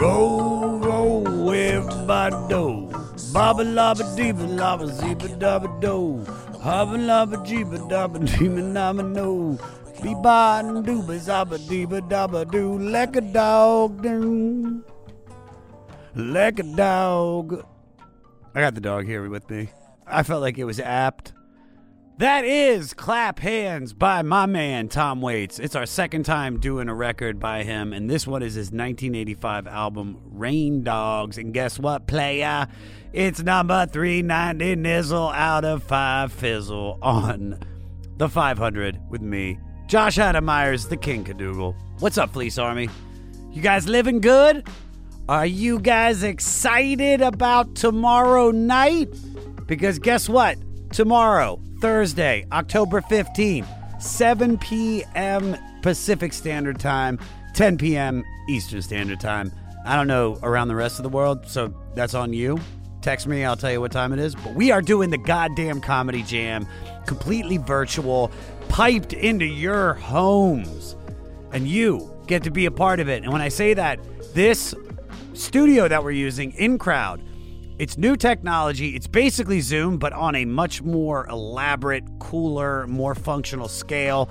Roll, 0.00 0.78
roll, 0.78 1.52
everybody 1.52 2.36
do. 2.48 2.88
Baba 3.32 3.64
laba 3.64 4.04
diba 4.16 4.46
laba 4.58 4.86
ziba 4.86 5.28
daba 5.42 5.68
do. 5.80 6.24
Haba 6.62 6.96
laba 6.96 7.36
jiba 7.44 7.78
daba 7.90 8.18
dima 8.18 8.62
nama 8.62 9.02
no. 9.02 9.58
Be 10.02 10.14
ba 10.22 10.60
and 10.60 10.86
dooba 10.86 11.18
zaba 11.18 11.58
diba 11.68 12.00
daba 12.08 12.48
do. 12.50 12.78
Like 12.78 13.16
a 13.16 13.20
dog 13.20 14.02
do. 14.02 14.84
Like 16.14 16.60
a 16.60 16.62
dog. 16.62 17.64
I 18.54 18.60
got 18.60 18.74
the 18.74 18.80
dog 18.80 19.04
here 19.04 19.28
with 19.28 19.50
me. 19.50 19.68
I 20.10 20.22
felt 20.22 20.42
like 20.42 20.58
it 20.58 20.64
was 20.64 20.80
apt. 20.80 21.32
That 22.18 22.44
is 22.44 22.94
Clap 22.94 23.38
Hands 23.38 23.92
by 23.92 24.22
my 24.22 24.46
man 24.46 24.88
Tom 24.88 25.20
Waits. 25.20 25.60
It's 25.60 25.76
our 25.76 25.86
second 25.86 26.24
time 26.24 26.58
doing 26.58 26.88
a 26.88 26.94
record 26.94 27.38
by 27.38 27.62
him, 27.62 27.92
and 27.92 28.10
this 28.10 28.26
one 28.26 28.42
is 28.42 28.54
his 28.54 28.72
1985 28.72 29.68
album 29.68 30.20
Rain 30.24 30.82
Dogs. 30.82 31.38
And 31.38 31.54
guess 31.54 31.78
what, 31.78 32.08
playa? 32.08 32.66
It's 33.12 33.40
number 33.40 33.86
390 33.86 34.76
nizzle 34.76 35.32
out 35.32 35.64
of 35.64 35.84
five 35.84 36.32
fizzle 36.32 36.98
on 37.02 37.60
the 38.16 38.28
500 38.28 38.98
with 39.08 39.22
me, 39.22 39.60
Josh 39.86 40.18
Adam 40.18 40.44
Meyers, 40.44 40.88
the 40.88 40.96
King 40.96 41.22
Cadoodle. 41.22 41.76
What's 42.00 42.18
up, 42.18 42.32
Fleece 42.32 42.58
Army? 42.58 42.88
You 43.52 43.62
guys 43.62 43.86
living 43.88 44.20
good? 44.20 44.66
Are 45.28 45.46
you 45.46 45.78
guys 45.78 46.24
excited 46.24 47.20
about 47.20 47.76
tomorrow 47.76 48.50
night? 48.50 49.14
Because 49.68 49.98
guess 49.98 50.28
what? 50.28 50.58
Tomorrow, 50.90 51.60
Thursday, 51.80 52.46
October 52.50 53.02
15th, 53.02 53.68
7 54.02 54.58
p.m. 54.58 55.56
Pacific 55.82 56.32
Standard 56.32 56.80
Time, 56.80 57.20
10 57.54 57.76
p.m. 57.78 58.24
Eastern 58.48 58.80
Standard 58.82 59.20
Time. 59.20 59.52
I 59.84 59.94
don't 59.94 60.08
know 60.08 60.38
around 60.42 60.68
the 60.68 60.74
rest 60.74 60.98
of 60.98 61.02
the 61.02 61.10
world, 61.10 61.46
so 61.46 61.72
that's 61.94 62.14
on 62.14 62.32
you. 62.32 62.58
Text 63.02 63.26
me, 63.26 63.44
I'll 63.44 63.56
tell 63.56 63.70
you 63.70 63.80
what 63.80 63.92
time 63.92 64.12
it 64.12 64.18
is. 64.18 64.34
But 64.34 64.54
we 64.54 64.72
are 64.72 64.82
doing 64.82 65.10
the 65.10 65.18
goddamn 65.18 65.80
comedy 65.80 66.22
jam, 66.22 66.66
completely 67.06 67.58
virtual, 67.58 68.32
piped 68.68 69.12
into 69.12 69.44
your 69.44 69.94
homes. 69.94 70.96
And 71.52 71.68
you 71.68 72.10
get 72.26 72.42
to 72.44 72.50
be 72.50 72.66
a 72.66 72.70
part 72.70 73.00
of 73.00 73.08
it. 73.08 73.22
And 73.22 73.32
when 73.32 73.42
I 73.42 73.48
say 73.48 73.74
that, 73.74 74.00
this 74.34 74.74
studio 75.34 75.88
that 75.88 76.02
we're 76.02 76.10
using, 76.10 76.52
In 76.52 76.78
Crowd, 76.78 77.22
it's 77.78 77.96
new 77.96 78.16
technology. 78.16 78.96
It's 78.96 79.06
basically 79.06 79.60
Zoom, 79.60 79.98
but 79.98 80.12
on 80.12 80.34
a 80.34 80.44
much 80.44 80.82
more 80.82 81.26
elaborate, 81.28 82.04
cooler, 82.18 82.86
more 82.86 83.14
functional 83.14 83.68
scale 83.68 84.28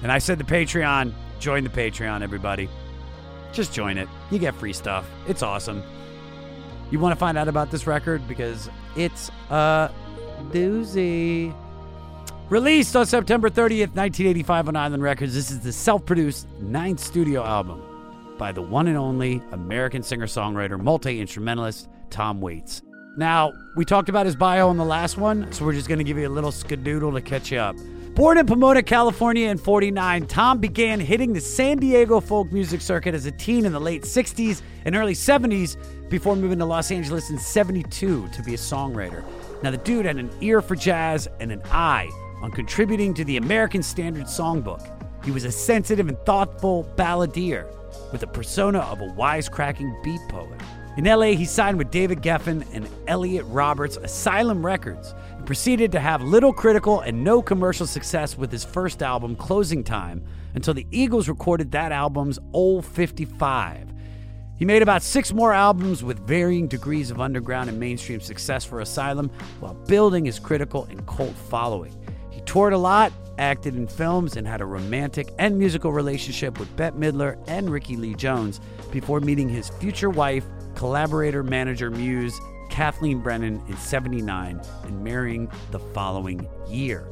And 0.03 0.11
I 0.11 0.17
said 0.17 0.37
the 0.37 0.43
Patreon. 0.43 1.13
Join 1.39 1.63
the 1.63 1.69
Patreon, 1.69 2.21
everybody. 2.21 2.69
Just 3.51 3.73
join 3.73 3.97
it. 3.97 4.07
You 4.29 4.39
get 4.39 4.55
free 4.55 4.73
stuff. 4.73 5.09
It's 5.27 5.43
awesome. 5.43 5.83
You 6.89 6.99
want 6.99 7.13
to 7.13 7.19
find 7.19 7.37
out 7.37 7.47
about 7.47 7.71
this 7.71 7.87
record 7.87 8.27
because 8.27 8.69
it's 8.95 9.29
a 9.49 9.91
doozy. 10.51 11.53
Released 12.51 12.97
on 12.97 13.05
September 13.05 13.49
30th, 13.49 13.95
1985 13.95 14.67
on 14.67 14.75
Island 14.75 15.01
Records, 15.01 15.33
this 15.33 15.51
is 15.51 15.61
the 15.61 15.71
self 15.71 16.05
produced 16.05 16.49
ninth 16.59 16.99
studio 16.99 17.45
album 17.45 17.81
by 18.37 18.51
the 18.51 18.61
one 18.61 18.87
and 18.87 18.97
only 18.97 19.41
American 19.53 20.03
singer 20.03 20.25
songwriter, 20.25 20.77
multi 20.77 21.21
instrumentalist 21.21 21.87
Tom 22.09 22.41
Waits. 22.41 22.81
Now, 23.15 23.53
we 23.77 23.85
talked 23.85 24.09
about 24.09 24.25
his 24.25 24.35
bio 24.35 24.67
on 24.67 24.75
the 24.75 24.83
last 24.83 25.17
one, 25.17 25.49
so 25.53 25.63
we're 25.63 25.71
just 25.71 25.87
going 25.87 25.99
to 25.99 26.03
give 26.03 26.17
you 26.17 26.27
a 26.27 26.29
little 26.29 26.51
skadoodle 26.51 27.13
to 27.13 27.21
catch 27.21 27.53
you 27.53 27.57
up. 27.57 27.77
Born 28.15 28.37
in 28.37 28.45
Pomona, 28.45 28.83
California 28.83 29.47
in 29.47 29.57
49, 29.57 30.27
Tom 30.27 30.59
began 30.59 30.99
hitting 30.99 31.31
the 31.31 31.39
San 31.39 31.77
Diego 31.77 32.19
folk 32.19 32.51
music 32.51 32.81
circuit 32.81 33.15
as 33.15 33.25
a 33.25 33.31
teen 33.31 33.63
in 33.63 33.71
the 33.71 33.79
late 33.79 34.01
60s 34.01 34.61
and 34.83 34.93
early 34.97 35.13
70s 35.13 35.77
before 36.09 36.35
moving 36.35 36.59
to 36.59 36.65
Los 36.65 36.91
Angeles 36.91 37.29
in 37.29 37.39
72 37.39 38.27
to 38.27 38.43
be 38.43 38.55
a 38.55 38.57
songwriter. 38.57 39.23
Now, 39.63 39.71
the 39.71 39.77
dude 39.77 40.05
had 40.05 40.17
an 40.17 40.29
ear 40.41 40.61
for 40.61 40.75
jazz 40.75 41.29
and 41.39 41.49
an 41.53 41.61
eye 41.71 42.09
on 42.41 42.51
contributing 42.51 43.13
to 43.13 43.23
the 43.23 43.37
American 43.37 43.83
Standard 43.83 44.25
Songbook. 44.25 44.85
He 45.23 45.31
was 45.31 45.43
a 45.43 45.51
sensitive 45.51 46.07
and 46.07 46.17
thoughtful 46.25 46.91
balladeer 46.95 47.67
with 48.11 48.23
a 48.23 48.27
persona 48.27 48.79
of 48.79 49.01
a 49.01 49.07
wisecracking 49.07 50.03
beat 50.03 50.21
poet. 50.29 50.59
In 50.97 51.05
LA, 51.05 51.33
he 51.37 51.45
signed 51.45 51.77
with 51.77 51.89
David 51.89 52.21
Geffen 52.21 52.65
and 52.73 52.89
Elliot 53.07 53.45
Roberts' 53.47 53.97
Asylum 53.97 54.65
Records 54.65 55.13
and 55.37 55.45
proceeded 55.45 55.91
to 55.93 55.99
have 55.99 56.21
little 56.21 56.51
critical 56.51 56.99
and 56.99 57.23
no 57.23 57.41
commercial 57.41 57.87
success 57.87 58.37
with 58.37 58.51
his 58.51 58.65
first 58.65 59.01
album, 59.01 59.35
Closing 59.35 59.83
Time, 59.83 60.23
until 60.53 60.73
the 60.73 60.85
Eagles 60.91 61.29
recorded 61.29 61.71
that 61.71 61.93
album's 61.93 62.39
Old 62.51 62.85
55. 62.85 63.93
He 64.57 64.65
made 64.65 64.81
about 64.81 65.01
six 65.01 65.33
more 65.33 65.53
albums 65.53 66.03
with 66.03 66.19
varying 66.27 66.67
degrees 66.67 67.09
of 67.09 67.21
underground 67.21 67.69
and 67.69 67.79
mainstream 67.79 68.19
success 68.19 68.65
for 68.65 68.81
Asylum 68.81 69.31
while 69.59 69.73
building 69.73 70.25
his 70.25 70.39
critical 70.39 70.85
and 70.91 71.07
cult 71.07 71.33
following. 71.33 71.95
Toured 72.45 72.73
a 72.73 72.77
lot, 72.77 73.11
acted 73.37 73.75
in 73.75 73.87
films, 73.87 74.37
and 74.37 74.47
had 74.47 74.61
a 74.61 74.65
romantic 74.65 75.29
and 75.39 75.57
musical 75.57 75.91
relationship 75.91 76.59
with 76.59 76.75
Bette 76.75 76.97
Midler 76.97 77.37
and 77.47 77.69
Rickie 77.69 77.95
Lee 77.95 78.13
Jones 78.15 78.59
before 78.91 79.19
meeting 79.19 79.49
his 79.49 79.69
future 79.69 80.09
wife, 80.09 80.45
collaborator, 80.75 81.43
manager, 81.43 81.89
muse, 81.89 82.39
Kathleen 82.69 83.19
Brennan, 83.19 83.61
in 83.67 83.77
79 83.77 84.61
and 84.83 85.03
marrying 85.03 85.51
the 85.71 85.79
following 85.79 86.47
year. 86.67 87.07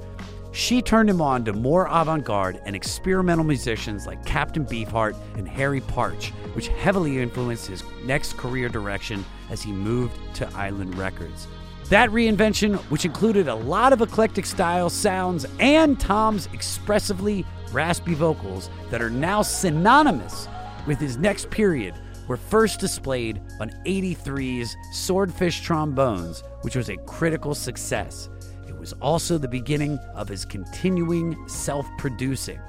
She 0.52 0.81
turned 0.81 1.10
him 1.10 1.22
on 1.22 1.46
to 1.46 1.54
more 1.54 1.88
avant 1.92 2.26
garde 2.26 2.60
and 2.66 2.76
experimental 2.76 3.46
musicians 3.46 4.08
like 4.08 4.26
Captain 4.26 4.66
Beefheart 4.66 5.16
and 5.36 5.48
Harry 5.48 5.81
Partch, 5.81 6.30
which 6.54 6.70
heavily 6.70 7.20
influenced 7.20 7.68
his 7.68 7.84
next 8.04 8.36
career 8.36 8.68
direction 8.68 9.24
as 9.52 9.62
he 9.62 9.72
moved 9.72 10.18
to 10.36 10.50
Island 10.56 10.98
Records. 10.98 11.48
That 11.90 12.12
reinvention, 12.12 12.78
which 12.92 13.06
included 13.06 13.48
a 13.48 13.56
lot 13.56 13.94
of 13.94 14.02
eclectic 14.02 14.46
style 14.46 14.92
sounds 14.92 15.48
and 15.60 16.00
Tom's 16.00 16.48
expressively 16.54 17.44
raspy 17.72 18.14
vocals 18.14 18.70
that 18.92 19.02
are 19.02 19.10
now 19.10 19.42
synonymous 19.42 20.48
with 20.86 21.00
his 21.00 21.18
next 21.18 21.50
period, 21.50 21.96
were 22.28 22.38
first 22.38 22.80
displayed 22.80 23.42
on 23.60 23.72
83's 23.88 24.78
Swordfish 24.94 25.62
Trombones, 25.62 26.44
which 26.62 26.76
was 26.76 26.90
a 26.90 26.98
critical 27.08 27.56
success. 27.56 28.30
It 28.68 28.78
was 28.78 28.94
also 29.02 29.40
the 29.40 29.48
beginning 29.48 29.98
of 30.14 30.30
his 30.30 30.46
continuing 30.46 31.36
self 31.50 31.88
producing. 31.98 32.60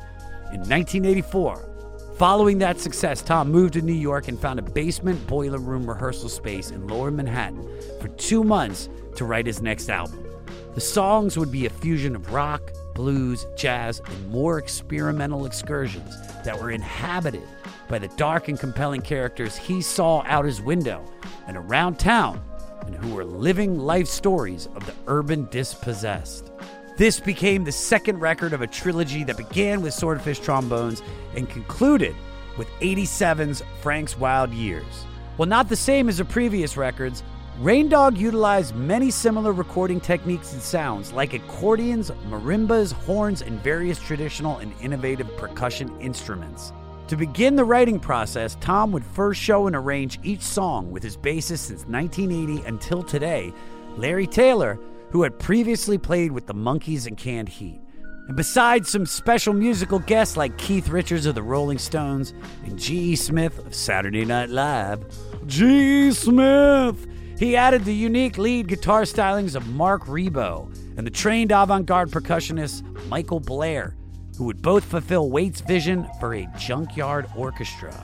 In 0.54 0.60
1984, 0.60 2.14
following 2.16 2.56
that 2.58 2.80
success, 2.80 3.20
Tom 3.20 3.52
moved 3.52 3.74
to 3.74 3.82
New 3.82 3.92
York 3.92 4.28
and 4.28 4.40
found 4.40 4.58
a 4.58 4.62
basement 4.62 5.26
boiler 5.26 5.58
room 5.58 5.86
rehearsal 5.86 6.30
space 6.30 6.70
in 6.70 6.88
lower 6.88 7.10
Manhattan 7.10 7.68
for 8.00 8.08
two 8.08 8.42
months 8.42 8.88
to 9.16 9.24
write 9.24 9.46
his 9.46 9.62
next 9.62 9.88
album. 9.88 10.26
The 10.74 10.80
songs 10.80 11.36
would 11.36 11.50
be 11.50 11.66
a 11.66 11.70
fusion 11.70 12.14
of 12.14 12.32
rock, 12.32 12.72
blues, 12.94 13.46
jazz, 13.56 14.00
and 14.04 14.30
more 14.30 14.58
experimental 14.58 15.46
excursions 15.46 16.16
that 16.44 16.60
were 16.60 16.70
inhabited 16.70 17.46
by 17.88 17.98
the 17.98 18.08
dark 18.08 18.48
and 18.48 18.58
compelling 18.58 19.02
characters 19.02 19.56
he 19.56 19.82
saw 19.82 20.22
out 20.26 20.44
his 20.44 20.62
window 20.62 21.04
and 21.46 21.56
around 21.56 21.98
town 21.98 22.42
and 22.86 22.94
who 22.94 23.14
were 23.14 23.24
living 23.24 23.78
life 23.78 24.06
stories 24.06 24.68
of 24.74 24.86
the 24.86 24.94
urban 25.06 25.48
dispossessed. 25.50 26.52
This 26.96 27.18
became 27.18 27.64
the 27.64 27.72
second 27.72 28.20
record 28.20 28.52
of 28.52 28.62
a 28.62 28.66
trilogy 28.66 29.24
that 29.24 29.36
began 29.36 29.82
with 29.82 29.94
Swordfish 29.94 30.38
Trombones 30.38 31.02
and 31.34 31.48
concluded 31.48 32.14
with 32.56 32.68
87's 32.80 33.62
Frank's 33.80 34.18
Wild 34.18 34.52
Years. 34.52 35.06
While 35.36 35.48
not 35.48 35.68
the 35.68 35.76
same 35.76 36.08
as 36.08 36.18
the 36.18 36.24
previous 36.24 36.76
records, 36.76 37.22
Rain 37.60 37.90
Dog 37.90 38.16
utilized 38.16 38.74
many 38.74 39.10
similar 39.10 39.52
recording 39.52 40.00
techniques 40.00 40.54
and 40.54 40.62
sounds, 40.62 41.12
like 41.12 41.34
accordions, 41.34 42.10
marimbas, 42.26 42.90
horns, 42.90 43.42
and 43.42 43.62
various 43.62 43.98
traditional 43.98 44.56
and 44.56 44.72
innovative 44.80 45.36
percussion 45.36 45.94
instruments. 46.00 46.72
To 47.08 47.18
begin 47.18 47.56
the 47.56 47.64
writing 47.66 48.00
process, 48.00 48.56
Tom 48.62 48.92
would 48.92 49.04
first 49.04 49.42
show 49.42 49.66
and 49.66 49.76
arrange 49.76 50.18
each 50.22 50.40
song 50.40 50.90
with 50.90 51.02
his 51.02 51.18
bassist 51.18 51.58
since 51.58 51.84
1980 51.84 52.66
until 52.66 53.02
today, 53.02 53.52
Larry 53.98 54.26
Taylor, 54.26 54.80
who 55.10 55.22
had 55.22 55.38
previously 55.38 55.98
played 55.98 56.32
with 56.32 56.46
the 56.46 56.54
Monkees 56.54 57.06
and 57.06 57.18
Canned 57.18 57.50
Heat. 57.50 57.82
And 58.26 58.38
besides 58.38 58.88
some 58.88 59.04
special 59.04 59.52
musical 59.52 59.98
guests 59.98 60.34
like 60.34 60.56
Keith 60.56 60.88
Richards 60.88 61.26
of 61.26 61.34
the 61.34 61.42
Rolling 61.42 61.76
Stones 61.76 62.32
and 62.64 62.78
G.E. 62.78 63.16
Smith 63.16 63.58
of 63.66 63.74
Saturday 63.74 64.24
Night 64.24 64.48
Live, 64.48 65.04
G. 65.46 66.10
Smith, 66.12 67.06
he 67.40 67.56
added 67.56 67.86
the 67.86 67.94
unique 67.94 68.36
lead 68.36 68.68
guitar 68.68 69.04
stylings 69.04 69.54
of 69.54 69.66
Marc 69.66 70.04
Ribot 70.04 70.68
and 70.98 71.06
the 71.06 71.10
trained 71.10 71.52
avant 71.52 71.86
garde 71.86 72.10
percussionist 72.10 72.82
Michael 73.08 73.40
Blair, 73.40 73.96
who 74.36 74.44
would 74.44 74.60
both 74.60 74.84
fulfill 74.84 75.30
Waits' 75.30 75.62
vision 75.62 76.06
for 76.20 76.34
a 76.34 76.46
junkyard 76.58 77.26
orchestra. 77.34 77.94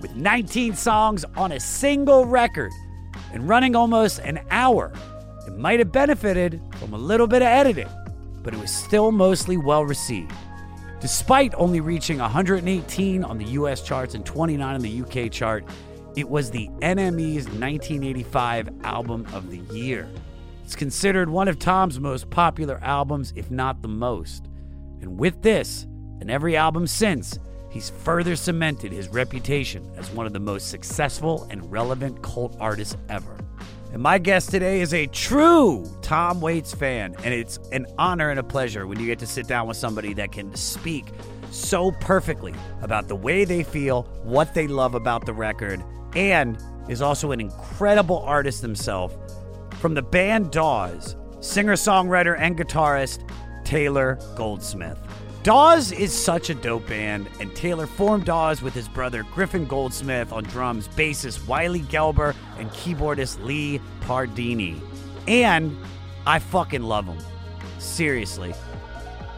With 0.00 0.14
19 0.14 0.76
songs 0.76 1.24
on 1.36 1.50
a 1.50 1.58
single 1.58 2.24
record 2.24 2.70
and 3.32 3.48
running 3.48 3.74
almost 3.74 4.20
an 4.20 4.38
hour, 4.48 4.92
it 5.44 5.58
might 5.58 5.80
have 5.80 5.90
benefited 5.90 6.60
from 6.78 6.94
a 6.94 6.98
little 6.98 7.26
bit 7.26 7.42
of 7.42 7.48
editing, 7.48 7.88
but 8.44 8.54
it 8.54 8.60
was 8.60 8.72
still 8.72 9.10
mostly 9.10 9.56
well 9.56 9.84
received. 9.84 10.32
Despite 11.00 11.52
only 11.56 11.80
reaching 11.80 12.18
118 12.18 13.24
on 13.24 13.38
the 13.38 13.44
US 13.46 13.82
charts 13.82 14.14
and 14.14 14.24
29 14.24 14.74
on 14.76 14.80
the 14.80 15.02
UK 15.02 15.32
chart, 15.32 15.64
it 16.14 16.28
was 16.28 16.50
the 16.50 16.68
NME's 16.80 17.46
1985 17.46 18.68
Album 18.84 19.26
of 19.32 19.50
the 19.50 19.58
Year. 19.74 20.06
It's 20.62 20.76
considered 20.76 21.30
one 21.30 21.48
of 21.48 21.58
Tom's 21.58 21.98
most 21.98 22.28
popular 22.28 22.78
albums, 22.82 23.32
if 23.34 23.50
not 23.50 23.80
the 23.80 23.88
most. 23.88 24.48
And 25.00 25.18
with 25.18 25.40
this, 25.40 25.86
and 26.20 26.30
every 26.30 26.54
album 26.56 26.86
since, 26.86 27.38
he's 27.70 27.88
further 27.88 28.36
cemented 28.36 28.92
his 28.92 29.08
reputation 29.08 29.90
as 29.96 30.10
one 30.10 30.26
of 30.26 30.34
the 30.34 30.40
most 30.40 30.68
successful 30.68 31.46
and 31.50 31.70
relevant 31.72 32.22
cult 32.22 32.56
artists 32.60 32.96
ever. 33.08 33.38
And 33.92 34.02
my 34.02 34.18
guest 34.18 34.50
today 34.50 34.80
is 34.80 34.92
a 34.94 35.06
true 35.06 35.86
Tom 36.02 36.40
Waits 36.40 36.74
fan, 36.74 37.14
and 37.24 37.32
it's 37.32 37.58
an 37.72 37.86
honor 37.98 38.30
and 38.30 38.38
a 38.38 38.42
pleasure 38.42 38.86
when 38.86 39.00
you 39.00 39.06
get 39.06 39.18
to 39.20 39.26
sit 39.26 39.46
down 39.46 39.66
with 39.66 39.76
somebody 39.78 40.12
that 40.14 40.30
can 40.30 40.54
speak 40.54 41.06
so 41.50 41.90
perfectly 41.90 42.54
about 42.82 43.08
the 43.08 43.16
way 43.16 43.44
they 43.44 43.62
feel, 43.62 44.02
what 44.22 44.54
they 44.54 44.66
love 44.66 44.94
about 44.94 45.26
the 45.26 45.34
record, 45.34 45.82
and 46.14 46.58
is 46.88 47.02
also 47.02 47.32
an 47.32 47.40
incredible 47.40 48.18
artist 48.18 48.62
himself. 48.62 49.16
From 49.80 49.94
the 49.94 50.02
band 50.02 50.50
Dawes, 50.50 51.16
singer 51.40 51.74
songwriter 51.74 52.38
and 52.38 52.56
guitarist 52.56 53.28
Taylor 53.64 54.18
Goldsmith. 54.36 54.98
Dawes 55.42 55.90
is 55.90 56.12
such 56.12 56.50
a 56.50 56.54
dope 56.54 56.86
band, 56.86 57.28
and 57.40 57.52
Taylor 57.56 57.88
formed 57.88 58.26
Dawes 58.26 58.62
with 58.62 58.74
his 58.74 58.88
brother 58.88 59.24
Griffin 59.24 59.66
Goldsmith 59.66 60.32
on 60.32 60.44
drums, 60.44 60.86
bassist 60.88 61.48
Wiley 61.48 61.80
Gelber, 61.80 62.36
and 62.58 62.70
keyboardist 62.70 63.44
Lee 63.44 63.80
Pardini. 64.02 64.80
And 65.26 65.76
I 66.26 66.38
fucking 66.38 66.82
love 66.82 67.06
them. 67.06 67.18
Seriously. 67.78 68.54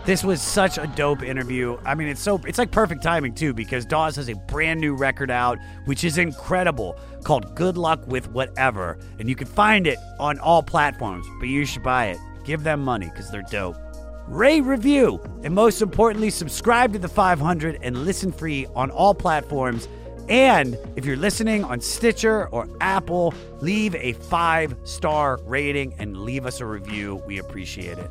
This 0.04 0.22
was 0.22 0.42
such 0.42 0.76
a 0.76 0.86
dope 0.86 1.22
interview. 1.22 1.78
I 1.86 1.94
mean, 1.94 2.08
it's 2.08 2.20
so 2.20 2.38
it's 2.46 2.58
like 2.58 2.70
perfect 2.70 3.02
timing 3.02 3.34
too 3.34 3.54
because 3.54 3.86
Dawes 3.86 4.16
has 4.16 4.28
a 4.28 4.34
brand 4.34 4.78
new 4.78 4.94
record 4.94 5.30
out, 5.30 5.58
which 5.86 6.04
is 6.04 6.18
incredible, 6.18 6.98
called 7.22 7.54
Good 7.54 7.78
Luck 7.78 8.06
with 8.06 8.30
Whatever, 8.30 8.98
and 9.18 9.30
you 9.30 9.34
can 9.34 9.46
find 9.46 9.86
it 9.86 9.98
on 10.20 10.38
all 10.40 10.62
platforms. 10.62 11.26
But 11.40 11.48
you 11.48 11.64
should 11.64 11.82
buy 11.82 12.08
it. 12.08 12.18
Give 12.44 12.62
them 12.62 12.84
money 12.84 13.06
because 13.06 13.30
they're 13.30 13.42
dope 13.50 13.76
rate, 14.26 14.62
review, 14.62 15.20
and 15.42 15.54
most 15.54 15.82
importantly, 15.82 16.30
subscribe 16.30 16.92
to 16.92 16.98
the 16.98 17.08
500 17.08 17.78
and 17.82 18.04
listen 18.04 18.32
free 18.32 18.66
on 18.74 18.90
all 18.90 19.14
platforms. 19.14 19.88
And 20.28 20.78
if 20.96 21.04
you're 21.04 21.16
listening 21.16 21.64
on 21.64 21.80
Stitcher 21.80 22.48
or 22.48 22.66
Apple, 22.80 23.34
leave 23.60 23.94
a 23.94 24.14
five 24.14 24.74
star 24.84 25.38
rating 25.44 25.94
and 25.98 26.16
leave 26.16 26.46
us 26.46 26.60
a 26.60 26.66
review. 26.66 27.22
We 27.26 27.38
appreciate 27.38 27.98
it. 27.98 28.10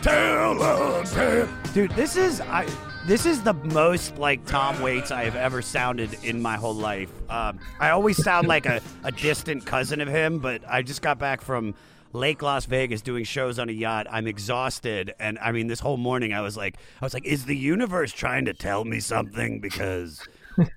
Taylor, 0.03 1.05
Taylor. 1.05 1.49
Dude, 1.73 1.91
this 1.93 2.17
is 2.17 2.41
I 2.41 2.67
this 3.07 3.25
is 3.25 3.43
the 3.43 3.55
most 3.55 4.19
like 4.19 4.45
Tom 4.47 4.83
Waits 4.83 5.11
I 5.11 5.25
have 5.25 5.37
ever 5.37 5.63
sounded 5.63 6.13
in 6.25 6.43
my 6.43 6.57
whole 6.57 6.75
life. 6.75 7.11
Um, 7.31 7.59
I 7.79 7.91
always 7.91 8.23
sound 8.23 8.49
like 8.49 8.67
a, 8.67 8.81
a 9.05 9.13
distant 9.13 9.65
cousin 9.65 10.01
of 10.01 10.09
him, 10.09 10.41
but 10.41 10.63
I 10.69 10.83
just 10.83 11.03
got 11.03 11.19
back 11.19 11.41
from 11.41 11.75
Lake 12.13 12.43
Las 12.43 12.67
Vegas 12.67 13.01
doing 13.01 13.25
shows 13.25 13.59
on 13.59 13.69
a 13.69 13.73
yacht. 13.73 14.07
I'm 14.11 14.27
exhausted, 14.27 15.15
and 15.21 15.39
I 15.39 15.53
mean, 15.53 15.69
this 15.69 15.81
whole 15.81 15.97
morning 15.99 16.33
I 16.33 16.41
was 16.41 16.57
like, 16.57 16.77
I 17.01 17.05
was 17.05 17.15
like, 17.15 17.25
is 17.25 17.45
the 17.45 17.57
universe 17.57 18.13
trying 18.13 18.45
to 18.47 18.55
tell 18.55 18.85
me 18.85 19.01
something? 19.01 19.61
Because 19.61 20.27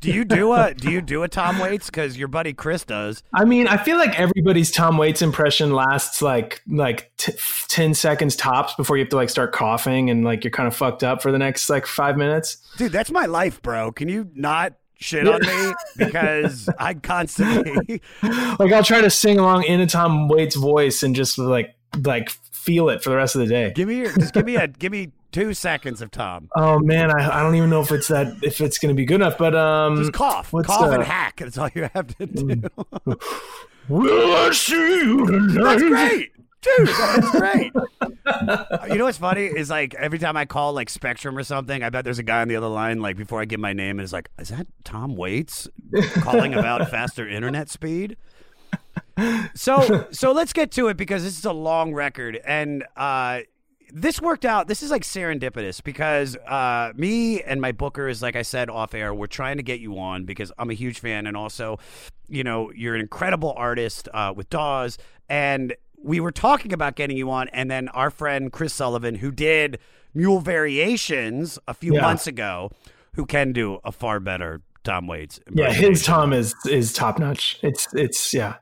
do 0.02 0.12
you 0.12 0.26
do 0.26 0.54
a 0.54 0.74
do 0.74 0.92
you 0.92 1.02
do 1.02 1.24
a 1.24 1.28
Tom 1.28 1.60
Waits? 1.60 1.88
Because 1.88 2.18
your 2.18 2.28
buddy 2.28 2.54
Chris 2.54 2.84
does. 2.86 3.24
I 3.34 3.46
mean, 3.46 3.68
I 3.68 3.78
feel 3.78 3.98
like 3.98 4.20
everybody's 4.20 4.72
Tom 4.72 4.98
Waits 4.98 5.22
impression 5.22 5.72
lasts 5.74 6.22
like 6.22 6.62
like 6.68 7.12
t- 7.18 7.34
ten 7.68 7.94
seconds 7.94 8.36
tops 8.36 8.74
before 8.76 8.98
you 8.98 9.04
have 9.04 9.10
to 9.10 9.16
like 9.16 9.30
start 9.30 9.52
coughing 9.52 10.10
and 10.10 10.24
like 10.24 10.44
you're 10.44 10.52
kind 10.52 10.68
of 10.68 10.76
fucked 10.76 11.04
up 11.04 11.22
for 11.22 11.32
the 11.32 11.38
next 11.40 11.70
like 11.70 11.86
five 11.86 12.18
minutes. 12.18 12.58
Dude, 12.78 12.92
that's 12.92 13.12
my 13.12 13.26
life, 13.26 13.62
bro. 13.62 13.92
Can 13.92 14.10
you 14.10 14.30
not 14.36 14.74
shit 15.00 15.28
on 15.28 15.42
me? 15.42 15.74
Because 15.98 16.70
I 16.80 16.94
constantly 16.96 18.02
Like 18.24 18.72
I'll 18.72 18.84
try 18.84 19.02
to 19.02 19.10
sing 19.10 19.40
along 19.40 19.64
in 19.64 19.80
a 19.80 19.88
Tom 19.88 20.28
Waits 20.28 20.56
voice 20.56 21.04
and 21.04 21.16
just 21.16 21.38
like 21.38 21.76
like 22.04 22.30
feel 22.30 22.90
it 22.90 23.04
for 23.04 23.10
the 23.10 23.16
rest 23.16 23.36
of 23.36 23.42
the 23.42 23.48
day. 23.48 23.72
give 23.76 23.88
me 23.88 23.98
your 23.98 24.14
just 24.14 24.34
give 24.34 24.46
me 24.46 24.56
a 24.56 24.68
give 24.68 24.92
me 24.92 25.12
two 25.32 25.54
seconds 25.54 26.02
of 26.02 26.12
Tom. 26.12 26.50
Oh 26.56 26.80
man, 26.80 27.12
I, 27.12 27.40
I 27.40 27.44
don't 27.44 27.56
even 27.56 27.70
know 27.70 27.82
if 27.82 27.92
it's 27.92 28.08
that 28.10 28.36
if 28.44 28.62
it's 28.62 28.78
gonna 28.78 28.94
be 28.94 29.06
good 29.06 29.16
enough, 29.16 29.38
but 29.38 29.56
um, 29.56 29.98
Just 29.98 30.14
cough, 30.14 30.52
cough 30.52 30.92
and 30.92 31.02
uh, 31.02 31.06
hack. 31.06 31.38
That's 31.38 31.58
all 31.58 31.70
you 31.74 31.90
have 31.94 32.16
to 32.18 32.26
do. 32.26 32.62
Will 33.88 34.36
I 34.36 34.52
see 34.52 34.76
you 34.76 35.26
tonight? 35.26 35.64
That's 35.64 35.84
great. 35.84 36.32
Dude, 36.62 36.88
that's 36.90 37.32
great. 37.32 37.72
you 38.92 38.98
know 39.00 39.06
what's 39.06 39.18
funny 39.18 39.46
is 39.46 39.72
like 39.72 39.96
every 39.96 40.20
time 40.20 40.38
I 40.38 40.46
call 40.46 40.74
like 40.74 40.90
Spectrum 40.90 41.36
or 41.36 41.44
something, 41.44 41.82
I 41.82 41.90
bet 41.90 42.04
there's 42.04 42.20
a 42.20 42.24
guy 42.24 42.42
on 42.42 42.48
the 42.48 42.56
other 42.56 42.68
line 42.68 43.00
like 43.02 43.18
before 43.18 43.42
I 43.42 43.46
give 43.46 43.60
my 43.60 43.74
name 43.74 43.98
and 43.98 44.06
is 44.06 44.14
like, 44.14 44.30
"Is 44.38 44.50
that 44.50 44.68
Tom 44.84 45.16
Waits 45.16 45.68
calling 46.20 46.54
about 46.54 46.90
faster 46.92 47.28
internet 47.28 47.70
speed?" 47.70 48.18
So, 49.56 50.08
so 50.12 50.32
let's 50.32 50.54
get 50.54 50.72
to 50.74 50.88
it 50.88 50.98
because 50.98 51.24
this 51.24 51.38
is 51.38 51.46
a 51.46 51.54
long 51.54 51.94
record 51.94 52.40
and 52.46 52.86
uh 52.96 53.42
this 53.94 54.22
worked 54.22 54.46
out. 54.46 54.68
This 54.68 54.82
is 54.84 54.92
like 54.92 55.04
serendipitous 55.04 55.84
because 55.84 56.36
uh, 56.48 56.92
me 56.96 57.42
and 57.42 57.60
my 57.62 57.72
booker 57.72 58.08
is 58.08 58.22
like 58.22 58.36
I 58.36 58.42
said 58.42 58.70
off 58.70 58.94
air. 58.94 59.14
We're 59.14 59.28
trying 59.28 59.58
to 59.58 59.64
get 59.64 59.80
you 59.80 59.98
on 60.00 60.26
because 60.26 60.52
I'm 60.58 60.70
a 60.70 60.74
huge 60.74 61.00
fan, 61.00 61.28
and 61.28 61.36
also, 61.38 61.78
you 62.28 62.44
know, 62.44 62.72
you're 62.74 62.96
an 62.96 63.02
incredible 63.02 63.54
artist 63.58 64.08
uh, 64.14 64.34
with 64.36 64.50
Dawes, 64.50 64.98
and 65.30 65.76
we 66.04 66.20
were 66.20 66.32
talking 66.32 66.74
about 66.74 66.96
getting 66.96 67.16
you 67.18 67.30
on, 67.30 67.48
and 67.50 67.70
then 67.70 67.88
our 67.90 68.10
friend 68.10 68.52
Chris 68.52 68.74
Sullivan, 68.74 69.16
who 69.16 69.32
did 69.32 69.78
Mule 70.14 70.40
Variations 70.40 71.60
a 71.68 71.74
few 71.74 71.94
Yeah. 71.96 72.02
months 72.02 72.28
ago, 72.28 72.72
who 73.14 73.26
can 73.26 73.52
do 73.54 73.80
a 73.84 73.92
far 73.92 74.20
better 74.20 74.62
Tom 74.84 75.06
Waits. 75.08 75.40
Yeah, 75.54 75.72
his. 75.72 76.04
Tom 76.04 76.34
is 76.34 76.56
is 76.66 76.92
top 76.94 77.20
notch. 77.20 77.60
It's 77.62 77.88
it's 77.94 78.34
yeah. 78.34 78.56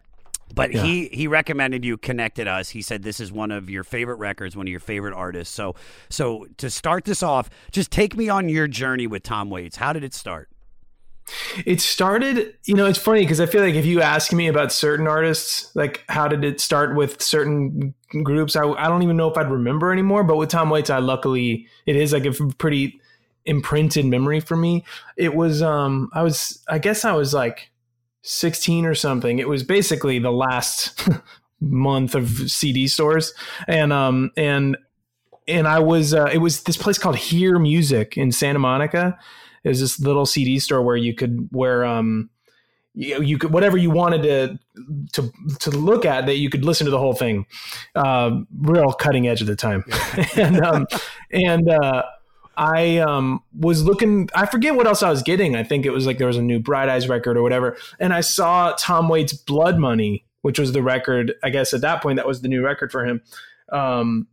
But 0.55 0.73
Yeah. 0.73 0.83
he 0.83 1.09
he 1.11 1.27
recommended 1.27 1.85
you, 1.85 1.97
connected 1.97 2.47
us. 2.47 2.69
He 2.69 2.81
said 2.81 3.03
this 3.03 3.19
is 3.19 3.31
one 3.31 3.51
of 3.51 3.69
your 3.69 3.83
favorite 3.83 4.17
records, 4.17 4.55
one 4.55 4.67
of 4.67 4.71
your 4.71 4.79
favorite 4.79 5.13
artists. 5.13 5.53
So 5.53 5.75
so 6.09 6.47
to 6.57 6.69
start 6.69 7.05
this 7.05 7.21
off, 7.23 7.49
just 7.71 7.91
take 7.91 8.15
me 8.17 8.29
on 8.29 8.49
your 8.49 8.67
journey 8.67 9.07
with 9.07 9.23
Tom 9.23 9.49
Waits. 9.49 9.77
How 9.77 9.93
did 9.93 10.03
it 10.03 10.13
start? 10.13 10.49
It 11.63 11.79
started, 11.79 12.55
you 12.65 12.73
know, 12.73 12.87
it's 12.87 12.97
funny 12.97 13.21
because 13.21 13.39
I 13.39 13.45
feel 13.45 13.61
like 13.61 13.75
if 13.75 13.85
you 13.85 14.01
ask 14.01 14.33
me 14.33 14.47
about 14.47 14.71
certain 14.71 15.05
artists, 15.07 15.69
like 15.75 16.03
how 16.09 16.27
did 16.27 16.43
it 16.43 16.59
start 16.59 16.95
with 16.95 17.21
certain 17.21 17.93
groups, 18.23 18.55
I, 18.55 18.63
I 18.67 18.87
don't 18.87 19.03
even 19.03 19.15
know 19.15 19.29
if 19.29 19.37
I'd 19.37 19.51
remember 19.51 19.91
anymore. 19.91 20.23
But 20.23 20.37
with 20.37 20.49
Tom 20.49 20.71
Waits, 20.71 20.89
I 20.89 20.97
luckily, 20.97 21.67
it 21.85 21.95
is 21.95 22.13
like 22.13 22.25
a 22.25 22.31
pretty 22.57 22.99
imprinted 23.45 24.05
memory 24.05 24.39
for 24.39 24.57
me. 24.57 24.83
It 25.17 25.35
was, 25.35 25.61
um, 25.61 26.09
I 26.13 26.23
was, 26.23 26.63
I 26.67 26.79
guess 26.79 27.05
I 27.05 27.11
was 27.13 27.31
like 27.31 27.69
16 28.21 28.85
or 28.85 28.95
something. 28.95 29.39
It 29.39 29.47
was 29.47 29.63
basically 29.63 30.19
the 30.19 30.31
last 30.31 31.07
month 31.61 32.15
of 32.15 32.29
CD 32.49 32.87
stores. 32.87 33.33
And, 33.67 33.91
um, 33.93 34.31
and, 34.37 34.77
and 35.47 35.67
I 35.67 35.79
was, 35.79 36.13
uh, 36.13 36.29
it 36.31 36.39
was 36.39 36.63
this 36.63 36.77
place 36.77 36.97
called 36.97 37.15
Hear 37.15 37.57
Music 37.59 38.17
in 38.17 38.31
Santa 38.31 38.59
Monica. 38.59 39.17
It 39.63 39.69
was 39.69 39.79
this 39.79 39.99
little 39.99 40.25
CD 40.25 40.59
store 40.59 40.81
where 40.81 40.95
you 40.95 41.13
could 41.13 41.49
where 41.51 41.83
um 41.85 42.29
you, 42.93 43.21
you 43.21 43.37
could 43.37 43.51
whatever 43.51 43.77
you 43.77 43.89
wanted 43.89 44.23
to 44.23 44.59
to 45.13 45.31
to 45.59 45.71
look 45.71 46.05
at 46.05 46.25
that 46.25 46.37
you 46.37 46.49
could 46.49 46.65
listen 46.65 46.85
to 46.85 46.91
the 46.91 46.97
whole 46.97 47.13
thing. 47.13 47.45
Uh, 47.95 48.41
real 48.59 48.93
cutting 48.93 49.27
edge 49.27 49.41
at 49.41 49.47
the 49.47 49.55
time, 49.55 49.83
and 50.35 50.61
um 50.61 50.87
and 51.31 51.69
uh, 51.69 52.03
I 52.59 52.97
um 52.97 53.41
was 53.57 53.85
looking. 53.85 54.29
I 54.35 54.45
forget 54.45 54.75
what 54.75 54.85
else 54.85 55.01
I 55.01 55.09
was 55.09 55.23
getting. 55.23 55.55
I 55.55 55.63
think 55.63 55.85
it 55.85 55.91
was 55.91 56.05
like 56.05 56.17
there 56.17 56.27
was 56.27 56.35
a 56.35 56.41
new 56.41 56.59
Bright 56.59 56.89
Eyes 56.89 57.07
record 57.07 57.37
or 57.37 57.41
whatever, 57.41 57.77
and 57.99 58.13
I 58.13 58.19
saw 58.19 58.73
Tom 58.77 59.07
Waits' 59.07 59.31
Blood 59.31 59.79
Money, 59.79 60.25
which 60.41 60.59
was 60.59 60.73
the 60.73 60.83
record. 60.83 61.33
I 61.41 61.51
guess 61.51 61.73
at 61.73 61.81
that 61.81 62.03
point 62.03 62.17
that 62.17 62.27
was 62.27 62.41
the 62.41 62.49
new 62.49 62.61
record 62.61 62.91
for 62.91 63.05
him. 63.05 63.21
Um, 63.71 64.27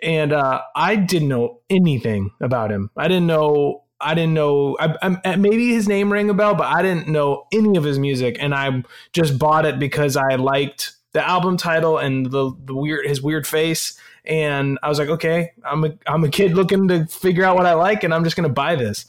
and 0.00 0.32
uh, 0.32 0.62
I 0.76 0.94
didn't 0.94 1.28
know 1.28 1.62
anything 1.68 2.30
about 2.40 2.70
him. 2.70 2.90
I 2.96 3.08
didn't 3.08 3.26
know. 3.26 3.82
I 4.00 4.14
didn't 4.14 4.34
know. 4.34 4.76
I, 4.78 5.18
I, 5.24 5.34
maybe 5.34 5.72
his 5.72 5.88
name 5.88 6.12
rang 6.12 6.30
a 6.30 6.34
bell, 6.34 6.54
but 6.54 6.66
I 6.66 6.82
didn't 6.82 7.08
know 7.08 7.46
any 7.52 7.76
of 7.76 7.82
his 7.82 7.98
music, 7.98 8.36
and 8.38 8.54
I 8.54 8.84
just 9.12 9.36
bought 9.36 9.66
it 9.66 9.80
because 9.80 10.16
I 10.16 10.36
liked 10.36 10.92
the 11.12 11.26
album 11.26 11.56
title 11.56 11.98
and 11.98 12.26
the 12.26 12.52
the 12.64 12.74
weird 12.74 13.04
his 13.04 13.20
weird 13.20 13.48
face. 13.48 13.98
And 14.26 14.78
I 14.82 14.88
was 14.88 14.98
like, 14.98 15.08
okay, 15.08 15.52
I'm 15.64 15.84
a 15.84 15.94
I'm 16.06 16.24
a 16.24 16.28
kid 16.28 16.54
looking 16.54 16.88
to 16.88 17.06
figure 17.06 17.44
out 17.44 17.56
what 17.56 17.66
I 17.66 17.74
like, 17.74 18.04
and 18.04 18.14
I'm 18.14 18.24
just 18.24 18.36
gonna 18.36 18.48
buy 18.48 18.74
this. 18.76 19.06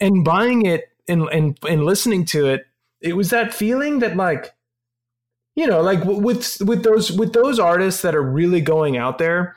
And 0.00 0.24
buying 0.24 0.64
it 0.64 0.90
and 1.06 1.28
and 1.30 1.58
and 1.68 1.84
listening 1.84 2.24
to 2.26 2.46
it, 2.46 2.66
it 3.00 3.16
was 3.16 3.30
that 3.30 3.54
feeling 3.54 3.98
that 4.00 4.16
like 4.16 4.54
you 5.54 5.66
know 5.66 5.80
like 5.80 6.04
with 6.04 6.60
with 6.60 6.82
those 6.82 7.12
with 7.12 7.32
those 7.32 7.58
artists 7.58 8.02
that 8.02 8.14
are 8.14 8.22
really 8.22 8.60
going 8.60 8.96
out 8.96 9.18
there 9.18 9.56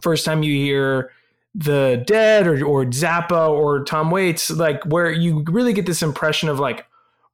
first 0.00 0.24
time 0.24 0.42
you 0.42 0.54
hear 0.54 1.12
the 1.54 2.02
dead 2.06 2.46
or, 2.46 2.64
or 2.64 2.84
zappa 2.86 3.48
or 3.48 3.84
tom 3.84 4.10
waits 4.10 4.50
like 4.50 4.82
where 4.86 5.10
you 5.10 5.44
really 5.48 5.72
get 5.72 5.86
this 5.86 6.02
impression 6.02 6.48
of 6.48 6.58
like 6.58 6.86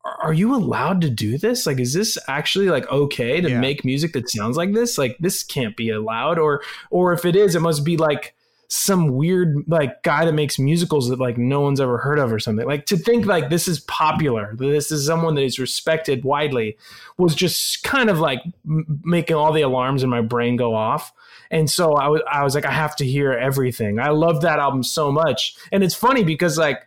are 0.05 0.33
you 0.35 0.55
allowed 0.55 1.01
to 1.03 1.11
do 1.11 1.39
this? 1.39 1.67
Like 1.67 1.81
is 1.81 1.95
this 1.95 2.19
actually 2.29 2.69
like 2.69 2.91
okay 2.91 3.41
to 3.41 3.49
Yeah. 3.51 3.61
make 3.61 3.85
music 3.85 4.13
that 4.13 4.29
sounds 4.29 4.57
like 4.57 4.73
this? 4.73 4.99
Like 4.99 5.17
this 5.19 5.43
can't 5.43 5.77
be 5.77 5.91
allowed. 5.91 6.39
Or 6.39 6.63
or 6.91 7.13
if 7.13 7.25
it 7.25 7.37
is 7.37 7.55
it 7.55 7.61
must 7.61 7.85
be 7.85 7.97
like 7.97 8.35
some 8.69 9.15
weird 9.15 9.63
like 9.69 10.03
guy 10.03 10.25
that 10.25 10.33
makes 10.33 10.59
musicals 10.59 11.09
that 11.09 11.19
like 11.21 11.39
no 11.39 11.61
one's 11.61 11.81
ever 11.81 11.99
heard 11.99 12.19
of 12.19 12.33
or 12.33 12.39
something. 12.39 12.67
Like 12.67 12.87
to 12.87 12.97
think 12.97 13.25
like 13.27 13.49
this 13.51 13.69
is 13.69 13.81
popular 13.81 14.55
this 14.57 14.91
is 14.91 15.07
someone 15.07 15.35
that 15.37 15.43
is 15.43 15.59
respected 15.59 16.25
widely 16.25 16.77
was 17.17 17.35
just 17.35 17.83
kind 17.85 18.11
of 18.11 18.19
like 18.21 18.41
m- 18.67 19.01
making 19.05 19.37
all 19.37 19.53
the 19.53 19.63
alarms 19.63 20.03
in 20.03 20.11
my 20.11 20.21
brain 20.23 20.57
go 20.57 20.75
off. 20.75 21.13
And 21.51 21.71
so 21.71 21.93
I 21.95 22.09
was 22.09 22.21
I 22.31 22.43
was 22.43 22.55
like 22.55 22.67
I 22.67 22.73
have 22.73 22.97
to 22.97 23.07
hear 23.07 23.33
everything. 23.33 23.99
I 24.01 24.09
love 24.11 24.41
that 24.43 24.59
album 24.59 24.83
so 24.83 25.13
much. 25.13 25.57
And 25.73 25.85
it's 25.85 25.95
funny 25.95 26.25
because 26.25 26.59
like 26.59 26.87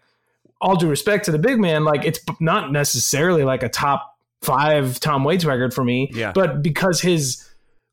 all 0.62 0.76
due 0.76 0.90
respect 0.90 1.26
to 1.26 1.32
the 1.32 1.40
big 1.40 1.60
man 1.60 1.84
like 1.84 2.04
it's 2.06 2.20
not 2.40 2.72
necessarily 2.72 3.44
like 3.44 3.64
a 3.64 3.70
top 3.70 4.16
five 4.42 5.00
Tom 5.00 5.24
Waits 5.24 5.46
record 5.46 5.74
for 5.74 5.84
me 5.84 6.10
Yeah. 6.14 6.32
but 6.34 6.62
because 6.62 7.02
his 7.02 7.44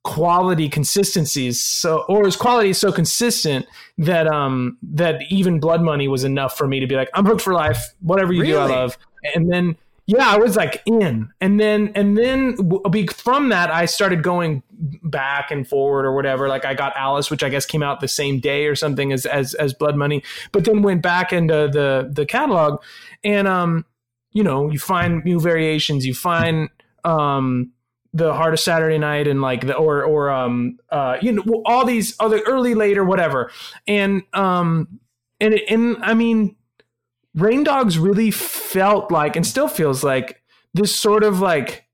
quality 0.04 0.68
consistency 0.68 1.46
is 1.46 1.58
so 1.64 2.04
or 2.08 2.26
his 2.26 2.36
quality 2.36 2.68
is 2.70 2.78
so 2.78 2.92
consistent 2.92 3.64
that 3.96 4.26
um 4.26 4.76
that 4.82 5.22
even 5.30 5.58
blood 5.60 5.80
money 5.82 6.08
was 6.08 6.24
enough 6.24 6.58
for 6.58 6.66
me 6.68 6.78
to 6.78 6.86
be 6.86 6.94
like 6.94 7.08
i'm 7.14 7.24
hooked 7.24 7.40
for 7.40 7.54
life. 7.54 7.82
Whatever 8.00 8.32
you 8.34 8.44
do 8.44 8.58
i 8.58 8.66
love. 8.66 8.98
And 9.34 9.50
then 9.50 9.76
yeah 10.06 10.28
i 10.28 10.36
was 10.36 10.56
like 10.56 10.82
in. 10.86 11.30
And 11.40 11.58
then 11.58 11.92
and 11.94 12.16
then 12.16 12.56
from 13.08 13.48
that 13.48 13.70
i 13.70 13.86
started 13.86 14.22
going 14.22 14.62
back 15.02 15.50
and 15.50 15.66
forward 15.66 16.04
or 16.04 16.14
whatever. 16.14 16.48
Like 16.48 16.64
i 16.64 16.74
got 16.74 16.96
alice 16.96 17.30
which 17.30 17.42
i 17.42 17.48
guess 17.48 17.66
came 17.66 17.82
out 17.82 18.00
the 18.00 18.08
same 18.08 18.40
day 18.40 18.66
or 18.66 18.74
something 18.74 19.12
as 19.12 19.26
as 19.26 19.54
as 19.54 19.72
blood 19.72 19.96
money 19.96 20.22
but 20.52 20.64
then 20.64 20.82
went 20.82 21.02
back 21.02 21.32
into 21.32 21.68
the 21.72 22.10
the 22.12 22.26
catalog. 22.26 22.82
And 23.22 23.48
um 23.48 23.84
you 24.32 24.42
know 24.42 24.70
you 24.70 24.78
find 24.78 25.24
new 25.24 25.40
variations. 25.40 26.04
You 26.06 26.14
find 26.14 26.68
um 27.04 27.72
the 28.12 28.32
heart 28.32 28.54
of 28.54 28.60
Saturday 28.60 28.98
night 28.98 29.26
and 29.26 29.42
like 29.42 29.66
the 29.66 29.74
or 29.74 30.04
or 30.04 30.30
um 30.30 30.78
uh 30.90 31.16
you 31.20 31.32
know 31.32 31.62
all 31.64 31.84
these 31.84 32.14
other 32.20 32.40
early 32.46 32.74
later 32.74 33.04
whatever. 33.04 33.50
And 33.86 34.22
um 34.32 35.00
and 35.40 35.54
and 35.68 35.96
I 36.02 36.14
mean 36.14 36.56
Rain 37.34 37.64
Dogs 37.64 37.98
really 37.98 38.30
felt 38.30 39.10
like 39.10 39.36
and 39.36 39.46
still 39.46 39.68
feels 39.68 40.04
like 40.04 40.42
this 40.72 40.94
sort 40.94 41.24
of 41.24 41.40
like 41.40 41.86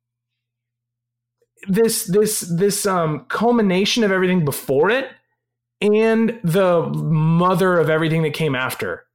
this 1.69 2.05
this 2.07 2.41
this 2.41 2.87
um 2.87 3.27
culmination 3.29 4.05
of 4.05 4.11
everything 4.11 4.45
before 4.45 4.91
it 4.91 5.09
and 5.81 6.39
the 6.45 6.83
mother 6.95 7.79
of 7.79 7.89
everything 7.91 8.23
that 8.23 8.35
came 8.35 8.55
after. 8.55 9.07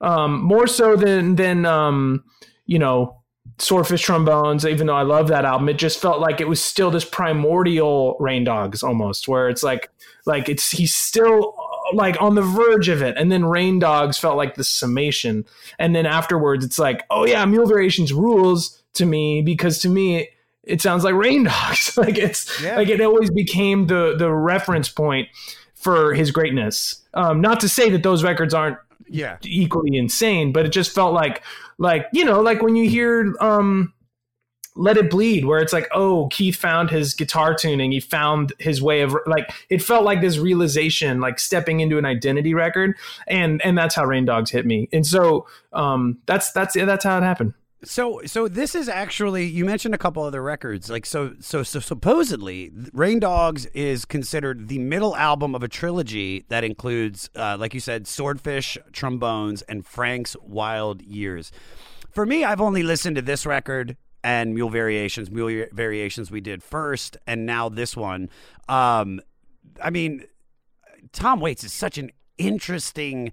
Um 0.00 0.42
more 0.42 0.66
so 0.66 0.96
than 0.96 1.36
than 1.36 1.64
um 1.64 2.24
you 2.66 2.78
know 2.78 3.22
Swordfish 3.58 4.04
Trombones, 4.04 4.64
even 4.64 4.86
though 4.86 4.96
I 4.96 5.02
love 5.02 5.28
that 5.28 5.44
album, 5.44 5.68
it 5.68 5.78
just 5.78 6.00
felt 6.00 6.20
like 6.20 6.40
it 6.40 6.48
was 6.48 6.62
still 6.62 6.90
this 6.90 7.04
primordial 7.04 8.16
Rain 8.18 8.44
Dogs 8.44 8.82
almost, 8.82 9.28
where 9.28 9.48
it's 9.48 9.62
like 9.62 9.90
like 10.26 10.48
it's 10.48 10.70
he's 10.70 10.94
still 10.94 11.54
like 11.94 12.20
on 12.20 12.34
the 12.34 12.42
verge 12.42 12.88
of 12.88 13.02
it, 13.02 13.16
and 13.16 13.30
then 13.30 13.44
Rain 13.44 13.78
Dogs 13.78 14.18
felt 14.18 14.36
like 14.36 14.54
the 14.54 14.64
summation, 14.64 15.44
and 15.78 15.94
then 15.94 16.06
afterwards 16.06 16.64
it's 16.64 16.78
like, 16.78 17.04
oh 17.10 17.26
yeah, 17.26 17.44
Mule 17.44 17.66
Variations 17.66 18.12
rules 18.12 18.82
to 18.94 19.06
me 19.06 19.42
because 19.42 19.78
to 19.80 19.88
me 19.88 20.28
it 20.64 20.80
sounds 20.80 21.02
like 21.04 21.14
Rain 21.14 21.44
Dogs. 21.44 21.96
like 21.96 22.18
it's 22.18 22.62
like 22.62 22.88
it 22.88 23.00
always 23.00 23.30
became 23.30 23.86
the 23.86 24.14
the 24.16 24.30
reference 24.30 24.88
point 24.88 25.28
for 25.74 26.14
his 26.14 26.30
greatness. 26.30 27.02
Um, 27.14 27.40
not 27.40 27.60
to 27.60 27.68
say 27.68 27.90
that 27.90 28.02
those 28.02 28.22
records 28.22 28.54
aren't 28.54 28.78
Yeah. 29.08 29.36
equally 29.42 29.96
insane, 29.96 30.52
but 30.52 30.64
it 30.64 30.70
just 30.70 30.92
felt 30.94 31.12
like 31.12 31.42
like 31.78 32.06
you 32.12 32.24
know 32.24 32.40
like 32.40 32.62
when 32.62 32.76
you 32.76 32.88
hear 32.88 33.34
um 33.40 33.92
let 34.74 34.96
it 34.96 35.10
bleed 35.10 35.44
where 35.44 35.60
it's 35.60 35.72
like 35.72 35.88
oh 35.92 36.28
keith 36.28 36.56
found 36.56 36.90
his 36.90 37.14
guitar 37.14 37.54
tuning. 37.54 37.92
He 37.92 38.00
found 38.00 38.52
his 38.58 38.80
way 38.80 39.02
of 39.02 39.16
like 39.26 39.52
it 39.68 39.82
felt 39.82 40.04
like 40.04 40.20
this 40.20 40.38
realization 40.38 41.20
like 41.20 41.38
stepping 41.38 41.80
into 41.80 41.98
an 41.98 42.04
identity 42.04 42.54
record. 42.54 42.96
And 43.26 43.60
and 43.64 43.76
that's 43.76 43.94
how 43.94 44.04
rain 44.04 44.24
dogs 44.24 44.50
hit 44.50 44.66
me. 44.66 44.88
And 44.92 45.06
so 45.06 45.46
um 45.72 46.18
that's 46.26 46.52
that's 46.52 46.74
that's 46.74 47.04
how 47.04 47.18
it 47.18 47.22
happened. 47.22 47.54
So 47.84 48.20
so 48.26 48.46
this 48.46 48.74
is 48.74 48.88
actually 48.88 49.44
you 49.46 49.64
mentioned 49.64 49.94
a 49.94 49.98
couple 49.98 50.22
other 50.22 50.42
records. 50.42 50.88
Like 50.88 51.04
so 51.04 51.34
so 51.40 51.62
so 51.62 51.80
supposedly 51.80 52.70
Rain 52.92 53.18
Dogs 53.18 53.66
is 53.66 54.04
considered 54.04 54.68
the 54.68 54.78
middle 54.78 55.16
album 55.16 55.54
of 55.54 55.62
a 55.62 55.68
trilogy 55.68 56.44
that 56.48 56.62
includes 56.62 57.28
uh, 57.34 57.56
like 57.58 57.74
you 57.74 57.80
said 57.80 58.06
Swordfish 58.06 58.78
Trombones 58.92 59.62
and 59.62 59.84
Frank's 59.84 60.36
Wild 60.42 61.02
Years. 61.02 61.50
For 62.10 62.24
me, 62.24 62.44
I've 62.44 62.60
only 62.60 62.82
listened 62.82 63.16
to 63.16 63.22
this 63.22 63.46
record 63.46 63.96
and 64.24 64.54
Mule 64.54 64.70
Variations. 64.70 65.30
Mule 65.30 65.66
Variations 65.72 66.30
we 66.30 66.40
did 66.40 66.62
first, 66.62 67.16
and 67.26 67.46
now 67.46 67.68
this 67.68 67.96
one. 67.96 68.30
Um, 68.68 69.20
I 69.82 69.90
mean, 69.90 70.24
Tom 71.12 71.40
Waits 71.40 71.64
is 71.64 71.72
such 71.72 71.98
an 71.98 72.10
interesting 72.38 73.32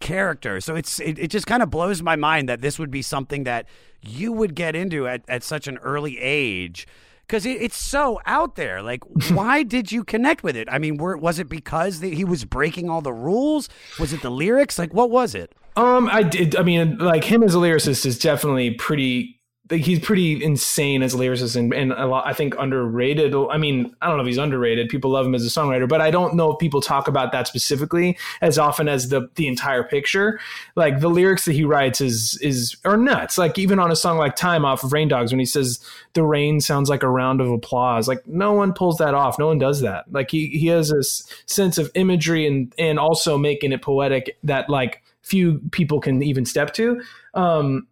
character. 0.00 0.60
So 0.60 0.74
it's 0.74 0.98
it, 0.98 1.18
it 1.18 1.28
just 1.28 1.46
kind 1.46 1.62
of 1.62 1.70
blows 1.70 2.02
my 2.02 2.16
mind 2.16 2.48
that 2.48 2.60
this 2.60 2.78
would 2.78 2.90
be 2.90 3.02
something 3.02 3.44
that 3.44 3.66
you 4.02 4.32
would 4.32 4.54
get 4.54 4.74
into 4.74 5.06
at, 5.06 5.22
at 5.28 5.42
such 5.42 5.68
an 5.68 5.78
early 5.78 6.18
age. 6.18 6.86
Because 7.26 7.46
it, 7.46 7.62
it's 7.62 7.76
so 7.76 8.20
out 8.26 8.56
there. 8.56 8.82
Like, 8.82 9.04
why 9.30 9.62
did 9.62 9.92
you 9.92 10.02
connect 10.02 10.42
with 10.42 10.56
it? 10.56 10.68
I 10.70 10.78
mean, 10.78 10.96
were, 10.96 11.16
was 11.16 11.38
it 11.38 11.48
because 11.48 12.00
the, 12.00 12.12
he 12.12 12.24
was 12.24 12.44
breaking 12.44 12.90
all 12.90 13.02
the 13.02 13.12
rules? 13.12 13.68
Was 14.00 14.12
it 14.12 14.22
the 14.22 14.30
lyrics? 14.30 14.78
Like, 14.78 14.92
what 14.92 15.10
was 15.10 15.34
it? 15.34 15.54
Um, 15.76 16.08
I 16.10 16.24
did. 16.24 16.56
I 16.56 16.62
mean, 16.62 16.98
like 16.98 17.22
him 17.24 17.42
as 17.44 17.54
a 17.54 17.58
lyricist 17.58 18.04
is 18.04 18.18
definitely 18.18 18.72
pretty. 18.72 19.39
He's 19.70 20.00
pretty 20.00 20.42
insane 20.42 21.02
as 21.02 21.14
a 21.14 21.16
lyricist 21.16 21.56
and, 21.56 21.72
and 21.72 21.92
a 21.92 22.06
lot. 22.06 22.26
I 22.26 22.32
think 22.32 22.54
underrated. 22.58 23.34
I 23.34 23.56
mean, 23.56 23.94
I 24.02 24.08
don't 24.08 24.16
know 24.16 24.22
if 24.22 24.26
he's 24.26 24.36
underrated. 24.36 24.88
People 24.88 25.12
love 25.12 25.24
him 25.24 25.34
as 25.34 25.46
a 25.46 25.48
songwriter, 25.48 25.88
but 25.88 26.00
I 26.00 26.10
don't 26.10 26.34
know 26.34 26.52
if 26.52 26.58
people 26.58 26.80
talk 26.80 27.06
about 27.06 27.30
that 27.32 27.46
specifically 27.46 28.18
as 28.40 28.58
often 28.58 28.88
as 28.88 29.08
the 29.08 29.28
the 29.36 29.46
entire 29.46 29.84
picture. 29.84 30.40
Like 30.74 31.00
the 31.00 31.08
lyrics 31.08 31.44
that 31.44 31.52
he 31.52 31.64
writes 31.64 32.00
is 32.00 32.38
is 32.42 32.76
are 32.84 32.96
nuts. 32.96 33.38
Like 33.38 33.58
even 33.58 33.78
on 33.78 33.92
a 33.92 33.96
song 33.96 34.18
like 34.18 34.34
"Time" 34.34 34.64
off 34.64 34.82
of 34.82 34.92
Rain 34.92 35.08
Dogs, 35.08 35.32
when 35.32 35.38
he 35.38 35.46
says 35.46 35.78
the 36.14 36.24
rain 36.24 36.60
sounds 36.60 36.90
like 36.90 37.02
a 37.02 37.08
round 37.08 37.40
of 37.40 37.50
applause. 37.50 38.08
Like 38.08 38.26
no 38.26 38.52
one 38.52 38.72
pulls 38.72 38.98
that 38.98 39.14
off. 39.14 39.38
No 39.38 39.46
one 39.46 39.58
does 39.58 39.80
that. 39.82 40.10
Like 40.12 40.30
he 40.30 40.48
he 40.48 40.66
has 40.66 40.90
this 40.90 41.24
sense 41.46 41.78
of 41.78 41.90
imagery 41.94 42.46
and 42.46 42.74
and 42.78 42.98
also 42.98 43.38
making 43.38 43.72
it 43.72 43.82
poetic 43.82 44.36
that 44.42 44.68
like 44.68 45.02
few 45.22 45.60
people 45.70 46.00
can 46.00 46.22
even 46.22 46.44
step 46.44 46.74
to. 46.74 47.00
Um, 47.34 47.86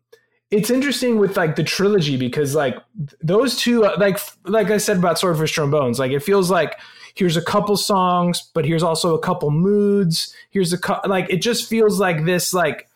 it's 0.50 0.71
interesting 0.71 1.19
with 1.19 1.37
like 1.37 1.57
the 1.57 1.64
trilogy 1.64 2.17
because 2.17 2.55
like 2.55 2.76
those 3.21 3.57
two, 3.57 3.85
uh, 3.85 3.97
like 3.99 4.19
like 4.45 4.71
I 4.71 4.78
said 4.78 4.97
about 4.97 5.19
Swordfish 5.19 5.55
Trombones, 5.55 5.99
like 5.99 6.12
it 6.12 6.21
feels 6.21 6.50
like 6.50 6.78
here's 7.14 7.37
a 7.37 7.43
couple 7.43 7.76
songs, 7.76 8.50
but 8.55 8.64
here's 8.64 8.83
also 8.83 9.14
a 9.14 9.19
couple 9.19 9.50
moods. 9.50 10.35
Here's 10.50 10.73
a 10.73 10.78
cou- 10.78 11.00
like 11.07 11.26
it 11.28 11.43
just 11.43 11.69
feels 11.69 12.00
like 12.00 12.25
this 12.25 12.55
like. 12.55 12.88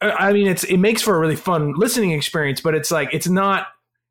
uh, 0.00 0.14
I 0.18 0.32
mean, 0.32 0.46
it's 0.46 0.64
it 0.64 0.76
makes 0.76 1.02
for 1.02 1.16
a 1.16 1.18
really 1.18 1.36
fun 1.36 1.72
listening 1.74 2.12
experience, 2.12 2.60
but 2.60 2.74
it's 2.74 2.90
like 2.90 3.10
it's 3.12 3.28
not 3.28 3.68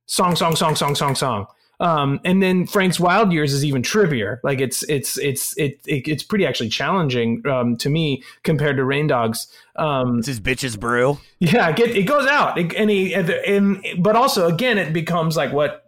song, 0.08 0.36
song, 0.36 0.56
song, 0.56 0.76
song, 0.76 0.96
song, 0.96 1.16
song. 1.16 1.48
Um, 1.80 2.20
and 2.26 2.42
then 2.42 2.66
Frank's 2.66 3.00
Wild 3.00 3.32
Years 3.32 3.54
is 3.54 3.64
even 3.64 3.84
trippier. 3.84 4.40
Like 4.44 4.60
it's 4.60 4.82
it's 4.84 5.18
it's 5.20 5.56
it, 5.58 5.80
it 5.86 6.08
it's 6.08 6.24
pretty 6.24 6.46
actually 6.46 6.70
challenging 6.70 7.44
um, 7.48 7.78
to 7.78 7.90
me 7.90 8.24
compared 8.44 8.78
to 8.78 8.84
Rain 8.84 9.06
Dogs. 9.08 9.46
Um, 9.76 10.18
It's 10.20 10.28
his 10.28 10.40
bitches 10.40 10.80
brew. 10.80 11.20
yeah, 11.40 11.72
get 11.72 11.90
it 11.96 12.04
goes 12.04 12.28
out, 12.28 12.58
It- 12.58 12.74
and 12.74 12.90
he 12.90 13.14
and, 13.14 13.30
and 13.30 13.86
but 14.04 14.16
also 14.16 14.48
again 14.48 14.78
it 14.80 14.92
becomes 14.92 15.38
like 15.38 15.54
what 15.54 15.84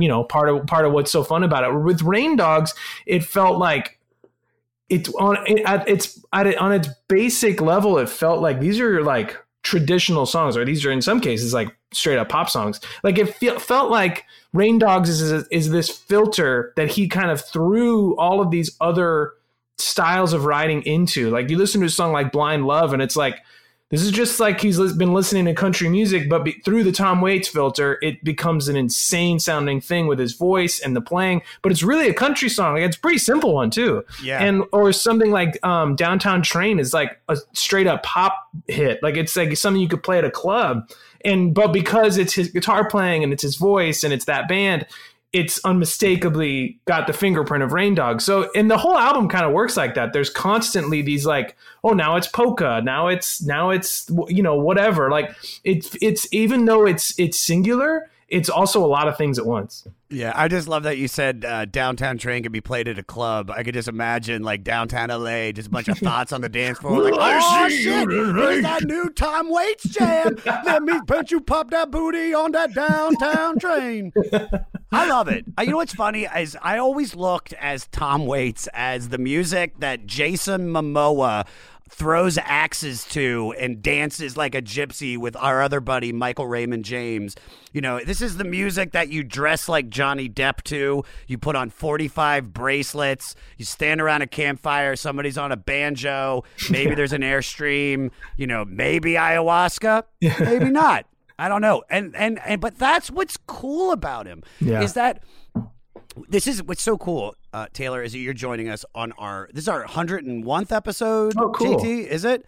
you 0.00 0.08
know 0.08 0.24
part 0.24 0.48
of 0.48 0.66
part 0.66 0.86
of 0.86 0.92
what's 0.92 1.10
so 1.10 1.22
fun 1.22 1.44
about 1.44 1.62
it. 1.64 1.76
With 1.78 2.00
Rain 2.00 2.36
Dogs, 2.36 2.72
it 3.04 3.22
felt 3.22 3.58
like 3.58 3.98
it's 4.88 5.12
on 5.16 5.36
it, 5.46 5.62
at 5.66 5.86
its 5.86 6.24
at 6.32 6.46
it, 6.46 6.56
on 6.56 6.72
its 6.72 6.88
basic 7.08 7.60
level. 7.60 7.98
It 7.98 8.08
felt 8.08 8.40
like 8.40 8.60
these 8.60 8.80
are 8.80 9.02
like 9.02 9.36
traditional 9.62 10.24
songs, 10.24 10.56
or 10.56 10.64
these 10.64 10.86
are 10.86 10.90
in 10.90 11.02
some 11.02 11.20
cases 11.20 11.52
like 11.52 11.68
straight 11.92 12.18
up 12.18 12.28
pop 12.28 12.50
songs. 12.50 12.80
Like 13.02 13.18
it 13.18 13.34
fe- 13.34 13.58
felt 13.58 13.90
like 13.90 14.24
Rain 14.52 14.78
Dogs 14.78 15.08
is 15.08 15.46
is 15.48 15.70
this 15.70 15.90
filter 15.90 16.72
that 16.76 16.88
he 16.88 17.08
kind 17.08 17.30
of 17.30 17.40
threw 17.40 18.16
all 18.16 18.40
of 18.40 18.50
these 18.50 18.76
other 18.80 19.32
styles 19.78 20.32
of 20.32 20.44
writing 20.44 20.82
into. 20.82 21.30
Like 21.30 21.50
you 21.50 21.58
listen 21.58 21.80
to 21.80 21.86
a 21.86 21.90
song 21.90 22.12
like 22.12 22.32
Blind 22.32 22.66
Love, 22.66 22.92
and 22.92 23.02
it's 23.02 23.16
like 23.16 23.40
this 23.90 24.02
is 24.02 24.10
just 24.10 24.38
like 24.38 24.60
he's 24.60 24.78
been 24.94 25.14
listening 25.14 25.46
to 25.46 25.54
country 25.54 25.88
music, 25.88 26.28
but 26.28 26.44
be, 26.44 26.52
through 26.62 26.84
the 26.84 26.92
Tom 26.92 27.22
Waits 27.22 27.48
filter, 27.48 27.98
it 28.02 28.22
becomes 28.22 28.68
an 28.68 28.76
insane 28.76 29.38
sounding 29.38 29.80
thing 29.80 30.06
with 30.06 30.18
his 30.18 30.34
voice 30.34 30.78
and 30.78 30.94
the 30.94 31.00
playing. 31.00 31.40
But 31.62 31.72
it's 31.72 31.82
really 31.82 32.06
a 32.06 32.12
country 32.12 32.50
song. 32.50 32.74
Like, 32.74 32.82
it's 32.82 32.98
a 32.98 33.00
pretty 33.00 33.16
simple 33.16 33.54
one 33.54 33.70
too. 33.70 34.04
Yeah. 34.22 34.42
And 34.42 34.64
or 34.72 34.92
something 34.92 35.30
like 35.30 35.64
um, 35.66 35.96
Downtown 35.96 36.42
Train 36.42 36.78
is 36.78 36.92
like 36.92 37.18
a 37.30 37.38
straight 37.54 37.86
up 37.86 38.02
pop 38.02 38.34
hit. 38.66 39.02
Like 39.02 39.16
it's 39.16 39.34
like 39.34 39.56
something 39.56 39.80
you 39.80 39.88
could 39.88 40.02
play 40.02 40.18
at 40.18 40.24
a 40.24 40.30
club. 40.30 40.90
And 41.24 41.54
but 41.54 41.72
because 41.72 42.16
it's 42.18 42.32
his 42.32 42.48
guitar 42.50 42.88
playing 42.88 43.24
and 43.24 43.32
it's 43.32 43.42
his 43.42 43.56
voice 43.56 44.04
and 44.04 44.12
it's 44.12 44.26
that 44.26 44.48
band, 44.48 44.86
it's 45.32 45.60
unmistakably 45.64 46.78
got 46.86 47.06
the 47.06 47.12
fingerprint 47.12 47.62
of 47.62 47.72
Rain 47.72 47.94
Dog. 47.94 48.20
So, 48.20 48.50
and 48.54 48.70
the 48.70 48.78
whole 48.78 48.96
album 48.96 49.28
kind 49.28 49.44
of 49.44 49.52
works 49.52 49.76
like 49.76 49.94
that. 49.94 50.12
There's 50.12 50.30
constantly 50.30 51.02
these 51.02 51.26
like, 51.26 51.54
oh, 51.84 51.92
now 51.92 52.16
it's 52.16 52.26
polka, 52.26 52.80
now 52.82 53.08
it's 53.08 53.42
now 53.42 53.70
it's 53.70 54.10
you 54.28 54.42
know 54.42 54.56
whatever. 54.56 55.10
Like 55.10 55.34
it's 55.64 55.96
it's 56.00 56.26
even 56.32 56.64
though 56.64 56.86
it's 56.86 57.18
it's 57.18 57.38
singular, 57.38 58.08
it's 58.28 58.50
also 58.50 58.84
a 58.84 58.86
lot 58.86 59.08
of 59.08 59.16
things 59.16 59.38
at 59.38 59.46
once. 59.46 59.86
Yeah, 60.10 60.32
I 60.34 60.48
just 60.48 60.68
love 60.68 60.82
that 60.82 60.98
you 60.98 61.08
said 61.08 61.44
uh, 61.46 61.64
downtown 61.64 62.18
train 62.18 62.42
could 62.42 62.52
be 62.52 62.60
played 62.60 62.86
at 62.86 62.98
a 62.98 63.02
club. 63.02 63.50
I 63.50 63.62
could 63.62 63.74
just 63.74 63.88
imagine 63.88 64.42
like 64.42 64.64
downtown 64.64 65.08
LA, 65.08 65.52
just 65.52 65.68
a 65.68 65.70
bunch 65.70 65.88
of 65.88 65.98
thoughts 65.98 66.32
on 66.32 66.42
the 66.42 66.48
dance 66.48 66.78
floor. 66.78 67.10
Like, 67.10 67.14
oh 67.16 67.68
shit, 67.68 68.10
you 68.10 68.34
here's 68.34 68.62
that 68.62 68.84
new 68.84 69.10
Tom 69.10 69.50
Waits 69.50 69.84
jam. 69.84 70.36
Let 70.44 70.82
me 70.82 71.00
bet 71.06 71.30
you 71.30 71.40
pop 71.40 71.70
that 71.70 71.90
booty 71.90 72.34
on 72.34 72.52
that 72.52 72.74
downtown 72.74 73.58
train. 73.58 74.12
I 74.92 75.08
love 75.08 75.28
it. 75.28 75.44
Uh, 75.58 75.62
you 75.62 75.70
know 75.70 75.76
what's 75.78 75.94
funny 75.94 76.24
is 76.24 76.56
I 76.62 76.78
always 76.78 77.14
looked 77.14 77.54
as 77.54 77.86
Tom 77.88 78.26
Waits 78.26 78.68
as 78.74 79.08
the 79.08 79.18
music 79.18 79.80
that 79.80 80.06
Jason 80.06 80.70
Momoa 80.70 81.46
throws 81.90 82.38
axes 82.42 83.04
to 83.06 83.54
and 83.58 83.82
dances 83.82 84.36
like 84.36 84.54
a 84.54 84.62
gypsy 84.62 85.16
with 85.16 85.34
our 85.36 85.62
other 85.62 85.80
buddy 85.80 86.12
Michael 86.12 86.46
Raymond 86.46 86.84
James. 86.84 87.34
You 87.72 87.80
know, 87.80 88.00
this 88.04 88.20
is 88.20 88.36
the 88.36 88.44
music 88.44 88.92
that 88.92 89.08
you 89.08 89.22
dress 89.24 89.68
like 89.68 89.88
Johnny 89.88 90.28
Depp 90.28 90.62
to. 90.64 91.02
You 91.26 91.38
put 91.38 91.56
on 91.56 91.70
45 91.70 92.52
bracelets, 92.52 93.34
you 93.56 93.64
stand 93.64 94.00
around 94.00 94.22
a 94.22 94.26
campfire, 94.26 94.96
somebody's 94.96 95.38
on 95.38 95.52
a 95.52 95.56
banjo, 95.56 96.44
maybe 96.70 96.94
there's 96.94 97.12
an 97.12 97.22
airstream, 97.22 98.10
you 98.36 98.46
know, 98.46 98.64
maybe 98.64 99.12
ayahuasca, 99.12 100.02
maybe 100.20 100.70
not. 100.70 101.06
I 101.38 101.48
don't 101.48 101.60
know. 101.62 101.84
And 101.88 102.16
and 102.16 102.40
and 102.44 102.60
but 102.60 102.78
that's 102.78 103.10
what's 103.10 103.36
cool 103.46 103.92
about 103.92 104.26
him 104.26 104.42
Yeah. 104.60 104.82
is 104.82 104.94
that 104.94 105.22
this 106.28 106.46
is 106.48 106.62
what's 106.64 106.82
so 106.82 106.98
cool, 106.98 107.36
uh, 107.52 107.66
Taylor, 107.72 108.02
is 108.02 108.14
you're 108.14 108.34
joining 108.34 108.68
us 108.68 108.84
on 108.94 109.12
our 109.12 109.48
this 109.52 109.64
is 109.64 109.68
our 109.68 109.84
101th 109.84 110.72
episode. 110.72 111.34
Oh, 111.36 111.50
cool. 111.50 111.78
JT, 111.78 112.06
is 112.06 112.24
it? 112.24 112.44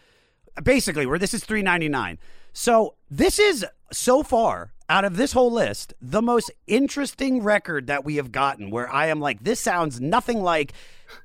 Basically, 0.62 1.06
where 1.06 1.18
this 1.18 1.32
is 1.34 1.44
399. 1.44 2.18
So 2.52 2.94
this 3.10 3.38
is 3.38 3.64
so 3.92 4.22
far 4.22 4.72
out 4.88 5.04
of 5.04 5.16
this 5.16 5.32
whole 5.32 5.52
list 5.52 5.94
the 6.02 6.20
most 6.20 6.50
interesting 6.66 7.42
record 7.42 7.86
that 7.86 8.04
we 8.04 8.16
have 8.16 8.32
gotten. 8.32 8.70
Where 8.70 8.92
I 8.92 9.06
am 9.06 9.20
like, 9.20 9.44
this 9.44 9.60
sounds 9.60 10.00
nothing 10.00 10.42
like 10.42 10.72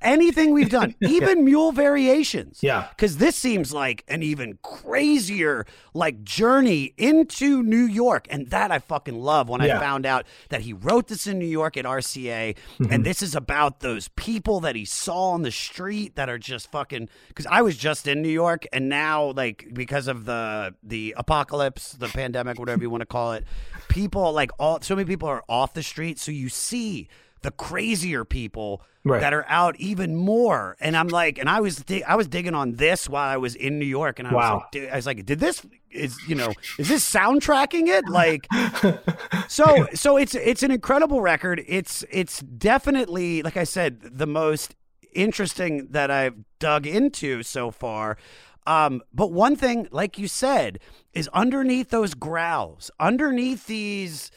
anything 0.00 0.52
we've 0.52 0.70
done, 0.70 0.94
even 1.02 1.44
Mule 1.44 1.72
Variations. 1.72 2.60
Yeah. 2.62 2.88
Because 2.90 3.18
this 3.18 3.36
seems 3.36 3.72
like 3.72 4.04
an 4.08 4.22
even 4.22 4.58
crazier 4.62 5.66
like 5.94 6.22
journey 6.24 6.92
into 6.96 7.62
New 7.62 7.84
York. 7.84 8.26
And 8.30 8.48
that 8.50 8.70
I 8.70 8.78
fucking 8.78 9.18
love 9.18 9.48
when 9.48 9.60
Yeah. 9.62 9.76
I 9.76 9.80
found 9.80 10.06
out 10.06 10.26
that 10.50 10.62
he 10.62 10.72
wrote 10.72 11.08
this 11.08 11.26
in 11.26 11.38
New 11.38 11.46
York 11.46 11.76
at 11.76 11.84
RCA. 11.84 12.54
Mm-hmm. 12.78 12.92
And 12.92 13.04
this 13.04 13.22
is 13.22 13.34
about 13.34 13.80
those 13.80 14.08
people 14.08 14.60
that 14.60 14.76
he 14.76 14.84
saw 14.84 15.30
on 15.30 15.42
the 15.42 15.50
street 15.50 16.16
that 16.16 16.28
are 16.28 16.38
just 16.38 16.70
fucking 16.70 17.08
because 17.28 17.46
I 17.46 17.62
was 17.62 17.76
just 17.76 18.06
in 18.06 18.22
New 18.22 18.28
York 18.28 18.66
and 18.72 18.88
now 18.88 19.32
like 19.32 19.68
because 19.72 20.08
of 20.08 20.24
the 20.24 20.74
the 20.82 21.14
apocalypse, 21.16 21.92
the 21.92 22.08
pandemic, 22.08 22.58
whatever 22.58 22.82
you 22.82 22.90
want 22.90 23.02
to 23.02 23.06
call 23.06 23.32
it, 23.32 23.44
people 23.88 24.32
like 24.32 24.50
all 24.58 24.80
so 24.80 24.94
many 24.96 25.06
people 25.06 25.28
are 25.28 25.42
off 25.48 25.74
the 25.74 25.82
street. 25.82 26.18
So 26.18 26.30
you 26.32 26.48
see 26.48 27.08
the 27.46 27.52
crazier 27.52 28.24
people 28.24 28.82
Right. 29.04 29.20
that 29.20 29.32
are 29.32 29.44
out 29.48 29.76
even 29.78 30.16
more. 30.16 30.76
And 30.80 30.96
I'm 30.96 31.06
like, 31.06 31.38
and 31.38 31.48
I 31.48 31.60
was 31.60 31.76
dig- 31.76 32.02
I 32.08 32.16
was 32.16 32.26
digging 32.26 32.54
on 32.54 32.72
this 32.72 33.08
while 33.08 33.28
I 33.28 33.36
was 33.36 33.54
in 33.54 33.78
New 33.78 33.86
York, 33.86 34.18
and 34.18 34.26
I 34.26 34.32
was 34.34 34.50
like, 34.50 34.70
dude, 34.72 34.88
I 34.90 34.96
was 34.96 35.06
like, 35.06 35.24
did 35.24 35.38
this 35.38 35.64
is 35.92 36.18
you 36.26 36.34
know 36.34 36.52
is 36.76 36.88
this 36.88 37.08
soundtracking 37.08 37.86
it 37.86 38.08
like 38.08 38.48
so 39.48 39.86
so 39.94 40.16
it's 40.16 40.34
it's 40.34 40.64
an 40.64 40.72
incredible 40.72 41.20
record 41.20 41.62
it's 41.68 42.04
it's 42.10 42.40
definitely 42.40 43.42
like 43.42 43.56
i 43.56 43.64
said 43.64 44.00
the 44.02 44.26
most 44.26 44.74
interesting 45.14 45.86
that 45.90 46.10
i've 46.10 46.34
dug 46.58 46.86
into 46.86 47.42
so 47.42 47.70
far 47.70 48.18
um 48.66 49.00
but 49.14 49.32
one 49.32 49.56
thing 49.56 49.88
like 49.90 50.18
you 50.18 50.28
said 50.28 50.78
is 51.14 51.28
underneath 51.28 51.88
those 51.90 52.12
growls 52.12 52.90
underneath 53.00 53.66
these 53.66 54.30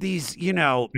these 0.00 0.36
you 0.36 0.52
know 0.52 0.88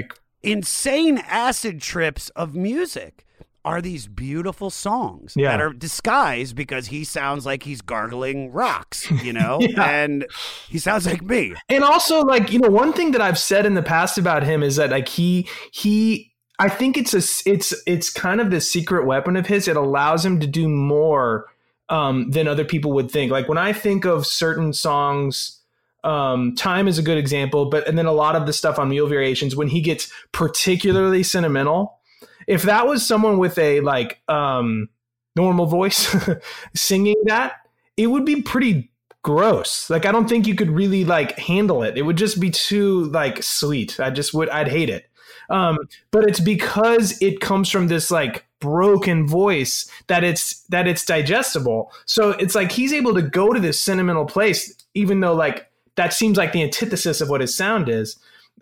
insane 0.45 1.19
acid 1.19 1.81
trips 1.81 2.29
of 2.31 2.55
music 2.55 3.25
are 3.67 3.81
these 3.81 4.07
beautiful 4.07 4.69
songs 4.69 5.33
Yeah. 5.37 5.51
that 5.53 5.61
are 5.63 5.73
disguised 5.73 6.55
because 6.55 6.89
he 6.89 7.03
sounds 7.03 7.47
like 7.47 7.63
he's 7.63 7.81
gargling 7.81 8.53
rocks, 8.53 9.11
you 9.11 9.33
know, 9.41 9.59
Yeah. 9.61 9.83
and 9.83 10.27
he 10.69 10.79
sounds 10.79 11.07
like 11.07 11.23
me. 11.23 11.55
and 11.71 11.83
also 11.83 12.21
like 12.23 12.53
you 12.53 12.59
know 12.59 12.69
one 12.69 12.93
thing 12.93 13.13
that 13.13 13.23
i've 13.23 13.39
said 13.39 13.65
in 13.65 13.73
the 13.75 13.83
past 13.83 14.19
about 14.19 14.43
him 14.43 14.63
is 14.63 14.77
that 14.77 14.91
like 14.91 15.09
he 15.09 15.49
he 15.73 16.31
i 16.59 16.69
think 16.69 16.99
it's 16.99 17.15
a 17.15 17.51
it's 17.51 17.73
it's 17.87 18.11
kind 18.11 18.41
of 18.41 18.51
the 18.51 18.61
secret 18.61 19.07
weapon 19.07 19.35
of 19.37 19.47
his 19.47 19.67
it 19.67 19.77
allows 19.77 20.25
him 20.27 20.41
to 20.41 20.47
do 20.47 20.69
more 20.69 21.47
um 21.89 22.31
than 22.31 22.47
other 22.47 22.65
people 22.67 22.93
would 22.93 23.11
think 23.11 23.33
like 23.33 23.49
when 23.49 23.59
i 23.59 23.73
think 23.73 24.05
of 24.05 24.27
certain 24.27 24.73
songs 24.75 25.61
um 26.05 26.55
time 26.55 26.87
is 26.87 26.99
a 26.99 27.03
good 27.03 27.19
example 27.19 27.67
but 27.67 27.87
and 27.88 27.97
then 27.97 28.07
a 28.07 28.12
lot 28.12 28.37
of 28.37 28.47
the 28.47 28.53
stuff 28.53 28.79
on 28.79 28.90
mule 28.90 29.07
variations 29.07 29.57
when 29.57 29.69
he 29.69 29.81
gets 29.81 30.12
particularly 30.33 31.23
sentimental 31.23 31.99
if 32.47 32.62
that 32.62 32.87
was 32.87 33.07
someone 33.07 33.38
with 33.38 33.59
a 33.59 33.81
like 33.81 34.21
um 34.29 34.88
normal 35.37 35.67
voice 35.67 36.14
singing 36.75 37.17
that 37.25 37.55
it 37.97 38.09
would 38.09 38.25
be 38.25 38.43
pretty 38.43 38.90
gross. 39.25 39.90
Like 39.90 40.07
I 40.07 40.12
don't 40.12 40.29
think 40.29 40.47
you 40.47 40.55
could 40.55 40.71
really 40.71 41.05
like 41.05 41.37
handle 41.38 41.83
it. 41.83 41.99
It 41.99 42.03
would 42.03 42.17
just 42.17 42.38
be 42.38 42.51
too 42.51 43.05
like 43.07 43.43
sweet. 43.43 43.99
I 43.99 44.11
just 44.11 44.33
would 44.35 44.49
I'd 44.51 44.69
hate 44.69 44.90
it. 44.90 45.11
Um 45.51 45.79
but 46.12 46.29
it's 46.29 46.40
because 46.40 47.21
it 47.21 47.40
comes 47.40 47.69
from 47.69 47.88
this 47.88 48.12
like 48.12 48.47
broken 48.61 49.27
voice 49.27 49.90
that 50.07 50.23
it's 50.23 50.61
that 50.64 50.87
it's 50.87 51.05
digestible. 51.05 51.90
So 52.07 52.31
it's 52.31 52.55
like 52.55 52.71
he's 52.71 52.93
able 52.93 53.14
to 53.14 53.23
go 53.23 53.53
to 53.53 53.59
this 53.59 53.81
sentimental 53.81 54.27
place 54.27 54.75
even 54.95 55.21
though 55.21 55.35
like 55.35 55.69
that 55.97 56.13
seems 56.13 56.37
like 56.37 56.53
the 56.53 56.63
antithesis 56.63 57.21
of 57.21 57.29
what 57.29 57.41
his 57.41 57.55
sound 57.55 57.89
is. 57.89 58.17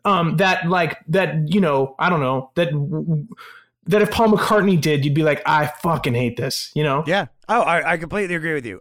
Um 0.05 0.37
that 0.37 0.69
like 0.69 0.99
that 1.09 1.49
you 1.53 1.61
know, 1.61 1.95
I 1.99 2.09
don't 2.09 2.21
know, 2.21 2.51
that 2.55 2.71
that 3.87 4.03
if 4.03 4.11
Paul 4.11 4.29
McCartney 4.29 4.81
did, 4.81 5.05
you'd 5.05 5.15
be 5.15 5.25
like, 5.25 5.43
I 5.45 5.67
fucking 5.67 6.15
hate 6.15 6.37
this, 6.37 6.71
you 6.75 6.85
know? 6.85 7.03
Yeah. 7.07 7.27
Oh, 7.49 7.63
I, 7.63 7.93
I 7.93 7.97
completely 7.97 8.35
agree 8.35 8.55
with 8.55 8.65
you. 8.65 8.81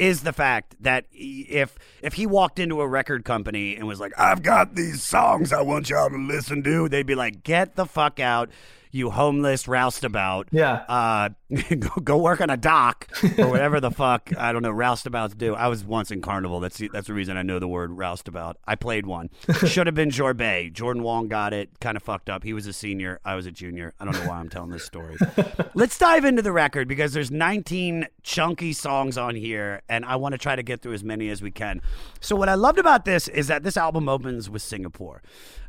is 0.00 0.22
the 0.22 0.32
fact 0.32 0.74
that 0.80 1.04
if 1.12 1.76
if 2.02 2.14
he 2.14 2.26
walked 2.26 2.58
into 2.58 2.80
a 2.80 2.88
record 2.88 3.24
company 3.24 3.76
and 3.76 3.86
was 3.86 4.00
like, 4.00 4.12
"I've 4.18 4.42
got 4.42 4.74
these 4.74 5.02
songs 5.02 5.52
I 5.52 5.60
want 5.60 5.90
y'all 5.90 6.08
to 6.08 6.16
listen 6.16 6.62
to," 6.64 6.88
they'd 6.88 7.06
be 7.06 7.14
like, 7.14 7.44
"Get 7.44 7.76
the 7.76 7.84
fuck 7.84 8.18
out." 8.18 8.48
You 8.90 9.10
homeless 9.10 9.68
roustabout. 9.68 10.48
Yeah. 10.50 10.84
Uh, 10.88 11.30
go, 11.78 11.88
go 12.02 12.16
work 12.18 12.40
on 12.40 12.50
a 12.50 12.56
dock 12.56 13.08
or 13.38 13.48
whatever 13.48 13.80
the 13.80 13.90
fuck 13.90 14.30
I 14.36 14.52
don't 14.52 14.62
know 14.62 14.72
roustabouts 14.72 15.36
do. 15.36 15.54
I 15.54 15.68
was 15.68 15.84
once 15.84 16.10
in 16.10 16.20
Carnival. 16.20 16.60
That's 16.60 16.78
the, 16.78 16.88
that's 16.92 17.06
the 17.06 17.14
reason 17.14 17.36
I 17.36 17.42
know 17.42 17.58
the 17.58 17.68
word 17.68 17.92
roustabout. 17.92 18.56
I 18.66 18.74
played 18.76 19.06
one. 19.06 19.30
Should 19.66 19.86
have 19.86 19.94
been 19.94 20.10
Jorbet. 20.10 20.72
Jordan 20.72 21.02
Wong 21.02 21.28
got 21.28 21.52
it. 21.52 21.80
Kind 21.80 21.96
of 21.96 22.02
fucked 22.02 22.28
up. 22.28 22.44
He 22.44 22.52
was 22.52 22.66
a 22.66 22.72
senior. 22.72 23.20
I 23.24 23.34
was 23.34 23.46
a 23.46 23.50
junior. 23.50 23.94
I 24.00 24.04
don't 24.04 24.14
know 24.14 24.28
why 24.28 24.38
I'm 24.38 24.48
telling 24.48 24.70
this 24.70 24.84
story. 24.84 25.16
Let's 25.74 25.98
dive 25.98 26.24
into 26.24 26.42
the 26.42 26.52
record 26.52 26.88
because 26.88 27.12
there's 27.12 27.30
19 27.30 28.06
chunky 28.22 28.72
songs 28.72 29.16
on 29.18 29.34
here, 29.34 29.82
and 29.88 30.04
I 30.04 30.16
want 30.16 30.32
to 30.32 30.38
try 30.38 30.56
to 30.56 30.62
get 30.62 30.82
through 30.82 30.94
as 30.94 31.04
many 31.04 31.28
as 31.30 31.42
we 31.42 31.50
can. 31.50 31.80
So 32.20 32.36
what 32.36 32.48
I 32.48 32.54
loved 32.54 32.78
about 32.78 33.04
this 33.04 33.28
is 33.28 33.48
that 33.48 33.62
this 33.62 33.76
album 33.76 34.08
opens 34.08 34.48
with 34.50 34.62
Singapore. 34.62 35.22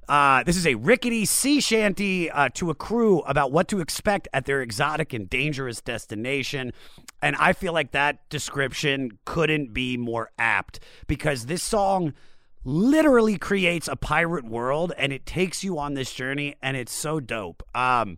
Uh, 0.08 0.44
this 0.44 0.58
is 0.58 0.68
a 0.68 0.76
rickety 0.76 1.26
sea 1.26 1.62
shanty 1.62 2.30
uh, 2.30 2.50
to 2.54 2.70
a 2.70 2.76
crew 2.76 3.20
about 3.22 3.52
what 3.52 3.68
to 3.70 3.80
expect 3.80 4.28
at 4.34 4.46
their 4.46 4.62
exotic 4.62 5.14
and 5.14 5.30
dangerous 5.30 5.82
destination. 5.82 6.74
And 7.22 7.36
I 7.38 7.54
feel 7.54 7.72
like 7.72 7.92
that 7.92 8.28
description 8.30 9.20
couldn't 9.26 9.74
be 9.74 9.98
more 9.98 10.32
apt 10.38 10.80
because 11.08 11.46
this 11.46 11.64
song 11.64 12.14
literally 12.64 13.38
creates 13.38 13.88
a 13.88 13.96
pirate 13.96 14.46
world 14.46 14.94
and 14.98 15.14
it 15.14 15.26
takes 15.26 15.64
you 15.64 15.80
on 15.80 15.94
this 15.94 16.14
journey, 16.14 16.56
and 16.62 16.78
it's 16.78 16.94
so 16.94 17.20
dope. 17.20 17.64
Um, 17.74 18.18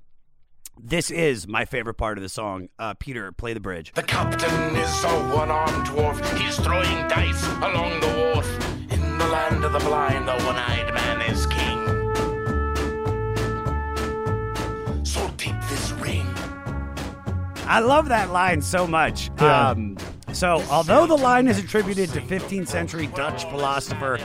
this 0.82 1.12
is 1.12 1.48
my 1.48 1.66
favorite 1.66 1.96
part 1.96 2.18
of 2.18 2.24
the 2.24 2.30
song. 2.30 2.70
Uh, 2.80 2.94
Peter, 2.96 3.32
play 3.32 3.54
the 3.54 3.60
bridge. 3.60 3.94
The 3.94 4.04
captain 4.04 4.76
is 4.76 5.04
a 5.04 5.36
one-armed 5.36 5.88
dwarf. 5.88 6.38
He's 6.38 6.58
throwing 6.58 7.08
dice 7.08 7.46
along 7.62 8.00
the 8.00 8.34
wharf. 8.34 8.73
In 9.24 9.30
the 9.30 9.36
land 9.36 9.64
of 9.64 9.72
the 9.72 9.80
blind, 9.80 10.28
the 10.28 10.34
one-eyed 10.44 10.94
man 10.94 11.22
is 11.32 11.46
king. 11.48 11.80
So 15.06 15.32
take 15.38 15.56
this 15.70 15.92
ring. 15.94 16.28
I 17.66 17.80
love 17.80 18.10
that 18.10 18.32
line 18.32 18.62
so 18.62 18.86
much. 18.86 19.32
Yeah. 19.40 19.70
Um, 19.70 19.98
so, 20.34 20.62
although 20.70 21.06
the 21.06 21.16
line 21.16 21.48
is 21.48 21.58
attributed 21.58 22.10
to 22.10 22.22
15th 22.22 22.68
century 22.68 23.08
Dutch 23.08 23.46
philosopher 23.46 24.20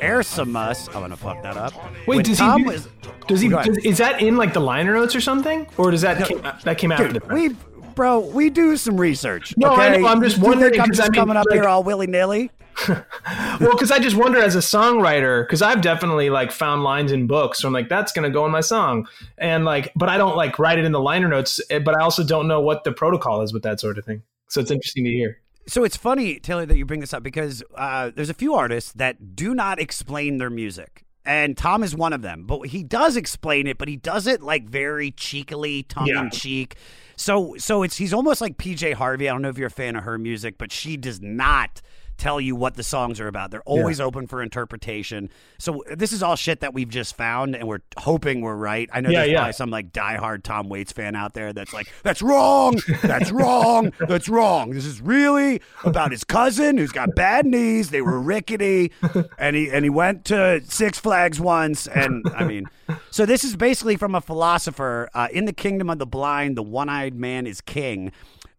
Erasmus, 0.00 0.88
I'm 0.88 0.94
gonna 0.94 1.16
fuck 1.16 1.42
that 1.42 1.56
up. 1.58 1.74
Wait, 2.06 2.24
does 2.24 2.38
Tom 2.38 2.60
he? 2.62 2.66
was- 2.68 2.88
does 3.28 3.40
he? 3.42 3.48
Go 3.48 3.58
ahead. 3.58 3.74
Does, 3.74 3.84
is 3.84 3.98
that 3.98 4.22
in 4.22 4.36
like 4.38 4.52
the 4.54 4.60
liner 4.60 4.94
notes 4.94 5.14
or 5.14 5.20
something, 5.20 5.66
or 5.76 5.90
does 5.90 6.00
that 6.02 6.26
came, 6.26 6.40
that 6.64 6.78
came 6.78 6.92
after 6.92 7.08
Dude, 7.08 7.22
the? 7.22 7.34
we, 7.34 7.48
bro, 7.94 8.20
we 8.20 8.48
do 8.50 8.76
some 8.78 8.98
research. 8.98 9.52
No, 9.58 9.74
I 9.74 9.88
okay? 9.90 10.00
know, 10.00 10.08
I'm 10.08 10.22
just 10.22 10.38
wondering, 10.38 10.80
I'm 10.80 10.88
'cause 10.88 10.96
just 10.98 11.08
I 11.08 11.12
mean, 11.12 11.20
coming 11.20 11.36
up 11.36 11.44
like- 11.50 11.60
here 11.60 11.68
all 11.68 11.82
willy 11.82 12.06
nilly. 12.06 12.50
well, 12.88 13.72
because 13.72 13.90
I 13.90 13.98
just 13.98 14.16
wonder 14.16 14.38
as 14.38 14.54
a 14.54 14.58
songwriter, 14.60 15.44
because 15.46 15.62
I've 15.62 15.80
definitely 15.80 16.30
like 16.30 16.52
found 16.52 16.82
lines 16.84 17.12
in 17.12 17.26
books. 17.26 17.60
So 17.60 17.68
I'm 17.68 17.74
like, 17.74 17.88
that's 17.88 18.12
gonna 18.12 18.30
go 18.30 18.44
in 18.46 18.52
my 18.52 18.60
song, 18.60 19.08
and 19.38 19.64
like, 19.64 19.92
but 19.96 20.08
I 20.08 20.18
don't 20.18 20.36
like 20.36 20.58
write 20.58 20.78
it 20.78 20.84
in 20.84 20.92
the 20.92 21.00
liner 21.00 21.28
notes. 21.28 21.60
eh, 21.70 21.78
But 21.78 21.96
I 21.96 22.02
also 22.02 22.24
don't 22.24 22.48
know 22.48 22.60
what 22.60 22.84
the 22.84 22.92
protocol 22.92 23.42
is 23.42 23.52
with 23.52 23.62
that 23.62 23.80
sort 23.80 23.98
of 23.98 24.04
thing. 24.04 24.22
So 24.48 24.60
it's 24.60 24.70
interesting 24.70 25.04
to 25.04 25.10
hear. 25.10 25.38
So 25.68 25.82
it's 25.82 25.96
funny, 25.96 26.38
Taylor, 26.38 26.64
that 26.66 26.76
you 26.76 26.84
bring 26.84 27.00
this 27.00 27.12
up 27.12 27.22
because 27.24 27.62
uh, 27.74 28.12
there's 28.14 28.30
a 28.30 28.34
few 28.34 28.54
artists 28.54 28.92
that 28.92 29.34
do 29.34 29.52
not 29.54 29.80
explain 29.80 30.38
their 30.38 30.50
music. 30.50 31.02
And 31.24 31.56
Tom 31.58 31.82
is 31.82 31.92
one 31.96 32.12
of 32.12 32.22
them, 32.22 32.44
but 32.46 32.68
he 32.68 32.84
does 32.84 33.16
explain 33.16 33.66
it, 33.66 33.78
but 33.78 33.88
he 33.88 33.96
does 33.96 34.28
it 34.28 34.42
like 34.42 34.68
very 34.68 35.10
cheekily, 35.10 35.82
tongue 35.82 36.06
in 36.08 36.30
cheek. 36.30 36.76
So, 37.16 37.56
so 37.58 37.82
it's 37.82 37.96
he's 37.96 38.14
almost 38.14 38.40
like 38.40 38.58
PJ 38.58 38.94
Harvey. 38.94 39.28
I 39.28 39.32
don't 39.32 39.42
know 39.42 39.48
if 39.48 39.58
you're 39.58 39.66
a 39.66 39.70
fan 39.70 39.96
of 39.96 40.04
her 40.04 40.18
music, 40.18 40.56
but 40.56 40.70
she 40.70 40.96
does 40.96 41.20
not 41.20 41.82
tell 42.16 42.40
you 42.40 42.56
what 42.56 42.74
the 42.74 42.82
songs 42.82 43.20
are 43.20 43.28
about. 43.28 43.50
They're 43.50 43.62
always 43.62 44.00
open 44.00 44.26
for 44.26 44.42
interpretation. 44.42 45.28
So 45.58 45.82
this 45.94 46.12
is 46.12 46.22
all 46.22 46.36
shit 46.36 46.60
that 46.60 46.74
we've 46.74 46.88
just 46.88 47.16
found, 47.16 47.54
and 47.56 47.68
we're 47.68 47.80
hoping 47.98 48.40
we're 48.40 48.54
right. 48.56 48.88
I 48.92 49.00
know 49.00 49.10
Yeah, 49.10 49.20
there's 49.20 49.30
yeah. 49.30 49.38
probably 49.38 49.52
some 49.52 49.70
like 49.70 49.92
diehard 49.92 50.42
Tom 50.42 50.68
Waits 50.68 50.92
fan 50.92 51.14
out 51.14 51.34
there 51.34 51.52
that's 51.52 51.72
like, 51.72 51.92
"That's 52.02 52.22
wrong. 52.22 52.76
That's 53.02 53.30
wrong. 53.30 53.92
That's 54.00 54.28
wrong. 54.28 54.70
This 54.70 54.84
is 54.86 55.00
really 55.00 55.60
about 55.84 56.10
his 56.10 56.24
cousin 56.24 56.78
who's 56.78 56.92
got 56.92 57.14
bad 57.14 57.46
knees. 57.46 57.90
They 57.90 58.00
were 58.02 58.20
rickety, 58.20 58.92
and 59.38 59.54
he 59.56 59.70
and 59.70 59.84
he 59.84 59.90
went 59.90 60.24
to 60.26 60.62
Six 60.64 60.98
Flags 60.98 61.40
once. 61.40 61.86
And 61.86 62.24
I 62.34 62.44
mean, 62.44 62.66
so 63.10 63.26
this 63.26 63.44
is 63.44 63.56
basically 63.56 63.96
from 63.96 64.14
a 64.14 64.20
philosopher 64.20 65.08
uh, 65.14 65.28
in 65.32 65.44
the 65.44 65.52
kingdom 65.52 65.90
of 65.90 65.98
the 65.98 66.06
blind. 66.06 66.56
The 66.56 66.62
one-eyed 66.62 67.14
man 67.14 67.46
is 67.46 67.60
king. 67.60 68.12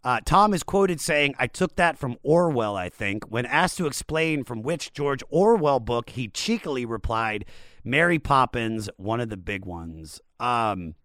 Uh, 0.07 0.21
Tom 0.23 0.53
is 0.53 0.63
quoted 0.63 1.01
saying, 1.01 1.35
I 1.37 1.47
took 1.47 1.75
that 1.75 1.97
from 1.97 2.15
Orwell, 2.23 2.77
I 2.77 2.87
think. 2.87 3.25
When 3.25 3.45
asked 3.45 3.75
to 3.75 3.87
explain 3.87 4.45
from 4.45 4.61
which 4.61 4.93
George 4.93 5.21
Orwell 5.29 5.81
book, 5.81 6.11
he 6.11 6.29
cheekily 6.29 6.85
replied, 6.85 7.43
Mary 7.83 8.17
Poppins, 8.17 8.89
one 8.95 9.19
of 9.19 9.27
the 9.27 9.35
big 9.35 9.65
ones. 9.65 10.21
Um, 10.39 10.95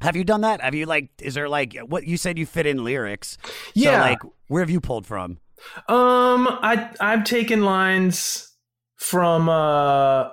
have 0.00 0.14
you 0.14 0.22
done 0.22 0.42
that? 0.42 0.60
Have 0.60 0.76
you 0.76 0.86
like, 0.86 1.10
is 1.20 1.34
there 1.34 1.48
like, 1.48 1.76
what 1.88 2.06
you 2.06 2.16
said 2.16 2.38
you 2.38 2.46
fit 2.46 2.66
in 2.66 2.84
lyrics? 2.84 3.36
Yeah. 3.74 3.96
So, 3.96 4.00
like, 4.02 4.18
where 4.46 4.62
have 4.62 4.70
you 4.70 4.80
pulled 4.80 5.06
from? 5.06 5.38
Um, 5.88 6.46
I 6.48 6.90
I've 7.00 7.24
taken 7.24 7.64
lines 7.64 8.52
from 8.94 9.48
uh 9.48 10.28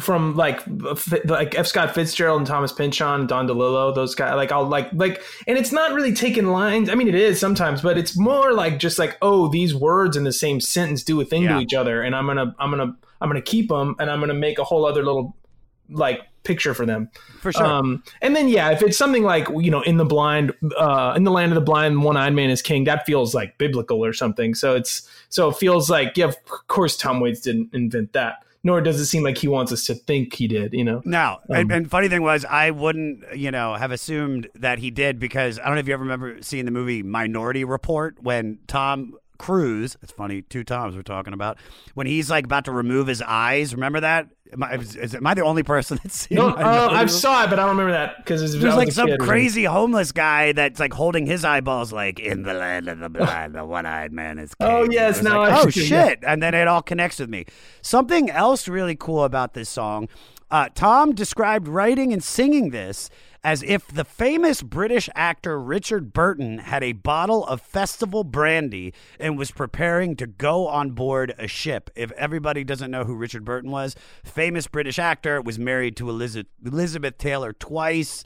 from 0.00 0.34
like 0.34 0.60
f- 0.90 1.12
like 1.26 1.54
F. 1.58 1.66
Scott 1.66 1.94
Fitzgerald 1.94 2.38
and 2.38 2.46
Thomas 2.46 2.72
Pynchon, 2.72 3.26
Don 3.26 3.46
DeLillo, 3.46 3.94
those 3.94 4.14
guys. 4.14 4.34
Like 4.34 4.50
I'll 4.50 4.66
like 4.66 4.88
like, 4.92 5.22
and 5.46 5.58
it's 5.58 5.72
not 5.72 5.92
really 5.92 6.12
taking 6.14 6.46
lines. 6.46 6.88
I 6.88 6.94
mean, 6.94 7.08
it 7.08 7.14
is 7.14 7.38
sometimes, 7.38 7.82
but 7.82 7.98
it's 7.98 8.16
more 8.16 8.52
like 8.52 8.78
just 8.78 8.98
like 8.98 9.18
oh, 9.20 9.48
these 9.48 9.74
words 9.74 10.16
in 10.16 10.24
the 10.24 10.32
same 10.32 10.60
sentence 10.60 11.02
do 11.02 11.20
a 11.20 11.24
thing 11.24 11.42
Yeah. 11.42 11.56
to 11.56 11.60
each 11.60 11.74
other, 11.74 12.00
and 12.02 12.16
I'm 12.16 12.26
gonna 12.26 12.54
I'm 12.58 12.70
gonna 12.70 12.96
I'm 13.20 13.28
gonna 13.28 13.42
keep 13.42 13.68
them, 13.68 13.94
and 13.98 14.10
I'm 14.10 14.20
gonna 14.20 14.32
make 14.34 14.58
a 14.58 14.64
whole 14.64 14.86
other 14.86 15.04
little 15.04 15.36
like 15.90 16.20
picture 16.44 16.72
for 16.74 16.84
them 16.86 17.08
For 17.40 17.52
sure. 17.52 17.64
um 17.64 18.02
and 18.20 18.36
then 18.36 18.48
yeah 18.50 18.70
if 18.70 18.82
it's 18.82 18.98
something 18.98 19.22
like 19.22 19.48
you 19.50 19.70
know 19.70 19.80
in 19.82 19.96
the 19.96 20.04
blind 20.04 20.52
uh 20.76 21.14
in 21.16 21.24
the 21.24 21.30
land 21.30 21.52
of 21.52 21.54
the 21.54 21.62
blind 21.62 22.02
one-eyed 22.02 22.34
man 22.34 22.50
is 22.50 22.60
king 22.60 22.84
that 22.84 23.06
feels 23.06 23.34
like 23.34 23.56
biblical 23.56 24.04
or 24.04 24.12
something 24.12 24.54
so 24.54 24.74
it's 24.74 25.08
so 25.30 25.48
it 25.48 25.56
feels 25.56 25.88
like 25.88 26.16
yeah 26.18 26.26
of 26.26 26.36
course 26.68 26.98
tom 26.98 27.18
waits 27.20 27.40
didn't 27.40 27.70
invent 27.74 28.12
that 28.12 28.43
nor 28.64 28.80
does 28.80 28.98
it 28.98 29.06
seem 29.06 29.22
like 29.22 29.38
he 29.38 29.46
wants 29.46 29.70
us 29.70 29.84
to 29.84 29.94
think 29.94 30.34
he 30.34 30.48
did 30.48 30.72
you 30.72 30.82
know? 30.82 31.02
Now, 31.04 31.40
Um, 31.48 31.56
and, 31.56 31.72
and 31.72 31.90
funny 31.90 32.08
thing 32.08 32.22
was, 32.22 32.44
I 32.44 32.70
wouldn't, 32.70 33.36
you 33.36 33.50
know, 33.50 33.74
have 33.74 33.92
assumed 33.92 34.48
that 34.56 34.78
he 34.78 34.90
did 34.90 35.20
because 35.20 35.58
I 35.58 35.66
don't 35.66 35.74
know 35.74 35.80
if 35.80 35.86
you 35.86 35.94
ever 35.94 36.02
remember 36.02 36.42
seeing 36.42 36.64
the 36.64 36.70
movie 36.70 37.02
Minority 37.02 37.64
Report 37.64 38.16
when 38.22 38.58
Tom 38.66 39.14
Cruise. 39.44 39.94
It's 40.02 40.10
funny, 40.10 40.40
two 40.40 40.64
Toms 40.64 40.96
we're 40.96 41.02
talking 41.02 41.34
about 41.34 41.58
when 41.92 42.06
he's 42.06 42.30
like 42.30 42.46
about 42.46 42.64
to 42.64 42.72
remove 42.72 43.06
his 43.06 43.20
eyes. 43.20 43.74
Remember 43.74 44.00
that? 44.00 44.28
Am 44.54 44.62
I, 44.62 44.76
is, 44.76 44.96
is- 44.96 45.14
am 45.14 45.26
I 45.26 45.34
the 45.34 45.44
only 45.44 45.62
person 45.62 45.98
that's 46.02 46.20
seen? 46.20 46.38
no, 46.38 46.48
uh, 46.48 46.88
I 46.90 47.04
saw 47.06 47.44
it, 47.44 47.50
but 47.50 47.58
I 47.58 47.66
don't 47.66 47.76
remember 47.76 47.92
that 47.92 48.16
because 48.18 48.58
There's 48.58 48.74
like 48.74 48.90
some 48.90 49.18
crazy 49.18 49.64
homeless 49.64 50.12
guy 50.12 50.52
that's 50.52 50.80
like 50.80 50.94
holding 50.94 51.26
his 51.26 51.44
eyeballs, 51.44 51.92
like 51.92 52.20
in 52.20 52.42
the 52.42 52.54
land 52.54 52.88
of 52.88 53.00
the 53.00 53.10
blind, 53.10 53.54
the 53.54 53.66
one-eyed 53.66 54.12
man 54.12 54.38
is. 54.38 54.54
King. 54.54 54.66
Oh, 54.66 54.88
yes, 54.90 55.22
now 55.22 55.40
like, 55.40 55.52
I 55.52 55.60
oh 55.60 55.68
see, 55.68 55.88
yeah. 55.88 56.08
shit, 56.08 56.20
and 56.26 56.42
then 56.42 56.54
it 56.54 56.66
all 56.66 56.80
connects 56.82 57.18
with 57.18 57.28
me. 57.28 57.44
Something 57.82 58.30
else 58.30 58.66
really 58.66 58.96
cool 58.96 59.24
about 59.24 59.52
this 59.52 59.68
song. 59.68 60.08
Uh, 60.50 60.68
Tom 60.74 61.14
described 61.14 61.68
writing 61.68 62.14
and 62.14 62.24
singing 62.24 62.70
this 62.70 63.10
as 63.44 63.62
if 63.62 63.86
the 63.86 64.04
famous 64.04 64.62
British 64.62 65.10
actor 65.14 65.60
Richard 65.60 66.14
Burton 66.14 66.58
had 66.58 66.82
a 66.82 66.92
bottle 66.92 67.44
of 67.44 67.60
festival 67.60 68.24
brandy 68.24 68.94
and 69.20 69.36
was 69.36 69.50
preparing 69.50 70.16
to 70.16 70.26
go 70.26 70.66
on 70.66 70.92
board 70.92 71.34
a 71.38 71.46
ship. 71.46 71.90
If 71.94 72.10
everybody 72.12 72.64
doesn't 72.64 72.90
know 72.90 73.04
who 73.04 73.14
Richard 73.14 73.44
Burton 73.44 73.70
was, 73.70 73.94
famous 74.24 74.66
British 74.66 74.98
actor, 74.98 75.42
was 75.42 75.58
married 75.58 75.96
to 75.98 76.08
Elizabeth, 76.08 76.50
Elizabeth 76.64 77.18
Taylor 77.18 77.52
twice. 77.52 78.24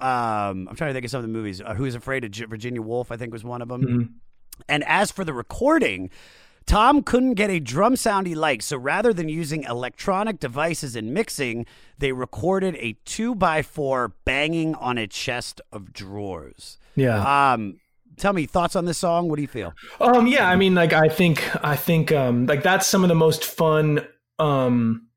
Um, 0.00 0.68
I'm 0.68 0.76
trying 0.76 0.90
to 0.90 0.94
think 0.94 1.04
of 1.04 1.10
some 1.10 1.18
of 1.18 1.26
the 1.26 1.32
movies. 1.32 1.60
Uh, 1.60 1.74
Who's 1.74 1.96
Afraid 1.96 2.24
of 2.24 2.48
Virginia 2.48 2.80
Woolf? 2.80 3.10
I 3.10 3.16
think 3.16 3.32
was 3.32 3.44
one 3.44 3.62
of 3.62 3.68
them. 3.68 3.82
Mm-hmm. 3.82 4.02
And 4.68 4.84
as 4.84 5.10
for 5.10 5.24
the 5.24 5.32
recording, 5.32 6.10
Tom 6.66 7.02
couldn't 7.02 7.34
get 7.34 7.50
a 7.50 7.60
drum 7.60 7.96
sound 7.96 8.26
he 8.26 8.34
liked, 8.34 8.62
so 8.62 8.76
rather 8.76 9.12
than 9.12 9.28
using 9.28 9.64
electronic 9.64 10.40
devices 10.40 10.96
and 10.96 11.12
mixing, 11.12 11.66
they 11.98 12.12
recorded 12.12 12.76
a 12.76 12.96
two 13.04 13.34
by 13.34 13.62
four 13.62 14.14
banging 14.24 14.74
on 14.76 14.98
a 14.98 15.06
chest 15.06 15.60
of 15.72 15.92
drawers. 15.92 16.78
Yeah. 16.96 17.52
Um, 17.52 17.80
tell 18.16 18.32
me 18.32 18.46
thoughts 18.46 18.76
on 18.76 18.84
this 18.84 18.98
song. 18.98 19.28
What 19.28 19.36
do 19.36 19.42
you 19.42 19.48
feel? 19.48 19.72
Um, 20.00 20.26
yeah, 20.26 20.48
I 20.48 20.56
mean, 20.56 20.74
like, 20.74 20.92
I 20.92 21.08
think, 21.08 21.42
I 21.64 21.76
think, 21.76 22.12
um, 22.12 22.46
like 22.46 22.62
that's 22.62 22.86
some 22.86 23.02
of 23.02 23.08
the 23.08 23.14
most 23.14 23.44
fun, 23.44 24.06
um, 24.38 25.08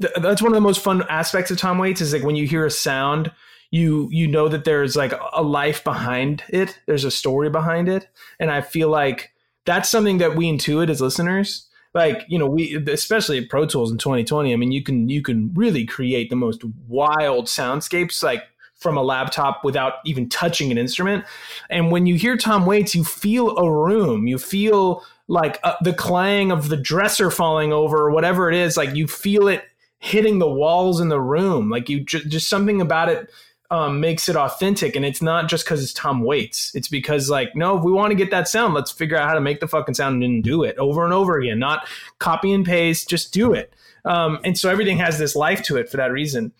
th- 0.00 0.12
that's 0.20 0.42
one 0.42 0.52
of 0.52 0.56
the 0.56 0.60
most 0.60 0.80
fun 0.80 1.04
aspects 1.08 1.50
of 1.50 1.58
Tom 1.58 1.78
Waits 1.78 2.00
is 2.00 2.12
like 2.12 2.22
when 2.22 2.36
you 2.36 2.46
hear 2.46 2.66
a 2.66 2.70
sound, 2.70 3.32
you, 3.70 4.08
you 4.10 4.26
know 4.26 4.48
that 4.48 4.64
there's 4.64 4.96
like 4.96 5.12
a 5.32 5.42
life 5.42 5.84
behind 5.84 6.42
it. 6.48 6.78
There's 6.86 7.04
a 7.04 7.10
story 7.10 7.50
behind 7.50 7.88
it. 7.88 8.08
And 8.38 8.50
I 8.50 8.60
feel 8.60 8.88
like 8.88 9.30
that's 9.70 9.88
something 9.88 10.18
that 10.18 10.34
we 10.34 10.50
intuit 10.50 10.90
as 10.90 11.00
listeners. 11.00 11.68
Like, 11.94 12.24
you 12.28 12.38
know, 12.38 12.46
we, 12.46 12.76
especially 12.88 13.44
Pro 13.44 13.66
Tools 13.66 13.92
in 13.92 13.98
2020, 13.98 14.52
I 14.52 14.56
mean, 14.56 14.72
you 14.72 14.82
can, 14.82 15.08
you 15.08 15.22
can 15.22 15.52
really 15.54 15.86
create 15.86 16.28
the 16.28 16.36
most 16.36 16.64
wild 16.88 17.46
soundscapes, 17.46 18.20
like, 18.20 18.42
from 18.74 18.96
a 18.96 19.02
laptop 19.02 19.62
without 19.62 19.94
even 20.06 20.28
touching 20.28 20.72
an 20.72 20.78
instrument. 20.78 21.24
And 21.68 21.92
when 21.92 22.06
you 22.06 22.14
hear 22.16 22.36
Tom 22.36 22.64
Waits, 22.64 22.94
you 22.94 23.04
feel 23.04 23.56
a 23.58 23.70
room. 23.70 24.26
You 24.26 24.38
feel 24.38 25.04
like 25.28 25.60
uh, 25.62 25.74
the 25.82 25.92
clang 25.92 26.50
of 26.50 26.70
the 26.70 26.78
dresser 26.78 27.30
falling 27.30 27.74
over 27.74 27.98
or 27.98 28.10
whatever 28.10 28.50
it 28.50 28.56
is. 28.56 28.78
Like 28.78 28.96
you 28.96 29.06
feel 29.06 29.48
it 29.48 29.64
hitting 29.98 30.38
the 30.38 30.50
walls 30.50 30.98
in 30.98 31.10
the 31.10 31.20
room. 31.20 31.68
Like 31.68 31.90
you 31.90 32.00
ju- 32.00 32.24
just 32.24 32.48
something 32.48 32.80
about 32.80 33.10
it 33.10 33.30
um, 33.70 34.00
makes 34.00 34.28
it 34.28 34.36
authentic. 34.36 34.96
And 34.96 35.04
it's 35.04 35.22
not 35.22 35.48
just 35.48 35.64
because 35.64 35.82
it's 35.82 35.92
Tom 35.92 36.22
Waits. 36.22 36.74
It's 36.74 36.88
because 36.88 37.30
like, 37.30 37.54
no, 37.54 37.78
if 37.78 37.84
we 37.84 37.92
want 37.92 38.10
to 38.10 38.16
get 38.16 38.30
that 38.30 38.48
sound, 38.48 38.74
let's 38.74 38.90
figure 38.90 39.16
out 39.16 39.28
how 39.28 39.34
to 39.34 39.40
make 39.40 39.60
the 39.60 39.68
fucking 39.68 39.94
sound 39.94 40.22
and 40.24 40.42
do 40.42 40.64
it 40.64 40.76
over 40.78 41.04
and 41.04 41.12
over 41.12 41.38
again. 41.38 41.58
Not 41.58 41.86
copy 42.18 42.52
and 42.52 42.64
paste, 42.64 43.08
just 43.08 43.32
do 43.32 43.52
it. 43.52 43.72
Um, 44.04 44.40
and 44.44 44.58
so 44.58 44.70
everything 44.70 44.98
has 44.98 45.18
this 45.18 45.36
life 45.36 45.62
to 45.64 45.76
it 45.76 45.88
for 45.88 45.98
that 45.98 46.10
reason. 46.10 46.52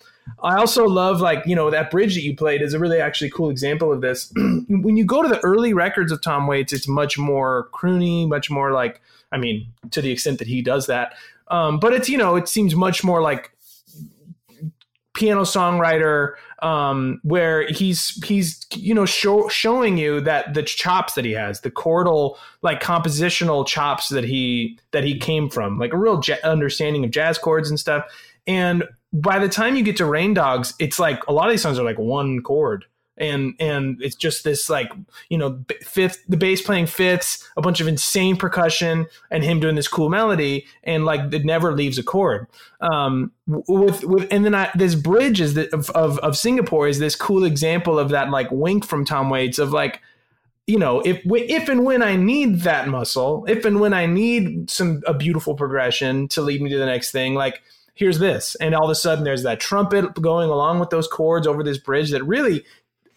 I 0.43 0.57
also 0.57 0.85
love 0.85 1.21
like 1.21 1.45
you 1.47 1.57
know 1.57 1.71
that 1.71 1.91
bridge 1.91 2.15
that 2.15 2.23
you 2.23 2.37
played 2.37 2.63
is 2.63 2.75
a 2.75 2.79
really 2.79 3.01
actually 3.01 3.31
cool 3.31 3.51
example 3.51 3.93
of 3.93 4.01
this. 4.01 4.33
when 4.69 4.97
you 4.97 5.05
go 5.05 5.23
to 5.23 5.29
the 5.29 5.41
early 5.41 5.73
records 5.73 6.13
of 6.13 6.21
Tom 6.21 6.47
Waits, 6.47 6.73
it's 6.73 6.87
much 6.87 7.19
more 7.19 7.69
croony, 7.73 8.29
much 8.29 8.51
more 8.51 8.73
like 8.73 9.01
I 9.33 9.39
mean 9.39 9.73
to 9.91 10.01
the 10.01 10.11
extent 10.11 10.39
that 10.39 10.49
he 10.49 10.63
does 10.63 10.87
that. 10.87 11.15
Um, 11.49 11.81
but 11.81 11.93
it's 11.93 12.09
you 12.09 12.19
know 12.19 12.37
it 12.37 12.49
seems 12.49 12.77
much 12.77 13.03
more 13.03 13.21
like 13.21 13.51
piano 15.15 15.43
songwriter 15.43 16.35
um, 16.63 17.21
where 17.23 17.67
he's 17.69 18.23
he's 18.25 18.67
you 18.75 18.95
know 18.95 19.07
show, 19.07 19.49
showing 19.49 19.99
you 19.99 20.21
that 20.21 20.55
the 20.55 20.63
chops 20.63 21.15
that 21.15 21.25
he 21.25 21.33
has 21.33 21.61
the 21.61 21.71
chordal 21.71 22.37
like 22.63 22.83
compositional 22.83 23.67
chops 23.67 24.09
that 24.09 24.25
he 24.25 24.79
that 24.93 25.05
he 25.05 25.19
came 25.19 25.49
from 25.49 25.79
like 25.79 25.93
a 25.93 25.97
real 25.97 26.21
ja- 26.27 26.37
understanding 26.45 27.05
of 27.05 27.11
jazz 27.11 27.39
chords 27.39 27.71
and 27.71 27.79
stuff. 27.79 28.05
And 28.47 28.85
by 29.13 29.39
the 29.39 29.49
time 29.49 29.77
you 29.77 29.83
get 29.83 29.97
to 29.97 30.05
rain 30.05 30.35
dogs 30.35 30.73
it's 30.79 30.99
like 30.99 31.27
a 31.27 31.33
lot 31.33 31.47
of 31.47 31.53
these 31.53 31.63
songs 31.63 31.79
are 31.79 31.85
like 31.85 31.99
one 31.99 32.43
chord 32.43 32.85
and 33.21 33.55
and 33.61 34.03
it's 34.03 34.17
just 34.17 34.43
this 34.43 34.69
like 34.69 34.91
you 35.29 35.39
know 35.39 35.63
fifth 35.83 36.25
the 36.29 36.37
bass 36.37 36.63
playing 36.63 36.87
fifths 36.87 37.49
a 37.57 37.63
bunch 37.63 37.81
of 37.81 37.87
insane 37.87 38.37
percussion 38.37 39.07
and 39.31 39.45
him 39.45 39.61
doing 39.61 39.77
this 39.77 39.87
cool 39.87 40.09
melody 40.09 40.67
and 40.83 41.05
like 41.05 41.33
it 41.33 41.45
never 41.45 41.73
leaves 41.73 41.99
a 41.99 42.03
chord. 42.03 42.47
Um 42.81 43.31
with 43.47 44.05
with 44.05 44.27
and 44.31 44.45
then 44.45 44.55
I, 44.55 44.71
this 44.75 44.95
bridge 44.95 45.41
is 45.41 45.55
the, 45.55 45.73
of, 45.75 45.91
of 45.91 46.19
of 46.21 46.37
singapore 46.37 46.89
is 46.89 46.99
this 46.99 47.15
cool 47.15 47.45
example 47.45 47.99
of 47.99 48.09
that 48.11 48.31
like 48.31 48.49
wink 48.51 48.87
from 48.87 49.05
tom 49.05 49.29
waits 49.29 49.59
of 49.59 49.73
like 49.73 50.01
you 50.67 50.79
know 50.79 51.01
if 51.01 51.21
if 51.27 51.69
and 51.69 51.85
when 51.85 52.01
i 52.01 52.15
need 52.15 52.61
that 52.61 52.87
muscle 52.87 53.45
if 53.49 53.65
and 53.65 53.81
when 53.81 53.93
i 53.93 54.07
need 54.07 54.71
some 54.71 55.03
a 55.05 55.13
beautiful 55.13 55.57
progression 55.57 56.29
to 56.29 56.43
lead 56.43 56.63
me 56.63 56.71
to 56.71 56.79
the 56.79 56.87
next 56.87 57.11
thing 57.11 57.35
like 57.35 57.61
here's 58.01 58.19
this. 58.19 58.57
And 58.57 58.75
all 58.75 58.85
of 58.85 58.91
a 58.91 58.95
sudden 58.95 59.25
there's 59.25 59.43
that 59.43 59.61
trumpet 59.61 60.15
going 60.21 60.49
along 60.49 60.81
with 60.81 60.89
those 60.89 61.07
chords 61.07 61.47
over 61.47 61.63
this 61.63 61.77
bridge 61.77 62.11
that 62.11 62.25
really 62.25 62.65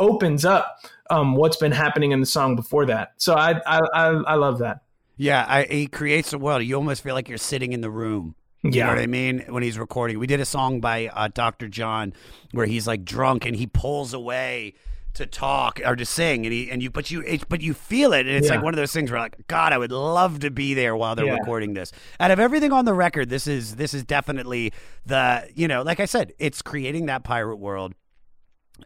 opens 0.04 0.46
up 0.46 0.78
um, 1.10 1.36
what's 1.36 1.58
been 1.58 1.72
happening 1.72 2.12
in 2.12 2.20
the 2.20 2.26
song 2.26 2.56
before 2.56 2.86
that. 2.88 3.13
So 3.18 3.34
I 3.36 3.60
I 3.66 3.80
I, 3.94 4.08
I 4.08 4.36
love 4.36 4.60
that. 4.60 4.82
Yeah, 5.18 5.46
I, 5.48 5.63
he 5.63 5.88
creates 5.88 6.34
a 6.34 6.38
world. 6.39 6.63
You 6.63 6.76
almost 6.76 7.04
feel 7.04 7.13
like 7.16 7.30
you're 7.30 7.38
sitting 7.38 7.72
in 7.74 7.82
the 7.82 7.92
room. 7.92 8.36
You 8.63 8.72
Yeah. 8.72 8.86
know 8.86 8.94
what 8.94 9.00
I 9.00 9.08
mean? 9.08 9.46
When 9.50 9.62
he's 9.62 9.78
recording. 9.78 10.18
We 10.20 10.26
did 10.28 10.39
a 10.39 10.46
song 10.46 10.80
by 10.82 11.08
uh, 11.08 11.28
Dr. 11.34 11.68
John 11.68 12.13
where 12.52 12.66
he's 12.66 12.88
like 12.88 13.04
drunk 13.06 13.46
and 13.46 13.56
he 13.56 13.68
pulls 13.68 14.13
away 14.13 14.74
to 15.16 15.28
talk 15.28 15.80
or 15.86 15.96
to 15.96 16.06
sing, 16.06 16.44
and 16.48 16.52
he 16.52 16.72
and 16.72 16.82
you, 16.82 16.89
but 16.89 17.12
you, 17.12 17.22
it, 17.22 17.48
but 17.48 17.62
you 17.62 17.76
feel 17.76 18.13
it, 18.13 18.26
and 18.26 18.36
it's 18.36 18.48
Yeah. 18.48 18.56
like 18.56 18.63
one 18.63 18.74
of 18.74 18.78
those 18.78 18.92
things 18.92 19.12
where 19.12 19.20
like, 19.20 19.46
God, 19.48 19.72
I 19.72 19.78
would 19.78 19.92
love 19.92 20.39
to 20.39 20.50
be 20.50 20.74
there 20.74 20.96
while 20.96 21.13
they're 21.16 21.28
Yeah. 21.28 21.34
recording 21.34 21.76
this. 21.76 21.92
Out 22.20 22.32
of 22.32 22.39
everything 22.39 22.72
on 22.72 22.86
the 22.86 22.96
record, 22.96 23.30
this 23.30 23.46
is 23.46 23.76
this 23.76 23.94
is 23.94 24.04
definitely 24.04 24.74
the 25.06 25.48
you 25.54 25.68
know, 25.68 25.84
like 25.84 26.00
I 26.00 26.06
said, 26.06 26.34
it's 26.39 26.63
creating 26.63 27.06
that 27.06 27.24
pirate 27.24 27.58
world, 27.58 27.94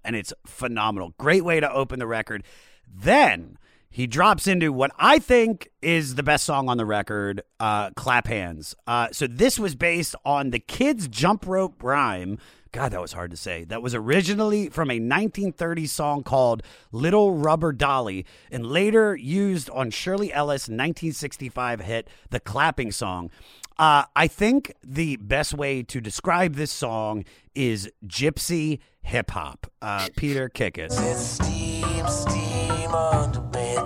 and 0.04 0.16
it's 0.16 0.34
phenomenal. 0.46 1.14
Great 1.18 1.44
way 1.44 1.60
to 1.60 1.72
open 1.72 2.00
the 2.00 2.08
record. 2.08 2.44
Then 2.88 3.58
he 3.90 4.06
drops 4.06 4.48
into 4.48 4.72
what 4.72 4.92
I 4.98 5.20
think 5.20 5.70
is 5.82 6.16
the 6.16 6.24
best 6.24 6.46
song 6.46 6.70
on 6.70 6.78
the 6.78 6.86
record, 6.86 7.42
uh, 7.60 7.92
"Clap 7.92 8.28
Hands." 8.28 8.76
Uh, 8.86 9.08
so 9.12 9.28
this 9.28 9.58
was 9.58 9.76
based 9.76 10.16
on 10.26 10.52
the 10.52 10.60
kids' 10.60 11.08
jump 11.08 11.46
rope 11.48 11.82
rhyme. 11.84 12.38
God, 12.72 12.92
that 12.92 13.02
was 13.02 13.14
hard 13.14 13.32
to 13.32 13.38
say. 13.38 13.64
That 13.64 13.82
was 13.82 13.96
originally 13.96 14.70
from 14.70 14.92
a 14.92 15.00
1930s 15.00 15.92
song 15.92 16.22
called 16.22 16.62
"Little 16.92 17.34
Rubber 17.34 17.72
Dolly," 17.72 18.26
and 18.52 18.68
later 18.68 19.16
used 19.16 19.70
on 19.72 19.90
Shirley 19.90 20.32
Ellis' 20.32 20.68
1965 20.68 21.82
hit 21.82 22.08
"The 22.30 22.40
Clapping 22.40 22.92
Song." 22.92 23.32
Uh, 23.80 24.04
I 24.16 24.28
think 24.28 24.74
the 24.84 25.18
best 25.18 25.54
way 25.54 25.84
to 25.84 26.02
describe 26.02 26.56
this 26.56 26.72
song 26.72 27.26
is 27.54 27.90
gypsy 28.06 28.80
hip 29.02 29.32
hop. 29.32 29.68
Uh, 29.82 30.08
Peter, 30.16 30.50
kick 30.50 30.78
it. 30.78 30.92
Steam, 30.92 32.08
steam 32.08 32.92
under 32.92 33.42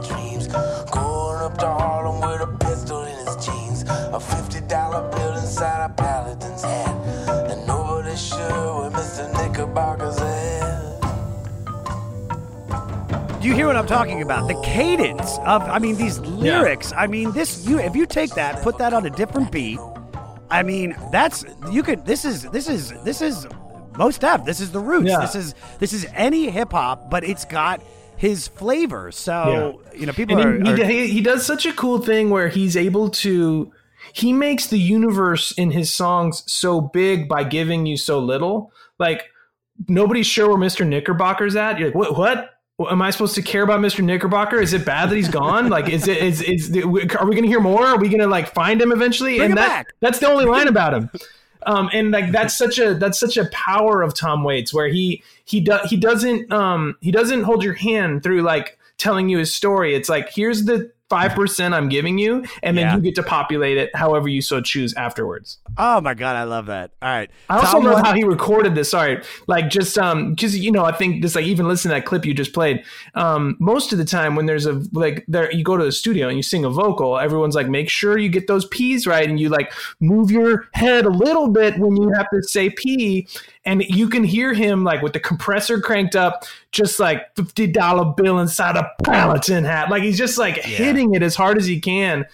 dreams. 0.08 0.47
Going 0.47 1.41
up 1.43 1.58
to 1.58 1.67
Harlem 1.67 2.21
with 2.21 2.41
a 2.41 2.58
pistol 2.65 3.01
in 3.04 3.17
his 3.25 3.45
jeans. 3.45 3.84
A 3.84 4.19
fifty 4.19 4.62
dollar 4.67 5.10
bill 5.12 5.34
inside 5.34 5.86
a 5.86 5.93
paladin's 5.93 6.63
hat. 6.63 6.95
And 7.51 7.62
sure 8.17 8.82
where 8.82 8.91
Mr. 8.91 9.32
Knickerbocker's 9.34 10.11
you 13.47 13.54
hear 13.54 13.67
what 13.67 13.75
I'm 13.75 13.88
talking 13.88 14.21
about? 14.21 14.47
The 14.47 14.60
cadence 14.63 15.38
of, 15.45 15.62
I 15.63 15.80
mean, 15.80 15.95
these 15.95 16.19
lyrics. 16.19 16.93
I 16.95 17.08
mean, 17.08 17.32
this. 17.32 17.65
You, 17.67 17.80
if 17.80 17.95
you 17.95 18.06
take 18.06 18.32
that, 18.36 18.62
put 18.63 18.77
that 18.77 18.93
on 18.93 19.06
a 19.06 19.10
different 19.10 19.51
beat. 19.51 19.80
I 20.49 20.63
mean, 20.63 20.95
that's 21.12 21.45
you 21.71 21.82
could. 21.84 22.06
This 22.06 22.25
is 22.25 22.43
this 22.51 22.67
is 22.67 22.91
this 23.04 23.21
is 23.21 23.47
Mos 23.97 24.17
Def. 24.17 24.43
This 24.45 24.60
is 24.60 24.71
the 24.71 24.80
roots. 24.80 25.10
Yeah. 25.10 25.19
This 25.21 25.36
is 25.36 25.56
this 25.80 25.93
is 25.93 26.06
any 26.13 26.49
hip 26.49 26.71
hop, 26.71 27.10
but 27.10 27.23
it's 27.23 27.45
got 27.45 27.82
his 28.17 28.47
flavor. 28.49 29.12
So 29.12 29.82
you 29.95 30.06
know, 30.06 30.13
people 30.13 30.39
are. 30.39 30.62
he, 30.75 30.82
are- 30.82 30.86
he, 30.86 31.08
he 31.08 31.21
does 31.21 31.45
such 31.45 31.65
a 31.65 31.73
cool 31.73 31.99
thing 31.99 32.30
where 32.30 32.49
he's 32.49 32.75
able 32.75 33.10
to 33.10 33.71
he 34.13 34.34
makes 34.34 34.67
the 34.67 34.77
universe 34.80 35.51
in 35.54 35.71
his 35.71 35.93
songs 35.93 36.43
so 36.47 36.82
big 36.82 37.30
by 37.30 37.43
giving 37.43 37.86
you 37.86 37.95
so 37.95 38.19
little 38.19 38.73
like 38.99 39.23
nobody's 39.88 40.25
sure 40.25 40.49
where 40.49 40.58
mr 40.58 40.84
knickerbocker's 40.86 41.56
at 41.56 41.77
you're 41.80 41.89
like 41.89 41.95
what 41.95 42.17
what 42.17 42.49
Am 42.89 43.02
I 43.02 43.10
supposed 43.10 43.36
to 43.36 43.41
care 43.41 43.63
about 43.63 43.80
Mr. 43.80 44.04
Knickerbocker? 44.04 44.60
Is 44.60 44.74
it 44.74 44.86
bad 44.86 45.10
that 45.10 45.15
he's 45.15 45.30
gone? 45.30 45.70
Like, 45.70 45.89
is 45.89 46.08
it 46.08 46.17
is 46.17 46.41
is 46.41 46.70
are 46.78 46.88
we 46.88 47.06
going 47.06 47.44
to 47.44 47.48
hear 47.48 47.60
more? 47.60 47.86
Are 47.86 47.98
we 47.98 48.08
going 48.08 48.22
to 48.22 48.28
like 48.28 48.54
find 48.54 48.82
him 48.82 48.91
eventually? 48.91 49.38
Bring 49.38 49.52
and 49.52 49.52
him 49.52 49.56
that 49.56 49.67
back. 49.67 49.94
that's 50.00 50.20
the 50.20 50.28
only 50.28 50.46
line 50.46 50.67
about 50.67 50.94
him. 50.94 51.10
Um, 51.65 51.89
and 51.94 52.12
like 52.12 52.32
that's 52.32 52.58
such 52.58 52.80
a 52.80 52.94
that's 52.96 53.20
such 53.20 53.38
a 53.38 53.46
power 53.52 54.02
of 54.02 54.13
Tom 54.13 54.44
Waits 54.44 54.74
where 54.74 54.88
he 54.88 55.24
he 55.46 55.60
does 55.60 55.89
he 55.89 55.98
doesn't 55.98 56.52
um 56.52 56.98
he 57.02 57.12
doesn't 57.12 57.44
hold 57.44 57.63
your 57.63 57.74
hand 57.74 58.24
through 58.24 58.41
like 58.41 58.80
telling 58.98 59.30
you 59.30 59.38
his 59.38 59.54
story. 59.54 59.94
It's 59.96 60.10
like 60.10 60.30
here's 60.34 60.65
the 60.65 60.91
five 61.12 61.34
percent 61.34 61.74
I'm 61.76 61.89
giving 61.89 62.17
you, 62.17 62.45
and 62.63 62.78
then 62.78 62.86
Yeah. 62.88 62.95
you 62.95 63.02
get 63.02 63.15
to 63.15 63.24
populate 63.24 63.78
it 63.78 63.93
however 63.95 64.28
you 64.30 64.41
so 64.41 64.62
choose 64.62 64.93
afterwards. 64.95 65.60
oh 65.78 66.02
my 66.02 66.13
god, 66.13 66.36
I 66.36 66.43
love 66.45 66.65
that. 66.67 66.91
All 67.02 67.10
right, 67.10 67.30
I 67.50 67.58
also 67.58 67.74
Tom 67.74 67.84
love 67.84 68.00
how 68.06 68.13
he 68.13 68.24
recorded 68.24 68.74
this. 68.76 68.89
Sorry, 68.89 69.21
like 69.47 69.69
just 69.69 69.97
um, 69.97 70.34
because 70.34 70.58
you 70.58 70.71
know, 70.71 70.86
I 70.86 70.91
think 70.93 71.21
this 71.21 71.36
like 71.36 71.45
even 71.45 71.67
listen 71.67 71.89
to 71.89 71.95
that 71.95 72.06
clip 72.06 72.26
you 72.26 72.34
just 72.34 72.54
played. 72.54 72.84
Um, 73.15 73.58
most 73.60 73.91
of 73.91 73.97
the 74.00 74.06
time 74.06 74.36
when 74.36 74.45
there's 74.45 74.65
a 74.65 74.82
like 74.93 75.26
there, 75.28 75.52
you 75.52 75.63
go 75.63 75.78
to 75.78 75.84
the 75.84 75.91
studio 75.91 76.28
and 76.30 76.38
you 76.38 76.43
sing 76.43 76.63
a 76.65 76.69
vocal, 76.69 77.19
everyone's 77.19 77.56
like, 77.56 77.67
make 77.67 77.89
sure 77.89 78.17
you 78.17 78.30
get 78.30 78.47
those 78.47 78.65
P's 78.67 79.06
right, 79.06 79.28
and 79.30 79.39
you 79.39 79.50
like 79.50 79.74
move 80.00 80.32
your 80.32 80.67
head 80.74 81.06
a 81.06 81.10
little 81.10 81.50
bit 81.50 81.78
when 81.78 81.95
you 81.97 82.10
have 82.15 82.28
to 82.34 82.41
say 82.43 82.69
P, 82.69 83.28
and 83.65 83.84
you 83.84 84.10
can 84.10 84.24
hear 84.24 84.54
him 84.54 84.84
like 84.84 85.02
with 85.02 85.13
the 85.13 85.19
compressor 85.19 85.80
cranked 85.80 86.15
up, 86.15 86.45
just 86.71 87.00
like 87.00 87.36
fifty 87.36 87.67
dollar 87.67 88.13
bill 88.13 88.39
inside 88.39 88.76
a 88.76 88.89
Paladin 89.04 89.63
hat, 89.63 89.89
like 89.89 90.04
he's 90.04 90.17
just 90.17 90.38
like 90.38 90.58
hitting 90.58 91.13
it 91.13 91.24
as 91.24 91.36
hard 91.36 91.58
as 91.58 91.65
he 91.65 91.80
can. 91.80 92.26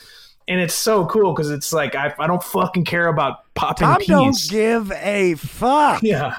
And 0.50 0.62
it's 0.62 0.74
so 0.74 1.06
cool 1.08 1.34
because 1.34 1.52
it's 1.52 1.74
like 1.74 1.96
I, 1.96 2.14
I 2.18 2.28
don't 2.28 2.44
fucking 2.44 2.86
care 2.86 3.08
about 3.08 3.54
popping 3.54 3.86
Tom 3.86 3.98
peas. 3.98 4.08
don't 4.08 4.50
give 4.50 4.92
a 4.94 5.36
fuck. 5.36 6.02
Yeah. 6.02 6.38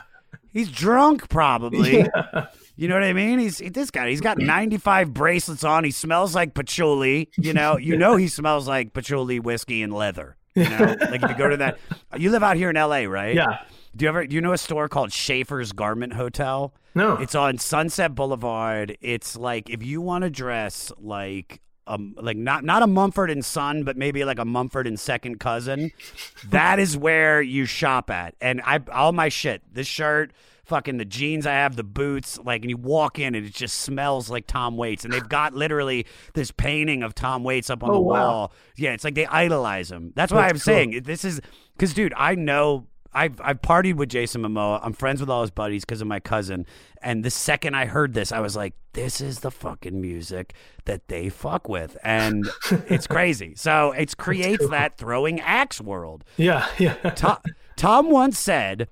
He's 0.52 0.70
drunk, 0.70 1.28
probably. 1.28 2.08
Yeah. 2.24 2.46
You 2.78 2.86
know 2.86 2.94
what 2.94 3.02
I 3.02 3.12
mean? 3.12 3.40
He's 3.40 3.58
this 3.58 3.90
guy. 3.90 4.08
He's 4.08 4.20
got 4.20 4.38
95 4.38 5.12
bracelets 5.12 5.64
on. 5.64 5.82
He 5.82 5.90
smells 5.90 6.32
like 6.32 6.54
patchouli. 6.54 7.28
You 7.36 7.52
know, 7.52 7.76
you 7.76 7.96
know 7.98 8.14
he 8.14 8.28
smells 8.28 8.68
like 8.68 8.92
patchouli 8.92 9.40
whiskey 9.40 9.82
and 9.82 9.92
leather. 9.92 10.36
You 10.54 10.68
know, 10.68 10.94
like 11.00 11.20
if 11.20 11.28
you 11.28 11.36
go 11.36 11.48
to 11.48 11.56
that, 11.56 11.78
you 12.16 12.30
live 12.30 12.44
out 12.44 12.56
here 12.56 12.70
in 12.70 12.76
L.A., 12.76 13.08
right? 13.08 13.34
Yeah. 13.34 13.64
Do 13.96 14.04
you 14.04 14.08
ever 14.08 14.26
do 14.26 14.34
you 14.34 14.40
know 14.40 14.52
a 14.52 14.58
store 14.58 14.88
called 14.88 15.12
Schaefer's 15.12 15.72
Garment 15.72 16.12
Hotel? 16.14 16.72
No. 16.94 17.14
It's 17.14 17.34
on 17.34 17.58
Sunset 17.58 18.14
Boulevard. 18.14 18.96
It's 19.00 19.36
like 19.36 19.70
if 19.70 19.82
you 19.82 20.00
want 20.00 20.24
to 20.24 20.30
dress 20.30 20.92
like 20.98 21.60
um 21.86 22.14
like 22.18 22.36
not 22.36 22.64
not 22.64 22.82
a 22.82 22.86
Mumford 22.86 23.30
and 23.30 23.44
Son, 23.44 23.84
but 23.84 23.96
maybe 23.96 24.24
like 24.24 24.38
a 24.38 24.44
Mumford 24.44 24.86
and 24.86 24.98
second 25.00 25.40
cousin. 25.40 25.90
that 26.50 26.78
is 26.78 26.96
where 26.96 27.40
you 27.40 27.64
shop 27.64 28.10
at. 28.10 28.34
And 28.40 28.60
I 28.64 28.80
all 28.92 29.12
my 29.12 29.28
shit, 29.30 29.62
this 29.72 29.86
shirt, 29.86 30.32
fucking 30.66 30.98
the 30.98 31.04
jeans 31.06 31.46
I 31.46 31.52
have, 31.52 31.76
the 31.76 31.84
boots, 31.84 32.38
like 32.44 32.60
and 32.62 32.70
you 32.70 32.76
walk 32.76 33.18
in 33.18 33.34
and 33.34 33.46
it 33.46 33.54
just 33.54 33.80
smells 33.80 34.28
like 34.28 34.46
Tom 34.46 34.76
Waits. 34.76 35.04
And 35.04 35.14
they've 35.14 35.28
got 35.28 35.54
literally 35.54 36.04
this 36.34 36.50
painting 36.50 37.02
of 37.02 37.14
Tom 37.14 37.42
Waits 37.42 37.70
up 37.70 37.82
on 37.82 37.90
Oh, 37.90 37.94
the 37.94 38.00
wow. 38.00 38.28
wall. 38.28 38.52
Yeah, 38.76 38.92
it's 38.92 39.02
like 39.04 39.14
they 39.14 39.26
idolize 39.26 39.90
him. 39.90 40.12
That's 40.14 40.30
why 40.30 40.42
That's 40.42 40.50
I'm 40.52 40.56
cool. 40.56 40.60
saying 40.92 41.02
this 41.04 41.24
is 41.24 41.40
because, 41.74 41.94
dude, 41.94 42.12
I 42.16 42.34
know 42.34 42.86
I've 43.12 43.40
I've 43.42 43.62
partied 43.62 43.94
with 43.94 44.08
Jason 44.08 44.42
Momoa. 44.42 44.80
I'm 44.82 44.92
friends 44.92 45.20
with 45.20 45.30
all 45.30 45.42
his 45.42 45.50
buddies 45.50 45.84
because 45.84 46.00
of 46.00 46.06
my 46.06 46.20
cousin. 46.20 46.66
And 47.02 47.24
the 47.24 47.30
second 47.30 47.74
I 47.74 47.86
heard 47.86 48.14
this, 48.14 48.32
I 48.32 48.40
was 48.40 48.56
like, 48.56 48.74
"This 48.92 49.20
is 49.20 49.40
the 49.40 49.50
fucking 49.50 50.00
music 50.00 50.54
that 50.84 51.08
they 51.08 51.28
fuck 51.28 51.68
with," 51.68 51.96
and 52.02 52.48
it's 52.70 53.06
crazy. 53.06 53.54
So 53.56 53.92
it 53.92 54.16
creates 54.16 54.68
that 54.68 54.98
throwing 54.98 55.40
axe 55.40 55.80
world. 55.80 56.24
Yeah, 56.36 56.66
yeah. 56.78 56.94
Tom, 57.10 57.38
Tom 57.76 58.10
once 58.10 58.38
said 58.38 58.88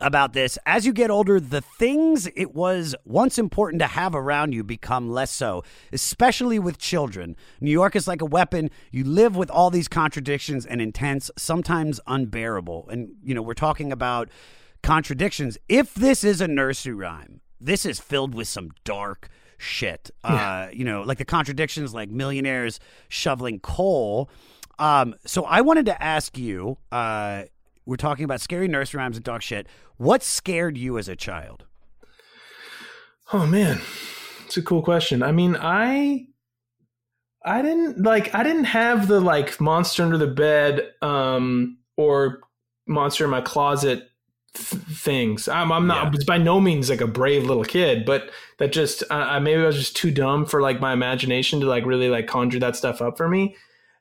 about 0.00 0.32
this 0.32 0.58
as 0.66 0.86
you 0.86 0.92
get 0.92 1.10
older, 1.10 1.40
the 1.40 1.60
things 1.60 2.28
it 2.34 2.54
was 2.54 2.94
once 3.04 3.38
important 3.38 3.80
to 3.80 3.86
have 3.86 4.14
around 4.14 4.52
you 4.52 4.64
become 4.64 5.10
less 5.10 5.30
so, 5.30 5.62
especially 5.92 6.58
with 6.58 6.78
children. 6.78 7.36
New 7.60 7.70
York 7.70 7.96
is 7.96 8.08
like 8.08 8.22
a 8.22 8.26
weapon. 8.26 8.70
You 8.90 9.04
live 9.04 9.36
with 9.36 9.50
all 9.50 9.70
these 9.70 9.88
contradictions 9.88 10.66
and 10.66 10.80
intense, 10.80 11.30
sometimes 11.36 12.00
unbearable. 12.06 12.88
And, 12.90 13.10
you 13.22 13.34
know, 13.34 13.42
we're 13.42 13.54
talking 13.54 13.92
about 13.92 14.28
contradictions. 14.82 15.58
If 15.68 15.94
this 15.94 16.24
is 16.24 16.40
a 16.40 16.48
nursery 16.48 16.94
rhyme, 16.94 17.40
this 17.60 17.86
is 17.86 18.00
filled 18.00 18.34
with 18.34 18.48
some 18.48 18.70
dark 18.84 19.28
shit. 19.56 20.10
Uh, 20.22 20.68
you 20.72 20.84
know, 20.84 21.02
like 21.02 21.18
the 21.18 21.24
contradictions 21.24 21.94
like 21.94 22.10
millionaires 22.10 22.80
shoveling 23.08 23.60
coal. 23.60 24.28
Um, 24.78 25.14
so 25.24 25.44
I 25.44 25.60
wanted 25.60 25.86
to 25.86 26.02
ask 26.02 26.36
you, 26.36 26.78
uh, 26.90 27.44
we're 27.86 27.96
talking 27.96 28.24
about 28.24 28.40
scary 28.40 28.68
nursery 28.68 28.98
rhymes 28.98 29.16
and 29.16 29.24
dog 29.24 29.42
shit. 29.42 29.66
What 29.96 30.22
scared 30.22 30.76
you 30.76 30.98
as 30.98 31.08
a 31.08 31.16
child? 31.16 31.64
Oh 33.32 33.46
man, 33.46 33.80
it's 34.44 34.56
a 34.56 34.62
cool 34.62 34.82
question. 34.82 35.22
I 35.22 35.32
mean, 35.32 35.56
I 35.58 36.26
I 37.44 37.62
didn't 37.62 38.02
like 38.02 38.34
I 38.34 38.42
didn't 38.42 38.64
have 38.64 39.08
the 39.08 39.20
like 39.20 39.60
monster 39.60 40.02
under 40.02 40.18
the 40.18 40.26
bed 40.26 40.92
um 41.02 41.78
or 41.96 42.40
monster 42.86 43.24
in 43.24 43.30
my 43.30 43.40
closet 43.40 44.08
th- 44.54 44.82
things. 44.82 45.48
I'm, 45.48 45.72
I'm 45.72 45.86
not 45.86 46.06
I 46.06 46.10
was 46.10 46.24
by 46.24 46.38
no 46.38 46.60
means 46.60 46.90
like 46.90 47.00
a 47.00 47.06
brave 47.06 47.44
little 47.44 47.64
kid, 47.64 48.04
but 48.04 48.30
that 48.58 48.72
just 48.72 49.02
I 49.10 49.36
I 49.36 49.38
maybe 49.38 49.62
I 49.62 49.66
was 49.66 49.76
just 49.76 49.96
too 49.96 50.10
dumb 50.10 50.46
for 50.46 50.60
like 50.62 50.80
my 50.80 50.92
imagination 50.92 51.60
to 51.60 51.66
like 51.66 51.84
really 51.84 52.08
like 52.08 52.26
conjure 52.26 52.60
that 52.60 52.76
stuff 52.76 53.02
up 53.02 53.16
for 53.16 53.28
me. 53.28 53.56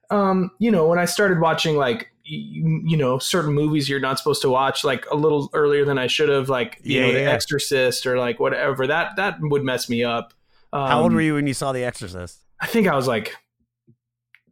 Um, 0.10 0.52
you 0.60 0.70
know, 0.70 0.88
when 0.88 1.00
I 1.00 1.06
started 1.06 1.40
watching 1.40 1.76
like 1.76 2.13
you, 2.24 2.82
you 2.86 2.98
know 2.98 3.20
certain 3.20 3.54
movies 3.54 3.90
you're 3.90 4.00
not 4.00 4.18
supposed 4.18 4.42
to 4.44 4.50
watch 4.50 4.84
like 4.84 5.06
a 5.12 5.16
little 5.16 5.50
earlier 5.54 5.86
than 5.86 5.98
I 5.98 6.08
should 6.08 6.30
have, 6.30 6.50
like 6.50 6.80
you 6.84 7.00
Yeah, 7.00 7.08
know, 7.08 7.14
The. 7.14 7.26
Exorcist 7.32 8.06
or 8.06 8.18
like 8.18 8.40
whatever. 8.40 8.88
That 8.88 9.16
that 9.18 9.38
would 9.42 9.64
mess 9.64 9.90
me 9.90 10.04
up. 10.04 10.34
Um, 10.72 10.88
How 10.88 11.02
old 11.04 11.14
were 11.14 11.22
you 11.22 11.36
when 11.36 11.48
you 11.48 11.54
saw 11.54 11.72
The 11.72 11.84
Exorcist? 11.84 12.40
I 12.60 12.68
think 12.68 12.88
I 12.88 12.96
was 12.96 13.08
like 13.08 13.36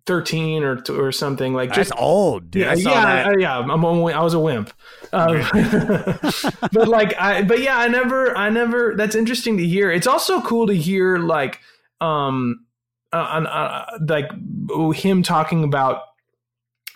thirteen 0.05 0.63
or 0.63 0.81
or 0.89 1.11
something. 1.11 1.53
Like 1.53 1.69
That's 1.69 1.89
just 1.89 1.99
old, 1.99 2.51
dude. 2.51 2.63
Yeah, 2.63 2.71
I 2.71 2.75
saw 2.75 2.91
yeah, 2.91 3.05
that. 3.05 3.27
I- 3.27 3.39
yeah. 3.39 3.57
I'm 3.59 3.85
only, 3.85 4.13
I 4.13 4.21
was 4.21 4.33
a 4.33 4.39
wimp. 4.39 4.71
Um, 5.13 5.41
but 6.71 6.87
like 6.87 7.15
I, 7.19 7.43
but 7.43 7.61
yeah, 7.61 7.77
I 7.77 7.87
never, 7.87 8.35
I 8.37 8.49
never. 8.49 8.95
That's 8.95 9.15
interesting 9.15 9.57
to 9.57 9.65
hear. 9.65 9.91
It's 9.91 10.07
also 10.07 10.41
cool 10.41 10.67
to 10.67 10.73
hear 10.73 11.17
like, 11.19 11.59
um, 11.99 12.65
uh, 13.13 13.15
uh, 13.15 13.47
uh, 13.47 13.97
like 14.07 14.31
him 14.95 15.21
talking 15.23 15.63
about 15.63 16.01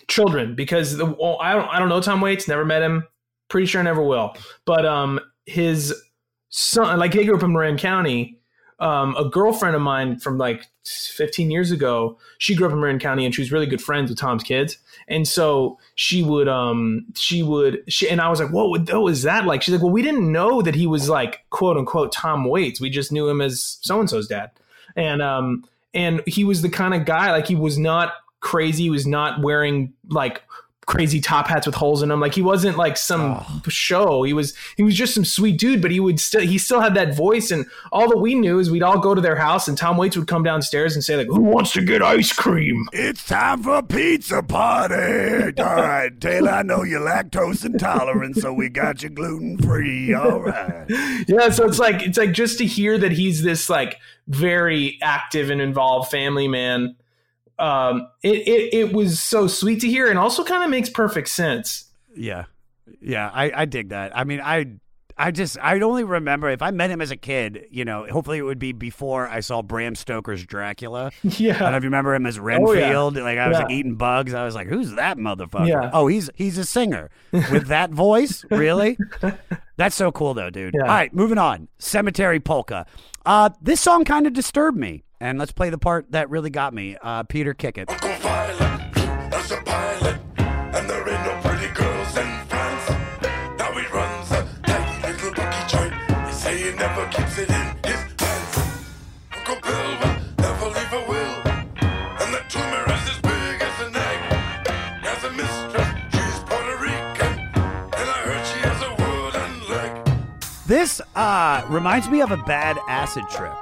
children 0.08 0.56
because 0.56 0.98
the 0.98 1.06
well, 1.06 1.38
I 1.42 1.54
don't 1.54 1.68
I 1.70 1.80
don't 1.80 1.90
know 1.90 2.02
Tom 2.02 2.22
Waits, 2.22 2.48
never 2.48 2.66
met 2.66 2.82
him, 2.82 3.08
pretty 3.50 3.68
sure 3.68 3.82
I 3.82 3.84
never 3.84 4.04
will. 4.04 4.36
But 4.66 4.86
um 4.86 5.20
his 5.46 5.94
son, 6.50 7.00
like 7.00 7.14
he 7.14 7.26
grew 7.26 7.36
up 7.36 7.44
in 7.44 7.54
Marin 7.54 7.78
County. 7.78 8.40
Um, 8.78 9.16
a 9.16 9.24
girlfriend 9.30 9.74
of 9.74 9.82
mine 9.82 10.20
from 10.20 10.38
like 10.38 10.66
15 10.86 11.50
years 11.50 11.72
ago, 11.72 12.18
she 12.40 12.56
grew 12.56 12.68
up 12.68 12.74
in 12.74 12.80
Marin 12.82 13.00
County 13.00 13.26
and 13.26 13.34
she 13.34 13.42
was 13.42 13.50
really 13.50 13.66
good 13.66 13.82
friends 13.82 14.10
with 14.10 14.20
Tom's 14.20 14.44
kids. 14.44 14.78
And 15.08 15.26
so 15.26 15.80
she 15.96 16.24
would, 16.24 16.50
um, 16.50 17.06
she 17.16 17.42
would, 17.42 17.84
she, 17.88 18.10
and 18.10 18.20
I 18.20 18.28
was 18.28 18.42
like, 18.42 18.52
what 18.52 18.70
would, 18.70 18.90
was 18.90 19.24
that 19.24 19.46
like? 19.46 19.62
She's 19.62 19.74
like, 19.74 19.82
well, 19.82 19.94
we 19.94 20.02
didn't 20.02 20.30
know 20.30 20.62
that 20.62 20.76
he 20.76 20.88
was 20.88 21.08
like, 21.08 21.46
quote 21.52 21.78
unquote, 21.78 22.12
Tom 22.12 22.44
Waits. 22.44 22.82
We 22.82 22.90
just 22.90 23.14
knew 23.14 23.30
him 23.30 23.40
as 23.40 23.78
so-and-so's 23.82 24.28
dad. 24.28 24.52
And, 24.98 25.22
um, 25.22 25.64
and 25.94 26.22
he 26.28 26.44
was 26.44 26.62
the 26.62 26.70
kind 26.70 26.94
of 26.94 27.06
guy, 27.06 27.32
like 27.32 27.48
he 27.48 27.56
was 27.56 27.78
not 27.78 28.12
crazy. 28.46 28.84
He 28.84 28.90
was 28.90 29.06
not 29.06 29.42
wearing 29.42 29.92
like 30.10 30.44
crazy 30.86 31.20
top 31.20 31.48
hats 31.48 31.66
with 31.66 31.76
holes 31.76 32.04
in 32.04 32.10
them. 32.10 32.20
Like 32.20 32.36
he 32.36 32.44
wasn't 32.44 32.78
like 32.78 32.96
some 32.96 33.22
ah. 33.40 33.62
show. 33.68 34.24
He 34.24 34.34
was 34.34 34.54
he 34.78 34.84
was 34.84 34.96
just 34.96 35.16
some 35.16 35.26
sweet 35.26 35.58
dude, 35.58 35.82
but 35.82 35.92
he 35.92 36.00
would 36.00 36.20
still 36.20 36.42
he 36.42 36.58
still 36.58 36.80
had 36.80 36.94
that 36.94 37.16
voice. 37.16 37.52
And 37.52 37.66
all 37.92 38.08
that 38.10 38.18
we 38.18 38.36
knew 38.36 38.60
is 38.60 38.70
we'd 38.70 38.84
all 38.84 39.00
go 39.00 39.16
to 39.16 39.22
their 39.22 39.36
house, 39.36 39.68
and 39.68 39.78
Tom 39.78 39.98
Waits 39.98 40.16
would 40.16 40.28
come 40.28 40.44
downstairs 40.44 40.96
and 40.96 41.04
say 41.04 41.18
like, 41.18 41.28
"Who 41.28 41.42
wants 41.42 41.74
to 41.74 41.82
get 41.82 42.02
ice 42.02 42.32
cream?" 42.32 42.88
It's 42.94 43.26
time 43.26 43.64
for 43.64 43.78
a 43.78 43.84
pizza 43.84 44.44
party. 44.44 45.60
All 45.62 45.76
right, 45.76 46.12
Taylor, 46.22 46.52
I 46.52 46.62
know 46.62 46.84
you're 46.84 47.02
lactose 47.02 47.66
intolerant, 47.66 48.38
so 48.38 48.54
we 48.54 48.70
got 48.70 49.02
you 49.02 49.10
gluten 49.10 49.58
free. 49.58 50.14
All 50.14 50.42
right. 50.42 50.86
yeah, 51.28 51.50
so 51.50 51.66
it's 51.66 51.80
like 51.80 52.02
it's 52.04 52.18
like 52.18 52.32
just 52.32 52.60
to 52.60 52.66
hear 52.66 52.98
that 52.98 53.12
he's 53.12 53.42
this 53.42 53.70
like 53.70 53.98
very 54.28 55.00
active 55.02 55.50
and 55.50 55.62
involved 55.62 56.12
family 56.12 56.48
man. 56.48 56.96
Um, 57.60 58.08
it, 58.24 58.48
it 58.48 58.74
it 58.74 58.94
was 58.94 59.22
so 59.22 59.48
sweet 59.48 59.82
to 59.82 59.88
hear, 59.88 60.10
and 60.10 60.20
also 60.20 60.44
kind 60.44 60.64
of 60.64 60.70
makes 60.70 60.90
perfect 60.90 61.30
sense. 61.30 61.86
Yeah, 62.16 62.46
yeah, 63.02 63.30
I, 63.34 63.52
I 63.62 63.66
dig 63.66 63.90
that. 63.90 64.18
I 64.18 64.24
mean, 64.26 64.42
I 64.42 64.66
I 65.18 65.32
just 65.32 65.58
I 65.62 65.80
only 65.80 66.04
remember 66.04 66.50
if 66.50 66.62
I 66.62 66.72
met 66.72 66.90
him 66.90 67.00
as 67.00 67.12
a 67.12 67.16
kid, 67.16 67.68
you 67.72 67.86
know, 67.86 68.06
hopefully 68.12 68.38
it 68.38 68.42
would 68.42 68.60
be 68.60 68.74
before 68.74 69.30
I 69.30 69.40
saw 69.40 69.62
Bram 69.62 69.96
Stoker's 69.96 70.46
Dracula. 70.46 71.12
Yeah, 71.24 71.64
I 71.64 71.70
if 71.78 71.84
you 71.84 71.88
remember 71.88 72.14
him 72.14 72.26
as 72.26 72.38
Oh, 72.38 72.42
Renfield. 72.42 73.16
yeah. 73.16 73.24
Like 73.24 73.38
I 73.38 73.48
was 73.48 73.56
Yeah. 73.58 73.64
like 73.64 73.72
eating 73.72 73.96
bugs. 73.96 74.34
I 74.34 74.44
was 74.44 74.56
like, 74.56 74.68
who's 74.68 74.92
that 74.96 75.18
motherfucker? 75.18 75.70
Yeah. 75.70 75.90
Oh, 75.94 76.08
he's 76.08 76.30
he's 76.36 76.58
a 76.58 76.66
singer 76.66 77.10
with 77.32 77.68
that 77.68 77.92
voice. 77.92 78.44
Really? 78.52 78.98
That's 79.78 79.96
so 79.96 80.12
cool 80.12 80.34
though, 80.34 80.50
dude. 80.50 80.76
All 80.76 80.82
right, 80.88 81.14
moving 81.14 81.38
on. 81.38 81.70
Cemetery 81.80 82.42
Polka. 82.42 82.86
Uh, 83.26 83.50
this 83.62 83.80
song 83.80 84.04
kind 84.04 84.28
of 84.28 84.34
disturbed 84.34 84.78
me, 84.78 85.04
and 85.20 85.40
let's 85.40 85.52
play 85.52 85.70
the 85.70 85.78
part 85.78 86.12
that 86.12 86.30
really 86.30 86.50
got 86.50 86.74
me. 86.74 86.98
Uh, 87.02 87.24
Peter, 87.24 87.54
kick 87.54 87.78
it. 87.78 87.90
As 87.90 89.52
a 89.52 89.58
pilot, 89.62 90.18
and 90.38 90.90
there 90.90 91.08
ain't 91.10 91.26
no 91.26 91.40
pretty 91.44 91.74
girls 91.74 92.18
in 92.18 92.46
France. 92.48 92.90
Now 93.58 93.72
he 93.74 93.86
runs 93.88 94.32
a 94.32 94.48
tight 94.64 95.02
little 95.04 95.32
bucky 95.34 95.68
joint. 95.68 95.94
They 96.26 96.32
say 96.32 96.58
he 96.58 96.78
never 96.78 97.08
keeps 97.08 97.38
it 97.38 97.50
in 97.50 97.66
his 97.84 98.14
pants. 98.18 98.58
Uncle 99.36 99.58
Bill 99.62 99.90
will 100.00 100.18
never 100.40 100.66
leave 100.68 100.94
a 100.94 101.04
will, 101.08 101.36
and 102.22 102.34
the 102.34 102.42
tumor 102.50 102.86
is 102.86 103.10
as 103.10 103.20
big 103.22 103.62
as 103.62 103.82
an 103.88 103.96
egg. 103.96 104.20
He 105.02 105.08
has 105.08 105.24
a 105.24 105.32
mistress, 105.32 105.90
she's 106.12 106.40
Puerto 106.46 106.78
Rican, 106.82 107.40
and 107.56 108.10
I 108.10 108.20
heard 108.26 108.46
she 108.46 108.60
has 108.60 108.82
a 108.82 108.92
wooden 109.02 109.54
leg. 109.70 109.92
This 110.68 111.02
uh, 111.16 111.66
reminds 111.70 112.10
me 112.10 112.22
of 112.22 112.32
a 112.32 112.38
bad 112.38 112.78
acid 112.88 113.24
trip. 113.30 113.54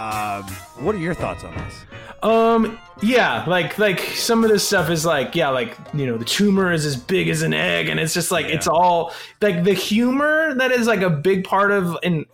Um, 0.00 0.44
what 0.78 0.94
are 0.94 0.98
your 0.98 1.12
thoughts 1.12 1.44
on 1.44 1.54
this? 1.54 1.84
Um, 2.22 2.78
yeah, 3.02 3.44
like 3.46 3.78
like 3.78 4.00
some 4.00 4.44
of 4.44 4.50
this 4.50 4.66
stuff 4.66 4.88
is 4.88 5.04
like, 5.04 5.34
yeah, 5.34 5.50
like 5.50 5.76
you 5.92 6.06
know, 6.06 6.16
the 6.16 6.24
tumor 6.24 6.72
is 6.72 6.86
as 6.86 6.96
big 6.96 7.28
as 7.28 7.42
an 7.42 7.52
egg, 7.52 7.88
and 7.90 8.00
it's 8.00 8.14
just 8.14 8.30
like 8.30 8.46
it's 8.46 8.66
all 8.66 9.12
like 9.42 9.62
the 9.62 9.74
humor 9.74 10.54
that 10.54 10.72
is 10.72 10.86
like 10.86 11.02
a 11.02 11.10
big 11.10 11.44
part 11.44 11.70
of, 11.70 11.98
and 12.02 12.24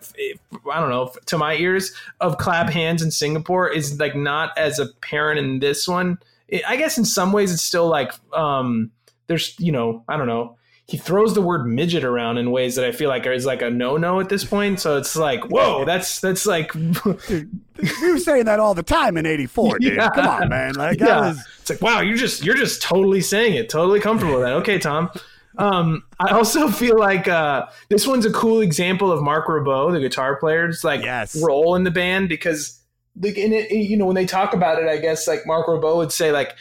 I 0.72 0.80
don't 0.80 0.90
know, 0.90 1.12
to 1.26 1.38
my 1.38 1.56
ears 1.56 1.92
of 2.20 2.38
clap 2.38 2.70
hands 2.70 3.02
in 3.02 3.10
Singapore 3.10 3.68
is 3.68 3.98
like 3.98 4.14
not 4.14 4.56
as 4.56 4.78
apparent 4.78 5.40
in 5.40 5.58
this 5.58 5.88
one. 5.88 6.18
It, 6.46 6.62
I 6.68 6.76
guess 6.76 6.98
in 6.98 7.04
some 7.04 7.32
ways 7.32 7.52
it's 7.52 7.64
still 7.64 7.88
like, 7.88 8.12
um, 8.32 8.92
there's 9.26 9.58
you 9.58 9.72
know, 9.72 10.04
I 10.08 10.16
don't 10.16 10.28
know. 10.28 10.55
He 10.88 10.96
throws 10.96 11.34
the 11.34 11.42
word 11.42 11.66
midget 11.66 12.04
around 12.04 12.38
in 12.38 12.52
ways 12.52 12.76
that 12.76 12.84
I 12.84 12.92
feel 12.92 13.08
like 13.08 13.26
is 13.26 13.44
like 13.44 13.60
a 13.60 13.70
no 13.70 13.96
no 13.96 14.20
at 14.20 14.28
this 14.28 14.44
point. 14.44 14.80
So 14.80 14.96
it's 14.96 15.16
like, 15.16 15.44
whoa, 15.50 15.84
that's 15.84 16.20
that's 16.20 16.46
like 16.46 16.72
We 16.74 18.12
were 18.12 18.18
saying 18.18 18.44
that 18.44 18.60
all 18.60 18.74
the 18.74 18.84
time 18.84 19.16
in 19.16 19.26
'84, 19.26 19.80
dude. 19.80 19.96
Yeah. 19.96 20.10
Come 20.10 20.26
on, 20.26 20.48
man. 20.48 20.74
Like 20.74 21.00
yeah. 21.00 21.20
was 21.20 21.44
it's 21.68 21.82
like 21.82 21.82
wow 21.82 22.00
you're 22.00 22.16
just 22.16 22.44
you're 22.44 22.54
just 22.54 22.80
totally 22.80 23.20
saying 23.20 23.54
it 23.54 23.68
totally 23.68 23.98
comfortable 23.98 24.34
with 24.34 24.44
that 24.44 24.52
okay 24.52 24.78
tom 24.78 25.10
um 25.58 26.04
i 26.20 26.30
also 26.30 26.68
feel 26.68 26.96
like 26.96 27.26
uh 27.26 27.66
this 27.88 28.06
one's 28.06 28.24
a 28.24 28.32
cool 28.32 28.60
example 28.60 29.10
of 29.10 29.20
Marc 29.20 29.48
Ribot, 29.48 29.92
the 29.92 29.98
guitar 29.98 30.36
player's 30.36 30.84
like 30.84 31.04
role 31.42 31.74
in 31.74 31.82
the 31.82 31.90
band 31.90 32.28
because 32.28 32.80
like 33.20 33.36
in 33.36 33.52
it 33.52 33.70
you 33.72 33.96
know 33.96 34.06
when 34.06 34.14
they 34.14 34.26
talk 34.26 34.54
about 34.54 34.80
it 34.80 34.88
i 34.88 34.96
guess 34.96 35.26
like 35.26 35.44
Marc 35.44 35.66
Ribot 35.66 35.96
would 35.96 36.12
say 36.12 36.30
like 36.30 36.54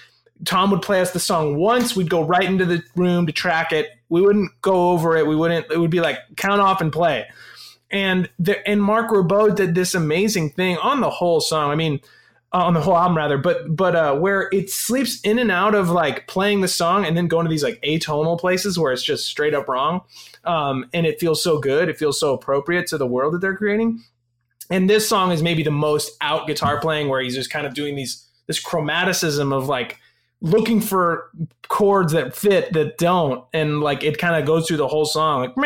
tom 0.43 0.69
would 0.71 0.81
play 0.81 0.99
us 0.99 1.11
the 1.11 1.19
song 1.19 1.55
once 1.55 1.95
we'd 1.95 2.09
go 2.09 2.23
right 2.23 2.45
into 2.45 2.65
the 2.65 2.83
room 2.95 3.25
to 3.25 3.31
track 3.31 3.71
it 3.71 3.89
we 4.09 4.21
wouldn't 4.21 4.51
go 4.61 4.91
over 4.91 5.15
it 5.15 5.25
we 5.25 5.35
wouldn't 5.35 5.65
it 5.71 5.79
would 5.79 5.91
be 5.91 6.01
like 6.01 6.19
count 6.35 6.59
off 6.59 6.81
and 6.81 6.91
play 6.91 7.25
and 7.91 8.29
the, 8.39 8.67
and 8.67 8.81
Marc 8.81 9.11
Ribot 9.11 9.55
did 9.55 9.75
this 9.75 9.93
amazing 9.93 10.49
thing 10.49 10.77
on 10.77 11.01
the 11.01 11.09
whole 11.09 11.39
song. 11.39 11.71
I 11.71 11.75
mean, 11.75 12.01
on 12.51 12.73
the 12.73 12.81
whole 12.81 12.95
album 12.97 13.17
rather, 13.17 13.37
but 13.37 13.75
but 13.75 13.95
uh, 13.95 14.15
where 14.15 14.47
it 14.53 14.69
sleeps 14.69 15.19
in 15.21 15.39
and 15.39 15.51
out 15.51 15.75
of 15.75 15.89
like 15.89 16.25
playing 16.27 16.61
the 16.61 16.67
song 16.67 17.05
and 17.05 17.17
then 17.17 17.27
going 17.27 17.45
to 17.45 17.49
these 17.49 17.63
like 17.63 17.81
atonal 17.81 18.39
places 18.39 18.79
where 18.79 18.93
it's 18.93 19.03
just 19.03 19.25
straight 19.25 19.53
up 19.53 19.67
wrong, 19.67 20.01
um, 20.45 20.85
and 20.93 21.05
it 21.05 21.19
feels 21.19 21.43
so 21.43 21.59
good. 21.59 21.89
It 21.89 21.97
feels 21.97 22.19
so 22.19 22.33
appropriate 22.33 22.87
to 22.87 22.97
the 22.97 23.07
world 23.07 23.33
that 23.33 23.41
they're 23.41 23.57
creating. 23.57 24.03
And 24.69 24.89
this 24.89 25.07
song 25.07 25.31
is 25.31 25.43
maybe 25.43 25.63
the 25.63 25.71
most 25.71 26.11
out 26.21 26.47
guitar 26.47 26.79
playing 26.79 27.09
where 27.09 27.21
he's 27.21 27.35
just 27.35 27.51
kind 27.51 27.67
of 27.67 27.73
doing 27.73 27.95
these 27.95 28.25
this 28.47 28.63
chromaticism 28.63 29.53
of 29.53 29.67
like 29.67 29.99
looking 30.45 30.79
for 30.79 31.31
chords 31.67 32.13
that 32.13 32.35
fit 32.35 32.71
that 32.73 32.97
don't 32.99 33.43
and 33.51 33.81
like 33.81 34.03
it 34.03 34.17
kind 34.19 34.35
of 34.35 34.45
goes 34.45 34.67
through 34.67 34.77
the 34.77 34.87
whole 34.87 35.05
song 35.05 35.41
like 35.41 35.57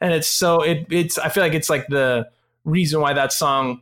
and 0.00 0.12
it's 0.12 0.26
so 0.26 0.60
it 0.62 0.86
it's 0.90 1.16
I 1.16 1.28
feel 1.28 1.42
like 1.44 1.54
it's 1.54 1.70
like 1.70 1.86
the 1.86 2.28
reason 2.64 3.00
why 3.00 3.12
that 3.12 3.32
song 3.32 3.80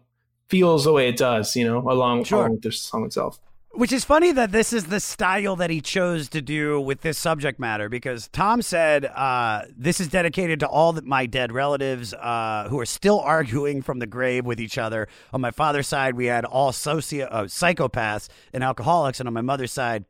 feels 0.48 0.84
the 0.84 0.92
way 0.92 1.08
it 1.08 1.16
does, 1.16 1.56
you 1.56 1.64
know, 1.64 1.78
along, 1.90 2.24
Sure. 2.24 2.40
along 2.40 2.52
with 2.52 2.62
the 2.62 2.72
song 2.72 3.06
itself. 3.06 3.40
Which 3.74 3.90
is 3.90 4.04
funny 4.04 4.32
that 4.32 4.52
this 4.52 4.70
is 4.74 4.84
the 4.84 5.00
style 5.00 5.56
that 5.56 5.70
he 5.70 5.80
chose 5.80 6.28
to 6.30 6.42
do 6.42 6.78
with 6.78 7.00
this 7.00 7.16
subject 7.16 7.58
matter 7.58 7.88
because 7.88 8.28
Tom 8.28 8.60
said 8.60 9.06
uh, 9.06 9.62
this 9.74 9.98
is 9.98 10.08
dedicated 10.08 10.60
to 10.60 10.66
all 10.68 10.92
that 10.92 11.06
my 11.06 11.24
dead 11.24 11.52
relatives 11.52 12.12
uh, 12.12 12.66
who 12.68 12.78
are 12.78 12.84
still 12.84 13.18
arguing 13.24 13.80
from 13.80 13.98
the 13.98 14.06
grave 14.06 14.44
with 14.44 14.60
each 14.60 14.76
other. 14.76 15.08
On 15.32 15.40
my 15.40 15.50
father's 15.50 15.88
side, 15.88 16.16
we 16.16 16.26
had 16.26 16.44
all 16.44 16.70
socio- 16.72 17.24
uh, 17.26 17.44
psychopaths 17.44 18.28
and 18.52 18.62
alcoholics, 18.62 19.20
and 19.20 19.26
on 19.26 19.32
my 19.32 19.40
mother's 19.40 19.72
side, 19.72 20.04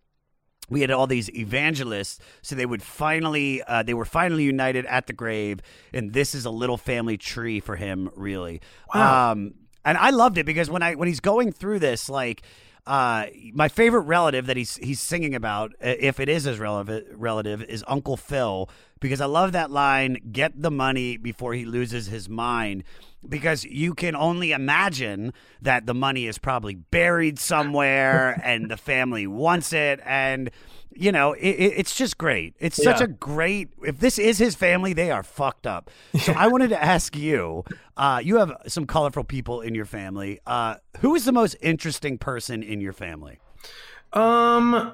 we 0.68 0.80
had 0.80 0.90
all 0.90 1.06
these 1.06 1.28
evangelists 1.30 2.18
so 2.40 2.54
they 2.56 2.64
would 2.66 2.82
finally 2.82 3.62
uh, 3.64 3.82
they 3.82 3.94
were 3.94 4.04
finally 4.04 4.44
united 4.44 4.86
at 4.86 5.06
the 5.06 5.12
grave 5.12 5.60
and 5.92 6.12
this 6.14 6.34
is 6.34 6.44
a 6.46 6.50
little 6.50 6.78
family 6.78 7.18
tree 7.18 7.60
for 7.60 7.76
him 7.76 8.08
really 8.14 8.60
Wow. 8.94 9.32
um, 9.32 9.54
and 9.84 9.98
i 9.98 10.10
loved 10.10 10.38
it 10.38 10.46
because 10.46 10.70
when 10.70 10.80
i 10.80 10.94
when 10.94 11.08
he's 11.08 11.20
going 11.20 11.50
through 11.52 11.80
this 11.80 12.08
like 12.08 12.42
uh, 12.86 13.26
my 13.52 13.68
favorite 13.68 14.02
relative 14.02 14.46
that 14.46 14.56
he's 14.56 14.76
he's 14.76 15.00
singing 15.00 15.34
about, 15.34 15.72
uh, 15.74 15.94
if 15.98 16.18
it 16.18 16.28
is 16.28 16.44
his 16.44 16.58
relative, 16.58 17.06
relative, 17.14 17.62
is 17.62 17.84
Uncle 17.86 18.16
Phil 18.16 18.68
because 19.00 19.20
I 19.20 19.26
love 19.26 19.52
that 19.52 19.70
line. 19.70 20.18
Get 20.32 20.60
the 20.60 20.70
money 20.70 21.16
before 21.16 21.54
he 21.54 21.64
loses 21.64 22.06
his 22.06 22.28
mind, 22.28 22.82
because 23.28 23.64
you 23.64 23.94
can 23.94 24.16
only 24.16 24.50
imagine 24.50 25.32
that 25.60 25.86
the 25.86 25.94
money 25.94 26.26
is 26.26 26.38
probably 26.38 26.74
buried 26.74 27.38
somewhere 27.38 28.40
and 28.44 28.68
the 28.68 28.76
family 28.76 29.28
wants 29.28 29.72
it, 29.72 30.00
and 30.04 30.50
you 30.96 31.12
know 31.12 31.32
it, 31.34 31.40
it- 31.48 31.72
it's 31.76 31.94
just 31.94 32.18
great. 32.18 32.54
It's 32.58 32.76
such 32.82 32.98
Yeah. 33.00 33.04
a 33.04 33.08
great. 33.08 33.68
If 33.84 33.98
this 34.00 34.18
is 34.18 34.38
his 34.38 34.54
family, 34.54 34.92
they 34.92 35.10
are 35.10 35.22
fucked 35.22 35.66
up. 35.66 35.90
So 36.20 36.32
I 36.32 36.46
wanted 36.48 36.68
to 36.70 36.82
ask 36.82 37.16
you. 37.16 37.64
Uh, 37.96 38.20
you 38.24 38.36
have 38.38 38.52
some 38.68 38.86
colorful 38.86 39.22
people 39.24 39.60
in 39.60 39.74
your 39.74 39.84
family. 39.84 40.40
Uh, 40.46 40.76
who 41.00 41.14
is 41.14 41.24
the 41.26 41.32
most 41.32 41.54
interesting 41.60 42.16
person 42.18 42.62
in 42.62 42.80
your 42.80 42.94
family? 42.94 43.38
Um, 44.12 44.92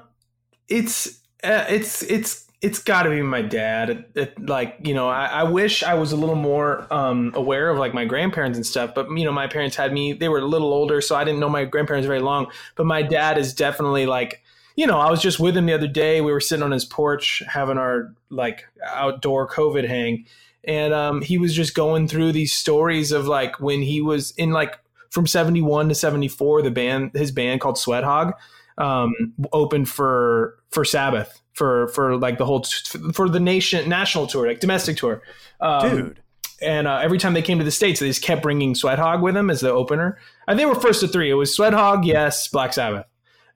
it's 0.67 1.19
uh, 1.43 1.65
it's 1.69 2.03
it's 2.03 2.45
it's 2.61 2.79
got 2.79 3.03
to 3.03 3.09
be 3.09 3.21
my 3.21 3.41
dad. 3.41 3.89
It, 3.89 4.11
it- 4.15 4.45
like 4.49 4.75
you 4.83 4.93
know, 4.93 5.09
I, 5.09 5.25
I 5.27 5.43
wish 5.43 5.81
I 5.83 5.93
was 5.93 6.11
a 6.11 6.15
little 6.17 6.35
more 6.35 6.91
um, 6.93 7.31
aware 7.35 7.69
of 7.69 7.77
like 7.77 7.93
my 7.93 8.05
grandparents 8.05 8.57
and 8.57 8.65
stuff. 8.65 8.93
But 8.93 9.09
you 9.11 9.25
know, 9.25 9.31
my 9.31 9.47
parents 9.47 9.75
had 9.75 9.93
me; 9.93 10.13
they 10.13 10.29
were 10.29 10.39
a 10.39 10.45
little 10.45 10.73
older, 10.73 11.01
so 11.01 11.15
I 11.15 11.23
didn't 11.23 11.39
know 11.39 11.49
my 11.49 11.65
grandparents 11.65 12.05
very 12.07 12.19
long. 12.21 12.47
But 12.75 12.85
my 12.85 13.01
dad 13.01 13.37
is 13.37 13.53
definitely 13.53 14.05
like. 14.05 14.43
You 14.79 14.87
know, 14.87 14.97
I 14.97 15.11
was 15.11 15.21
just 15.21 15.41
with 15.41 15.57
him 15.57 15.65
the 15.65 15.73
other 15.73 15.89
day. 15.89 16.21
We 16.21 16.31
were 16.31 16.39
sitting 16.39 16.63
on 16.63 16.71
his 16.71 16.85
porch 16.85 17.43
having 17.45 17.77
our 17.77 18.13
like 18.29 18.65
outdoor 18.87 19.45
COVID 19.49 19.85
hang, 19.85 20.25
and 20.63 20.93
um, 20.93 21.21
he 21.21 21.37
was 21.37 21.53
just 21.53 21.75
going 21.75 22.07
through 22.07 22.31
these 22.31 22.55
stories 22.55 23.11
of 23.11 23.27
like 23.27 23.59
when 23.59 23.81
he 23.81 23.99
was 23.99 24.31
in 24.37 24.51
like 24.51 24.79
from 25.09 25.27
71 25.27 25.89
to 25.89 25.95
74 25.95 26.61
the 26.61 26.71
band 26.71 27.11
his 27.13 27.29
band 27.29 27.59
called 27.59 27.75
Sweathog 27.75 28.31
um, 28.77 29.33
opened 29.51 29.89
for 29.89 30.57
for 30.71 30.85
Sabbath 30.85 31.41
for 31.51 31.89
for 31.89 32.15
like 32.15 32.37
the 32.37 32.45
whole 32.45 32.63
for 33.11 33.27
the 33.27 33.41
nation 33.41 33.89
national 33.89 34.27
tour, 34.27 34.47
like 34.47 34.61
domestic 34.61 34.95
tour, 34.95 35.21
um, 35.59 35.89
Dude. 35.89 36.19
And 36.61 36.87
uh, 36.87 36.99
every 37.03 37.17
time 37.17 37.33
they 37.33 37.41
came 37.41 37.57
to 37.57 37.65
the 37.65 37.71
states, 37.71 37.99
they 37.99 38.07
just 38.07 38.21
kept 38.21 38.43
bringing 38.43 38.75
Sweathog 38.75 39.21
with 39.21 39.33
them 39.33 39.49
as 39.49 39.59
the 39.59 39.71
opener. 39.71 40.17
And 40.47 40.57
they 40.57 40.65
were 40.65 40.75
first 40.75 41.01
to 41.01 41.09
three. 41.09 41.29
It 41.29 41.33
was 41.33 41.53
Sweathog, 41.55 42.05
Yes, 42.05 42.47
Black 42.47 42.71
Sabbath, 42.71 43.05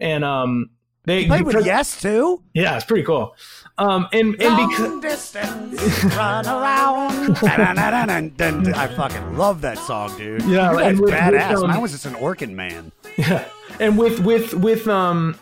and 0.02 0.26
um, 0.26 0.70
they 1.06 1.22
You 1.22 1.28
played 1.28 1.44
with 1.44 1.66
Yes 1.66 2.00
too. 2.02 2.42
Yeah, 2.54 2.76
it's 2.76 2.86
pretty 2.86 3.04
cool. 3.04 3.36
Um, 3.78 4.08
and 4.14 4.40
and 4.42 4.70
because 4.70 5.02
distance, 5.02 6.04
run 6.16 6.46
around. 6.46 7.38
I 7.44 8.88
fucking 8.88 9.38
love 9.38 9.62
that 9.62 9.78
song, 9.80 10.16
dude. 10.18 10.44
Yeah, 10.44 10.74
That's 10.74 10.88
and 10.90 11.00
with- 11.00 11.10
with, 11.10 11.20
badass. 11.20 11.56
um, 11.64 11.70
Mine 11.70 11.82
was 11.82 11.92
just 11.92 12.06
an 12.06 12.14
Orkin 12.14 12.52
man. 12.54 12.92
Yeah, 13.18 13.46
and 13.80 13.98
with 13.98 14.20
with 14.20 14.54
with 14.54 14.88
um 14.88 15.38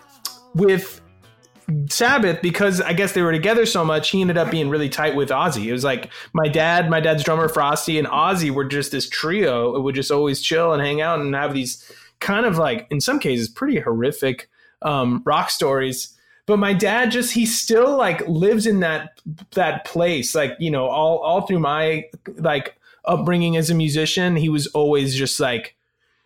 with 0.56 1.02
Sabbath 1.90 2.42
because 2.42 2.82
I 2.82 2.94
guess 2.94 3.14
they 3.14 3.22
were 3.22 3.32
together 3.32 3.66
so 3.66 3.86
much, 3.86 4.10
he 4.10 4.22
ended 4.22 4.38
up 4.38 4.52
being 4.52 4.70
really 4.70 4.90
tight 4.90 5.16
with 5.16 5.30
Ozzy. 5.30 5.66
It 5.68 5.72
was 5.72 5.84
like 5.84 6.10
my 6.34 6.48
dad, 6.48 6.90
my 6.90 7.00
dad's 7.00 7.24
drummer 7.24 7.48
Frosty, 7.48 7.98
and 7.98 8.08
Ozzy 8.08 8.50
were 8.52 8.66
just 8.66 8.92
this 8.92 9.08
trio. 9.08 9.76
It 9.76 9.82
would 9.82 9.96
just 9.96 10.12
always 10.12 10.42
chill 10.42 10.74
and 10.74 10.82
hang 10.82 11.02
out 11.02 11.20
and 11.20 11.34
have 11.36 11.54
these 11.54 11.90
kind 12.20 12.46
of 12.46 12.58
like 12.58 12.88
in 12.92 13.00
some 13.02 13.20
cases 13.20 13.48
pretty 13.50 13.80
horrific 13.80 14.50
um, 14.82 15.22
rock 15.26 15.50
stories. 15.50 16.18
But 16.46 16.58
my 16.58 16.74
dad 16.74 17.12
just 17.12 17.34
he 17.34 17.46
still 17.46 17.98
like 17.98 18.28
lives 18.28 18.66
in 18.66 18.80
that 18.82 19.22
that 19.52 19.86
place. 19.86 20.36
Like 20.36 20.56
you 20.60 20.72
know 20.72 20.88
all 20.88 21.20
all 21.20 21.42
through 21.42 21.60
my 21.60 22.06
like 22.38 22.76
upbringing 23.06 23.58
as 23.58 23.70
a 23.70 23.76
musician, 23.76 24.36
he 24.36 24.50
was 24.50 24.68
always 24.68 25.16
just 25.16 25.40
like 25.40 25.76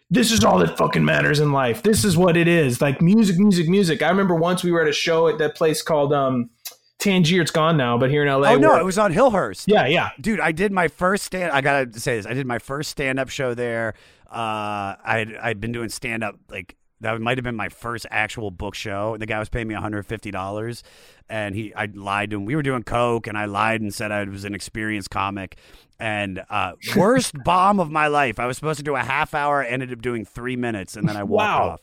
this 0.10 0.32
is 0.32 0.44
all 0.44 0.60
that 0.60 0.78
fucking 0.78 1.04
matters 1.04 1.40
in 1.40 1.52
life. 1.52 1.84
This 1.84 2.06
is 2.06 2.16
what 2.16 2.38
it 2.38 2.48
is. 2.48 2.82
Like 2.82 3.02
music, 3.02 3.38
music, 3.38 3.68
music. 3.68 4.02
I 4.02 4.10
remember 4.10 4.36
once 4.36 4.64
we 4.64 4.72
were 4.72 4.82
at 4.82 4.88
a 4.88 4.94
show 4.94 5.28
at 5.28 5.38
that 5.40 5.56
place 5.56 5.82
called 5.82 6.14
um 6.14 6.50
Tangier. 6.98 7.42
It's 7.42 7.52
gone 7.52 7.78
now, 7.78 7.98
but 7.98 8.10
here 8.10 8.26
in 8.26 8.30
LA. 8.30 8.52
Oh 8.52 8.58
no, 8.58 8.80
it 8.80 8.86
was 8.86 8.98
on 8.98 9.14
Hillhurst. 9.14 9.66
Yeah, 9.68 9.86
yeah. 9.86 10.10
Dude, 10.20 10.40
I 10.40 10.52
did 10.52 10.72
my 10.72 10.88
first 10.88 11.24
stand. 11.24 11.52
I 11.52 11.62
gotta 11.62 12.00
say 12.00 12.18
this. 12.18 12.26
I 12.26 12.34
did 12.34 12.48
my 12.48 12.60
first 12.60 12.90
stand 12.90 13.20
up 13.20 13.30
show 13.30 13.54
there. 13.54 13.94
Uh, 14.28 14.96
I'd 15.04 15.36
I'd 15.42 15.62
been 15.62 15.72
doing 15.72 15.90
stand 15.90 16.24
up 16.24 16.36
like 16.50 16.76
that 17.02 17.20
might 17.22 17.38
have 17.38 17.44
been 17.44 17.56
my 17.56 17.70
first 17.70 18.06
actual 18.10 18.52
book 18.52 18.74
show. 18.76 19.18
The 19.18 19.26
guy 19.26 19.38
was 19.40 19.50
paying 19.50 19.68
me 19.68 19.74
one 19.76 19.84
hundred 19.84 20.06
fifty 20.06 20.32
dollars, 20.32 20.84
and 21.30 21.54
he 21.56 21.74
I 21.76 21.86
lied 21.94 22.32
to 22.32 22.38
him. 22.38 22.46
We 22.46 22.56
were 22.56 22.64
doing 22.64 22.84
coke, 22.84 23.28
and 23.28 23.38
I 23.38 23.46
lied 23.46 23.82
and 23.82 23.94
said 23.94 24.12
I 24.12 24.24
was 24.24 24.44
an 24.46 24.56
experienced 24.56 25.10
comic. 25.10 25.58
And 26.00 26.44
uh, 26.50 26.74
worst 26.96 27.36
bomb 27.46 27.80
of 27.80 27.90
my 27.92 28.08
life. 28.08 28.38
I 28.40 28.46
was 28.48 28.58
supposed 28.58 28.78
to 28.80 28.84
do 28.84 28.96
a 28.96 29.04
half 29.04 29.34
hour, 29.34 29.64
ended 29.64 29.94
up 29.94 30.02
doing 30.02 30.26
three 30.26 30.56
minutes, 30.58 30.98
and 30.98 31.08
then 31.08 31.16
I 31.16 31.24
walked 31.24 31.60
Wow. 31.60 31.70
off. 31.70 31.82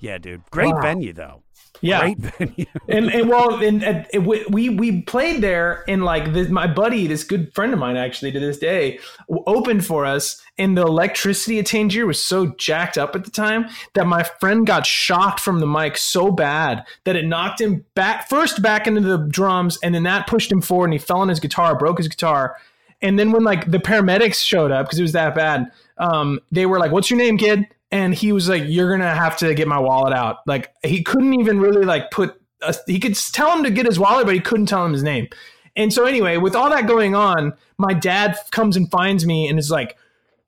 Yeah, 0.00 0.18
dude, 0.18 0.42
great 0.50 0.74
Wow. 0.74 0.82
venue 0.82 1.12
though. 1.14 1.43
Yeah. 1.84 2.00
great 2.00 2.18
venue. 2.18 2.66
and 2.88 3.10
and 3.12 3.28
well, 3.28 3.62
and, 3.62 3.82
and 3.84 4.26
we- 4.26 4.68
we 4.70 5.02
played 5.02 5.42
there, 5.42 5.84
and 5.88 6.04
like 6.04 6.32
this, 6.32 6.48
my 6.48 6.66
buddy, 6.66 7.06
this 7.06 7.24
good 7.24 7.52
friend 7.54 7.72
of 7.72 7.78
mine, 7.78 7.96
actually 7.96 8.32
to 8.32 8.40
this 8.40 8.58
day, 8.58 8.98
opened 9.46 9.84
for 9.84 10.04
us. 10.04 10.40
And 10.56 10.78
the 10.78 10.82
electricity 10.82 11.58
at 11.58 11.66
Tangier 11.66 12.06
was 12.06 12.22
so 12.22 12.46
jacked 12.58 12.96
up 12.96 13.16
at 13.16 13.24
the 13.24 13.30
time 13.30 13.66
that 13.94 14.06
my 14.06 14.22
friend 14.22 14.64
got 14.66 14.86
shocked 14.86 15.40
from 15.40 15.58
the 15.58 15.66
mic 15.66 15.96
so 15.96 16.30
bad 16.30 16.84
that 17.04 17.16
it 17.16 17.26
knocked 17.26 17.60
him 17.60 17.84
back 17.96 18.28
first 18.28 18.62
back 18.62 18.86
into 18.86 19.00
the 19.00 19.18
drums, 19.18 19.78
and 19.82 19.94
then 19.94 20.04
that 20.04 20.26
pushed 20.28 20.50
him 20.52 20.60
forward, 20.62 20.86
and 20.86 20.92
he 20.94 20.98
fell 20.98 21.18
on 21.20 21.28
his 21.28 21.40
guitar, 21.40 21.76
broke 21.76 21.98
his 21.98 22.08
guitar. 22.08 22.56
And 23.02 23.18
then 23.18 23.32
when 23.32 23.42
like 23.44 23.70
the 23.70 23.78
paramedics 23.78 24.36
showed 24.42 24.70
up 24.70 24.86
because 24.86 24.98
it 24.98 25.02
was 25.02 25.12
that 25.12 25.34
bad, 25.34 25.66
um, 25.98 26.40
they 26.50 26.64
were 26.66 26.78
like, 26.78 26.92
"What's 26.92 27.10
your 27.10 27.18
name, 27.18 27.36
kid?" 27.36 27.66
And 27.94 28.12
he 28.12 28.32
was 28.32 28.48
like, 28.48 28.64
"You're 28.66 28.90
gonna 28.90 29.14
have 29.14 29.36
to 29.36 29.54
get 29.54 29.68
my 29.68 29.78
wallet 29.78 30.12
out." 30.12 30.38
Like 30.48 30.74
he 30.82 31.04
couldn't 31.04 31.34
even 31.34 31.60
really 31.60 31.84
like 31.84 32.10
put. 32.10 32.34
A, 32.60 32.74
he 32.88 32.98
could 32.98 33.14
tell 33.14 33.56
him 33.56 33.62
to 33.62 33.70
get 33.70 33.86
his 33.86 34.00
wallet, 34.00 34.26
but 34.26 34.34
he 34.34 34.40
couldn't 34.40 34.66
tell 34.66 34.84
him 34.84 34.92
his 34.92 35.04
name. 35.04 35.28
And 35.76 35.92
so 35.92 36.04
anyway, 36.04 36.36
with 36.38 36.56
all 36.56 36.68
that 36.70 36.88
going 36.88 37.14
on, 37.14 37.52
my 37.78 37.94
dad 37.94 38.36
comes 38.50 38.76
and 38.76 38.90
finds 38.90 39.24
me 39.24 39.46
and 39.46 39.60
is 39.60 39.70
like, 39.70 39.96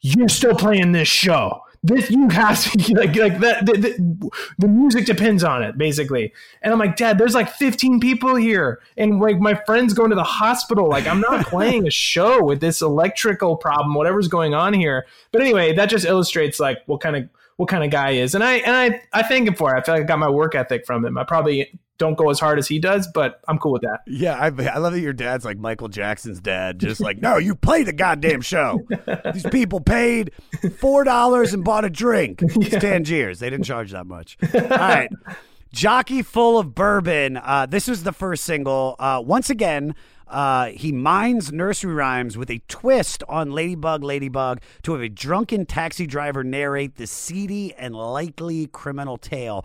"You're 0.00 0.28
still 0.28 0.56
playing 0.56 0.90
this 0.90 1.06
show." 1.06 1.62
This 1.84 2.10
you 2.10 2.28
have 2.30 2.60
to 2.64 2.94
like 2.96 3.14
like 3.14 3.38
that. 3.38 3.64
The, 3.64 3.72
the, 3.74 4.30
the 4.58 4.66
music 4.66 5.06
depends 5.06 5.44
on 5.44 5.62
it, 5.62 5.78
basically. 5.78 6.32
And 6.62 6.72
I'm 6.72 6.80
like, 6.80 6.96
Dad, 6.96 7.16
there's 7.16 7.34
like 7.34 7.48
15 7.48 8.00
people 8.00 8.34
here, 8.34 8.80
and 8.96 9.20
like 9.20 9.38
my 9.38 9.54
friend's 9.54 9.94
going 9.94 10.10
to 10.10 10.16
the 10.16 10.24
hospital. 10.24 10.88
Like 10.88 11.06
I'm 11.06 11.20
not 11.20 11.46
playing 11.46 11.86
a 11.86 11.92
show 11.92 12.42
with 12.42 12.60
this 12.60 12.82
electrical 12.82 13.56
problem, 13.56 13.94
whatever's 13.94 14.26
going 14.26 14.52
on 14.52 14.74
here. 14.74 15.06
But 15.30 15.42
anyway, 15.42 15.74
that 15.74 15.88
just 15.88 16.06
illustrates 16.06 16.58
like 16.58 16.78
what 16.86 17.00
kind 17.00 17.14
of 17.14 17.28
what 17.56 17.68
kind 17.68 17.84
of 17.84 17.90
guy 17.90 18.12
he 18.14 18.18
is, 18.20 18.34
and 18.34 18.44
I 18.44 18.54
and 18.54 18.74
I 18.74 19.02
I 19.12 19.22
thank 19.22 19.48
him 19.48 19.54
for 19.54 19.74
it. 19.74 19.78
I 19.78 19.82
feel 19.82 19.94
like 19.94 20.04
I 20.04 20.06
got 20.06 20.18
my 20.18 20.30
work 20.30 20.54
ethic 20.54 20.86
from 20.86 21.04
him. 21.04 21.16
I 21.18 21.24
probably 21.24 21.78
don't 21.98 22.16
go 22.16 22.28
as 22.30 22.38
hard 22.38 22.58
as 22.58 22.68
he 22.68 22.78
does, 22.78 23.08
but 23.12 23.40
I'm 23.48 23.58
cool 23.58 23.72
with 23.72 23.82
that. 23.82 24.00
Yeah, 24.06 24.34
I, 24.34 24.46
I 24.46 24.78
love 24.78 24.92
that 24.92 25.00
your 25.00 25.12
dad's 25.12 25.44
like 25.44 25.56
Michael 25.58 25.88
Jackson's 25.88 26.40
dad. 26.40 26.78
Just 26.78 27.00
like, 27.00 27.22
no, 27.22 27.38
you 27.38 27.54
play 27.54 27.84
the 27.84 27.92
goddamn 27.92 28.42
show. 28.42 28.86
These 29.32 29.46
people 29.46 29.80
paid 29.80 30.32
four 30.78 31.04
dollars 31.04 31.54
and 31.54 31.64
bought 31.64 31.84
a 31.84 31.90
drink. 31.90 32.42
It's 32.56 32.76
Tangiers. 32.76 33.38
They 33.38 33.48
didn't 33.48 33.64
charge 33.64 33.92
that 33.92 34.06
much. 34.06 34.36
All 34.54 34.60
right. 34.60 35.10
Jockey 35.72 36.22
full 36.22 36.58
of 36.58 36.74
bourbon. 36.74 37.36
Uh, 37.36 37.66
this 37.66 37.86
was 37.86 38.02
the 38.02 38.12
first 38.12 38.44
single. 38.44 38.96
Uh, 38.98 39.22
once 39.24 39.50
again, 39.50 39.94
uh, 40.26 40.66
he 40.66 40.92
mines 40.92 41.52
nursery 41.52 41.94
rhymes 41.94 42.36
with 42.36 42.50
a 42.50 42.60
twist 42.68 43.22
on 43.28 43.50
Ladybug, 43.50 44.02
Ladybug 44.02 44.60
to 44.82 44.92
have 44.92 45.00
a 45.02 45.08
drunken 45.08 45.66
taxi 45.66 46.06
driver 46.06 46.42
narrate 46.42 46.96
the 46.96 47.06
seedy 47.06 47.74
and 47.74 47.94
likely 47.94 48.66
criminal 48.66 49.16
tale. 49.16 49.64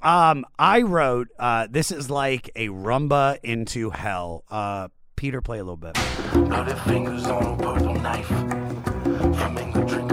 Um, 0.00 0.44
I 0.58 0.82
wrote, 0.82 1.28
uh, 1.38 1.66
this 1.70 1.90
is 1.90 2.08
like 2.08 2.50
a 2.54 2.68
rumba 2.68 3.38
into 3.42 3.90
hell. 3.90 4.44
Uh, 4.48 4.88
Peter, 5.16 5.42
play 5.42 5.58
a 5.58 5.64
little 5.64 5.76
bit. 5.76 5.98
Fingers 6.86 7.26
on 7.26 7.44
a 7.44 7.56
purple 7.56 7.94
knife. 7.94 8.28
Drinking 9.88 10.07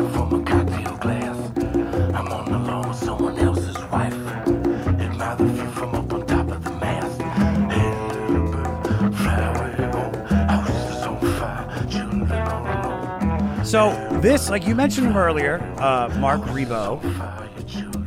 So 13.76 13.92
this, 14.22 14.50
like 14.50 14.66
you 14.66 14.74
mentioned 14.74 15.08
him 15.08 15.18
earlier, 15.18 15.60
uh, 15.80 16.08
Marc 16.18 16.42
Ribot, 16.44 17.04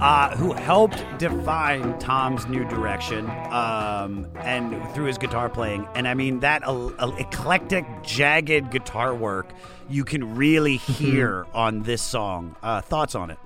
uh, 0.01 0.35
who 0.35 0.55
helped 0.55 1.05
define 1.19 1.99
Tom's 1.99 2.47
new 2.47 2.65
direction, 2.65 3.29
um, 3.51 4.27
and 4.37 4.83
through 4.95 5.05
his 5.05 5.19
guitar 5.19 5.51
playing, 5.51 5.87
and 5.95 6.09
I 6.09 6.15
mean 6.15 6.41
that 6.41 6.63
el- 6.63 6.95
el- 6.99 7.15
eclectic, 7.17 7.85
jagged 8.03 8.71
guitar 8.71 9.15
work 9.15 9.53
you 9.91 10.05
can 10.05 10.37
really 10.37 10.77
hear 10.79 11.47
on 11.53 11.83
this 11.83 12.01
song. 12.01 12.57
Uh, 12.63 12.81
thoughts 12.81 13.15
on 13.15 13.31
it? 13.31 13.39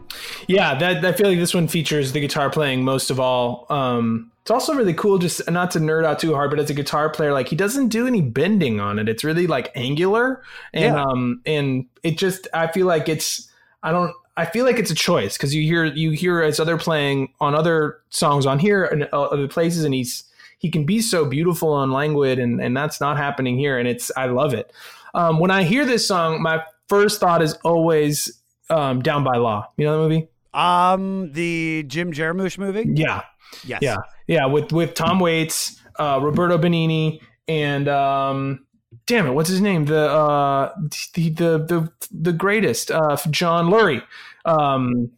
Yeah, 0.47 0.77
that 0.79 1.05
I 1.05 1.13
feel 1.15 1.29
like 1.29 1.39
this 1.39 1.55
one 1.55 1.67
features 1.67 2.13
the 2.13 2.21
guitar 2.21 2.51
playing 2.51 2.85
most 2.85 3.11
of 3.11 3.19
all. 3.19 3.67
Um, 3.69 4.32
it's 4.43 4.51
also 4.51 4.75
really 4.75 4.93
cool, 4.95 5.19
just 5.19 5.49
not 5.51 5.71
to 5.71 5.79
nerd 5.79 6.05
out 6.05 6.19
too 6.19 6.35
hard, 6.35 6.51
but 6.51 6.59
as 6.59 6.69
a 6.69 6.75
guitar 6.75 7.09
player, 7.09 7.33
like 7.33 7.49
he 7.49 7.57
doesn't 7.57 7.89
do 7.89 8.07
any 8.07 8.21
bending 8.21 8.81
on 8.81 8.99
it. 8.99 9.09
It's 9.09 9.23
really 9.25 9.47
like 9.47 9.71
angular, 9.77 10.43
and 10.75 10.97
Yeah. 10.97 11.03
um, 11.03 11.41
and 11.47 11.87
it 12.03 12.19
just 12.19 12.49
I 12.53 12.67
feel 12.67 12.87
like 12.87 13.09
it's 13.09 13.49
I 13.83 13.93
don't 13.93 14.13
I 14.37 14.47
feel 14.47 14.65
like 14.65 14.79
it's 14.79 14.91
a 14.91 14.95
choice 14.97 15.37
because 15.37 15.55
you 15.55 15.63
hear 15.63 15.85
you 15.85 16.11
hear 16.11 16.43
his 16.43 16.59
other 16.59 16.77
playing 16.77 17.33
on 17.41 17.55
other 17.55 18.01
songs 18.11 18.45
on 18.47 18.59
here 18.59 18.85
and 18.85 19.05
uh, 19.13 19.23
other 19.23 19.47
places, 19.49 19.85
and 19.85 19.95
he's 19.95 20.25
he 20.59 20.71
can 20.71 20.85
be 20.85 21.01
so 21.01 21.25
beautiful 21.25 21.81
and 21.83 21.93
languid, 21.93 22.39
and 22.39 22.61
and 22.61 22.77
that's 22.77 23.01
not 23.01 23.17
happening 23.17 23.57
here, 23.57 23.79
and 23.79 23.87
it's 23.87 24.11
I 24.17 24.27
love 24.27 24.55
it. 24.55 24.73
Um, 25.15 25.39
when 25.39 25.51
I 25.51 25.63
hear 25.63 25.85
this 25.85 26.09
song, 26.09 26.43
my 26.43 26.65
first 26.89 27.21
thought 27.21 27.43
is 27.43 27.53
always 27.65 28.41
um, 28.71 29.03
Down 29.03 29.23
by 29.23 29.37
Law. 29.37 29.69
You 29.77 29.85
know 29.85 30.03
the 30.03 30.09
movie? 30.09 30.29
Um, 30.55 31.33
the 31.33 31.85
Jim 31.87 32.13
Jarmusch 32.13 32.59
movie. 32.59 32.85
Yeah. 32.93 33.23
Yes. 33.65 33.81
Yeah. 33.83 33.97
Yeah. 34.27 34.47
With 34.47 34.73
with 34.73 34.95
Tom 34.95 35.21
Waits, 35.21 35.81
uh, 35.99 36.21
Roberto 36.23 36.59
Benigni, 36.59 37.21
and 37.49 37.89
um, 37.89 38.67
damn 39.07 39.27
it, 39.27 39.33
what's 39.33 39.49
his 39.49 39.61
name? 39.61 39.85
The 39.87 40.11
uh, 40.11 40.75
the 41.15 41.31
the 41.31 41.59
the 41.59 41.93
the 42.11 42.33
greatest, 42.33 42.91
uh, 42.91 43.17
John 43.31 43.67
Lurie. 43.67 44.03
Um, 44.45 45.11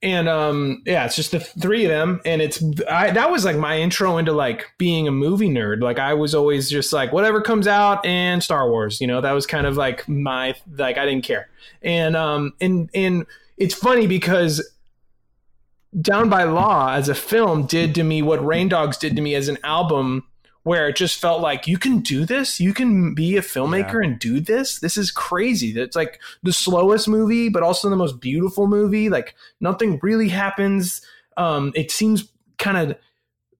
and 0.00 0.28
um, 0.28 0.82
yeah, 0.86 1.06
it's 1.06 1.16
just 1.16 1.32
the 1.32 1.40
three 1.40 1.84
of 1.84 1.90
them, 1.90 2.20
and 2.24 2.40
it's 2.40 2.62
I, 2.88 3.10
that 3.10 3.30
was 3.30 3.44
like 3.44 3.56
my 3.56 3.78
intro 3.78 4.16
into 4.16 4.32
like 4.32 4.66
being 4.78 5.08
a 5.08 5.10
movie 5.10 5.48
nerd. 5.48 5.82
Like 5.82 5.98
I 5.98 6.14
was 6.14 6.34
always 6.34 6.70
just 6.70 6.92
like 6.92 7.12
whatever 7.12 7.40
comes 7.40 7.66
out 7.66 8.04
and 8.06 8.42
Star 8.42 8.70
Wars, 8.70 9.00
you 9.00 9.08
know, 9.08 9.20
that 9.20 9.32
was 9.32 9.46
kind 9.46 9.66
of 9.66 9.76
like 9.76 10.08
my 10.08 10.54
like 10.76 10.98
I 10.98 11.04
didn't 11.04 11.24
care. 11.24 11.48
And 11.82 12.14
um, 12.14 12.52
and 12.60 12.88
and 12.94 13.26
it's 13.56 13.74
funny 13.74 14.06
because 14.06 14.62
down 16.00 16.28
by 16.28 16.44
Law 16.44 16.92
as 16.92 17.08
a 17.08 17.14
film 17.14 17.66
did 17.66 17.94
to 17.94 18.04
me 18.04 18.22
what 18.22 18.44
Rain 18.44 18.68
Dogs 18.68 18.98
did 18.98 19.16
to 19.16 19.22
me 19.22 19.34
as 19.34 19.48
an 19.48 19.58
album, 19.64 20.24
where 20.62 20.88
it 20.88 20.96
just 20.96 21.18
felt 21.18 21.40
like 21.40 21.66
you 21.66 21.78
can 21.78 22.00
do 22.00 22.26
this, 22.26 22.60
you 22.60 22.74
can 22.74 23.14
be 23.14 23.36
a 23.36 23.40
filmmaker 23.40 24.04
and 24.04 24.18
do 24.18 24.38
this. 24.38 24.80
This 24.80 24.96
is 24.96 25.10
crazy. 25.10 25.70
It's 25.78 25.96
like 25.96 26.20
the 26.42 26.52
slowest 26.52 27.08
movie, 27.08 27.48
but 27.48 27.62
also 27.62 27.88
the 27.88 27.96
most 27.96 28.20
beautiful 28.20 28.66
movie. 28.66 29.08
Like 29.08 29.34
nothing 29.60 29.98
really 30.02 30.28
happens. 30.28 31.00
Um, 31.38 31.72
it 31.74 31.90
seems 31.90 32.30
kind 32.58 32.76
of 32.76 32.98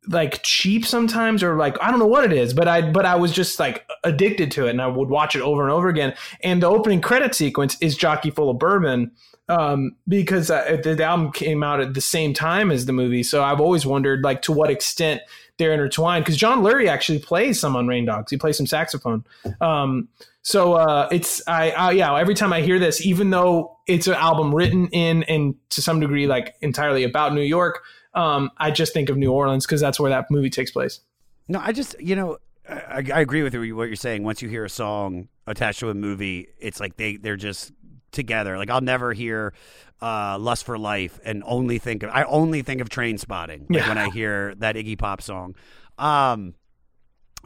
like 0.08 0.42
cheap 0.42 0.84
sometimes 0.86 1.42
or 1.42 1.56
like 1.56 1.76
I 1.82 1.90
don't 1.90 1.98
know 1.98 2.06
what 2.06 2.24
it 2.24 2.32
is, 2.32 2.52
but 2.52 2.68
I 2.68 2.90
but 2.90 3.06
I 3.06 3.16
was 3.16 3.32
just 3.32 3.58
like 3.58 3.88
addicted 4.04 4.50
to 4.52 4.66
it 4.66 4.70
and 4.70 4.82
I 4.82 4.86
would 4.86 5.08
watch 5.08 5.34
it 5.34 5.40
over 5.40 5.62
and 5.62 5.72
over 5.72 5.88
again. 5.88 6.14
And 6.42 6.62
the 6.62 6.68
opening 6.68 7.00
credit 7.00 7.34
sequence 7.34 7.76
is 7.80 7.96
Jockey 7.96 8.30
Full 8.30 8.50
of 8.50 8.58
Bourbon 8.58 9.12
um, 9.48 9.96
because 10.06 10.50
uh, 10.50 10.78
the, 10.82 11.02
album 11.02 11.32
came 11.32 11.62
out 11.62 11.80
at 11.80 11.94
the 11.94 12.00
same 12.00 12.34
time 12.34 12.70
as 12.70 12.86
the 12.86 12.92
movie. 12.92 13.22
So 13.22 13.42
I've 13.42 13.60
always 13.60 13.86
wondered 13.86 14.22
like 14.22 14.42
to 14.42 14.52
what 14.52 14.70
extent 14.70 15.22
they're 15.56 15.72
intertwined 15.72 16.24
because 16.24 16.36
John 16.36 16.62
Lurie 16.62 16.88
actually 16.88 17.18
plays 17.18 17.58
some 17.58 17.74
on 17.74 17.86
Rain 17.86 18.04
Dogs. 18.04 18.30
He 18.30 18.36
plays 18.36 18.56
some 18.56 18.66
saxophone. 18.66 19.24
Um, 19.60 20.08
so 20.42 20.74
uh, 20.74 21.08
it's 21.10 21.42
I, 21.46 21.70
I 21.70 21.90
yeah. 21.92 22.16
Every 22.16 22.34
time 22.34 22.52
I 22.52 22.60
hear 22.62 22.78
this, 22.78 23.04
even 23.04 23.30
though 23.30 23.76
it's 23.86 24.06
an 24.06 24.14
album 24.14 24.54
written 24.54 24.88
in 24.88 25.22
and 25.24 25.54
to 25.70 25.82
some 25.82 26.00
degree 26.00 26.26
like 26.26 26.54
entirely 26.60 27.04
about 27.04 27.34
New 27.34 27.42
York, 27.42 27.82
um, 28.14 28.50
I 28.58 28.70
just 28.70 28.92
think 28.92 29.08
of 29.08 29.16
New 29.16 29.32
Orleans 29.32 29.66
because 29.66 29.80
that's 29.80 29.98
where 29.98 30.10
that 30.10 30.30
movie 30.30 30.50
takes 30.50 30.70
place. 30.70 31.00
No, 31.48 31.60
I 31.62 31.72
just 31.72 32.00
you 32.00 32.16
know 32.16 32.38
I, 32.68 33.04
I 33.12 33.20
agree 33.20 33.42
with 33.42 33.54
what 33.54 33.88
you're 33.88 33.96
saying. 33.96 34.22
Once 34.22 34.42
you 34.42 34.48
hear 34.48 34.64
a 34.64 34.70
song 34.70 35.28
attached 35.46 35.80
to 35.80 35.90
a 35.90 35.94
movie, 35.94 36.48
it's 36.58 36.80
like 36.80 36.96
they 36.96 37.16
they're 37.16 37.36
just 37.36 37.72
together. 38.18 38.58
Like 38.58 38.68
I'll 38.68 38.82
never 38.82 39.14
hear 39.14 39.54
uh, 40.02 40.36
"Lust 40.38 40.64
for 40.64 40.76
Life" 40.78 41.18
and 41.24 41.42
only 41.46 41.78
think 41.78 42.02
of 42.02 42.10
I 42.12 42.24
only 42.24 42.60
think 42.62 42.82
of 42.82 42.90
Trainspotting 42.90 43.70
like, 43.70 43.80
Yeah. 43.80 43.88
when 43.88 43.96
I 43.98 44.10
hear 44.10 44.54
that 44.56 44.76
Iggy 44.76 44.98
Pop 44.98 45.22
song. 45.22 45.54
Um, 45.96 46.54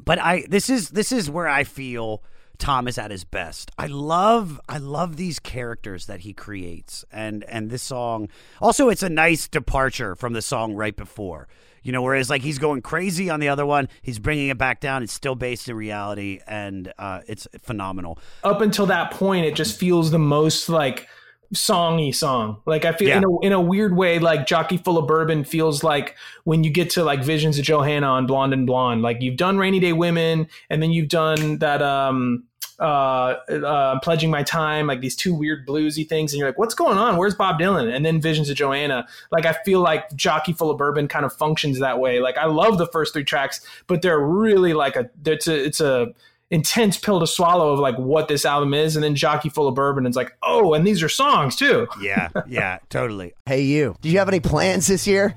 but 0.04 0.18
I 0.18 0.44
this 0.48 0.68
is 0.68 0.88
this 0.90 1.12
is 1.12 1.30
where 1.30 1.46
I 1.48 1.64
feel 1.64 2.22
Tom 2.58 2.86
is 2.88 2.98
at 2.98 3.10
his 3.10 3.24
best. 3.24 3.70
I 3.78 3.86
love 3.86 4.60
I 4.68 4.78
love 4.78 5.16
these 5.16 5.38
characters 5.38 6.06
that 6.06 6.20
he 6.20 6.32
creates, 6.32 7.04
and 7.12 7.44
and 7.44 7.70
this 7.70 7.82
song 7.82 8.28
also 8.60 8.88
it's 8.88 9.02
a 9.02 9.08
nice 9.08 9.48
departure 9.48 10.14
from 10.16 10.32
the 10.32 10.42
song 10.42 10.74
right 10.74 10.96
before. 10.96 11.48
You 11.82 11.92
know, 11.92 12.02
whereas 12.02 12.30
like 12.30 12.42
he's 12.42 12.58
going 12.58 12.82
crazy 12.82 13.28
on 13.30 13.40
the 13.40 13.48
other 13.48 13.66
one, 13.66 13.88
he's 14.02 14.18
bringing 14.18 14.48
it 14.48 14.58
back 14.58 14.80
down. 14.80 15.02
It's 15.02 15.12
still 15.12 15.34
based 15.34 15.68
in 15.68 15.74
reality, 15.76 16.40
and 16.46 16.92
uh, 16.98 17.20
it's 17.26 17.46
phenomenal. 17.62 18.18
Up 18.44 18.60
until 18.60 18.86
that 18.86 19.10
point, 19.12 19.46
it 19.46 19.54
just 19.54 19.78
feels 19.78 20.10
the 20.10 20.18
most 20.18 20.68
like 20.68 21.08
songy 21.54 22.14
song. 22.14 22.62
Like 22.64 22.84
I 22.84 22.92
feel 22.92 23.08
Yeah. 23.08 23.18
in 23.18 23.24
a 23.24 23.40
in 23.40 23.52
a 23.52 23.60
weird 23.60 23.96
way, 23.96 24.18
like 24.18 24.46
Jockey 24.46 24.78
Full 24.78 24.96
of 24.96 25.06
Bourbon 25.06 25.44
feels 25.44 25.84
like 25.84 26.16
when 26.44 26.64
you 26.64 26.70
get 26.70 26.88
to 26.90 27.04
like 27.04 27.22
Visions 27.22 27.58
of 27.58 27.64
Johanna 27.64 28.06
on 28.06 28.26
Blonde 28.26 28.54
on 28.54 28.64
Blonde. 28.64 29.02
Like 29.02 29.18
you've 29.20 29.36
done 29.36 29.58
Rainy 29.58 29.78
Day 29.80 29.92
Women, 29.92 30.48
and 30.70 30.82
then 30.82 30.92
you've 30.92 31.08
done 31.08 31.58
that 31.58 31.82
um 31.82 32.44
uh, 32.82 33.38
uh 33.64 34.00
pledging 34.00 34.30
my 34.30 34.42
time 34.42 34.86
like 34.86 35.00
these 35.00 35.16
two 35.16 35.34
weird 35.34 35.66
bluesy 35.66 36.08
things 36.08 36.32
and 36.32 36.38
you're 36.38 36.48
like 36.48 36.58
what's 36.58 36.74
going 36.74 36.98
on 36.98 37.16
where's 37.16 37.34
bob 37.34 37.58
dylan 37.58 37.94
and 37.94 38.04
then 38.04 38.20
visions 38.20 38.50
of 38.50 38.56
Johanna 38.56 39.06
like 39.30 39.46
i 39.46 39.52
feel 39.64 39.80
like 39.80 40.12
jockey 40.14 40.52
full 40.52 40.70
of 40.70 40.78
bourbon 40.78 41.08
kind 41.08 41.24
of 41.24 41.32
functions 41.32 41.78
that 41.78 42.00
way 42.00 42.20
like 42.20 42.36
i 42.36 42.46
love 42.46 42.78
the 42.78 42.86
first 42.88 43.12
three 43.12 43.24
tracks 43.24 43.64
but 43.86 44.02
they're 44.02 44.20
really 44.20 44.72
like 44.72 44.96
a 44.96 45.08
it's 45.24 45.46
a 45.46 45.64
it's 45.64 45.80
a 45.80 46.12
intense 46.50 46.98
pill 46.98 47.18
to 47.18 47.26
swallow 47.26 47.72
of 47.72 47.78
like 47.78 47.96
what 47.96 48.28
this 48.28 48.44
album 48.44 48.74
is 48.74 48.94
and 48.94 49.02
then 49.02 49.14
jockey 49.14 49.48
full 49.48 49.66
of 49.66 49.74
bourbon 49.74 50.04
is 50.04 50.16
like 50.16 50.36
oh 50.42 50.74
and 50.74 50.86
these 50.86 51.02
are 51.02 51.08
songs 51.08 51.56
too 51.56 51.86
Yeah, 52.02 52.28
yeah, 52.46 52.78
totally. 52.90 53.34
Hey, 53.46 53.62
you. 53.62 53.96
Do 54.00 54.08
you 54.08 54.18
have 54.18 54.28
any 54.28 54.40
plans 54.40 54.86
this 54.86 55.06
year? 55.06 55.36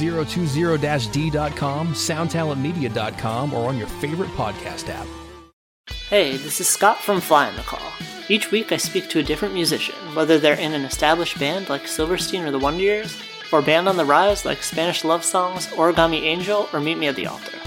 2020-d.com, 0.00 1.88
soundtalentmedia.com, 1.88 3.54
or 3.54 3.68
on 3.68 3.76
your 3.76 3.86
favorite 3.86 4.30
podcast 4.30 4.88
app. 4.88 5.06
Hey, 6.08 6.36
this 6.36 6.60
is 6.60 6.68
Scott 6.68 6.98
from 6.98 7.20
Fly 7.20 7.48
on 7.48 7.56
the 7.56 7.62
Call. 7.62 7.92
Each 8.28 8.50
week 8.50 8.72
I 8.72 8.76
speak 8.78 9.08
to 9.10 9.18
a 9.18 9.24
different 9.24 9.54
musician, 9.54 9.94
whether 10.14 10.38
they're 10.38 10.54
in 10.54 10.72
an 10.72 10.84
established 10.84 11.38
band 11.38 11.68
like 11.68 11.86
Silverstein 11.86 12.42
or 12.42 12.50
the 12.50 12.58
Wonder 12.58 12.82
Years, 12.82 13.20
or 13.52 13.60
band 13.60 13.88
on 13.88 13.96
the 13.96 14.04
rise 14.04 14.44
like 14.44 14.62
Spanish 14.62 15.04
Love 15.04 15.24
Songs, 15.24 15.66
Origami 15.68 16.22
Angel, 16.22 16.68
or 16.72 16.80
Meet 16.80 16.98
Me 16.98 17.08
at 17.08 17.16
the 17.16 17.26
Altar. 17.26 17.58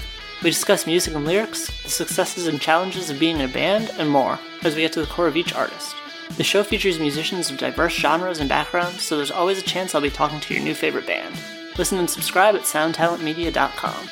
We 0.42 0.50
discuss 0.50 0.86
music 0.86 1.14
and 1.14 1.24
lyrics, 1.24 1.66
the 1.82 1.90
successes 1.90 2.46
and 2.46 2.60
challenges 2.60 3.10
of 3.10 3.18
being 3.18 3.36
in 3.36 3.48
a 3.48 3.52
band, 3.52 3.90
and 3.98 4.10
more, 4.10 4.38
as 4.62 4.74
we 4.74 4.82
get 4.82 4.92
to 4.94 5.00
the 5.00 5.06
core 5.06 5.26
of 5.26 5.36
each 5.36 5.54
artist. 5.54 5.94
The 6.36 6.44
show 6.44 6.62
features 6.62 6.98
musicians 6.98 7.50
of 7.50 7.58
diverse 7.58 7.94
genres 7.94 8.40
and 8.40 8.48
backgrounds, 8.48 9.02
so 9.02 9.16
there's 9.16 9.30
always 9.30 9.58
a 9.58 9.62
chance 9.62 9.94
I'll 9.94 10.00
be 10.00 10.10
talking 10.10 10.40
to 10.40 10.54
your 10.54 10.62
new 10.62 10.74
favorite 10.74 11.06
band. 11.06 11.34
Listen 11.76 11.98
and 11.98 12.08
subscribe 12.08 12.54
at 12.54 12.62
soundtalentmedia.com. 12.62 14.08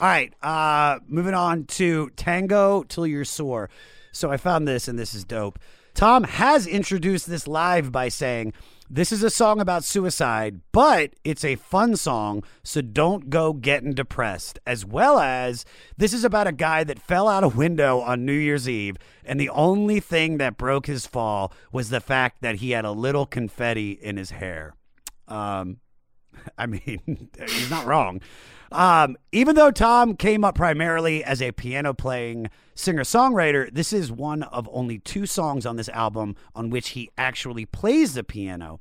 All 0.00 0.08
right, 0.08 0.32
uh, 0.42 0.98
moving 1.08 1.34
on 1.34 1.64
to 1.66 2.10
Tango 2.16 2.82
Till 2.84 3.06
You're 3.06 3.24
Sore. 3.24 3.68
So 4.12 4.30
I 4.30 4.36
found 4.36 4.66
this, 4.66 4.88
and 4.88 4.98
this 4.98 5.14
is 5.14 5.24
dope. 5.24 5.58
Tom 5.94 6.24
has 6.24 6.66
introduced 6.66 7.28
this 7.28 7.46
live 7.46 7.92
by 7.92 8.08
saying, 8.08 8.52
This 8.88 9.12
is 9.12 9.22
a 9.22 9.30
song 9.30 9.60
about 9.60 9.84
suicide, 9.84 10.60
but 10.72 11.14
it's 11.24 11.44
a 11.44 11.56
fun 11.56 11.96
song, 11.96 12.44
so 12.62 12.80
don't 12.80 13.28
go 13.28 13.52
getting 13.52 13.92
depressed. 13.92 14.58
As 14.66 14.84
well 14.86 15.18
as, 15.18 15.64
this 15.96 16.12
is 16.12 16.24
about 16.24 16.46
a 16.46 16.52
guy 16.52 16.84
that 16.84 16.98
fell 16.98 17.28
out 17.28 17.44
a 17.44 17.48
window 17.48 18.00
on 18.00 18.24
New 18.24 18.32
Year's 18.32 18.68
Eve, 18.68 18.96
and 19.24 19.38
the 19.38 19.50
only 19.50 20.00
thing 20.00 20.38
that 20.38 20.56
broke 20.56 20.86
his 20.86 21.06
fall 21.06 21.52
was 21.72 21.90
the 21.90 22.00
fact 22.00 22.40
that 22.40 22.56
he 22.56 22.70
had 22.70 22.84
a 22.84 22.92
little 22.92 23.26
confetti 23.26 23.92
in 23.92 24.16
his 24.16 24.30
hair. 24.30 24.74
Um, 25.28 25.78
I 26.58 26.66
mean, 26.66 27.30
he's 27.38 27.70
not 27.70 27.86
wrong. 27.86 28.20
Um, 28.72 29.16
even 29.32 29.56
though 29.56 29.72
Tom 29.72 30.14
came 30.16 30.44
up 30.44 30.54
primarily 30.54 31.24
as 31.24 31.42
a 31.42 31.50
piano 31.50 31.92
playing 31.92 32.50
singer 32.74 33.02
songwriter, 33.02 33.72
this 33.72 33.92
is 33.92 34.12
one 34.12 34.44
of 34.44 34.68
only 34.72 34.98
two 34.98 35.26
songs 35.26 35.66
on 35.66 35.76
this 35.76 35.88
album 35.88 36.36
on 36.54 36.70
which 36.70 36.90
he 36.90 37.10
actually 37.18 37.66
plays 37.66 38.14
the 38.14 38.22
piano. 38.22 38.80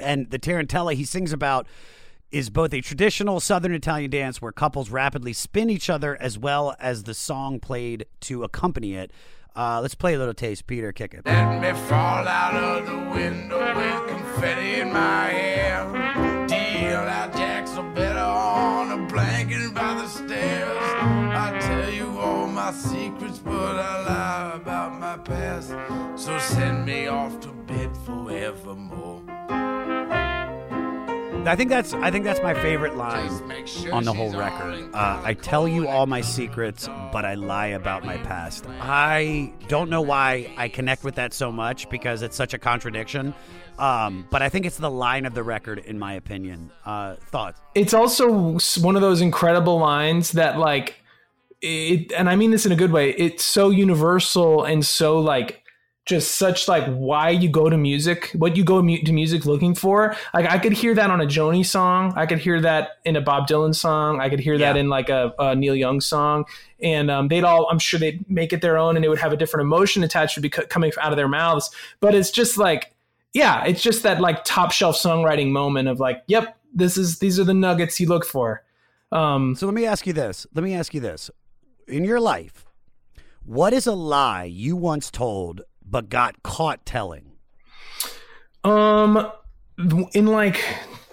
And 0.00 0.30
the 0.30 0.38
Tarantella 0.38 0.94
he 0.94 1.04
sings 1.04 1.32
about 1.32 1.68
is 2.32 2.50
both 2.50 2.74
a 2.74 2.80
traditional 2.80 3.38
Southern 3.38 3.72
Italian 3.72 4.10
dance 4.10 4.42
where 4.42 4.50
couples 4.52 4.90
rapidly 4.90 5.32
spin 5.32 5.70
each 5.70 5.88
other, 5.88 6.20
as 6.20 6.36
well 6.36 6.74
as 6.80 7.04
the 7.04 7.14
song 7.14 7.60
played 7.60 8.06
to 8.22 8.42
accompany 8.42 8.94
it. 8.94 9.12
Uh, 9.56 9.80
let's 9.80 9.94
play 9.94 10.12
a 10.14 10.18
little 10.18 10.34
taste. 10.34 10.66
Peter, 10.66 10.92
kick 10.92 11.14
it. 11.14 11.22
Let 11.24 11.60
me 11.62 11.72
fall 11.88 12.28
out 12.28 12.54
of 12.54 12.86
the 12.86 13.10
window 13.10 13.58
with 13.74 14.08
confetti 14.08 14.80
in 14.80 14.92
my 14.92 15.28
hair. 15.28 16.46
Deal 16.46 16.98
out 16.98 17.32
jacks 17.32 17.70
are 17.72 17.94
better 17.94 18.18
on 18.18 18.92
a 18.92 19.06
blanket 19.06 19.74
by 19.74 19.94
the 19.94 20.06
stairs. 20.08 20.76
I 20.78 21.56
tell 21.58 21.90
you 21.90 22.18
all 22.18 22.46
my 22.46 22.70
secrets, 22.70 23.38
but 23.38 23.76
I 23.76 24.04
lie 24.04 24.56
about 24.56 25.00
my 25.00 25.16
past. 25.16 25.70
So 26.22 26.38
send 26.38 26.84
me 26.84 27.06
off 27.06 27.40
to 27.40 27.48
bed 27.48 27.96
forevermore. 28.04 29.22
I 31.48 31.56
think 31.56 31.70
that's 31.70 31.92
I 31.94 32.10
think 32.10 32.24
that's 32.24 32.40
my 32.42 32.54
favorite 32.54 32.96
line 32.96 33.30
on 33.92 34.04
the 34.04 34.12
whole 34.12 34.32
record. 34.36 34.90
Uh, 34.94 35.20
I 35.24 35.34
tell 35.34 35.68
you 35.68 35.88
all 35.88 36.06
my 36.06 36.20
secrets, 36.20 36.88
but 37.12 37.24
I 37.24 37.34
lie 37.34 37.68
about 37.68 38.04
my 38.04 38.16
past. 38.18 38.66
I 38.80 39.52
don't 39.68 39.90
know 39.90 40.02
why 40.02 40.52
I 40.56 40.68
connect 40.68 41.04
with 41.04 41.16
that 41.16 41.32
so 41.32 41.52
much 41.52 41.88
because 41.90 42.22
it's 42.22 42.36
such 42.36 42.54
a 42.54 42.58
contradiction. 42.58 43.34
Um, 43.78 44.26
but 44.30 44.40
I 44.40 44.48
think 44.48 44.64
it's 44.64 44.78
the 44.78 44.90
line 44.90 45.26
of 45.26 45.34
the 45.34 45.42
record, 45.42 45.80
in 45.80 45.98
my 45.98 46.14
opinion. 46.14 46.70
Uh, 46.84 47.16
thoughts? 47.16 47.60
it's 47.76 47.92
also 47.92 48.58
one 48.80 48.96
of 48.96 49.02
those 49.02 49.20
incredible 49.20 49.78
lines 49.78 50.32
that 50.32 50.58
like 50.58 50.96
it 51.60 52.10
and 52.12 52.28
i 52.28 52.34
mean 52.34 52.50
this 52.50 52.66
in 52.66 52.72
a 52.72 52.76
good 52.76 52.90
way 52.90 53.10
it's 53.10 53.44
so 53.44 53.70
universal 53.70 54.64
and 54.64 54.84
so 54.84 55.18
like 55.20 55.62
just 56.06 56.36
such 56.36 56.68
like 56.68 56.86
why 56.86 57.30
you 57.30 57.48
go 57.48 57.68
to 57.68 57.76
music 57.76 58.30
what 58.36 58.56
you 58.56 58.62
go 58.62 58.80
mu- 58.80 59.02
to 59.02 59.12
music 59.12 59.44
looking 59.44 59.74
for. 59.74 60.16
Like 60.32 60.46
i 60.46 60.58
could 60.58 60.72
hear 60.72 60.94
that 60.94 61.10
on 61.10 61.20
a 61.20 61.26
joni 61.26 61.66
song. 61.66 62.14
I 62.16 62.26
could 62.26 62.38
hear 62.38 62.60
that 62.60 62.98
in 63.04 63.16
a 63.16 63.20
bob 63.20 63.48
dylan 63.48 63.74
song. 63.74 64.20
I 64.20 64.30
could 64.30 64.38
hear 64.38 64.56
that 64.56 64.76
in 64.76 64.88
like 64.88 65.08
a, 65.08 65.34
a 65.38 65.56
neil 65.56 65.74
young 65.74 66.00
song. 66.00 66.44
And 66.80 67.10
um, 67.10 67.28
they'd 67.28 67.44
all 67.44 67.68
i'm 67.70 67.80
sure 67.80 67.98
they'd 67.98 68.28
make 68.30 68.52
it 68.52 68.62
their 68.62 68.78
own 68.78 68.96
and 68.96 69.04
it 69.04 69.08
would 69.08 69.18
have 69.18 69.32
a 69.32 69.36
different 69.36 69.66
emotion 69.66 70.04
attached 70.04 70.36
to 70.36 70.40
be 70.40 70.48
coming 70.48 70.92
out 71.00 71.12
of 71.12 71.16
their 71.16 71.28
mouths. 71.28 71.70
But 72.00 72.14
it's 72.14 72.30
just 72.30 72.56
like 72.56 72.94
yeah 73.34 73.64
it's 73.64 73.82
just 73.82 74.04
that 74.04 74.20
like 74.20 74.44
top 74.44 74.70
shelf 74.70 74.96
songwriting 74.96 75.50
moment 75.50 75.88
of 75.88 75.98
like 75.98 76.22
yep 76.28 76.56
this 76.72 76.96
is 76.96 77.18
these 77.18 77.40
are 77.40 77.44
the 77.44 77.54
nuggets 77.54 77.98
you 77.98 78.06
look 78.06 78.24
for. 78.24 78.62
Um 79.10 79.56
so 79.56 79.66
let 79.66 79.74
me 79.74 79.84
ask 79.84 80.06
you 80.06 80.12
this. 80.12 80.46
Let 80.54 80.62
me 80.62 80.74
ask 80.74 80.94
you 80.94 81.00
this. 81.00 81.32
In 81.88 82.04
your 82.04 82.20
life 82.20 82.64
what 83.44 83.72
is 83.72 83.88
a 83.88 83.92
lie 83.92 84.44
you 84.44 84.76
once 84.76 85.10
told 85.10 85.62
but 85.88 86.08
got 86.08 86.42
caught 86.42 86.84
telling? 86.84 87.32
Um, 88.64 89.30
in 90.12 90.26
like 90.26 90.62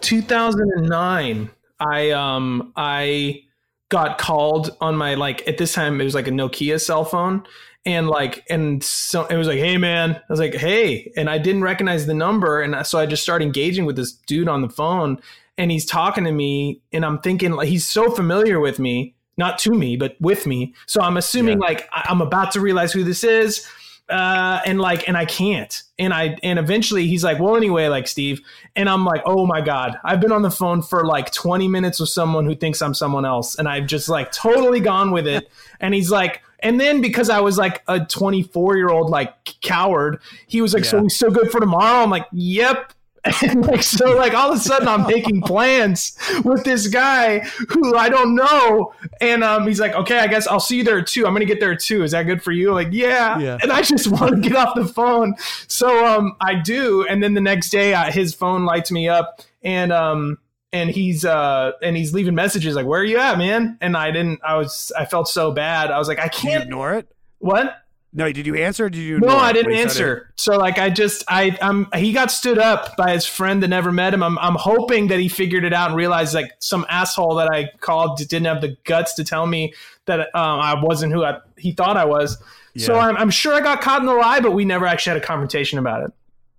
2009, 0.02 1.50
I 1.80 2.12
um 2.12 2.74
I 2.76 3.44
got 3.90 4.18
called 4.18 4.76
on 4.82 4.96
my 4.96 5.14
like 5.16 5.48
at 5.48 5.58
this 5.58 5.74
time 5.74 6.02
it 6.02 6.04
was 6.04 6.16
like 6.16 6.28
a 6.28 6.32
Nokia 6.32 6.82
cell 6.82 7.06
phone 7.06 7.44
and 7.86 8.08
like 8.08 8.44
and 8.50 8.84
so 8.84 9.26
it 9.26 9.36
was 9.36 9.48
like 9.48 9.60
hey 9.60 9.78
man. 9.78 10.16
I 10.16 10.22
was 10.30 10.40
like 10.40 10.56
hey 10.56 11.12
and 11.16 11.30
I 11.30 11.38
didn't 11.38 11.62
recognize 11.62 12.06
the 12.08 12.14
number 12.14 12.62
and 12.62 12.88
so 12.88 12.98
I 12.98 13.06
just 13.06 13.22
started 13.22 13.46
engaging 13.46 13.86
with 13.86 13.96
this 13.96 14.14
dude 14.14 14.48
on 14.48 14.62
the 14.62 14.70
phone 14.70 15.20
and 15.58 15.70
he's 15.70 15.86
talking 15.86 16.24
to 16.24 16.32
me 16.32 16.82
and 16.92 17.06
I'm 17.06 17.20
thinking 17.20 17.52
like 17.52 17.68
he's 17.68 17.88
so 17.88 18.10
familiar 18.10 18.60
with 18.60 18.80
me 18.80 19.16
not 19.38 19.60
to 19.60 19.72
me 19.72 19.96
but 19.96 20.16
with 20.20 20.48
me 20.48 20.74
so 20.88 21.02
I'm 21.02 21.18
assuming 21.18 21.60
like 21.60 21.88
I- 21.92 22.08
I'm 22.10 22.22
about 22.22 22.52
to 22.54 22.62
realize 22.62 22.94
who 22.94 23.04
this 23.04 23.24
is 23.24 23.68
uh 24.10 24.60
and 24.66 24.80
like 24.80 25.08
and 25.08 25.16
I 25.16 25.26
can't. 25.26 25.82
And 25.98 26.14
I 26.14 26.38
and 26.44 26.60
eventually 26.60 27.08
he's 27.08 27.24
like 27.24 27.40
well 27.40 27.56
anyway 27.56 27.88
like 27.88 28.08
Steve 28.08 28.42
and 28.76 28.90
I'm 28.90 29.06
like 29.06 29.22
oh 29.26 29.46
my 29.46 29.62
god. 29.62 29.98
I've 30.04 30.20
been 30.20 30.32
on 30.32 30.42
the 30.42 30.52
phone 30.52 30.82
for 30.82 31.06
like 31.06 31.32
20 31.32 31.68
minutes 31.68 32.00
with 32.00 32.10
someone 32.10 32.46
who 32.46 32.56
thinks 32.56 32.82
I'm 32.82 32.94
someone 32.94 33.26
else 33.26 33.56
and 33.56 33.68
I've 33.68 33.88
just 33.88 34.10
like 34.10 34.32
totally 34.32 34.80
gone 34.80 35.12
with 35.12 35.28
it. 35.28 35.50
And 35.80 35.94
he's 35.94 36.10
like 36.10 36.42
and 36.60 36.80
then 36.80 37.02
because 37.02 37.30
I 37.30 37.42
was 37.42 37.58
like 37.58 37.84
a 37.90 38.06
24 38.06 38.78
year 38.78 38.88
old 38.88 39.10
like 39.10 39.34
coward 39.62 40.20
he 40.48 40.62
was 40.62 40.74
like 40.74 40.86
so 40.86 41.02
we 41.02 41.10
still 41.10 41.32
good 41.32 41.52
for 41.52 41.60
tomorrow? 41.60 42.04
I'm 42.04 42.10
like 42.10 42.26
yep 42.32 42.94
and 43.26 43.66
like 43.68 43.84
so 43.84 44.16
like 44.18 44.34
all 44.34 44.52
of 44.52 44.58
a 44.58 44.62
sudden 44.62 44.88
I'm 44.88 45.08
making 45.08 45.42
plans 45.44 46.18
with 46.44 46.64
this 46.64 46.88
guy 46.88 47.40
who 47.70 47.96
I 47.96 48.10
don't 48.10 48.36
know. 48.36 48.94
And 49.22 49.44
um 49.44 49.66
he's 49.68 49.80
like 49.80 49.94
okay 49.94 50.20
I 50.20 50.28
guess 50.28 50.46
I'll 50.48 50.60
see 50.60 50.78
you 50.78 50.84
there 50.84 51.02
too 51.02 51.26
I'm 51.26 51.34
gonna 51.34 51.46
get 51.46 51.60
there 51.60 51.76
too 51.76 52.04
is 52.04 52.12
that 52.12 52.24
good 52.24 52.44
for 52.44 52.52
you? 52.52 52.74
Like 52.74 52.90
yeah, 52.92 53.40
Yeah. 53.40 53.58
and 53.62 53.72
I 53.72 53.82
just 53.82 54.08
want 54.12 54.36
to 54.44 54.50
get 54.50 54.56
off 54.58 54.76
the 54.76 54.86
phone. 54.86 55.36
So 55.68 56.06
um 56.06 56.34
I 56.42 56.56
do. 56.56 57.06
And 57.08 57.24
then 57.24 57.34
the 57.34 57.42
next 57.42 57.70
day 57.70 57.94
uh, 57.94 58.12
his 58.12 58.34
phone 58.34 58.66
lights 58.66 58.92
me 58.92 59.08
up 59.08 59.42
and 59.64 59.94
um 59.94 60.38
and 60.74 60.90
he's 60.90 61.24
uh 61.24 61.72
and 61.82 61.96
he's 61.96 62.14
leaving 62.14 62.36
messages 62.36 62.76
like 62.76 62.86
where 62.86 63.00
are 63.02 63.06
you 63.06 63.20
at 63.20 63.38
man? 63.38 63.78
And 63.80 63.96
I 63.96 64.12
didn't 64.12 64.42
I 64.44 64.56
was 64.58 64.92
I 64.98 65.06
felt 65.06 65.28
so 65.30 65.52
bad. 65.52 65.92
I 65.92 65.98
was 66.00 66.08
like 66.08 66.20
I 66.20 66.28
Did 66.28 66.44
you 66.44 66.50
can't 66.50 66.64
ignore 66.64 66.94
it? 66.96 67.08
what 67.40 67.83
No, 68.16 68.32
did 68.32 68.46
you 68.46 68.56
answer? 68.56 68.86
Or 68.86 68.90
did 68.90 69.00
you? 69.00 69.20
no, 69.20 69.36
I 69.36 69.52
didn't 69.54 69.72
when 69.72 69.76
he 69.76 69.82
said 69.82 69.88
answer. 69.88 70.32
So 70.36 70.58
like 70.58 70.78
I 70.78 70.90
just 70.90 71.24
I 71.28 71.58
I'm 71.62 71.88
he 71.96 72.14
got 72.14 72.32
stood 72.32 72.60
up 72.60 72.96
by 72.96 73.12
his 73.12 73.26
friend 73.26 73.64
that 73.64 73.70
never 73.70 73.92
met 73.92 74.14
him. 74.14 74.22
I'm 74.22 74.38
I'm 74.40 74.56
hoping 74.56 75.08
that 75.08 75.20
he 75.20 75.28
figured 75.30 75.64
it 75.64 75.74
out 75.74 75.90
and 75.90 75.98
realized 75.98 76.36
like 76.36 76.52
some 76.60 76.86
asshole 76.90 77.36
that 77.36 77.50
I 77.52 77.72
called 77.80 78.18
didn't 78.18 78.46
have 78.46 78.62
the 78.62 78.78
guts 78.84 79.16
to 79.16 79.24
tell 79.24 79.48
me 79.48 79.74
that 80.06 80.20
um, 80.36 80.60
I 80.60 80.82
wasn't 80.82 81.14
who 81.14 81.24
I, 81.24 81.40
he 81.58 81.72
thought 81.72 81.98
I 81.98 82.06
was. 82.06 82.38
So 82.78 82.96
I'm 83.00 83.18
I'm 83.18 83.30
sure 83.30 83.54
I 83.54 83.62
got 83.62 83.82
caught 83.82 84.02
in 84.02 84.08
the 84.08 84.14
lie, 84.14 84.40
but 84.40 84.52
we 84.52 84.66
never 84.66 84.86
actually 84.86 85.12
had 85.12 85.24
a 85.24 85.26
confrontation 85.26 85.80
about 85.80 86.04
it. 86.04 86.12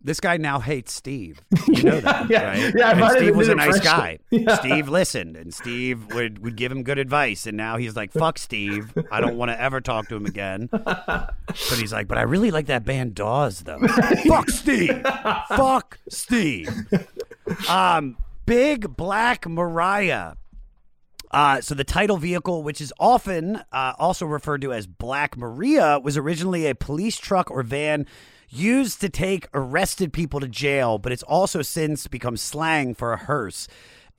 This 0.04 0.20
guy 0.20 0.36
now 0.36 0.58
hates 0.60 0.92
Steve. 0.92 1.40
You 1.66 1.82
know 1.82 2.00
that, 2.00 2.28
Yeah. 2.30 2.44
right? 2.48 2.74
Yeah, 2.76 2.90
and 2.92 3.10
Steve 3.16 3.34
was 3.36 3.48
a 3.48 3.54
nice 3.54 3.80
guy. 3.80 4.18
Yeah. 4.30 4.56
Steve 4.56 4.88
listened, 4.88 5.34
and 5.36 5.52
Steve 5.54 6.12
would, 6.14 6.40
would 6.40 6.56
give 6.56 6.70
him 6.70 6.82
good 6.82 6.98
advice. 6.98 7.46
And 7.46 7.56
now 7.56 7.78
he's 7.78 7.96
like, 7.96 8.12
"Fuck 8.12 8.38
Steve. 8.38 8.92
I 9.10 9.20
don't 9.20 9.36
want 9.36 9.50
to 9.50 9.60
ever 9.60 9.80
talk 9.80 10.08
to 10.08 10.16
him 10.16 10.26
again." 10.26 10.68
But 11.56 11.78
he's 11.78 11.92
like, 11.92 12.06
"But 12.08 12.18
I 12.18 12.22
really 12.22 12.50
like 12.50 12.66
that 12.66 12.84
band 12.84 13.14
Dawes, 13.14 13.60
though. 13.60 13.78
Fuck 14.26 14.50
Steve. 14.50 15.02
Fuck 15.48 15.98
Steve." 16.08 16.68
Um, 17.68 18.16
Big 18.46 18.96
Black 18.96 19.48
Mariah. 19.48 20.34
Uh, 21.30 21.60
so 21.60 21.74
the 21.74 21.84
title 21.84 22.16
vehicle, 22.16 22.62
which 22.62 22.80
is 22.80 22.92
often 23.00 23.56
uh, 23.72 23.92
also 23.98 24.24
referred 24.26 24.60
to 24.62 24.72
as 24.72 24.86
Black 24.86 25.36
Maria, 25.36 25.98
was 25.98 26.16
originally 26.16 26.66
a 26.66 26.74
police 26.74 27.16
truck 27.18 27.50
or 27.50 27.62
van 27.62 28.06
used 28.54 29.00
to 29.00 29.08
take 29.08 29.48
arrested 29.52 30.12
people 30.12 30.40
to 30.40 30.48
jail, 30.48 30.98
but 30.98 31.12
it's 31.12 31.22
also 31.22 31.62
since 31.62 32.06
become 32.06 32.36
slang 32.36 32.94
for 32.94 33.12
a 33.12 33.16
hearse. 33.16 33.68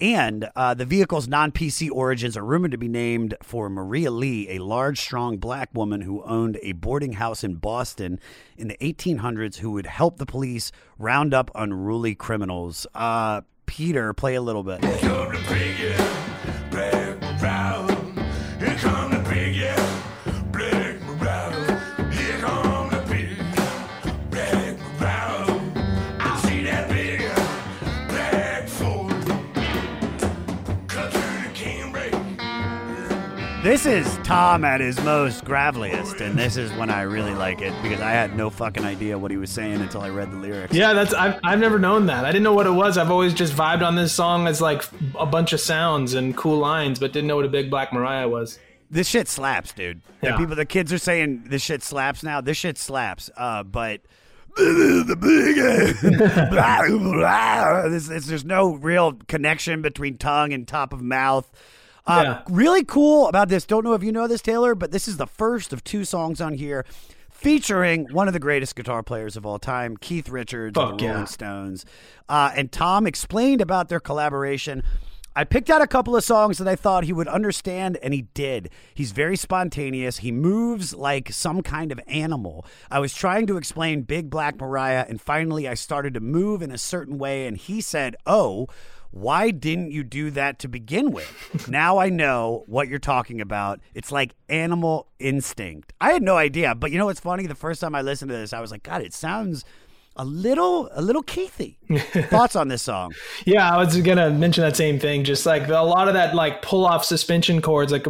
And 0.01 0.49
uh, 0.57 0.73
the 0.73 0.85
vehicle's 0.85 1.27
non 1.27 1.53
PC 1.53 1.89
origins 1.89 2.35
are 2.35 2.43
rumored 2.43 2.71
to 2.71 2.77
be 2.77 2.89
named 2.89 3.35
for 3.41 3.69
Maria 3.69 4.11
Lee, 4.11 4.49
a 4.49 4.59
large, 4.59 4.99
strong 4.99 5.37
black 5.37 5.69
woman 5.73 6.01
who 6.01 6.21
owned 6.23 6.59
a 6.61 6.73
boarding 6.73 7.13
house 7.13 7.45
in 7.45 7.55
Boston 7.55 8.19
in 8.57 8.67
the 8.67 8.77
1800s 8.77 9.57
who 9.57 9.71
would 9.71 9.85
help 9.85 10.17
the 10.17 10.25
police 10.25 10.73
round 10.99 11.33
up 11.33 11.49
unruly 11.55 12.13
criminals. 12.13 12.85
Uh, 12.93 13.41
Peter, 13.65 14.13
play 14.13 14.35
a 14.35 14.41
little 14.41 14.63
bit. 14.63 14.81
This 33.65 33.87
is 33.87 34.05
Tom 34.17 34.63
at 34.63 34.79
his 34.79 35.01
most 35.01 35.43
graveliest, 35.43 36.21
and 36.21 36.37
this 36.37 36.55
is 36.55 36.71
when 36.73 36.91
I 36.91 37.01
really 37.01 37.33
like 37.33 37.61
it 37.61 37.73
because 37.81 37.99
I 37.99 38.11
had 38.11 38.37
no 38.37 38.51
fucking 38.51 38.85
idea 38.85 39.17
what 39.17 39.31
he 39.31 39.37
was 39.37 39.49
saying 39.49 39.81
until 39.81 40.01
I 40.01 40.09
read 40.09 40.29
the 40.29 40.37
lyrics. 40.37 40.71
Yeah, 40.75 40.93
that's 40.93 41.15
I've 41.15 41.39
I've 41.43 41.57
never 41.57 41.79
known 41.79 42.05
that. 42.05 42.25
I 42.25 42.31
didn't 42.31 42.43
know 42.43 42.53
what 42.53 42.67
it 42.67 42.71
was. 42.73 42.95
I've 42.95 43.09
always 43.09 43.33
just 43.33 43.53
vibed 43.55 43.81
on 43.81 43.95
this 43.95 44.13
song 44.13 44.45
as 44.45 44.61
like 44.61 44.83
a 45.17 45.25
bunch 45.25 45.51
of 45.51 45.59
sounds 45.59 46.13
and 46.13 46.37
cool 46.37 46.59
lines, 46.59 46.99
but 46.99 47.11
didn't 47.11 47.25
know 47.25 47.37
what 47.37 47.45
a 47.45 47.49
big 47.49 47.71
black 47.71 47.91
Mariah 47.91 48.29
was. 48.29 48.59
This 48.91 49.07
shit 49.07 49.27
slaps, 49.27 49.73
dude. 49.73 49.99
The 50.21 50.33
people, 50.37 50.55
the 50.55 50.67
kids 50.67 50.93
are 50.93 50.99
saying 50.99 51.45
this 51.47 51.63
shit 51.63 51.81
slaps 51.81 52.21
now. 52.21 52.41
This 52.41 52.57
shit 52.57 52.77
slaps. 52.77 53.31
Uh, 53.35 53.63
but 53.63 54.01
the 54.57 55.17
big 55.19 56.51
blah, 56.51 56.87
blah. 56.87 57.89
This- 57.89 58.27
there's 58.27 58.45
no 58.45 58.75
real 58.75 59.13
connection 59.27 59.81
between 59.81 60.19
tongue 60.19 60.53
and 60.53 60.67
top 60.67 60.93
of 60.93 61.01
mouth. 61.01 61.51
Uh, 62.07 62.21
Yeah. 62.23 62.41
Really 62.49 62.83
cool 62.83 63.27
about 63.27 63.49
this. 63.49 63.65
Don't 63.65 63.83
know 63.83 63.93
if 63.93 64.03
you 64.03 64.11
know 64.11 64.27
this, 64.27 64.41
Taylor, 64.41 64.75
but 64.75 64.91
this 64.91 65.07
is 65.07 65.17
the 65.17 65.27
first 65.27 65.73
of 65.73 65.83
two 65.83 66.05
songs 66.05 66.39
on 66.41 66.53
here 66.53 66.85
featuring 67.31 68.07
one 68.11 68.27
of 68.27 68.33
the 68.33 68.39
greatest 68.39 68.75
guitar 68.75 69.03
players 69.03 69.35
of 69.35 69.45
all 69.45 69.59
time, 69.59 69.97
Keith 69.97 70.29
Richards 70.29 70.77
of 70.77 70.97
the 70.97 71.03
yeah. 71.03 71.11
Rolling 71.11 71.27
Stones. 71.27 71.85
Uh, 72.29 72.51
and 72.55 72.71
Tom 72.71 73.05
explained 73.05 73.61
about 73.61 73.89
their 73.89 73.99
collaboration. 73.99 74.81
I 75.37 75.43
picked 75.43 75.69
out 75.69 75.81
a 75.81 75.87
couple 75.87 76.15
of 76.15 76.23
songs 76.23 76.59
that 76.59 76.67
I 76.67 76.77
thought 76.77 77.03
he 77.03 77.11
would 77.11 77.27
understand, 77.27 77.97
and 78.01 78.13
he 78.13 78.21
did. 78.33 78.69
He's 78.93 79.11
very 79.11 79.35
spontaneous. 79.35 80.19
He 80.19 80.31
moves 80.31 80.93
like 80.95 81.29
some 81.33 81.61
kind 81.61 81.91
of 81.91 81.99
animal. 82.07 82.65
I 82.89 82.99
was 82.99 83.13
trying 83.13 83.45
to 83.47 83.57
explain 83.57 84.03
Big 84.03 84.29
Black 84.29 84.57
Mariah, 84.57 85.05
and 85.09 85.19
finally 85.19 85.67
I 85.67 85.73
started 85.73 86.13
to 86.13 86.21
move 86.21 86.61
in 86.61 86.71
a 86.71 86.77
certain 86.77 87.17
way, 87.17 87.47
and 87.47 87.57
he 87.57 87.81
said, 87.81 88.15
Oh, 88.25 88.67
why 89.15 89.49
didn't 89.49 89.91
you 89.91 90.03
do 90.03 90.29
that 90.31 90.59
to 90.59 90.67
begin 90.67 91.11
with? 91.11 91.67
now 91.69 91.99
I 91.99 92.09
know 92.09 92.65
what 92.67 92.89
you're 92.89 92.99
talking 92.99 93.39
about. 93.39 93.79
It's 93.93 94.11
like 94.11 94.35
animal 94.49 95.07
instinct. 95.19 95.93
I 96.01 96.11
had 96.11 96.21
no 96.21 96.35
idea, 96.35 96.75
but 96.75 96.91
you 96.91 96.97
know 96.97 97.05
what's 97.05 97.21
funny? 97.21 97.47
The 97.47 97.55
first 97.55 97.79
time 97.79 97.95
I 97.95 98.01
listened 98.01 98.27
to 98.31 98.35
this, 98.35 98.51
I 98.51 98.59
was 98.59 98.71
like, 98.71 98.83
God, 98.83 99.01
it 99.01 99.13
sounds 99.13 99.63
a 100.17 100.25
little, 100.25 100.89
a 100.91 101.01
little 101.01 101.23
Keithy. 101.23 101.77
Thoughts 102.29 102.57
on 102.57 102.67
this 102.67 102.81
song? 102.81 103.13
Yeah, 103.45 103.73
I 103.73 103.77
was 103.77 103.95
gonna 104.01 104.31
mention 104.31 104.65
that 104.65 104.75
same 104.75 104.99
thing. 104.99 105.23
Just 105.23 105.45
like 105.45 105.67
the, 105.67 105.79
a 105.79 105.81
lot 105.81 106.09
of 106.09 106.13
that, 106.15 106.35
like 106.35 106.61
pull 106.61 106.85
off 106.85 107.05
suspension 107.05 107.61
chords, 107.61 107.93
like 107.93 108.05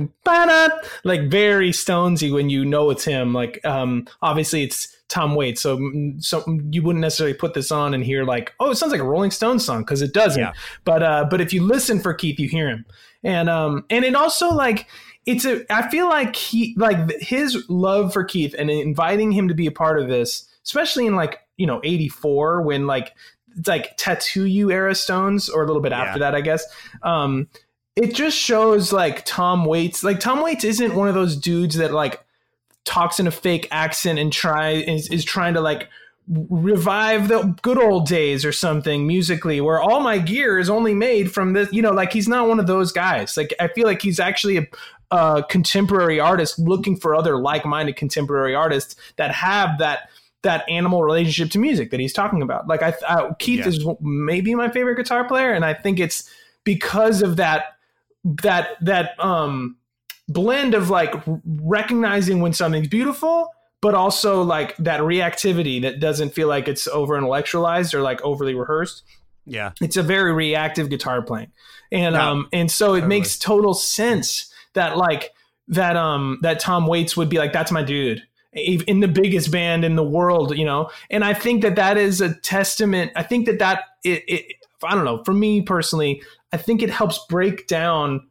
like 1.04 1.30
very 1.30 1.70
Stonesy 1.70 2.34
when 2.34 2.50
you 2.50 2.66
know 2.66 2.90
it's 2.90 3.06
him. 3.06 3.32
Like, 3.32 3.64
um, 3.64 4.08
obviously 4.24 4.64
it's 4.64 4.95
Tom 5.08 5.36
Waits, 5.36 5.62
so 5.62 5.78
mm, 5.78 6.24
so 6.24 6.44
you 6.72 6.82
wouldn't 6.82 7.02
necessarily 7.02 7.36
put 7.36 7.54
this 7.54 7.72
on 7.72 7.94
and 7.94 8.04
hear 8.04 8.24
like, 8.24 8.54
oh, 8.60 8.72
it 8.72 8.76
sounds 8.76 8.92
like 8.92 9.02
a 9.02 9.06
Rolling 9.06 9.32
Stones 9.32 9.64
song 9.64 9.82
because 9.82 10.02
it 10.02 10.14
doesn't. 10.14 10.42
Yeah. 10.42 10.54
But 10.84 11.04
uh, 11.04 11.28
but 11.30 11.42
if 11.42 11.54
you 11.54 11.64
listen 11.64 12.00
for 12.00 12.14
Keith, 12.14 12.40
you 12.40 12.50
hear 12.50 12.70
him, 12.70 12.86
and 13.24 13.50
um, 13.50 13.86
and 13.90 14.04
it 14.04 14.16
also 14.16 14.50
like 14.50 14.88
it's 15.26 15.46
a. 15.46 15.66
I 15.72 15.90
feel 15.90 16.08
like 16.08 16.36
he 16.36 16.74
like 16.78 17.12
his 17.22 17.64
love 17.70 18.14
for 18.14 18.24
Keith 18.24 18.56
and 18.58 18.70
inviting 18.70 19.32
him 19.32 19.48
to 19.48 19.54
be 19.54 19.68
a 19.68 19.72
part 19.72 20.00
of 20.00 20.08
this, 20.08 20.48
especially 20.64 21.06
in 21.06 21.16
like 21.16 21.40
you 21.58 21.68
know 21.68 21.82
'84 21.84 22.64
when 22.64 22.88
like 22.88 23.14
it's 23.58 23.68
like 23.68 23.96
tattoo 23.98 24.46
you 24.46 24.72
era 24.72 24.96
Stones 24.96 25.50
or 25.50 25.64
a 25.64 25.68
little 25.68 25.82
bit 25.82 25.94
after 25.94 26.20
that, 26.20 26.36
I 26.36 26.42
guess. 26.42 26.66
Um, 27.04 27.48
it 27.96 28.14
just 28.14 28.38
shows 28.38 28.92
like 28.92 29.24
Tom 29.26 29.66
Waits. 29.66 30.04
Like 30.04 30.20
Tom 30.20 30.42
Waits 30.44 30.64
isn't 30.64 30.96
one 30.96 31.08
of 31.08 31.14
those 31.14 31.38
dudes 31.38 31.76
that 31.76 31.94
like 31.94 32.25
talks 32.86 33.20
in 33.20 33.28
a 33.28 33.32
fake 33.32 33.68
accent 33.72 34.18
and 34.20 34.32
try 34.32 34.72
is, 34.72 35.10
is 35.10 35.26
trying 35.26 35.54
to 35.56 35.62
like 35.62 35.90
revive 36.28 37.28
the 37.28 37.44
good 37.62 37.78
old 37.78 38.08
days 38.08 38.44
or 38.44 38.52
something 38.52 39.06
musically 39.06 39.62
where 39.62 39.80
all 39.80 40.00
my 40.00 40.18
gear 40.18 40.58
is 40.58 40.72
only 40.72 40.94
made 40.96 41.32
from 41.32 41.54
this 41.54 41.72
you 41.72 41.84
know 41.84 41.92
like 41.92 42.12
he's 42.12 42.28
not 42.28 42.48
one 42.48 42.60
of 42.60 42.66
those 42.66 42.92
guys 42.92 43.38
like 43.38 43.54
i 43.60 43.68
feel 43.68 43.86
like 43.86 44.02
he's 44.02 44.20
actually 44.20 44.58
a, 44.58 44.66
a 45.12 45.44
contemporary 45.52 46.20
artist 46.20 46.58
looking 46.58 46.96
for 46.96 47.16
other 47.16 47.38
like-minded 47.38 47.96
contemporary 47.96 48.56
artists 48.56 48.96
that 49.18 49.32
have 49.32 49.78
that 49.78 50.10
that 50.42 50.68
animal 50.68 51.04
relationship 51.04 51.52
to 51.52 51.60
music 51.60 51.92
that 51.92 52.00
he's 52.00 52.14
talking 52.14 52.42
about 52.42 52.68
like 52.68 52.82
i, 52.82 52.92
I 53.08 53.30
keith 53.38 53.60
Yeah. 53.60 53.68
is 53.68 53.86
maybe 54.02 54.56
my 54.56 54.70
favorite 54.72 54.96
guitar 54.96 55.28
player 55.28 55.54
and 55.54 55.64
i 55.64 55.76
think 55.76 56.00
it's 56.00 56.28
because 56.64 57.22
of 57.22 57.36
that 57.36 57.78
that 58.24 58.70
that 58.82 59.12
um 59.20 59.78
blend 60.28 60.74
of 60.74 60.90
like 60.90 61.14
recognizing 61.46 62.40
when 62.42 62.54
something's 62.54 62.88
beautiful 62.88 63.50
but 63.82 63.94
also 63.94 64.42
like 64.42 64.76
that 64.78 65.02
reactivity 65.02 65.82
that 65.82 66.00
doesn't 66.00 66.32
feel 66.34 66.48
like 66.48 66.68
it's 66.68 66.88
over 66.88 67.16
intellectualized 67.16 67.94
or 67.94 68.02
like 68.02 68.22
overly 68.24 68.56
rehearsed 68.56 69.04
Yeah. 69.46 69.74
It's 69.80 69.98
a 69.98 70.02
very 70.04 70.34
reactive 70.34 70.90
guitar 70.90 71.22
playing. 71.22 71.52
And 71.92 72.16
No, 72.16 72.22
um 72.22 72.50
and 72.52 72.72
so 72.72 72.94
it 72.96 73.02
totally. 73.02 73.10
makes 73.10 73.38
total 73.38 73.74
sense 73.76 74.52
that 74.74 74.98
like 74.98 75.32
that 75.68 75.96
um 75.96 76.40
that 76.42 76.60
Tom 76.60 76.88
Waits 76.88 77.16
would 77.16 77.30
be 77.30 77.38
like 77.38 77.54
that's 77.54 77.72
my 77.72 77.84
dude 77.84 78.24
in 78.54 79.02
the 79.02 79.08
biggest 79.08 79.52
band 79.52 79.84
in 79.86 79.96
the 79.96 80.04
world, 80.04 80.58
you 80.58 80.66
know. 80.66 80.90
And 81.12 81.24
I 81.24 81.34
think 81.34 81.62
that 81.62 81.76
that 81.76 81.98
is 81.98 82.22
a 82.22 82.34
testament. 82.34 83.12
I 83.16 83.22
think 83.22 83.46
that 83.46 83.60
that 83.60 83.84
it, 84.04 84.24
it 84.28 84.46
I 84.84 84.96
don't 84.96 85.06
know, 85.06 85.24
for 85.24 85.34
me 85.34 85.62
personally, 85.62 86.24
I 86.52 86.58
think 86.58 86.82
it 86.82 86.90
helps 86.90 87.20
break 87.30 87.68
down 87.68 88.28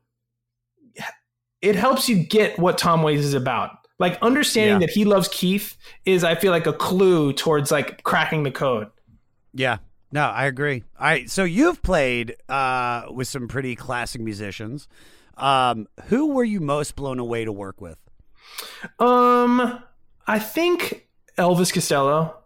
it 1.65 1.77
helps 1.77 2.09
you 2.09 2.23
get 2.23 2.59
what 2.59 2.79
Tom 2.79 3.03
Waits 3.03 3.25
is 3.25 3.35
about. 3.35 3.71
Like 3.99 4.19
understanding 4.23 4.81
Yeah. 4.81 4.87
that 4.87 4.91
he 4.91 5.05
loves 5.05 5.29
Keith 5.29 5.77
is 6.05 6.25
I 6.25 6.35
feel 6.35 6.51
like 6.51 6.67
a 6.67 6.73
clue 6.73 7.33
towards 7.33 7.71
like 7.71 8.03
cracking 8.03 8.43
the 8.43 8.51
code. 8.51 8.89
Yeah. 9.53 9.79
No, 10.13 10.23
I 10.27 10.45
agree. 10.47 10.85
All 10.99 11.07
right. 11.07 11.29
So 11.31 11.45
you've 11.45 11.83
played 11.83 12.37
uh, 12.49 13.05
with 13.11 13.27
some 13.29 13.49
pretty 13.49 13.75
classic 13.77 14.21
musicians. 14.21 14.87
Um, 15.37 15.89
who 16.07 16.29
were 16.29 16.45
you 16.45 16.61
most 16.61 16.95
blown 16.97 17.19
away 17.19 17.45
to 17.45 17.53
work 17.53 17.81
with? 17.81 17.99
Um, 18.99 19.81
I 20.27 20.39
think 20.39 21.09
Elvis 21.39 21.73
Costello. 21.73 22.37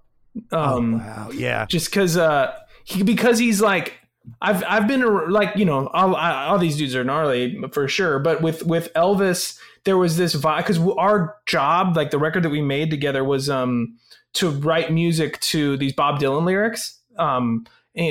Um, 0.53 0.99
wow, 0.99 1.31
yeah. 1.33 1.67
Just 1.67 1.91
because, 1.91 2.17
uh, 2.17 2.55
he 2.85 3.03
because 3.03 3.39
he's 3.39 3.61
like, 3.61 3.95
I've 4.41 4.65
I've 4.65 4.89
been 4.89 5.31
like 5.31 5.57
you 5.57 5.65
know 5.65 5.89
all, 5.89 6.15
all 6.15 6.59
these 6.59 6.77
dudes 6.77 6.95
are 6.95 7.05
gnarly 7.05 7.61
for 7.73 7.89
sure, 7.89 8.19
but 8.19 8.43
with 8.43 8.65
with 8.65 8.93
Elvis 8.95 9.59
there 9.85 9.97
was 9.97 10.17
this 10.17 10.35
vibe 10.35 10.59
because 10.59 10.79
our 10.99 11.37
job 11.47 11.97
like 11.97 12.11
the 12.11 12.19
record 12.19 12.43
that 12.43 12.51
we 12.51 12.61
made 12.61 12.91
together 12.91 13.25
was 13.25 13.49
um 13.49 13.97
to 14.35 14.51
write 14.51 14.93
music 14.93 15.41
to 15.41 15.77
these 15.77 15.93
Bob 15.93 16.21
Dylan 16.21 16.45
lyrics 16.45 16.99
um 17.17 17.67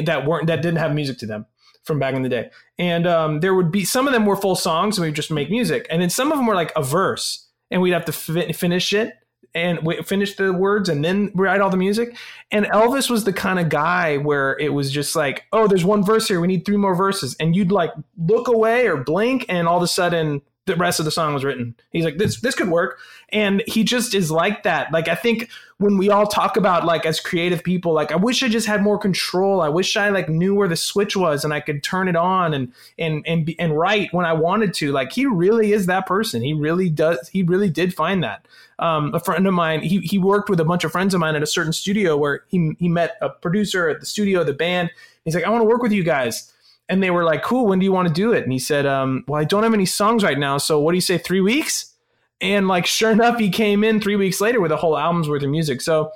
that 0.05 0.25
weren't 0.25 0.47
that 0.47 0.61
didn't 0.61 0.79
have 0.79 0.93
music 0.93 1.17
to 1.19 1.25
them 1.25 1.45
from 1.83 1.99
back 1.99 2.13
in 2.15 2.21
the 2.21 2.29
day, 2.29 2.49
and 2.77 3.07
um 3.07 3.39
there 3.39 3.53
would 3.53 3.71
be 3.71 3.85
some 3.85 4.07
of 4.07 4.13
them 4.13 4.25
were 4.25 4.35
full 4.35 4.55
songs 4.55 4.97
and 4.97 5.03
we 5.03 5.09
would 5.09 5.15
just 5.15 5.31
make 5.31 5.49
music, 5.49 5.87
and 5.89 6.01
then 6.01 6.09
some 6.09 6.31
of 6.31 6.37
them 6.37 6.47
were 6.47 6.55
like 6.55 6.71
a 6.75 6.83
verse 6.83 7.47
and 7.69 7.81
we'd 7.81 7.91
have 7.91 8.05
to 8.05 8.11
fi- 8.11 8.51
finish 8.53 8.93
it 8.93 9.13
and 9.57 9.79
we 9.81 9.99
finish 10.03 10.35
the 10.35 10.53
words 10.53 10.87
and 10.87 11.03
then 11.03 11.31
write 11.33 11.61
all 11.61 11.71
the 11.71 11.77
music. 11.77 12.15
And 12.51 12.67
Elvis 12.67 13.09
was 13.09 13.23
the 13.23 13.33
kind 13.33 13.59
of 13.59 13.69
guy 13.69 14.17
where 14.17 14.55
it 14.59 14.71
was 14.71 14.91
just 14.91 15.15
like, 15.15 15.45
oh, 15.51 15.67
there's 15.67 15.83
one 15.83 16.05
verse 16.05 16.27
here. 16.27 16.39
We 16.39 16.47
need 16.47 16.63
three 16.63 16.77
more 16.77 16.93
verses. 16.93 17.35
And 17.39 17.55
you'd 17.55 17.71
like 17.71 17.89
look 18.17 18.47
away 18.47 18.87
or 18.87 18.97
blink, 18.97 19.47
and 19.49 19.67
all 19.67 19.77
of 19.77 19.83
a 19.83 19.87
sudden 19.87 20.43
the 20.67 20.75
rest 20.75 20.99
of 20.99 21.05
the 21.05 21.11
song 21.11 21.33
was 21.33 21.43
written. 21.43 21.73
He's 21.91 22.05
like, 22.05 22.17
this 22.17 22.39
this 22.41 22.53
could 22.53 22.69
work. 22.69 22.99
And 23.29 23.63
he 23.65 23.83
just 23.83 24.13
is 24.13 24.29
like 24.29 24.63
that. 24.63 24.91
Like 24.91 25.07
I 25.07 25.15
think 25.15 25.49
when 25.77 25.97
we 25.97 26.09
all 26.09 26.27
talk 26.27 26.57
about 26.57 26.85
like 26.85 27.05
as 27.05 27.19
creative 27.19 27.63
people, 27.63 27.93
like 27.93 28.11
I 28.11 28.15
wish 28.15 28.43
I 28.43 28.49
just 28.49 28.67
had 28.67 28.83
more 28.83 28.97
control. 28.97 29.61
I 29.61 29.69
wish 29.69 29.97
I 29.97 30.09
like 30.09 30.29
knew 30.29 30.53
where 30.53 30.67
the 30.67 30.75
switch 30.75 31.15
was 31.15 31.43
and 31.43 31.53
I 31.53 31.61
could 31.61 31.83
turn 31.83 32.07
it 32.07 32.15
on 32.15 32.53
and 32.53 32.71
and 32.99 33.23
and 33.25 33.53
and 33.57 33.77
write 33.77 34.13
when 34.13 34.25
I 34.25 34.33
wanted 34.33 34.73
to. 34.75 34.91
Like 34.91 35.11
he 35.11 35.25
really 35.25 35.71
is 35.71 35.87
that 35.87 36.05
person. 36.05 36.43
He 36.43 36.53
really 36.53 36.89
does. 36.89 37.29
He 37.29 37.41
really 37.41 37.69
did 37.69 37.93
find 37.95 38.23
that. 38.23 38.45
Um, 38.79 39.15
a 39.15 39.19
friend 39.19 39.47
of 39.47 39.53
mine, 39.53 39.81
he 39.81 39.99
he 40.01 40.19
worked 40.19 40.49
with 40.49 40.59
a 40.59 40.65
bunch 40.65 40.83
of 40.83 40.91
friends 40.91 41.13
of 41.13 41.19
mine 41.19 41.35
at 41.35 41.41
a 41.41 41.47
certain 41.47 41.73
studio 41.73 42.15
where 42.15 42.43
he 42.49 42.75
he 42.77 42.89
met 42.89 43.17
a 43.21 43.29
producer 43.29 43.89
at 43.89 44.01
the 44.01 44.05
studio, 44.05 44.43
the 44.43 44.53
band. 44.53 44.91
He's 45.25 45.33
like, 45.33 45.45
I 45.45 45.49
want 45.49 45.61
to 45.61 45.67
work 45.67 45.81
with 45.81 45.91
you 45.91 46.03
guys. 46.03 46.53
And 46.89 47.03
they 47.03 47.11
were 47.11 47.23
like, 47.23 47.43
cool, 47.43 47.65
when 47.67 47.79
do 47.79 47.85
you 47.85 47.91
want 47.91 48.07
to 48.07 48.13
do 48.13 48.31
it? 48.31 48.43
And 48.43 48.51
he 48.51 48.59
said, 48.59 48.85
um, 48.85 49.25
well, 49.27 49.41
I 49.41 49.43
don't 49.43 49.63
have 49.63 49.73
any 49.73 49.85
songs 49.85 50.23
right 50.23 50.39
now. 50.39 50.57
So 50.57 50.79
what 50.79 50.91
do 50.91 50.97
you 50.97 51.01
say, 51.01 51.17
three 51.17 51.41
weeks? 51.41 51.93
And 52.39 52.67
like, 52.67 52.85
sure 52.85 53.11
enough, 53.11 53.39
he 53.39 53.49
came 53.49 53.83
in 53.83 53.99
three 53.99 54.15
weeks 54.15 54.39
later 54.39 54.61
with 54.61 54.71
a 54.71 54.77
whole 54.77 54.97
album's 54.97 55.27
worth 55.27 55.43
of 55.43 55.49
music. 55.49 55.81
So 55.81 56.11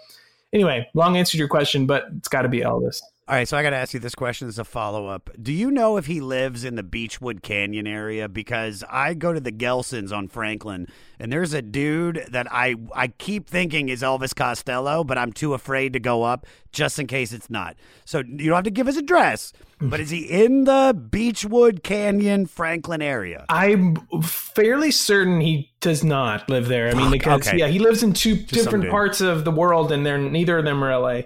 anyway, 0.53 0.87
long 0.93 1.17
answer 1.17 1.31
to 1.31 1.37
your 1.37 1.49
question, 1.49 1.87
but 1.87 2.05
it's 2.17 2.29
got 2.29 2.43
to 2.43 2.49
be 2.49 2.61
Elvis. 2.61 3.01
All 3.31 3.37
right, 3.37 3.47
so 3.47 3.55
I 3.55 3.63
got 3.63 3.69
to 3.69 3.77
ask 3.77 3.93
you 3.93 4.01
this 4.01 4.13
question 4.13 4.49
as 4.49 4.59
a 4.59 4.65
follow 4.65 5.07
up. 5.07 5.29
Do 5.41 5.53
you 5.53 5.71
know 5.71 5.95
if 5.95 6.05
he 6.05 6.19
lives 6.19 6.65
in 6.65 6.75
the 6.75 6.83
Beachwood 6.83 7.41
Canyon 7.41 7.87
area? 7.87 8.27
Because 8.27 8.83
I 8.89 9.13
go 9.13 9.31
to 9.31 9.39
the 9.39 9.53
Gelsons 9.53 10.11
on 10.11 10.27
Franklin, 10.27 10.85
and 11.17 11.31
there's 11.31 11.53
a 11.53 11.61
dude 11.61 12.25
that 12.29 12.51
I 12.51 12.75
I 12.93 13.07
keep 13.07 13.47
thinking 13.47 13.87
is 13.87 14.01
Elvis 14.01 14.35
Costello, 14.35 15.05
but 15.05 15.17
I'm 15.17 15.31
too 15.31 15.53
afraid 15.53 15.93
to 15.93 15.99
go 16.01 16.23
up 16.23 16.45
just 16.73 16.99
in 16.99 17.07
case 17.07 17.31
it's 17.31 17.49
not. 17.49 17.77
So 18.03 18.17
you 18.17 18.47
don't 18.49 18.55
have 18.55 18.63
to 18.65 18.69
give 18.69 18.87
his 18.87 18.97
address, 18.97 19.53
mm. 19.79 19.89
but 19.89 20.01
is 20.01 20.09
he 20.09 20.25
in 20.25 20.65
the 20.65 20.93
Beachwood 20.93 21.83
Canyon 21.83 22.47
Franklin 22.47 23.01
area? 23.01 23.45
I'm 23.47 23.95
fairly 24.23 24.91
certain 24.91 25.39
he 25.39 25.71
does 25.79 26.03
not 26.03 26.49
live 26.49 26.67
there. 26.67 26.89
I 26.89 26.95
mean, 26.95 27.11
because 27.11 27.47
okay. 27.47 27.59
yeah, 27.59 27.67
he 27.67 27.79
lives 27.79 28.03
in 28.03 28.11
two 28.11 28.35
some 28.35 28.45
different 28.47 28.89
parts 28.89 29.21
of 29.21 29.45
the 29.45 29.51
world, 29.51 29.93
and 29.93 30.05
they're 30.05 30.17
neither 30.17 30.57
of 30.57 30.65
them 30.65 30.83
are 30.83 30.99
LA. 30.99 31.21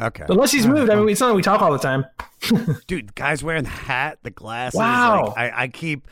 Okay. 0.00 0.24
Unless 0.28 0.52
he's 0.52 0.66
moved. 0.66 0.90
I 0.90 0.96
mean, 0.96 1.08
it's 1.08 1.20
not 1.20 1.34
we 1.34 1.42
talk 1.42 1.62
all 1.62 1.72
the 1.72 1.78
time. 1.78 2.04
dude 2.86 3.14
guys 3.14 3.42
wearing 3.42 3.64
the 3.64 3.70
hat 3.70 4.18
the 4.22 4.30
glasses 4.30 4.78
Wow. 4.78 5.32
like, 5.36 5.38
I, 5.38 5.62
I 5.64 5.68
keep 5.68 6.06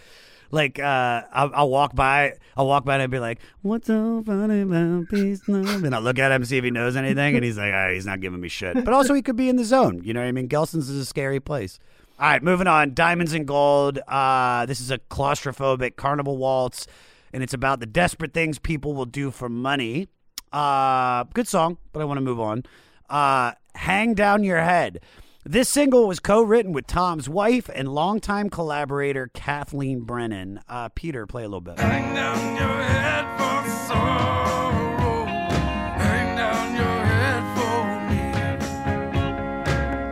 like 0.50 0.78
uh 0.78 1.22
I'll, 1.32 1.50
I'll 1.54 1.68
walk 1.70 1.94
by 1.94 2.34
i'll 2.56 2.66
walk 2.66 2.84
by 2.84 2.94
and 2.94 3.02
I'll 3.02 3.08
be 3.08 3.18
like 3.18 3.40
what's 3.62 3.86
so 3.88 4.22
funny 4.24 4.62
about 4.62 5.08
peace 5.10 5.42
love 5.46 5.84
and 5.84 5.94
i'll 5.94 6.00
look 6.00 6.18
at 6.18 6.32
him 6.32 6.44
see 6.44 6.56
if 6.56 6.64
he 6.64 6.70
knows 6.70 6.96
anything 6.96 7.36
and 7.36 7.44
he's 7.44 7.58
like 7.58 7.72
ah, 7.74 7.90
he's 7.90 8.06
not 8.06 8.20
giving 8.20 8.40
me 8.40 8.48
shit 8.48 8.74
but 8.84 8.94
also 8.94 9.12
he 9.14 9.20
could 9.22 9.36
be 9.36 9.48
in 9.48 9.56
the 9.56 9.64
zone 9.64 10.00
you 10.02 10.14
know 10.14 10.20
what 10.20 10.26
i 10.26 10.32
mean 10.32 10.48
gelson's 10.48 10.88
is 10.88 10.98
a 10.98 11.04
scary 11.04 11.40
place 11.40 11.78
all 12.18 12.26
right 12.26 12.42
moving 12.42 12.66
on 12.66 12.94
diamonds 12.94 13.32
and 13.32 13.46
gold 13.46 13.98
uh 14.08 14.64
this 14.66 14.80
is 14.80 14.90
a 14.90 14.98
claustrophobic 14.98 15.96
carnival 15.96 16.36
waltz 16.38 16.86
and 17.32 17.42
it's 17.42 17.54
about 17.54 17.80
the 17.80 17.86
desperate 17.86 18.32
things 18.32 18.58
people 18.58 18.94
will 18.94 19.06
do 19.06 19.30
for 19.30 19.48
money 19.48 20.08
uh 20.52 21.24
good 21.34 21.46
song 21.46 21.76
but 21.92 22.00
i 22.00 22.04
want 22.04 22.16
to 22.16 22.22
move 22.22 22.40
on 22.40 22.62
uh 23.10 23.52
hang 23.74 24.14
down 24.14 24.44
your 24.44 24.60
head 24.60 25.00
this 25.46 25.68
single 25.68 26.08
was 26.08 26.20
co-written 26.20 26.72
with 26.72 26.86
Tom's 26.86 27.28
wife 27.28 27.68
and 27.74 27.86
longtime 27.86 28.48
collaborator 28.48 29.30
Kathleen 29.34 30.00
Brennan. 30.00 30.60
Uh, 30.66 30.88
Peter, 30.94 31.26
play 31.26 31.42
a 31.42 31.46
little 31.46 31.60
bit. 31.60 31.78
Hang 31.78 32.14
down 32.14 32.56
your 32.56 32.82
head 32.82 33.26
for 33.36 33.68
sorrow. 33.86 35.26
Hang 35.26 36.34
down 36.34 36.74
your 36.74 37.04
head 37.04 37.42
for 37.58 37.84
me. 38.08 38.16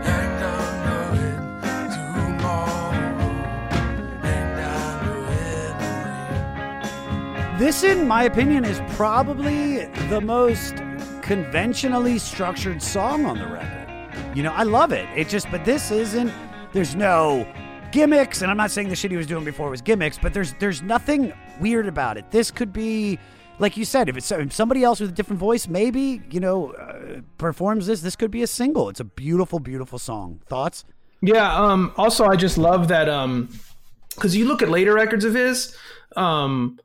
Hang 0.05 0.39
down 0.39 0.85
your 1.17 1.49
head 1.63 1.91
tomorrow. 2.15 3.33
Hang 4.21 4.49
down 4.59 5.07
your 5.07 5.25
head. 6.85 7.59
This, 7.59 7.83
in 7.83 8.07
my 8.07 8.25
opinion, 8.25 8.67
is 8.67 8.83
probably 8.97 9.87
the 10.11 10.21
most 10.21 10.75
conventionally 11.33 12.19
structured 12.19 12.83
song 12.83 13.25
on 13.25 13.39
the 13.39 13.47
record. 13.47 14.37
You 14.37 14.43
know, 14.43 14.53
I 14.53 14.65
love 14.65 14.93
it. 14.93 15.09
It 15.17 15.31
just, 15.31 15.51
but 15.51 15.65
this 15.65 15.91
isn't. 15.91 16.31
There's 16.75 16.95
no 16.95 17.51
gimmicks, 17.91 18.43
and 18.43 18.51
I'm 18.51 18.59
not 18.59 18.71
saying 18.71 18.91
the 18.91 18.97
shit 18.97 19.11
he 19.11 19.17
was 19.17 19.27
doing 19.27 19.43
before 19.43 19.71
was 19.71 19.81
gimmicks, 19.81 20.19
but 20.19 20.35
there's 20.35 20.53
there's 20.61 20.83
nothing 20.83 21.33
weird 21.59 21.87
about 21.87 22.19
it. 22.19 22.31
This 22.31 22.51
could 22.51 22.71
be, 22.71 23.19
like 23.59 23.79
you 23.79 23.87
said, 23.87 24.11
if 24.11 24.17
it's 24.19 24.31
somebody 24.55 24.85
else 24.85 25.01
with 25.01 25.09
a 25.09 25.13
different 25.15 25.41
voice, 25.41 25.69
maybe 25.69 26.21
you 26.31 26.39
know, 26.39 26.73
uh, 26.73 27.23
performs 27.39 27.87
this. 27.87 28.03
This 28.03 28.15
could 28.15 28.31
be 28.31 28.43
a 28.43 28.47
single. 28.47 28.91
It's 28.91 29.01
a 29.01 29.05
beautiful, 29.05 29.59
beautiful 29.59 29.99
song. 29.99 30.43
Thoughts? 30.51 30.85
Yeah. 31.23 31.51
Um. 31.51 31.95
Also, 31.97 32.27
I 32.27 32.37
just 32.37 32.59
love 32.59 32.89
that. 32.89 33.09
Um. 33.09 33.49
Because 34.15 34.37
you 34.37 34.45
look 34.45 34.61
at 34.61 34.69
later 34.69 34.93
records 34.93 35.25
of 35.25 35.33
his, 35.33 35.75
um, 36.15 36.79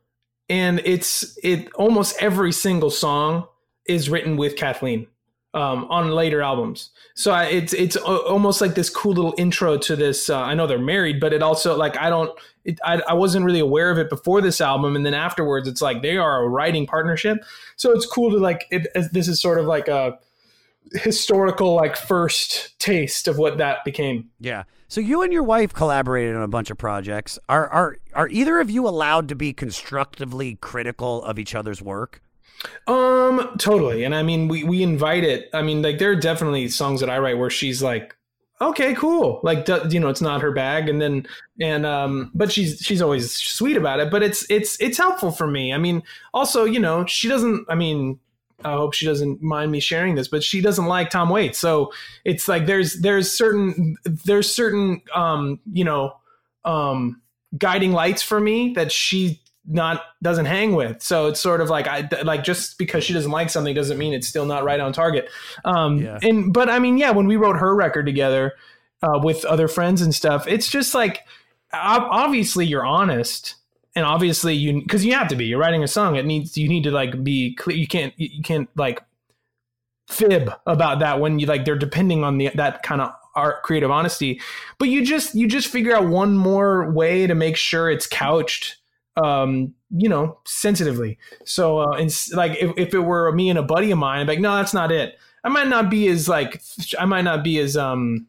and 0.48 0.80
it's 0.86 1.38
it 1.42 1.70
almost 1.74 2.16
every 2.22 2.52
single 2.52 2.90
song 2.90 3.46
is 3.88 4.08
written 4.10 4.36
with 4.36 4.56
Kathleen, 4.56 5.06
um, 5.54 5.86
on 5.90 6.10
later 6.10 6.42
albums. 6.42 6.90
So 7.14 7.32
I, 7.32 7.44
it's 7.44 7.72
it's 7.72 7.96
almost 7.96 8.60
like 8.60 8.74
this 8.74 8.90
cool 8.90 9.12
little 9.12 9.34
intro 9.38 9.78
to 9.78 9.96
this. 9.96 10.30
Uh, 10.30 10.38
I 10.38 10.54
know 10.54 10.66
they're 10.66 10.78
married, 10.78 11.20
but 11.20 11.32
it 11.32 11.42
also 11.42 11.76
like 11.76 11.96
I 11.98 12.10
don't. 12.10 12.38
It, 12.64 12.78
I, 12.84 13.00
I 13.08 13.14
wasn't 13.14 13.44
really 13.44 13.60
aware 13.60 13.90
of 13.90 13.98
it 13.98 14.10
before 14.10 14.40
this 14.40 14.60
album, 14.60 14.94
and 14.94 15.04
then 15.06 15.14
afterwards, 15.14 15.66
it's 15.66 15.80
like 15.80 16.02
they 16.02 16.16
are 16.16 16.44
a 16.44 16.48
writing 16.48 16.86
partnership. 16.86 17.38
So 17.76 17.92
it's 17.92 18.06
cool 18.06 18.30
to 18.30 18.38
like 18.38 18.66
it. 18.70 18.86
This 19.12 19.26
is 19.26 19.40
sort 19.40 19.58
of 19.58 19.66
like 19.66 19.88
a 19.88 20.18
historical 20.92 21.74
like 21.74 21.96
first 21.96 22.78
taste 22.78 23.26
of 23.28 23.38
what 23.38 23.58
that 23.58 23.84
became. 23.84 24.30
Yeah. 24.40 24.64
So 24.86 25.00
you 25.00 25.22
and 25.22 25.32
your 25.32 25.42
wife 25.42 25.74
collaborated 25.74 26.34
on 26.34 26.42
a 26.42 26.48
bunch 26.48 26.70
of 26.70 26.78
projects. 26.78 27.38
Are 27.48 27.68
are 27.68 27.96
are 28.14 28.28
either 28.28 28.60
of 28.60 28.70
you 28.70 28.86
allowed 28.86 29.28
to 29.28 29.34
be 29.34 29.52
constructively 29.52 30.56
critical 30.56 31.22
of 31.24 31.38
each 31.38 31.54
other's 31.54 31.82
work? 31.82 32.22
Um, 32.86 33.54
totally. 33.58 34.04
And 34.04 34.14
I 34.14 34.22
mean, 34.22 34.48
we 34.48 34.64
we 34.64 34.82
invite 34.82 35.24
it. 35.24 35.50
I 35.52 35.62
mean, 35.62 35.82
like 35.82 35.98
there 35.98 36.10
are 36.10 36.16
definitely 36.16 36.68
songs 36.68 37.00
that 37.00 37.10
I 37.10 37.18
write 37.18 37.38
where 37.38 37.50
she's 37.50 37.82
like, 37.82 38.16
okay, 38.60 38.94
cool. 38.94 39.40
Like, 39.42 39.68
you 39.90 40.00
know, 40.00 40.08
it's 40.08 40.20
not 40.20 40.40
her 40.40 40.52
bag, 40.52 40.88
and 40.88 41.00
then 41.00 41.26
and 41.60 41.86
um, 41.86 42.30
but 42.34 42.50
she's 42.50 42.78
she's 42.80 43.02
always 43.02 43.32
sweet 43.32 43.76
about 43.76 44.00
it. 44.00 44.10
But 44.10 44.22
it's 44.22 44.44
it's 44.50 44.80
it's 44.80 44.98
helpful 44.98 45.30
for 45.30 45.46
me. 45.46 45.72
I 45.72 45.78
mean, 45.78 46.02
also, 46.34 46.64
you 46.64 46.80
know, 46.80 47.06
she 47.06 47.28
doesn't. 47.28 47.66
I 47.68 47.74
mean. 47.74 48.18
I 48.64 48.72
hope 48.72 48.92
she 48.92 49.06
doesn't 49.06 49.40
mind 49.40 49.70
me 49.70 49.78
sharing 49.78 50.16
this, 50.16 50.26
but 50.26 50.42
she 50.42 50.60
doesn't 50.60 50.86
like 50.86 51.10
Tom 51.10 51.28
Waits. 51.28 51.60
So 51.60 51.92
it's 52.24 52.48
like 52.48 52.66
there's 52.66 52.94
there's 52.94 53.30
certain 53.30 53.96
there's 54.02 54.52
certain 54.52 55.00
um 55.14 55.60
you 55.72 55.84
know 55.84 56.16
um 56.64 57.22
guiding 57.56 57.92
lights 57.92 58.20
for 58.20 58.40
me 58.40 58.72
that 58.72 58.90
she 58.90 59.40
not 59.68 60.02
doesn't 60.22 60.46
hang 60.46 60.74
with. 60.74 61.02
So 61.02 61.26
it's 61.26 61.40
sort 61.40 61.60
of 61.60 61.68
like 61.70 61.86
I 61.86 62.08
like 62.24 62.42
just 62.42 62.78
because 62.78 63.04
she 63.04 63.12
doesn't 63.12 63.30
like 63.30 63.50
something 63.50 63.74
doesn't 63.74 63.98
mean 63.98 64.12
it's 64.14 64.26
still 64.26 64.46
not 64.46 64.64
right 64.64 64.80
on 64.80 64.92
target. 64.92 65.28
Um 65.64 65.98
Yeah. 65.98 66.18
and 66.22 66.52
but 66.52 66.68
I 66.68 66.78
mean 66.78 66.98
yeah, 66.98 67.10
when 67.10 67.26
we 67.26 67.36
wrote 67.36 67.56
her 67.56 67.74
record 67.74 68.06
together, 68.06 68.54
uh, 69.02 69.18
with 69.22 69.44
other 69.44 69.68
friends 69.68 70.02
and 70.02 70.14
stuff. 70.14 70.46
It's 70.48 70.68
just 70.68 70.94
like 70.94 71.24
obviously 71.72 72.66
you're 72.66 72.84
honest 72.86 73.54
and 73.94 74.04
obviously 74.06 74.54
you 74.54 74.80
because 74.80 75.04
you 75.04 75.12
have 75.12 75.28
to 75.28 75.36
be 75.36 75.44
you're 75.44 75.58
writing 75.58 75.82
a 75.82 75.88
song 75.88 76.16
it 76.16 76.24
needs 76.24 76.56
you 76.56 76.66
need 76.66 76.82
to 76.82 76.90
like 76.90 77.22
be 77.22 77.54
clear 77.56 77.76
you 77.76 77.86
can't 77.86 78.14
you 78.16 78.42
can't 78.42 78.70
like 78.74 79.02
fib 80.08 80.50
about 80.66 81.00
that 81.00 81.20
when 81.20 81.38
you 81.38 81.46
like 81.46 81.66
they're 81.66 81.76
depending 81.76 82.24
on 82.24 82.38
the 82.38 82.50
that 82.54 82.82
kind 82.82 83.02
of 83.02 83.12
art 83.34 83.62
creative 83.62 83.90
honesty 83.90 84.40
but 84.78 84.88
you 84.88 85.04
just 85.04 85.34
you 85.34 85.46
just 85.46 85.68
figure 85.68 85.94
out 85.94 86.06
one 86.08 86.34
more 86.34 86.90
way 86.90 87.26
to 87.26 87.34
make 87.34 87.54
sure 87.56 87.90
it's 87.90 88.06
couched 88.06 88.77
um 89.24 89.74
you 89.90 90.08
know 90.08 90.38
sensitively 90.46 91.18
so 91.44 91.78
uh 91.78 91.92
it's 91.92 92.32
like 92.32 92.52
if, 92.60 92.72
if 92.76 92.94
it 92.94 93.00
were 93.00 93.32
me 93.32 93.48
and 93.50 93.58
a 93.58 93.62
buddy 93.62 93.90
of 93.90 93.98
mine 93.98 94.20
I'd 94.20 94.26
be 94.26 94.32
like 94.34 94.40
no 94.40 94.54
that's 94.56 94.74
not 94.74 94.92
it 94.92 95.18
i 95.44 95.48
might 95.48 95.68
not 95.68 95.88
be 95.90 96.08
as 96.08 96.28
like 96.28 96.62
i 96.98 97.04
might 97.04 97.22
not 97.22 97.42
be 97.42 97.58
as 97.58 97.76
um 97.76 98.26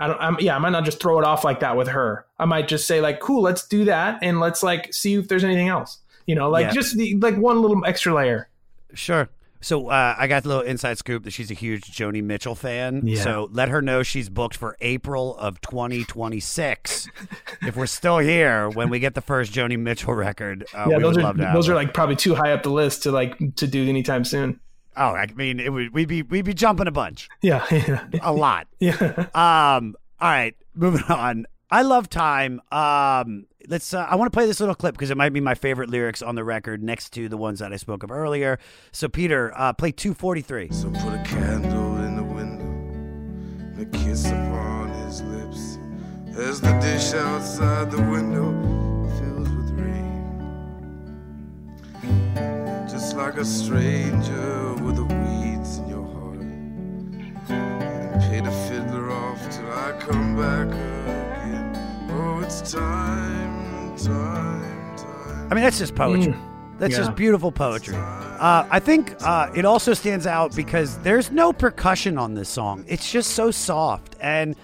I 0.00 0.06
don't. 0.06 0.20
I'm, 0.20 0.36
yeah, 0.38 0.54
I 0.54 0.60
might 0.60 0.70
not 0.70 0.84
just 0.84 1.00
throw 1.00 1.18
it 1.18 1.24
off 1.24 1.42
like 1.42 1.58
that 1.58 1.76
with 1.76 1.88
her. 1.88 2.24
I 2.38 2.44
might 2.44 2.68
just 2.68 2.86
say 2.86 3.00
like, 3.00 3.18
"Cool, 3.18 3.42
let's 3.42 3.66
do 3.66 3.84
that, 3.86 4.20
and 4.22 4.38
let's 4.38 4.62
like 4.62 4.94
see 4.94 5.14
if 5.14 5.26
there's 5.26 5.42
anything 5.42 5.66
else." 5.66 5.98
You 6.24 6.36
know, 6.36 6.48
like 6.48 6.66
Yeah. 6.66 6.72
just 6.72 6.96
the, 6.96 7.16
like 7.16 7.34
one 7.36 7.60
little 7.60 7.84
extra 7.84 8.14
layer. 8.14 8.48
Sure. 8.94 9.28
So 9.60 9.88
uh, 9.88 10.14
I 10.16 10.26
got 10.28 10.42
the 10.44 10.48
little 10.50 10.62
inside 10.64 10.98
scoop 10.98 11.24
that 11.24 11.32
she's 11.32 11.50
a 11.50 11.54
huge 11.54 11.82
Joni 11.84 12.22
Mitchell 12.22 12.54
fan. 12.54 13.02
Yeah. 13.06 13.22
So 13.22 13.48
let 13.52 13.68
her 13.68 13.82
know 13.82 14.02
she's 14.02 14.28
booked 14.28 14.56
for 14.56 14.76
April 14.80 15.36
of 15.36 15.60
2026. 15.62 17.08
if 17.62 17.76
we're 17.76 17.86
still 17.86 18.18
here 18.18 18.68
when 18.70 18.88
we 18.90 18.98
get 18.98 19.14
the 19.14 19.20
first 19.20 19.52
Joni 19.52 19.78
Mitchell 19.78 20.14
record, 20.14 20.64
uh, 20.74 20.86
yeah, 20.88 20.96
we 20.96 21.02
those 21.02 21.16
would 21.16 21.24
are 21.24 21.52
those 21.52 21.68
are 21.68 21.74
like 21.74 21.92
probably 21.94 22.16
too 22.16 22.34
high 22.34 22.52
up 22.52 22.62
the 22.62 22.70
list 22.70 23.02
to 23.04 23.10
like 23.10 23.36
to 23.56 23.66
do 23.66 23.88
anytime 23.88 24.24
soon. 24.24 24.60
Oh, 24.96 25.10
I 25.14 25.26
mean, 25.36 25.60
it 25.60 25.72
would 25.72 25.92
we'd 25.94 26.08
be 26.08 26.22
we'd 26.22 26.44
be 26.44 26.54
jumping 26.54 26.86
a 26.88 26.90
bunch, 26.92 27.28
Yeah, 27.42 27.64
yeah, 27.70 28.04
a 28.22 28.32
lot. 28.32 28.66
yeah. 28.80 29.26
Um. 29.34 29.94
All 30.20 30.28
right, 30.28 30.56
moving 30.74 31.02
on. 31.08 31.46
I 31.70 31.82
love 31.82 32.08
time. 32.08 32.60
Um. 32.72 33.46
Let's. 33.70 33.92
Uh, 33.92 34.06
I 34.08 34.16
want 34.16 34.32
to 34.32 34.34
play 34.34 34.46
this 34.46 34.60
little 34.60 34.74
clip 34.74 34.94
because 34.94 35.10
it 35.10 35.16
might 35.18 35.34
be 35.34 35.40
my 35.40 35.54
favorite 35.54 35.90
lyrics 35.90 36.22
on 36.22 36.36
the 36.36 36.42
record, 36.42 36.82
next 36.82 37.10
to 37.10 37.28
the 37.28 37.36
ones 37.36 37.58
that 37.58 37.70
I 37.70 37.76
spoke 37.76 38.02
of 38.02 38.10
earlier. 38.10 38.58
So, 38.92 39.08
Peter, 39.10 39.52
uh, 39.54 39.74
play 39.74 39.92
two 39.92 40.14
forty 40.14 40.40
three. 40.40 40.70
So 40.72 40.90
put 40.90 41.12
a 41.12 41.22
candle 41.22 41.96
in 41.98 42.16
the 42.16 42.24
window 42.24 42.64
and 42.64 43.78
a 43.78 43.84
kiss 43.98 44.24
upon 44.24 44.88
his 45.04 45.20
lips 45.20 45.78
as 46.38 46.62
the 46.62 46.72
dish 46.78 47.12
outside 47.12 47.90
the 47.90 48.00
window 48.00 48.54
fills 49.18 49.50
with 49.50 49.70
rain. 49.78 50.24
Just 52.88 53.16
like 53.16 53.36
a 53.36 53.44
stranger 53.44 54.74
with 54.82 54.96
the 54.96 55.04
weeds 55.04 55.76
in 55.76 55.88
your 55.90 56.06
heart. 56.06 56.40
And 57.50 58.20
pay 58.22 58.40
the 58.40 58.50
fiddler 58.66 59.10
off 59.10 59.38
till 59.50 59.70
I 59.70 59.92
come 60.00 60.36
back 60.36 60.68
again. 60.68 62.08
Oh, 62.10 62.40
it's 62.40 62.72
time. 62.72 63.47
I 64.06 65.54
mean, 65.54 65.64
that's 65.64 65.78
just 65.78 65.94
poetry. 65.94 66.34
That's 66.78 66.92
Yeah. 66.92 66.98
just 66.98 67.16
beautiful 67.16 67.50
poetry. 67.50 67.96
Uh, 67.96 68.64
I 68.70 68.78
think 68.78 69.16
uh, 69.20 69.50
it 69.56 69.64
also 69.64 69.94
stands 69.94 70.26
out 70.26 70.54
because 70.54 70.98
there's 70.98 71.30
no 71.32 71.52
percussion 71.52 72.18
on 72.18 72.34
this 72.34 72.48
song. 72.48 72.84
It's 72.86 73.10
just 73.10 73.30
so 73.30 73.50
soft. 73.50 74.14
And 74.20 74.54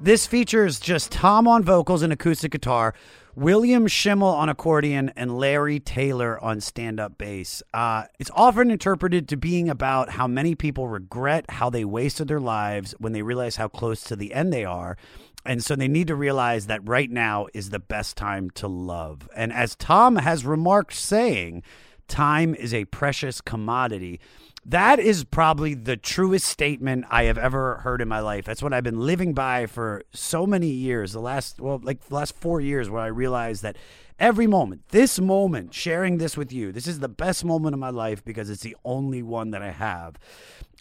this 0.00 0.26
features 0.26 0.80
just 0.80 1.12
Tom 1.12 1.46
on 1.46 1.62
vocals 1.62 2.00
and 2.02 2.12
acoustic 2.14 2.52
guitar, 2.52 2.94
William 3.36 3.86
Schimmel 3.86 4.28
on 4.28 4.48
accordion, 4.48 5.12
and 5.16 5.36
Larry 5.38 5.78
Taylor 5.80 6.42
on 6.42 6.60
stand 6.62 6.98
up 6.98 7.18
bass. 7.18 7.62
Uh, 7.74 8.04
it's 8.18 8.30
often 8.34 8.70
interpreted 8.70 9.28
to 9.28 9.36
being 9.36 9.68
about 9.68 10.10
how 10.10 10.26
many 10.26 10.54
people 10.54 10.88
regret 10.88 11.44
how 11.50 11.68
they 11.68 11.84
wasted 11.84 12.28
their 12.28 12.40
lives 12.40 12.94
when 12.98 13.12
they 13.12 13.20
realize 13.22 13.56
how 13.56 13.68
close 13.68 14.02
to 14.04 14.16
the 14.16 14.32
end 14.32 14.52
they 14.52 14.64
are. 14.64 14.96
And 15.44 15.64
so 15.64 15.74
they 15.74 15.88
need 15.88 16.08
to 16.08 16.14
realize 16.14 16.66
that 16.66 16.86
right 16.86 17.10
now 17.10 17.46
is 17.54 17.70
the 17.70 17.78
best 17.78 18.16
time 18.16 18.50
to 18.50 18.68
love. 18.68 19.28
And 19.34 19.52
as 19.52 19.74
Tom 19.74 20.16
has 20.16 20.44
remarked, 20.44 20.94
saying, 20.94 21.62
time 22.08 22.54
is 22.54 22.74
a 22.74 22.84
precious 22.86 23.40
commodity. 23.40 24.20
That 24.66 24.98
is 24.98 25.24
probably 25.24 25.72
the 25.72 25.96
truest 25.96 26.46
statement 26.46 27.06
I 27.10 27.24
have 27.24 27.38
ever 27.38 27.76
heard 27.76 28.02
in 28.02 28.08
my 28.08 28.20
life. 28.20 28.44
That's 28.44 28.62
what 28.62 28.74
I've 28.74 28.84
been 28.84 29.00
living 29.00 29.32
by 29.32 29.64
for 29.64 30.02
so 30.12 30.46
many 30.46 30.68
years. 30.68 31.12
The 31.12 31.20
last, 31.20 31.58
well, 31.60 31.80
like 31.82 32.04
the 32.08 32.14
last 32.14 32.36
four 32.36 32.60
years, 32.60 32.90
where 32.90 33.00
I 33.00 33.06
realized 33.06 33.62
that 33.62 33.76
every 34.18 34.46
moment, 34.46 34.82
this 34.88 35.18
moment, 35.18 35.72
sharing 35.72 36.18
this 36.18 36.36
with 36.36 36.52
you, 36.52 36.72
this 36.72 36.86
is 36.86 36.98
the 36.98 37.08
best 37.08 37.42
moment 37.42 37.72
of 37.72 37.80
my 37.80 37.88
life 37.88 38.22
because 38.22 38.50
it's 38.50 38.62
the 38.62 38.76
only 38.84 39.22
one 39.22 39.50
that 39.52 39.62
I 39.62 39.70
have. 39.70 40.16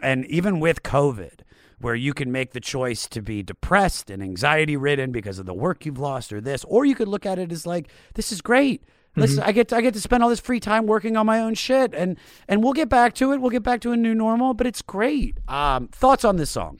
And 0.02 0.26
even 0.26 0.60
with 0.60 0.84
COVID, 0.84 1.40
where 1.80 1.96
you 1.96 2.14
can 2.14 2.32
make 2.32 2.52
the 2.52 2.60
choice 2.60 3.08
to 3.08 3.22
be 3.22 3.42
depressed 3.42 4.10
and 4.10 4.22
anxiety 4.22 4.76
ridden 4.76 5.12
because 5.12 5.40
of 5.40 5.46
the 5.46 5.54
work 5.54 5.86
you've 5.86 6.00
lost 6.00 6.34
or 6.34 6.42
this, 6.42 6.64
or 6.66 6.86
you 6.86 6.96
could 6.96 7.08
look 7.08 7.26
at 7.26 7.40
it 7.40 7.52
as 7.52 7.66
like, 7.66 7.90
this 8.16 8.32
is 8.32 8.42
great. 8.42 8.84
Listen, 9.16 9.44
Mhm. 9.44 9.48
I 9.48 9.52
get 9.54 9.68
to, 9.70 9.76
I 9.76 9.82
get 9.82 9.96
to 9.96 10.00
spend 10.02 10.22
all 10.22 10.30
this 10.30 10.40
free 10.40 10.60
time 10.60 10.86
working 10.86 11.18
on 11.18 11.26
my 11.26 11.40
own 11.40 11.56
shit, 11.56 11.96
and 11.96 12.16
and 12.48 12.64
we'll 12.64 12.74
get 12.74 12.90
back 12.90 13.16
to 13.16 13.34
it. 13.34 13.42
We'll 13.42 13.50
get 13.50 13.64
back 13.64 13.82
to 13.82 13.92
a 13.92 13.98
new 13.98 14.14
normal, 14.14 14.54
but 14.54 14.68
it's 14.68 14.84
great. 14.84 15.40
Um, 15.48 15.88
thoughts 15.88 16.24
on 16.24 16.38
this 16.38 16.52
song? 16.52 16.78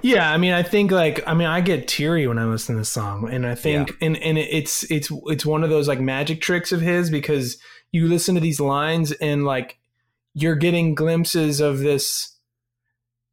Yeah, 0.00 0.32
I 0.32 0.38
mean, 0.38 0.52
I 0.52 0.62
think 0.62 0.90
like 0.90 1.22
I 1.26 1.34
mean, 1.34 1.46
I 1.46 1.60
get 1.60 1.86
teary 1.86 2.26
when 2.26 2.38
I 2.38 2.46
listen 2.46 2.76
to 2.76 2.80
this 2.80 2.88
song, 2.88 3.28
and 3.30 3.46
I 3.46 3.54
think 3.54 3.94
and 4.00 4.16
and 4.16 4.38
it's 4.38 4.90
it's 4.90 5.12
it's 5.26 5.44
one 5.44 5.62
of 5.62 5.68
those 5.68 5.86
like 5.86 6.00
magic 6.00 6.40
tricks 6.40 6.72
of 6.72 6.80
his 6.80 7.10
because 7.10 7.58
you 7.92 8.08
listen 8.08 8.34
to 8.36 8.40
these 8.40 8.58
lines 8.58 9.12
and 9.12 9.44
like 9.44 9.78
you're 10.32 10.56
getting 10.56 10.94
glimpses 10.94 11.60
of 11.60 11.80
this 11.80 12.38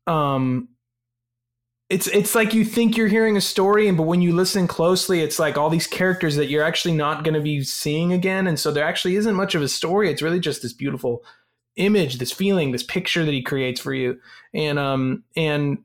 um 0.05 0.67
it's 1.89 2.07
it's 2.07 2.33
like 2.33 2.53
you 2.53 2.63
think 2.63 2.97
you're 2.97 3.07
hearing 3.07 3.37
a 3.37 3.41
story 3.41 3.87
and 3.87 3.97
but 3.97 4.03
when 4.03 4.21
you 4.21 4.33
listen 4.33 4.67
closely 4.67 5.21
it's 5.21 5.37
like 5.37 5.57
all 5.57 5.69
these 5.69 5.87
characters 5.87 6.35
that 6.35 6.49
you're 6.49 6.63
actually 6.63 6.93
not 6.93 7.23
going 7.23 7.33
to 7.33 7.41
be 7.41 7.61
seeing 7.63 8.13
again 8.13 8.47
and 8.47 8.59
so 8.59 8.71
there 8.71 8.85
actually 8.85 9.15
isn't 9.15 9.35
much 9.35 9.55
of 9.55 9.61
a 9.61 9.67
story. 9.67 10.09
It's 10.09 10.21
really 10.21 10.39
just 10.39 10.61
this 10.61 10.73
beautiful 10.73 11.23
image 11.75 12.19
this 12.19 12.31
feeling 12.31 12.71
this 12.71 12.83
picture 12.83 13.25
that 13.25 13.33
he 13.33 13.41
creates 13.41 13.81
for 13.81 13.93
you. 13.93 14.19
And 14.53 14.79
um 14.79 15.23
and 15.35 15.79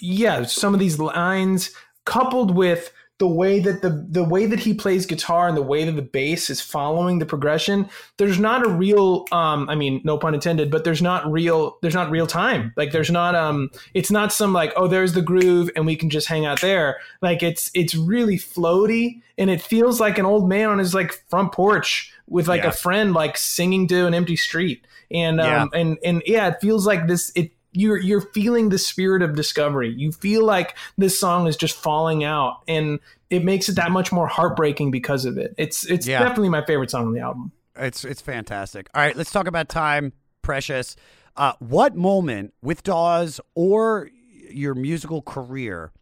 yeah 0.00 0.44
some 0.44 0.74
of 0.74 0.80
these 0.80 0.98
lines 0.98 1.72
coupled 2.04 2.54
with 2.54 2.92
the 3.22 3.28
way 3.28 3.60
that 3.60 3.82
the 3.82 4.04
the 4.10 4.24
way 4.24 4.46
that 4.46 4.58
he 4.58 4.74
plays 4.74 5.06
guitar 5.06 5.46
and 5.46 5.56
the 5.56 5.62
way 5.62 5.84
that 5.84 5.92
the 5.92 6.02
bass 6.02 6.50
is 6.50 6.60
following 6.60 7.20
the 7.20 7.24
progression 7.24 7.88
there's 8.16 8.36
not 8.48 8.66
a 8.66 8.68
real 8.68 9.26
um 9.30 9.70
i 9.70 9.76
mean 9.76 10.00
no 10.02 10.18
pun 10.18 10.34
intended 10.34 10.72
but 10.72 10.82
there's 10.82 11.00
not 11.00 11.30
real 11.30 11.78
there's 11.82 11.94
not 11.94 12.10
real 12.10 12.26
time. 12.26 12.72
Like 12.76 12.90
there's 12.90 13.12
not 13.12 13.36
um 13.36 13.70
it's 13.94 14.10
not 14.10 14.32
some 14.32 14.52
like 14.52 14.72
oh 14.74 14.88
there's 14.88 15.12
the 15.12 15.22
groove 15.22 15.70
and 15.76 15.86
we 15.86 15.94
can 15.94 16.10
just 16.10 16.26
hang 16.26 16.44
out 16.46 16.60
there. 16.60 16.96
Like 17.20 17.44
it's 17.44 17.70
it's 17.74 17.94
really 17.94 18.38
floaty 18.38 19.20
and 19.38 19.48
it 19.50 19.62
feels 19.62 20.00
like 20.00 20.18
an 20.18 20.26
old 20.26 20.48
man 20.48 20.68
on 20.68 20.78
his 20.78 20.94
like 20.94 21.12
front 21.30 21.52
porch 21.52 22.12
with 22.26 22.48
like 22.48 22.62
Yeah. 22.62 22.70
a 22.70 22.72
friend 22.72 23.12
like 23.14 23.36
singing 23.36 23.86
to 23.88 24.06
an 24.06 24.14
empty 24.14 24.36
street. 24.36 24.84
And 25.12 25.40
um 25.40 25.70
and 25.72 25.98
and 26.04 26.22
yeah 26.26 26.48
it 26.48 26.56
feels 26.60 26.86
like 26.86 27.06
this 27.06 27.30
it 27.36 27.52
you're 27.72 27.98
you're 27.98 28.20
feeling 28.20 28.68
the 28.68 28.78
spirit 28.78 29.22
of 29.22 29.34
discovery. 29.34 29.92
You 29.92 30.12
feel 30.12 30.44
like 30.44 30.76
this 30.98 31.18
song 31.18 31.46
is 31.46 31.56
just 31.56 31.76
falling 31.76 32.22
out, 32.24 32.60
and 32.68 33.00
it 33.30 33.44
makes 33.44 33.68
it 33.68 33.76
that 33.76 33.90
much 33.90 34.12
more 34.12 34.26
heartbreaking 34.26 34.90
because 34.90 35.24
of 35.24 35.38
it. 35.38 35.54
It's 35.58 35.84
it's 35.84 36.06
Yeah. 36.06 36.20
definitely 36.20 36.50
my 36.50 36.64
favorite 36.64 36.90
song 36.90 37.06
on 37.06 37.12
the 37.14 37.20
album. 37.20 37.52
It's 37.76 38.04
it's 38.04 38.20
fantastic. 38.20 38.88
All 38.94 39.00
right, 39.02 39.16
let's 39.16 39.30
talk 39.32 39.46
about 39.46 39.68
time, 39.68 40.12
precious. 40.42 40.96
Uh, 41.36 41.54
what 41.60 41.96
moment 41.96 42.52
with 42.62 42.82
Dawes 42.82 43.40
or 43.54 44.10
your 44.50 44.74
musical 44.74 45.22
career 45.22 45.92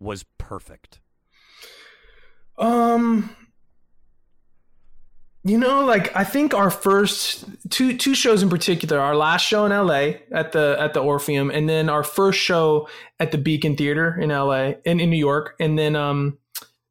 was 0.00 0.24
perfect? 0.38 0.98
Um, 2.58 3.34
you 5.42 5.56
know, 5.56 5.84
like 5.84 6.14
I 6.14 6.24
think 6.24 6.52
our 6.52 6.70
first 6.70 7.44
two 7.70 7.96
two 7.96 8.14
shows 8.14 8.42
in 8.42 8.50
particular, 8.50 9.00
our 9.00 9.16
last 9.16 9.46
show 9.46 9.64
in 9.64 9.72
LA 9.72 10.20
at 10.32 10.52
the 10.52 10.76
at 10.78 10.92
the 10.92 11.00
Orpheum, 11.00 11.50
and 11.50 11.68
then 11.68 11.88
our 11.88 12.04
first 12.04 12.38
show 12.38 12.88
at 13.18 13.32
the 13.32 13.38
Beacon 13.38 13.76
Theater 13.76 14.18
in 14.20 14.28
LA 14.30 14.72
in, 14.84 15.00
in 15.00 15.08
New 15.10 15.16
York, 15.16 15.54
and 15.58 15.78
then 15.78 15.96
um 15.96 16.38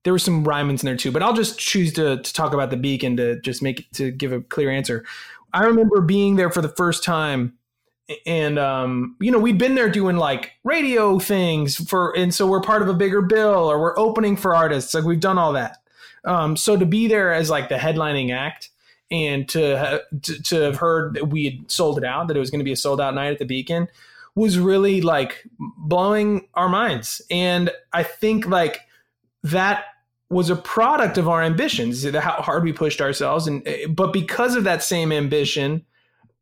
there 0.04 0.14
were 0.14 0.20
some 0.20 0.46
Rymans 0.46 0.82
in 0.82 0.86
there 0.86 0.98
too, 0.98 1.12
but 1.12 1.22
I'll 1.22 1.34
just 1.34 1.60
choose 1.60 1.94
to 1.94 2.22
to 2.22 2.34
talk 2.34 2.54
about 2.54 2.72
the 2.72 2.78
Beacon 2.78 3.18
to 3.18 3.40
just 3.42 3.62
make 3.62 3.82
it 3.82 3.94
to 3.94 4.12
give 4.12 4.32
a 4.32 4.42
clear 4.42 4.72
answer. 4.72 5.06
I 5.54 5.66
remember 5.66 6.02
being 6.02 6.36
there 6.36 6.50
for 6.50 6.62
the 6.62 6.70
first 6.70 7.04
time 7.04 7.54
and 8.26 8.58
um, 8.58 9.16
you 9.20 9.32
know 9.32 9.40
we'd 9.40 9.58
been 9.58 9.76
there 9.76 9.90
doing 9.90 10.18
like 10.18 10.54
radio 10.64 11.20
things 11.20 11.76
for 11.88 12.16
and 12.18 12.34
so 12.34 12.48
we're 12.48 12.62
part 12.62 12.82
of 12.82 12.90
a 12.90 12.94
bigger 12.94 13.22
bill 13.22 13.70
or 13.70 13.80
we're 13.80 13.98
opening 14.00 14.36
for 14.36 14.56
artists 14.56 14.94
like 14.94 15.04
we've 15.04 15.20
done 15.20 15.38
all 15.38 15.54
that 15.54 15.78
um, 16.26 16.56
so 16.56 16.78
to 16.78 16.86
be 16.86 17.08
there 17.08 17.34
as 17.34 17.50
like 17.50 17.70
the 17.70 17.76
headlining 17.76 18.34
act 18.34 18.70
and 19.12 19.50
to, 19.50 19.78
ha- 19.78 20.00
to 20.22 20.42
to 20.44 20.62
have 20.62 20.78
heard 20.78 21.16
that 21.16 21.30
we 21.30 21.46
had 21.46 21.72
sold 21.72 21.98
it 21.98 22.04
out 22.04 22.28
that 22.28 22.38
it 22.38 22.40
was 22.40 22.52
going 22.52 22.60
to 22.60 22.66
be 22.66 22.72
a 22.72 22.78
sold 22.78 23.02
out 23.02 23.16
night 23.16 23.32
at 23.32 23.40
the 23.40 23.46
beacon 23.46 23.88
was 24.36 24.60
really 24.60 25.02
like 25.02 25.44
blowing 25.58 26.48
our 26.54 26.70
minds 26.70 27.22
and 27.32 27.72
i 27.94 28.04
think 28.04 28.46
like 28.46 28.82
that 29.44 29.86
was 30.30 30.50
a 30.52 30.56
product 30.56 31.18
of 31.18 31.28
our 31.28 31.42
ambitions 31.42 32.04
how 32.04 32.42
hard 32.42 32.64
we 32.64 32.72
pushed 32.72 33.02
ourselves 33.02 33.48
and 33.48 33.68
but 33.90 34.14
because 34.14 34.56
of 34.56 34.64
that 34.64 34.84
same 34.84 35.12
ambition 35.12 35.84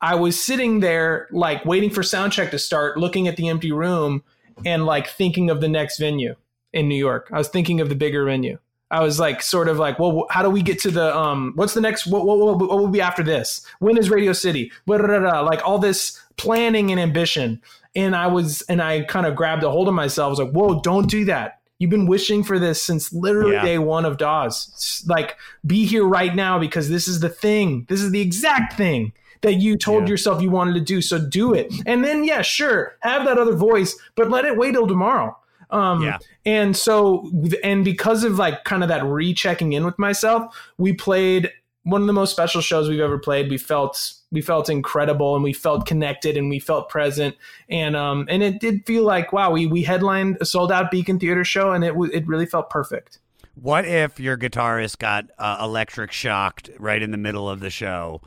I 0.01 0.15
was 0.15 0.41
sitting 0.41 0.80
there 0.80 1.28
like 1.32 1.65
waiting 1.65 1.89
for 1.89 2.03
sound 2.03 2.34
check 2.34 2.51
to 2.51 2.59
start, 2.59 2.97
looking 2.97 3.28
at 3.28 3.36
the 3.36 3.49
empty 3.49 3.71
room 3.71 4.23
and 4.65 4.86
like 4.86 5.07
thinking 5.07 5.49
of 5.49 5.61
the 5.61 5.67
next 5.67 5.97
venue. 5.97 6.36
in 6.73 6.88
New 6.88 6.95
York. 6.95 7.30
I 7.32 7.38
was 7.38 7.47
thinking 7.47 7.82
of 7.82 7.89
the 7.89 7.95
bigger 7.95 8.25
venue. 8.25 8.59
I 8.89 9.03
was 9.03 9.19
like, 9.19 9.41
sort 9.41 9.67
of 9.67 9.77
like, 9.77 9.99
well, 9.99 10.27
how 10.29 10.41
do 10.41 10.49
we 10.49 10.61
get 10.61 10.79
to 10.81 10.91
the 10.91 11.15
um? 11.15 11.51
What's 11.55 11.73
the 11.73 11.81
next? 11.81 12.07
What 12.07 12.25
what, 12.25 12.38
what, 12.38 12.57
what 12.59 12.69
will 12.77 12.88
be 12.88 13.01
after 13.01 13.23
this? 13.23 13.65
When 13.79 13.97
is 13.97 14.09
Radio 14.09 14.33
City? 14.33 14.71
Blah. 14.85 15.41
Like 15.41 15.65
all 15.67 15.79
this 15.79 16.21
planning 16.38 16.91
and 16.91 16.99
ambition. 16.99 17.61
And 17.95 18.15
I 18.15 18.27
was, 18.27 18.61
and 18.63 18.79
I 18.81 19.01
kind 19.01 19.25
of 19.25 19.35
grabbed 19.35 19.63
a 19.63 19.71
hold 19.71 19.88
of 19.88 19.93
myself. 19.95 20.27
I 20.27 20.29
was 20.29 20.39
like, 20.39 20.51
whoa, 20.51 20.81
don't 20.81 21.09
do 21.09 21.25
that. 21.25 21.59
You've 21.79 21.89
been 21.89 22.05
wishing 22.05 22.43
for 22.43 22.59
this 22.59 22.81
since 22.81 23.11
literally 23.11 23.53
Yeah. 23.53 23.63
day 23.65 23.77
one 23.79 24.05
of 24.05 24.17
Dawes. 24.17 25.03
Like, 25.07 25.35
be 25.65 25.85
here 25.85 26.05
right 26.05 26.35
now 26.35 26.59
because 26.59 26.89
this 26.89 27.07
is 27.07 27.21
the 27.21 27.29
thing. 27.29 27.85
This 27.89 28.01
is 28.01 28.11
the 28.11 28.21
exact 28.21 28.73
thing 28.73 29.13
that 29.41 29.55
you 29.55 29.77
told 29.77 30.07
yourself 30.09 30.41
you 30.41 30.51
wanted 30.51 30.73
to 30.75 30.81
do. 30.81 31.01
So 31.01 31.17
do 31.19 31.53
it. 31.53 31.73
And 31.88 32.03
then, 32.03 32.23
yeah, 32.23 32.41
sure, 32.43 32.95
have 33.01 33.25
that 33.25 33.38
other 33.39 33.55
voice, 33.55 33.97
but 34.15 34.29
let 34.29 34.45
it 34.45 34.57
wait 34.57 34.73
till 34.73 34.88
tomorrow. 34.88 35.35
Um, 35.70 36.03
Yeah. 36.03 36.18
And 36.45 36.76
so, 36.76 37.30
and 37.63 37.84
because 37.84 38.24
of 38.24 38.39
like 38.39 38.63
kind 38.63 38.84
of 38.84 38.89
that 38.89 39.03
rechecking 39.03 39.74
in 39.74 39.86
with 39.86 39.99
myself, 39.99 40.55
we 40.78 40.93
played 40.93 41.51
one 41.84 42.01
of 42.01 42.07
the 42.07 42.13
most 42.13 42.32
special 42.32 42.59
shows 42.61 42.89
we've 42.89 42.99
ever 42.99 43.18
played. 43.18 43.49
We 43.49 43.57
felt 43.57 44.13
we 44.32 44.41
felt 44.41 44.70
incredible 44.70 45.36
and 45.36 45.43
we 45.43 45.53
felt 45.53 45.86
connected 45.86 46.36
and 46.36 46.49
we 46.49 46.59
felt 46.59 46.89
present 46.89 47.36
and 47.70 47.95
um 47.95 48.28
and 48.30 48.43
it 48.43 48.59
did 48.59 48.86
feel 48.86 49.03
like 49.03 49.32
wow 49.32 49.51
we 49.51 49.68
we 49.68 49.84
headlined 49.84 50.38
a 50.41 50.45
sold 50.45 50.70
out 50.70 50.91
Beacon 50.91 51.18
Theater 51.18 51.45
show 51.45 51.72
and 51.72 51.86
it 51.86 51.89
w- 51.89 52.11
it 52.13 52.28
really 52.28 52.45
felt 52.45 52.70
perfect. 52.70 53.20
What 53.60 53.86
if 53.86 54.20
your 54.20 54.38
guitarist 54.38 54.99
got 54.99 55.26
uh, 55.39 55.58
electric 55.62 56.12
shocked 56.12 56.70
right 56.78 57.01
in 57.01 57.10
the 57.10 57.18
middle 57.18 57.49
of 57.49 57.60
the 57.60 57.72
show? 57.72 58.22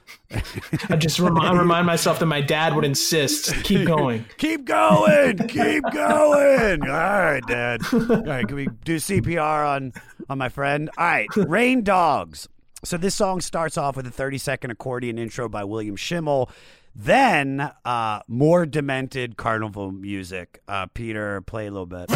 I 0.89 0.97
just 0.97 1.21
rem- 1.21 1.39
I 1.39 1.53
remind 1.57 1.87
myself 1.87 2.19
that 2.19 2.27
my 2.27 2.41
dad 2.41 2.75
would 2.75 2.85
insist 2.85 3.55
keep 3.63 3.87
going. 3.87 4.25
Keep 4.39 4.65
going, 4.65 5.37
keep 5.49 5.85
going. 5.93 6.83
All 6.83 6.89
right, 6.89 7.43
Dad. 7.47 7.81
All 7.93 8.01
right, 8.23 8.47
can 8.47 8.57
we 8.57 8.69
do 8.85 8.97
CPR 8.97 9.69
on 9.69 9.93
on 10.29 10.39
my 10.39 10.49
friend? 10.49 10.91
All 10.99 11.05
right, 11.05 11.29
Rain 11.37 11.83
Dogs. 11.85 12.49
So 12.83 12.97
this 12.97 13.15
song 13.15 13.41
starts 13.41 13.77
off 13.77 13.97
with 13.97 14.07
a 14.07 14.11
30 14.11 14.39
second 14.39 14.71
accordion 14.71 15.19
intro 15.19 15.49
by 15.49 15.63
William 15.65 15.97
Schimmel. 15.97 16.51
Then 16.97 17.71
uh, 17.85 18.21
more 18.27 18.67
demented 18.67 19.37
carnival 19.37 19.93
music. 19.93 20.61
Uh, 20.67 20.87
Peter, 20.87 21.41
play 21.43 21.67
a 21.67 21.71
little 21.71 21.87
bit. 21.87 22.11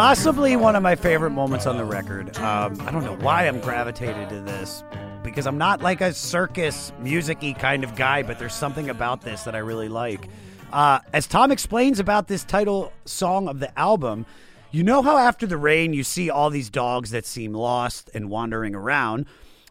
Possibly 0.00 0.54
one 0.54 0.76
of 0.76 0.82
my 0.84 0.94
favorite 0.94 1.30
moments 1.32 1.66
on 1.66 1.76
the 1.76 1.84
record. 1.84 2.36
Um, 2.38 2.80
I 2.82 2.92
don't 2.92 3.02
know 3.02 3.16
why 3.16 3.48
I'm 3.48 3.58
gravitated 3.58 4.28
to 4.28 4.40
this 4.42 4.84
because 5.24 5.44
I'm 5.44 5.58
not 5.58 5.82
like 5.82 6.00
a 6.00 6.14
circus 6.14 6.92
music 7.00 7.38
y 7.42 7.52
kind 7.52 7.82
of 7.82 7.96
guy, 7.96 8.22
but 8.22 8.38
there's 8.38 8.54
something 8.54 8.90
about 8.90 9.22
this 9.22 9.42
that 9.42 9.56
I 9.56 9.58
really 9.58 9.88
like. 9.88 10.28
Uh, 10.72 11.00
as 11.12 11.26
Tom 11.26 11.50
explains 11.50 11.98
about 11.98 12.28
this 12.28 12.44
title 12.44 12.92
song 13.06 13.48
of 13.48 13.58
the 13.58 13.76
album, 13.76 14.24
you 14.70 14.84
know 14.84 15.02
how 15.02 15.18
after 15.18 15.48
the 15.48 15.56
rain 15.56 15.92
you 15.92 16.04
see 16.04 16.30
all 16.30 16.48
these 16.48 16.70
dogs 16.70 17.10
that 17.10 17.26
seem 17.26 17.52
lost 17.52 18.08
and 18.14 18.30
wandering 18.30 18.76
around? 18.76 19.26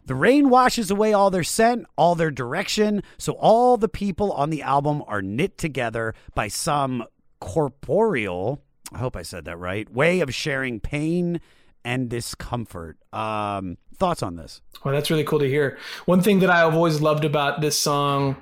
The 0.07 0.15
rain 0.15 0.49
washes 0.49 0.91
away 0.91 1.13
all 1.13 1.31
their 1.31 1.45
scent, 1.45 1.85
all 1.95 2.15
their 2.15 2.31
direction, 2.31 3.01
so 3.17 3.31
all 3.39 3.77
the 3.77 3.87
people 3.87 4.33
on 4.33 4.49
the 4.49 4.61
album 4.61 5.05
are 5.07 5.21
knit 5.21 5.57
together 5.57 6.13
by 6.35 6.49
some 6.49 7.05
corporeal, 7.39 8.61
I 8.93 8.99
hope 8.99 9.15
I 9.15 9.21
said 9.21 9.45
that 9.45 9.57
right, 9.57 9.91
way 9.91 10.21
of 10.21 10.33
sharing 10.33 10.79
pain 10.79 11.41
and 11.83 12.09
discomfort. 12.09 12.97
Um, 13.13 13.77
thoughts 13.95 14.23
on 14.23 14.35
this? 14.35 14.61
Well, 14.83 14.93
that's 14.93 15.09
really 15.09 15.23
cool 15.23 15.39
to 15.39 15.47
hear. 15.47 15.77
One 16.05 16.21
thing 16.21 16.39
that 16.39 16.49
I've 16.49 16.75
always 16.75 17.01
loved 17.01 17.25
about 17.25 17.61
this 17.61 17.77
song 17.79 18.37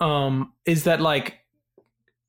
um, 0.00 0.52
is 0.64 0.84
that 0.84 1.00
like 1.00 1.38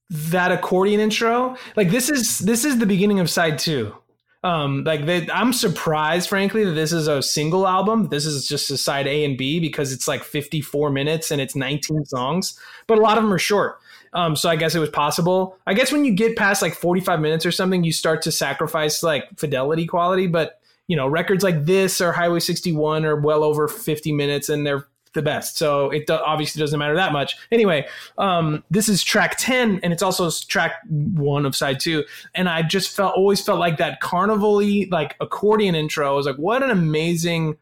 that 0.09 0.51
accordion 0.51 0.99
intro. 0.99 1.55
Like 1.75 1.91
this 1.91 2.09
is 2.09 2.39
this 2.39 2.65
is 2.65 2.79
the 2.79 2.85
beginning 2.85 3.19
of 3.19 3.29
side 3.29 3.59
two. 3.59 3.95
Um, 4.41 4.85
like 4.85 5.05
they, 5.05 5.29
I'm 5.29 5.51
surprised, 5.51 6.29
frankly, 6.29 6.63
that 6.63 6.71
this 6.71 6.93
is 6.93 7.07
a 7.07 7.21
single 7.21 7.67
album. 7.67 8.07
This 8.07 8.25
is 8.25 8.47
just 8.47 8.71
a 8.71 8.77
side 8.77 9.05
A 9.05 9.25
and 9.25 9.37
B 9.37 9.59
because 9.59 9.91
it's 9.91 10.07
like 10.07 10.23
54 10.23 10.89
minutes 10.91 11.29
and 11.29 11.41
it's 11.41 11.55
19 11.55 12.05
songs, 12.05 12.57
but 12.87 12.97
a 12.97 13.01
lot 13.01 13.17
of 13.17 13.23
them 13.23 13.33
are 13.33 13.39
short. 13.39 13.79
Um, 14.14 14.36
so 14.36 14.49
I 14.49 14.55
guess 14.55 14.76
it 14.76 14.80
was 14.80 14.89
possible. 14.89 15.57
I 15.68 15.74
guess 15.74 15.91
when 15.91 16.05
you 16.05 16.14
get 16.14 16.36
past 16.36 16.62
like 16.62 16.74
45 16.74 17.20
minutes 17.20 17.45
or 17.45 17.51
something, 17.51 17.84
you 17.84 17.91
start 17.91 18.22
to 18.24 18.32
sacrifice 18.32 19.03
like 19.03 19.26
fidelity 19.38 19.86
quality. 19.86 20.28
But 20.28 20.60
you 20.88 20.95
know, 20.95 21.07
records 21.07 21.43
like 21.43 21.66
this 21.66 22.01
or 22.01 22.12
Highway 22.12 22.39
61 22.39 23.05
are 23.05 23.16
well 23.16 23.43
over 23.43 23.68
50 23.68 24.12
minutes 24.12 24.49
and 24.49 24.66
they're 24.66 24.88
the 25.14 25.22
best. 25.22 25.57
So 25.57 25.89
it 25.89 26.07
do- 26.07 26.14
obviously 26.14 26.60
doesn't 26.60 26.78
matter 26.78 26.95
that 26.95 27.12
much. 27.12 27.36
Anyway, 27.51 27.88
um, 28.18 28.64
this 28.70 28.89
is 28.89 29.03
track 29.03 29.36
10 29.38 29.80
and 29.84 29.93
it's 29.93 30.03
also 30.03 30.30
track 30.47 30.74
one 30.88 31.45
of 31.45 31.55
side 31.55 31.80
two. 31.80 32.03
And 32.36 32.47
I 32.49 32.62
just 32.62 32.95
felt, 32.95 33.16
always 33.16 33.41
felt 33.41 33.60
like 33.60 33.78
that 33.78 34.01
carnival-y, 34.01 34.88
like 34.91 35.16
accordion 35.20 35.76
intro. 35.76 36.12
I 36.12 36.16
was 36.16 36.26
like, 36.26 36.38
what 36.38 36.64
an 36.64 36.70
amazing 36.70 37.57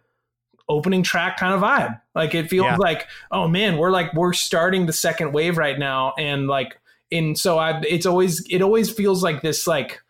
opening 0.69 1.03
track 1.03 1.37
kind 1.37 1.53
of 1.53 1.61
vibe. 1.61 1.99
Like 2.15 2.35
it 2.35 2.49
feels 2.49 2.65
Yeah. 2.65 2.75
like, 2.77 3.07
oh 3.31 3.47
man, 3.47 3.77
we're 3.77 3.91
like, 3.91 4.13
we're 4.13 4.33
starting 4.33 4.85
the 4.85 4.93
second 4.93 5.31
wave 5.33 5.57
right 5.57 5.77
now. 5.79 6.13
And 6.17 6.47
like, 6.47 6.79
and 7.11 7.37
so 7.37 7.57
I, 7.57 7.81
it's 7.87 8.05
always, 8.05 8.45
it 8.49 8.61
always 8.61 8.89
feels 8.89 9.23
like 9.23 9.41
this, 9.41 9.65
like 9.65 10.01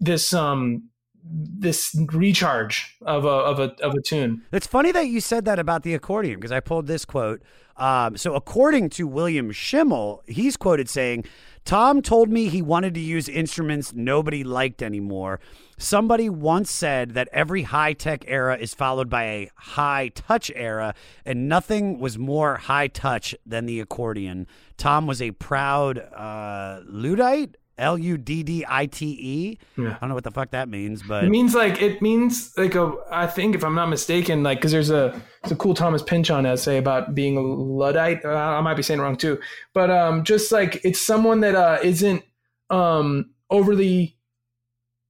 this, 0.00 0.32
um, 0.32 0.88
this 1.24 1.94
recharge 2.12 2.96
of 3.02 3.24
a, 3.24 3.28
of 3.28 3.60
a, 3.60 3.74
of 3.84 3.94
a 3.94 4.02
tune. 4.02 4.42
It's 4.50 4.66
funny 4.66 4.90
that 4.90 5.06
you 5.06 5.20
said 5.20 5.44
that 5.44 5.60
about 5.60 5.84
the 5.84 5.94
accordion 5.94 6.36
because 6.40 6.50
I 6.50 6.58
pulled 6.58 6.88
this 6.88 7.04
quote. 7.04 7.42
Um, 7.76 8.16
so, 8.16 8.34
according 8.34 8.90
to 8.90 9.06
William 9.06 9.50
Schimmel, 9.50 10.22
he's 10.26 10.56
quoted 10.56 10.90
saying, 10.90 11.24
Tom 11.64 12.02
told 12.02 12.28
me 12.28 12.48
he 12.48 12.60
wanted 12.60 12.92
to 12.94 13.00
use 13.00 13.28
instruments 13.28 13.94
nobody 13.94 14.44
liked 14.44 14.82
anymore. 14.82 15.40
Somebody 15.82 16.30
once 16.30 16.70
said 16.70 17.14
that 17.14 17.28
every 17.32 17.62
high 17.62 17.92
tech 17.92 18.24
era 18.28 18.56
is 18.56 18.72
followed 18.72 19.10
by 19.10 19.24
a 19.24 19.50
high 19.56 20.12
touch 20.14 20.48
era, 20.54 20.94
and 21.26 21.48
nothing 21.48 21.98
was 21.98 22.16
more 22.16 22.56
high 22.56 22.86
touch 22.86 23.34
than 23.44 23.66
the 23.66 23.80
accordion. 23.80 24.46
Tom 24.76 25.08
was 25.08 25.20
a 25.20 25.32
proud 25.32 25.98
uh, 25.98 26.82
Luddite, 26.86 27.56
L 27.78 27.98
U 27.98 28.16
D 28.16 28.44
D 28.44 28.64
I 28.68 28.86
T 28.86 29.06
E. 29.06 29.58
Yeah. 29.76 29.88
I 29.88 29.98
don't 29.98 30.10
know 30.10 30.14
what 30.14 30.22
the 30.22 30.30
fuck 30.30 30.52
that 30.52 30.68
means, 30.68 31.02
but 31.02 31.24
It 31.24 31.30
means 31.30 31.52
like 31.52 31.82
it 31.82 32.00
means 32.00 32.52
like 32.56 32.76
a 32.76 32.94
I 33.10 33.26
think 33.26 33.56
if 33.56 33.64
I'm 33.64 33.74
not 33.74 33.88
mistaken 33.88 34.44
like 34.44 34.58
because 34.58 34.70
there's 34.70 34.90
a 34.90 35.20
it's 35.42 35.50
a 35.50 35.56
cool 35.56 35.74
Thomas 35.74 36.00
Pynchon 36.02 36.46
essay 36.46 36.78
about 36.78 37.16
being 37.16 37.36
a 37.36 37.40
luddite. 37.40 38.24
Uh, 38.24 38.28
I 38.28 38.60
might 38.60 38.74
be 38.74 38.84
saying 38.84 39.00
it 39.00 39.02
wrong 39.02 39.16
too, 39.16 39.40
but 39.74 39.90
um 39.90 40.22
just 40.22 40.52
like 40.52 40.80
it's 40.84 41.00
someone 41.00 41.40
that 41.40 41.56
uh 41.56 41.78
isn't 41.82 42.22
um 42.70 43.30
overly 43.50 44.16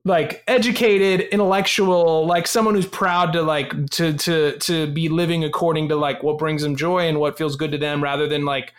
like 0.05 0.43
educated 0.49 1.21
intellectual 1.33 2.27
like 2.27 2.47
someone 2.49 2.75
who's 2.75 2.87
proud 2.87 3.33
to 3.33 3.43
like 3.43 3.71
to 3.91 4.13
to 4.15 4.59
to 4.59 4.87
be 4.93 5.09
living 5.09 5.45
according 5.45 5.89
to 5.89 5.97
like 5.97 6.23
what 6.25 6.39
brings 6.39 6.63
them 6.63 6.75
joy 6.75 7.07
and 7.09 7.21
what 7.21 7.39
feels 7.39 7.55
good 7.55 7.71
to 7.71 7.79
them 7.79 8.03
rather 8.03 8.27
than 8.27 8.45
like 8.45 8.73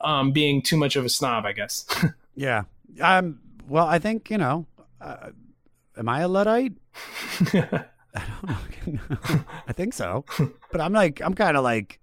um 0.00 0.32
being 0.32 0.62
too 0.62 0.78
much 0.78 0.96
of 0.96 1.04
a 1.04 1.08
snob 1.08 1.44
i 1.44 1.52
guess 1.52 1.84
Yeah. 2.34 2.62
Um. 3.02 3.40
Well, 3.68 3.86
I 3.86 3.98
think 3.98 4.30
you 4.30 4.38
know. 4.38 4.64
Uh, 5.00 5.30
am 5.98 6.08
I 6.08 6.20
a 6.20 6.28
luddite? 6.28 6.72
I 7.52 7.84
don't 8.14 9.10
know. 9.10 9.40
I 9.68 9.72
think 9.74 9.92
so. 9.92 10.24
But 10.72 10.80
I'm 10.80 10.92
like, 10.94 11.20
I'm 11.20 11.34
kind 11.34 11.56
of 11.56 11.64
like, 11.64 12.00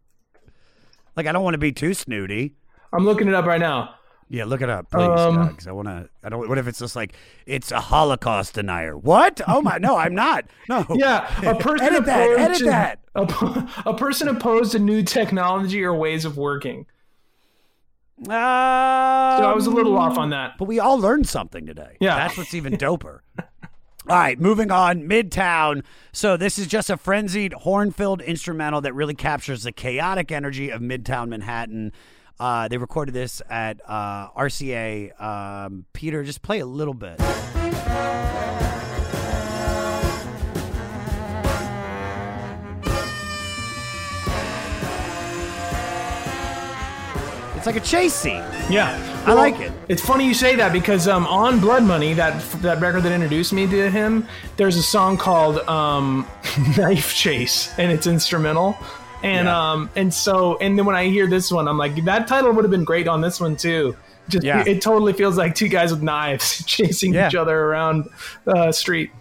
like 1.16 1.26
I 1.26 1.32
don't 1.32 1.44
want 1.44 1.56
to 1.56 1.60
be 1.60 1.72
too 1.72 1.94
snooty. 1.96 2.54
i'm 2.94 3.04
looking 3.06 3.28
it 3.28 3.34
up 3.34 3.46
right 3.46 3.60
now 3.60 3.96
Yeah, 4.30 4.44
look 4.44 4.62
it 4.62 4.70
up, 4.70 4.92
please, 4.92 5.04
Um, 5.04 5.36
Scott, 5.36 5.58
'cause 5.58 5.68
I 5.68 5.72
want 5.72 5.88
to. 5.88 6.10
I 6.24 6.28
don't. 6.30 6.50
What 6.50 6.58
if 6.58 6.68
it's 6.68 6.80
just 6.80 6.96
like 6.98 7.14
it's 7.46 7.72
a 7.72 7.80
Holocaust 7.80 8.56
denier? 8.56 8.98
What? 8.98 9.40
Oh 9.48 9.62
my! 9.62 9.78
No, 9.78 9.96
I'm 9.96 10.14
not. 10.14 10.46
No. 10.68 10.86
Yeah, 10.96 11.26
a 11.50 11.56
person 11.60 11.86
edit 11.88 12.06
that. 12.08 12.24
opposed 12.26 12.40
Edit 12.42 12.58
to- 12.58 12.66
that. 12.66 13.00
A, 13.16 13.70
a 13.88 13.94
person 13.98 14.28
opposed 14.28 14.74
to 14.74 14.80
new 14.80 15.02
technology 15.02 15.82
or 15.84 15.94
ways 15.96 16.24
of 16.26 16.38
working. 16.38 16.86
Um, 18.20 18.26
so 18.26 18.32
I 18.32 19.54
was 19.56 19.66
a 19.68 19.72
little 19.72 19.98
off 19.98 20.18
on 20.18 20.30
that. 20.32 20.58
But 20.58 20.66
we 20.66 20.80
all 20.80 21.00
learned 21.00 21.28
something 21.28 21.66
today. 21.66 21.98
Yeah. 22.00 22.16
That's 22.18 22.38
what's 22.38 22.54
even 22.54 22.74
doper. 22.74 23.20
all 23.40 23.46
right, 24.08 24.40
moving 24.40 24.72
on. 24.72 25.08
Midtown. 25.08 25.84
So 26.12 26.36
this 26.38 26.58
is 26.60 26.68
just 26.68 26.90
a 26.90 26.98
frenzied, 26.98 27.54
horn-filled 27.54 28.22
instrumental 28.22 28.82
that 28.82 28.94
really 28.94 29.14
captures 29.16 29.64
the 29.64 29.72
chaotic 29.72 30.32
energy 30.32 30.70
of 30.70 30.82
Midtown 30.82 31.30
Manhattan. 31.30 31.92
Uh, 32.40 32.68
they 32.68 32.78
recorded 32.78 33.14
this 33.14 33.42
at 33.50 33.82
uh, 33.88 34.30
RCA. 34.32 35.20
Um, 35.22 35.86
Peter, 35.94 36.24
just 36.24 36.42
play 36.42 36.60
a 36.60 36.66
little 36.66 36.94
bit. 36.94 37.20
It's 47.56 47.66
like 47.66 47.76
a 47.76 47.80
chase 47.80 48.14
scene. 48.14 48.44
Yeah, 48.70 49.24
I 49.26 49.34
like 49.34 49.60
it. 49.60 49.72
It's 49.90 50.02
funny 50.02 50.28
you 50.28 50.36
say 50.36 50.56
that 50.56 50.72
because 50.72 51.08
um, 51.08 51.26
on 51.26 51.60
Blood 51.60 51.84
Money, 51.84 52.14
that 52.14 52.40
that 52.62 52.80
record 52.80 53.02
that 53.02 53.12
introduced 53.12 53.52
me 53.52 53.66
to 53.66 53.90
him, 53.90 54.28
there's 54.58 54.78
a 54.78 54.84
song 54.84 55.18
called 55.18 55.58
um, 55.68 56.28
Knife 56.78 57.16
Chase, 57.16 57.74
and 57.80 57.92
it's 57.92 58.06
instrumental. 58.06 58.78
And 59.24 59.46
Yeah. 59.48 59.72
um, 59.72 59.90
and 59.96 60.14
so 60.14 60.58
and 60.60 60.78
then 60.78 60.86
when 60.86 60.96
I 60.96 61.06
hear 61.08 61.28
this 61.28 61.52
one, 61.52 61.68
I'm 61.68 61.78
like, 61.78 62.04
that 62.06 62.28
title 62.28 62.52
would 62.54 62.64
have 62.64 62.72
been 62.72 62.84
great 62.84 63.08
on 63.08 63.22
this 63.22 63.40
one 63.40 63.56
too. 63.56 63.96
Just 64.30 64.46
Yeah. 64.46 64.64
it 64.66 64.82
totally 64.82 65.14
feels 65.14 65.38
like 65.38 65.56
two 65.56 65.68
guys 65.70 65.92
with 65.92 66.04
knives 66.04 66.64
chasing 66.68 67.14
Yeah. 67.14 67.28
each 67.28 67.36
other 67.36 67.58
around 67.58 68.10
the 68.46 68.72
street. 68.72 69.12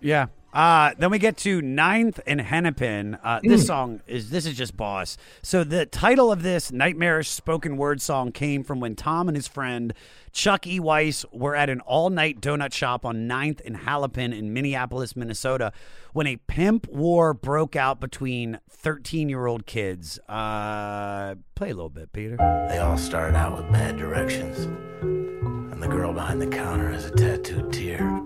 Yeah. 0.00 0.26
Uh, 0.56 0.94
then 0.98 1.10
we 1.10 1.18
get 1.18 1.36
to 1.36 1.60
Ninth 1.60 2.18
and 2.26 2.40
Hennepin. 2.40 3.18
Uh, 3.22 3.40
this 3.42 3.64
Mm. 3.64 3.66
song 3.66 4.00
is 4.06 4.30
this 4.30 4.46
is 4.46 4.56
just 4.56 4.74
boss. 4.74 5.18
So 5.42 5.64
the 5.64 5.84
title 5.84 6.32
of 6.32 6.42
this 6.42 6.72
nightmarish 6.72 7.28
spoken 7.28 7.76
word 7.76 8.00
song 8.00 8.32
came 8.32 8.64
from 8.64 8.80
when 8.80 8.96
Tom 8.96 9.28
and 9.28 9.36
his 9.36 9.46
friend 9.46 9.92
Chuck 10.32 10.66
E. 10.66 10.80
Weiss 10.80 11.26
were 11.30 11.54
at 11.54 11.68
an 11.68 11.80
all 11.80 12.08
night 12.08 12.40
donut 12.40 12.72
shop 12.72 13.04
on 13.04 13.26
Ninth 13.26 13.60
and 13.66 13.76
Hennepin 13.76 14.32
in 14.32 14.54
Minneapolis, 14.54 15.14
Minnesota, 15.14 15.72
when 16.14 16.26
a 16.26 16.36
pimp 16.38 16.88
war 16.88 17.34
broke 17.34 17.76
out 17.76 18.00
between 18.00 18.58
13 18.70 19.28
year 19.28 19.44
old 19.44 19.66
kids. 19.66 20.18
Uh, 20.26 21.34
play 21.54 21.68
a 21.70 21.74
little 21.74 21.90
bit, 21.90 22.14
Peter. 22.14 22.36
They 22.70 22.78
all 22.78 22.96
started 22.96 23.36
out 23.36 23.58
with 23.58 23.70
bad 23.70 23.98
directions. 23.98 24.58
And 25.02 25.82
the 25.82 25.88
girl 25.88 26.14
behind 26.14 26.40
the 26.40 26.46
counter 26.46 26.90
has 26.92 27.04
a 27.04 27.10
tattooed 27.10 27.74
tear. 27.74 28.22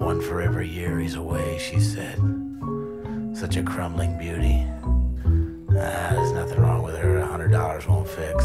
One 0.00 0.22
for 0.22 0.40
every 0.40 0.66
year 0.66 0.98
he's 0.98 1.14
away, 1.14 1.58
she 1.58 1.78
said. 1.78 2.16
Such 3.34 3.56
a 3.56 3.62
crumbling 3.62 4.16
beauty. 4.18 4.66
Ah, 5.78 6.10
there's 6.14 6.32
nothing 6.32 6.58
wrong 6.58 6.82
with 6.82 6.96
her. 6.96 7.18
A 7.18 7.26
hundred 7.26 7.52
dollars 7.52 7.86
won't 7.86 8.08
fix. 8.08 8.44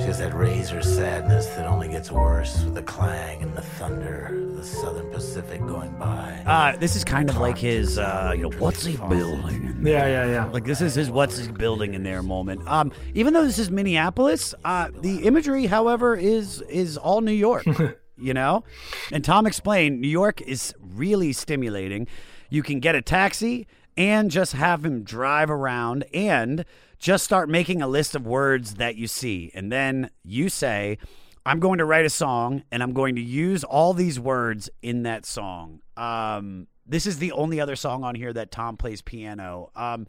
She 0.00 0.06
has 0.06 0.18
that 0.20 0.32
razor 0.32 0.82
sadness 0.82 1.46
that 1.48 1.66
only 1.66 1.88
gets 1.88 2.12
worse 2.12 2.62
with 2.62 2.74
the 2.74 2.82
clang 2.82 3.42
and 3.42 3.54
the 3.56 3.60
thunder 3.60 4.26
of 4.50 4.56
the 4.56 4.62
Southern 4.62 5.10
Pacific 5.10 5.60
going 5.66 5.90
by. 5.98 6.42
Uh, 6.46 6.76
this 6.76 6.94
is 6.94 7.02
kind 7.02 7.28
of 7.28 7.36
like 7.36 7.58
his, 7.58 7.98
uh, 7.98 8.32
you 8.34 8.44
know, 8.44 8.56
what's 8.58 8.84
he 8.84 8.96
building? 8.96 9.80
Yeah, 9.82 10.06
yeah, 10.06 10.26
yeah. 10.26 10.44
Like 10.46 10.64
this 10.64 10.80
is 10.80 10.94
his 10.94 11.10
what's 11.10 11.38
he 11.38 11.50
building 11.50 11.94
in 11.94 12.04
there 12.04 12.22
moment. 12.22 12.66
Um, 12.68 12.92
even 13.14 13.34
though 13.34 13.44
this 13.44 13.58
is 13.58 13.68
Minneapolis, 13.68 14.54
uh, 14.64 14.90
the 15.00 15.26
imagery, 15.26 15.66
however, 15.66 16.14
is 16.14 16.60
is 16.62 16.96
all 16.96 17.20
New 17.20 17.32
York. 17.32 17.66
you 18.20 18.34
know, 18.34 18.64
and 19.12 19.24
Tom 19.24 19.46
explained 19.46 20.00
New 20.00 20.08
York 20.08 20.40
is 20.42 20.74
really 20.80 21.32
stimulating. 21.32 22.06
You 22.48 22.62
can 22.62 22.80
get 22.80 22.94
a 22.94 23.02
taxi 23.02 23.66
and 23.96 24.30
just 24.30 24.52
have 24.52 24.84
him 24.84 25.02
drive 25.02 25.50
around 25.50 26.04
and 26.12 26.64
just 26.98 27.24
start 27.24 27.48
making 27.48 27.82
a 27.82 27.88
list 27.88 28.14
of 28.14 28.26
words 28.26 28.74
that 28.74 28.96
you 28.96 29.06
see, 29.06 29.50
and 29.54 29.70
then 29.70 30.10
you 30.22 30.48
say. 30.48 30.98
I'm 31.46 31.58
going 31.58 31.78
to 31.78 31.86
write 31.86 32.04
a 32.04 32.10
song 32.10 32.64
and 32.70 32.82
I'm 32.82 32.92
going 32.92 33.14
to 33.14 33.22
use 33.22 33.64
all 33.64 33.94
these 33.94 34.20
words 34.20 34.68
in 34.82 35.04
that 35.04 35.24
song. 35.24 35.80
Um, 35.96 36.66
this 36.86 37.06
is 37.06 37.18
the 37.18 37.32
only 37.32 37.60
other 37.60 37.76
song 37.76 38.04
on 38.04 38.14
here 38.14 38.32
that 38.34 38.50
Tom 38.50 38.76
plays 38.76 39.00
piano. 39.00 39.70
Um, 39.74 40.06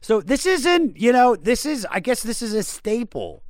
so 0.00 0.20
this 0.20 0.44
isn't, 0.44 0.98
you 0.98 1.12
know, 1.12 1.36
this 1.36 1.64
is, 1.66 1.86
I 1.88 2.00
guess 2.00 2.24
this 2.24 2.42
is 2.42 2.52
a 2.52 2.64
staple 2.64 3.44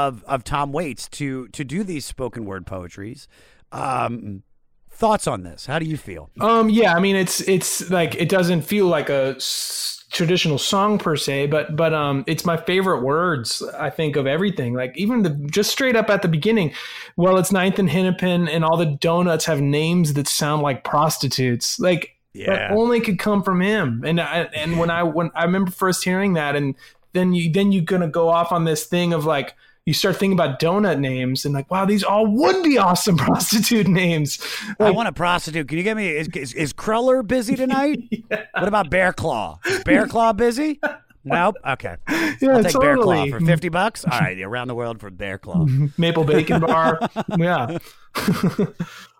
of 0.00 0.24
of 0.24 0.42
Tom 0.44 0.72
Waits 0.72 1.08
to 1.10 1.48
to 1.48 1.64
do 1.64 1.84
these 1.84 2.04
spoken 2.04 2.44
word 2.44 2.66
poetries. 2.66 3.28
Um, 3.72 4.42
thoughts 4.90 5.26
on 5.26 5.42
this? 5.42 5.66
How 5.66 5.78
do 5.78 5.86
you 5.86 5.96
feel? 5.96 6.30
Um, 6.40 6.68
yeah, 6.70 6.94
I 6.94 7.00
mean, 7.00 7.16
it's 7.16 7.40
it's 7.48 7.90
like 7.90 8.14
it 8.14 8.28
doesn't 8.28 8.62
feel 8.62 8.86
like 8.86 9.08
a 9.08 9.34
s- 9.36 10.04
traditional 10.10 10.58
song 10.58 10.98
per 10.98 11.16
se, 11.16 11.46
but 11.46 11.74
but 11.76 11.92
um, 11.94 12.24
it's 12.26 12.44
my 12.44 12.56
favorite 12.56 13.02
words. 13.02 13.62
I 13.78 13.90
think 13.90 14.16
of 14.16 14.26
everything, 14.26 14.74
like 14.74 14.92
even 14.96 15.22
the 15.22 15.30
just 15.50 15.70
straight 15.70 15.96
up 15.96 16.10
at 16.10 16.22
the 16.22 16.28
beginning. 16.28 16.72
Well, 17.16 17.36
it's 17.38 17.52
Ninth 17.52 17.78
and 17.78 17.90
Hennepin, 17.90 18.48
and 18.48 18.64
all 18.64 18.76
the 18.76 18.86
donuts 18.86 19.44
have 19.46 19.60
names 19.60 20.14
that 20.14 20.28
sound 20.28 20.62
like 20.62 20.84
prostitutes. 20.84 21.78
Like 21.80 22.16
Yeah. 22.34 22.54
that 22.68 22.70
only 22.72 23.00
could 23.00 23.18
come 23.18 23.42
from 23.42 23.60
him. 23.60 24.02
And 24.06 24.20
I, 24.20 24.48
and 24.54 24.78
when 24.78 24.90
I 24.90 25.02
when 25.02 25.30
I 25.34 25.44
remember 25.44 25.70
first 25.70 26.04
hearing 26.04 26.34
that, 26.34 26.56
and 26.56 26.74
then 27.14 27.32
you 27.34 27.50
then 27.52 27.72
you're 27.72 27.84
gonna 27.84 28.08
go 28.08 28.28
off 28.28 28.52
on 28.52 28.64
this 28.64 28.84
thing 28.84 29.12
of 29.12 29.24
like. 29.24 29.54
You 29.84 29.94
start 29.94 30.16
thinking 30.16 30.38
about 30.38 30.60
donut 30.60 31.00
names 31.00 31.44
and 31.44 31.52
like, 31.54 31.68
wow, 31.68 31.84
these 31.84 32.04
all 32.04 32.24
would 32.26 32.62
be 32.62 32.78
awesome 32.78 33.16
prostitute 33.18 33.88
names. 33.88 34.38
I 34.78 34.90
want 34.90 35.08
a 35.08 35.12
prostitute. 35.12 35.66
Can 35.68 35.76
you 35.78 35.82
get 35.84 35.96
me? 35.96 36.08
Is, 36.08 36.28
is, 36.28 36.54
is 36.54 36.72
Cruller 36.72 37.22
busy 37.24 37.56
tonight? 37.56 37.98
What 38.54 38.68
about 38.68 38.90
Bear 38.90 39.12
Claw? 39.12 39.58
Is 39.66 39.82
Bear 39.82 40.06
Claw 40.06 40.32
busy? 40.32 40.80
Nope. 41.24 41.56
Okay. 41.66 41.96
Yeah, 42.40 42.56
I'll 42.56 42.64
take 42.64 42.80
Bear 42.80 42.96
Claw 42.96 43.14
totally. 43.24 43.30
for 43.30 43.40
fifty 43.40 43.68
bucks. 43.68 44.04
All 44.04 44.18
right, 44.18 44.40
around 44.40 44.68
the 44.68 44.74
world 44.74 45.00
for 45.00 45.10
Bear 45.10 45.38
Claw. 45.38 45.66
maple 45.98 46.24
bacon 46.24 46.60
bar. 46.60 46.98
yeah. 47.38 47.78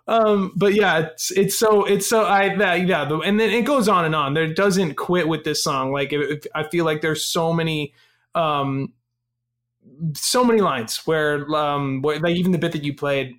um, 0.09 0.53
but 0.57 0.75
yeah, 0.75 0.99
it's 1.11 1.31
it's 1.33 1.59
so 1.59 1.85
it's 1.85 2.09
so 2.09 2.25
I 2.25 2.57
that 2.57 2.87
yeah, 2.87 3.05
the, 3.05 3.19
and 3.19 3.39
then 3.39 3.51
it 3.51 3.63
goes 3.63 3.89
on 3.89 4.05
and 4.05 4.15
on. 4.15 4.35
There 4.35 4.53
doesn't 4.53 4.95
quit 4.95 5.29
with 5.29 5.45
this 5.45 5.63
song. 5.63 5.93
Like 5.93 6.13
if, 6.13 6.21
if- 6.45 6.47
I 6.55 6.65
feel 6.69 6.85
like 6.85 7.01
there's 7.01 7.25
so 7.25 7.53
many 7.53 7.95
um 8.35 8.93
so 10.15 10.45
many 10.45 10.61
lines 10.61 10.99
where 11.07 11.47
um 11.55 12.03
where, 12.03 12.19
like 12.21 12.37
even 12.37 12.53
the 12.53 12.59
bit 12.59 12.73
that 12.73 12.85
you 12.85 12.95
played 12.95 13.35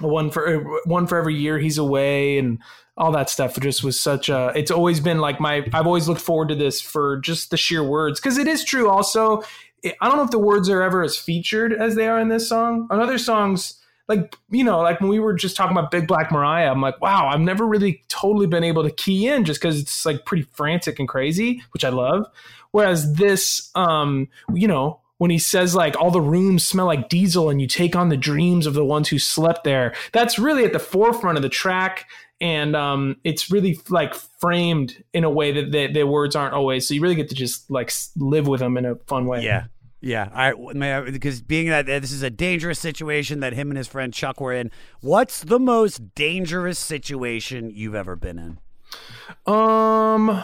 one 0.00 0.30
for 0.30 0.62
one 0.84 1.06
for 1.06 1.18
every 1.18 1.34
year 1.34 1.58
he's 1.58 1.78
away 1.78 2.38
and 2.38 2.58
all 2.96 3.12
that 3.12 3.30
stuff 3.30 3.58
just 3.60 3.84
was 3.84 3.98
such 3.98 4.28
a 4.28 4.52
it's 4.54 4.70
always 4.70 5.00
been 5.00 5.18
like 5.18 5.40
my 5.40 5.66
i've 5.72 5.86
always 5.86 6.08
looked 6.08 6.20
forward 6.20 6.48
to 6.48 6.54
this 6.54 6.80
for 6.80 7.18
just 7.18 7.50
the 7.50 7.56
sheer 7.56 7.82
words 7.82 8.20
because 8.20 8.38
it 8.38 8.46
is 8.46 8.64
true 8.64 8.88
also. 8.88 9.42
It- 9.82 9.96
i 10.00 10.08
don't 10.08 10.16
know 10.16 10.24
if 10.24 10.30
the 10.30 10.38
words 10.38 10.68
are 10.68 10.82
ever 10.82 11.02
as 11.02 11.16
featured 11.16 11.72
as 11.72 11.94
they 11.94 12.06
are 12.06 12.18
in 12.20 12.28
this 12.28 12.48
song. 12.48 12.86
On 12.90 13.00
other 13.00 13.18
songs 13.18 13.80
like 14.08 14.36
you 14.50 14.64
know 14.64 14.80
like 14.80 15.00
when 15.00 15.08
we 15.08 15.20
were 15.20 15.32
just 15.32 15.56
talking 15.56 15.76
about 15.76 15.90
big 15.90 16.06
black 16.06 16.32
mariah 16.32 16.70
i'm 16.70 16.80
like 16.82 17.00
wow 17.00 17.28
i've 17.28 17.40
never 17.40 17.64
really 17.66 18.02
totally 18.08 18.46
been 18.46 18.64
able 18.64 18.82
to 18.82 18.90
key 18.90 19.28
in 19.28 19.44
just 19.44 19.60
because 19.60 19.80
it's 19.80 20.04
like 20.04 20.24
pretty 20.26 20.42
frantic 20.52 20.98
and 20.98 21.08
crazy 21.08 21.62
which 21.72 21.84
i 21.84 21.88
love. 21.88 22.26
Whereas 22.72 23.14
this 23.14 23.70
um 23.74 24.28
you 24.54 24.68
know 24.68 25.00
when 25.20 25.30
he 25.30 25.38
says 25.38 25.74
like 25.74 25.94
all 26.00 26.10
the 26.10 26.20
rooms 26.20 26.66
smell 26.66 26.86
like 26.86 27.10
diesel 27.10 27.50
and 27.50 27.60
you 27.60 27.66
take 27.66 27.94
on 27.94 28.08
the 28.08 28.16
dreams 28.16 28.66
of 28.66 28.72
the 28.72 28.84
ones 28.84 29.06
who 29.06 29.18
slept 29.18 29.64
there 29.64 29.94
that's 30.12 30.38
really 30.38 30.64
at 30.64 30.72
the 30.72 30.78
forefront 30.78 31.36
of 31.36 31.42
the 31.42 31.48
track 31.50 32.08
and 32.40 32.74
um, 32.74 33.16
it's 33.22 33.50
really 33.50 33.78
like 33.90 34.14
framed 34.14 35.04
in 35.12 35.24
a 35.24 35.28
way 35.28 35.52
that 35.52 35.92
the, 35.92 36.04
words 36.04 36.34
aren't 36.34 36.54
always 36.54 36.88
so 36.88 36.94
you 36.94 37.02
really 37.02 37.14
get 37.14 37.28
to 37.28 37.34
just 37.34 37.70
like 37.70 37.92
live 38.16 38.46
with 38.46 38.60
them 38.60 38.78
in 38.78 38.86
a 38.86 38.96
fun 39.06 39.26
way 39.26 39.44
Yeah. 39.44 39.66
Yeah, 40.02 40.30
I 40.32 41.10
because 41.10 41.42
being 41.42 41.68
that 41.68 41.84
this 41.84 42.10
is 42.10 42.22
a 42.22 42.30
dangerous 42.30 42.78
situation 42.78 43.40
that 43.40 43.52
him 43.52 43.70
and 43.70 43.76
his 43.76 43.86
friend 43.86 44.14
Chuck 44.14 44.40
were 44.40 44.54
in. 44.54 44.70
What's 45.02 45.44
the 45.44 45.58
most 45.58 46.14
dangerous 46.14 46.78
situation 46.78 47.70
you've 47.70 47.94
ever 47.94 48.16
been 48.16 48.38
in? 48.38 49.52
Um, 49.52 50.42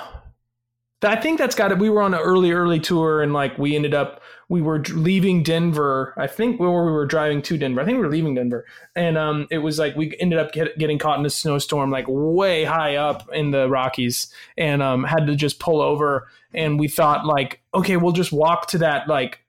I 1.02 1.16
think 1.16 1.38
that's 1.38 1.54
got 1.54 1.72
it. 1.72 1.78
We 1.78 1.90
were 1.90 2.02
on 2.02 2.14
an 2.14 2.20
early, 2.20 2.52
early 2.52 2.80
tour, 2.80 3.22
and 3.22 3.32
like 3.32 3.58
we 3.58 3.76
ended 3.76 3.94
up, 3.94 4.20
we 4.48 4.62
were 4.62 4.78
leaving 4.81 5.43
Denver. 5.43 6.14
I 6.16 6.27
think 6.27 6.60
where 6.60 6.70
we 6.70 6.93
were 6.93 7.06
driving 7.06 7.43
to 7.43 7.59
Denver. 7.59 7.81
I 7.81 7.85
think 7.85 7.97
we 7.97 8.05
were 8.05 8.10
leaving 8.10 8.35
Denver, 8.35 8.64
and 8.94 9.18
um, 9.18 9.47
it 9.51 9.59
was 9.59 9.78
like 9.78 9.97
we 9.97 10.16
ended 10.20 10.39
up 10.39 10.52
get, 10.52 10.78
getting 10.78 10.98
caught 10.98 11.18
in 11.18 11.27
a 11.27 11.31
snowstorm, 11.31 11.90
like 11.90 12.06
way 12.09 12.64
high 12.64 12.97
up 12.97 13.28
in 13.32 13.51
the 13.51 13.68
Rockies, 13.68 14.32
and 14.56 14.82
um, 14.82 15.05
had 15.05 15.27
to 15.27 15.35
just 15.35 15.59
pull 15.59 15.81
over. 15.81 16.28
And 16.55 16.78
we 16.78 16.89
thought 16.89 17.27
like, 17.27 17.60
okay, 17.74 17.97
we'll 17.97 18.12
just 18.12 18.32
walk 18.32 18.68
to 18.68 18.78
that 18.78 19.09
like 19.09 19.40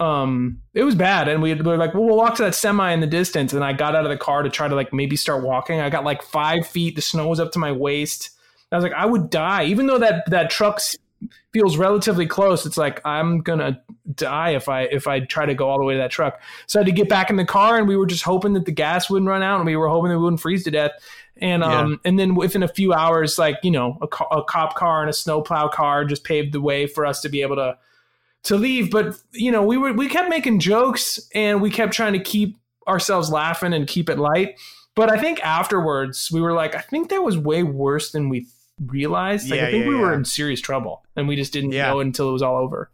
um 0.00 0.60
it 0.74 0.82
was 0.82 0.96
bad 0.96 1.28
and 1.28 1.40
we, 1.40 1.54
we 1.54 1.62
were 1.62 1.76
like 1.76 1.94
well 1.94 2.02
we'll 2.02 2.16
walk 2.16 2.34
to 2.34 2.42
that 2.42 2.54
semi 2.54 2.92
in 2.92 3.00
the 3.00 3.06
distance 3.06 3.52
and 3.52 3.62
i 3.62 3.72
got 3.72 3.94
out 3.94 4.04
of 4.04 4.10
the 4.10 4.16
car 4.16 4.42
to 4.42 4.50
try 4.50 4.66
to 4.66 4.74
like 4.74 4.92
maybe 4.92 5.14
start 5.14 5.44
walking 5.44 5.78
i 5.78 5.88
got 5.88 6.02
like 6.02 6.20
five 6.20 6.66
feet 6.66 6.96
the 6.96 7.00
snow 7.00 7.28
was 7.28 7.38
up 7.38 7.52
to 7.52 7.60
my 7.60 7.70
waist 7.70 8.30
i 8.72 8.76
was 8.76 8.82
like 8.82 8.92
i 8.94 9.06
would 9.06 9.30
die 9.30 9.64
even 9.64 9.86
though 9.86 9.98
that 9.98 10.28
that 10.28 10.50
truck 10.50 10.76
s- 10.76 10.96
feels 11.52 11.76
relatively 11.76 12.26
close 12.26 12.66
it's 12.66 12.76
like 12.76 13.00
i'm 13.04 13.40
gonna 13.40 13.80
die 14.14 14.50
if 14.50 14.68
i 14.68 14.82
if 14.82 15.06
i 15.06 15.20
try 15.20 15.46
to 15.46 15.54
go 15.54 15.68
all 15.68 15.78
the 15.78 15.84
way 15.84 15.94
to 15.94 15.98
that 15.98 16.10
truck. 16.10 16.40
So 16.66 16.78
i 16.78 16.80
had 16.80 16.86
to 16.86 16.92
get 16.92 17.08
back 17.08 17.30
in 17.30 17.36
the 17.36 17.44
car 17.44 17.78
and 17.78 17.88
we 17.88 17.96
were 17.96 18.06
just 18.06 18.22
hoping 18.22 18.52
that 18.52 18.66
the 18.66 18.72
gas 18.72 19.08
wouldn't 19.08 19.28
run 19.28 19.42
out 19.42 19.56
and 19.56 19.66
we 19.66 19.76
were 19.76 19.88
hoping 19.88 20.10
that 20.10 20.18
we 20.18 20.24
wouldn't 20.24 20.40
freeze 20.40 20.64
to 20.64 20.70
death. 20.70 20.92
And 21.38 21.64
um 21.64 22.00
and 22.04 22.18
then 22.18 22.34
within 22.34 22.62
a 22.62 22.68
few 22.68 22.92
hours 22.92 23.38
like 23.38 23.56
you 23.62 23.70
know 23.70 23.98
a, 24.02 24.06
co- 24.06 24.28
a 24.30 24.44
cop 24.44 24.74
car 24.74 25.00
and 25.00 25.10
a 25.10 25.12
snowplow 25.12 25.68
car 25.68 26.04
just 26.04 26.24
paved 26.24 26.52
the 26.52 26.60
way 26.60 26.86
for 26.86 27.06
us 27.06 27.20
to 27.22 27.28
be 27.28 27.42
able 27.42 27.56
to 27.56 27.76
to 28.44 28.56
leave. 28.56 28.90
But 28.90 29.18
you 29.32 29.50
know 29.50 29.62
we 29.62 29.76
were 29.76 29.92
we 29.92 30.08
kept 30.08 30.28
making 30.28 30.60
jokes 30.60 31.18
and 31.34 31.60
we 31.60 31.70
kept 31.70 31.92
trying 31.92 32.12
to 32.12 32.20
keep 32.20 32.58
ourselves 32.86 33.30
laughing 33.30 33.72
and 33.72 33.86
keep 33.86 34.10
it 34.10 34.18
light. 34.18 34.58
But 34.94 35.10
i 35.10 35.18
think 35.18 35.40
afterwards 35.40 36.30
we 36.30 36.40
were 36.40 36.52
like 36.52 36.76
i 36.76 36.80
think 36.80 37.08
that 37.08 37.20
was 37.20 37.36
way 37.36 37.64
worse 37.64 38.12
than 38.12 38.28
we 38.28 38.46
realized 38.80 39.50
like 39.50 39.60
Yeah, 39.60 39.68
i 39.68 39.70
think 39.70 39.84
yeah, 39.84 39.88
we 39.90 39.94
were 39.96 40.12
in 40.12 40.24
serious 40.24 40.60
trouble 40.60 41.04
and 41.16 41.28
we 41.28 41.36
just 41.36 41.52
didn't 41.52 41.70
know 41.70 42.00
until 42.00 42.28
it 42.28 42.32
was 42.32 42.42
all 42.42 42.56
over 42.56 42.90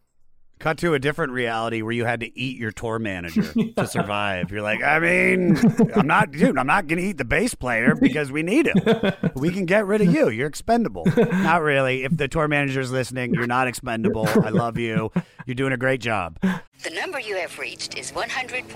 Cut 0.61 0.77
to 0.79 0.93
a 0.93 0.99
different 0.99 1.33
reality 1.33 1.81
where 1.81 1.93
you 1.93 2.05
had 2.05 2.21
to 2.21 2.39
eat 2.39 2.59
your 2.59 2.71
tour 2.71 2.99
manager 2.99 3.43
to 3.77 3.87
survive. 3.87 4.51
You're 4.51 4.61
like, 4.61 4.83
I 4.83 4.99
mean, 4.99 5.59
I'm 5.97 6.07
not, 6.07 6.33
dude, 6.33 6.59
I'm 6.59 6.67
not 6.67 6.87
going 6.87 6.99
to 6.99 7.05
eat 7.05 7.17
the 7.17 7.25
bass 7.25 7.55
player 7.55 7.95
because 7.95 8.31
we 8.31 8.43
need 8.43 8.67
him. 8.67 9.13
We 9.35 9.53
can 9.53 9.65
get 9.65 9.87
rid 9.87 10.03
of 10.03 10.13
you. 10.13 10.29
You're 10.29 10.49
expendable. 10.49 11.07
Not 11.17 11.63
really. 11.63 12.05
If 12.05 12.15
the 12.15 12.29
tour 12.29 12.47
manager's 12.47 12.93
listening, 12.93 13.33
you're 13.33 13.47
not 13.47 13.69
expendable. 13.69 14.29
I 14.29 14.51
love 14.51 14.77
you. 14.77 15.11
You're 15.47 15.55
doing 15.55 15.73
a 15.73 15.79
great 15.79 16.03
job. 16.03 16.39
The 16.83 16.91
number 16.91 17.19
you 17.19 17.37
have 17.37 17.59
reached 17.59 17.97
is 17.97 18.13
100.7 18.13 18.69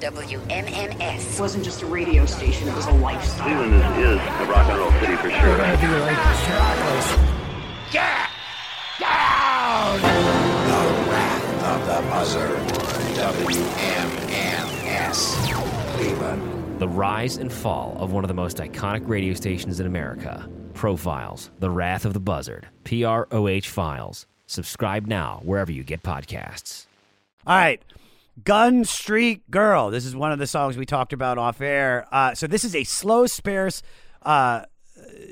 WMMS. 0.00 1.34
It 1.34 1.40
wasn't 1.40 1.64
just 1.64 1.82
a 1.82 1.86
radio 1.86 2.26
station, 2.26 2.66
it 2.66 2.74
was 2.74 2.86
a 2.86 2.92
lifestyle. 2.94 3.46
Cleveland 3.46 3.74
is, 3.74 4.06
is 4.06 4.18
a 4.18 4.50
rock 4.50 4.68
and 4.68 4.78
roll 4.78 4.90
city 4.98 5.16
for 5.16 5.30
sure. 5.30 5.56
Get 7.92 8.31
down! 8.98 10.00
The 10.00 11.10
Wrath 11.10 11.64
of 11.64 11.86
the 11.86 12.00
Buzzard. 12.08 12.58
WMMS. 13.22 15.22
Cleveland. 15.94 16.80
The 16.80 16.88
rise 16.88 17.36
and 17.36 17.52
fall 17.52 17.96
of 17.98 18.12
one 18.12 18.24
of 18.24 18.28
the 18.28 18.34
most 18.34 18.56
iconic 18.56 19.06
radio 19.08 19.34
stations 19.34 19.78
in 19.78 19.86
America. 19.86 20.48
Profiles, 20.74 21.50
The 21.60 21.70
Wrath 21.70 22.04
of 22.04 22.14
the 22.14 22.20
Buzzard, 22.20 22.66
PROH 22.84 23.66
Files. 23.66 24.26
Subscribe 24.46 25.06
now 25.06 25.40
wherever 25.44 25.70
you 25.70 25.84
get 25.84 26.02
podcasts. 26.02 26.86
All 27.46 27.56
right. 27.56 27.80
Gun 28.44 28.84
Street 28.84 29.48
Girl. 29.50 29.90
This 29.90 30.06
is 30.06 30.16
one 30.16 30.32
of 30.32 30.38
the 30.38 30.46
songs 30.46 30.76
we 30.76 30.86
talked 30.86 31.12
about 31.12 31.38
off 31.38 31.60
air. 31.60 32.06
Uh, 32.10 32.34
so 32.34 32.46
this 32.46 32.64
is 32.64 32.74
a 32.74 32.84
slow, 32.84 33.26
sparse, 33.26 33.82
uh, 34.22 34.62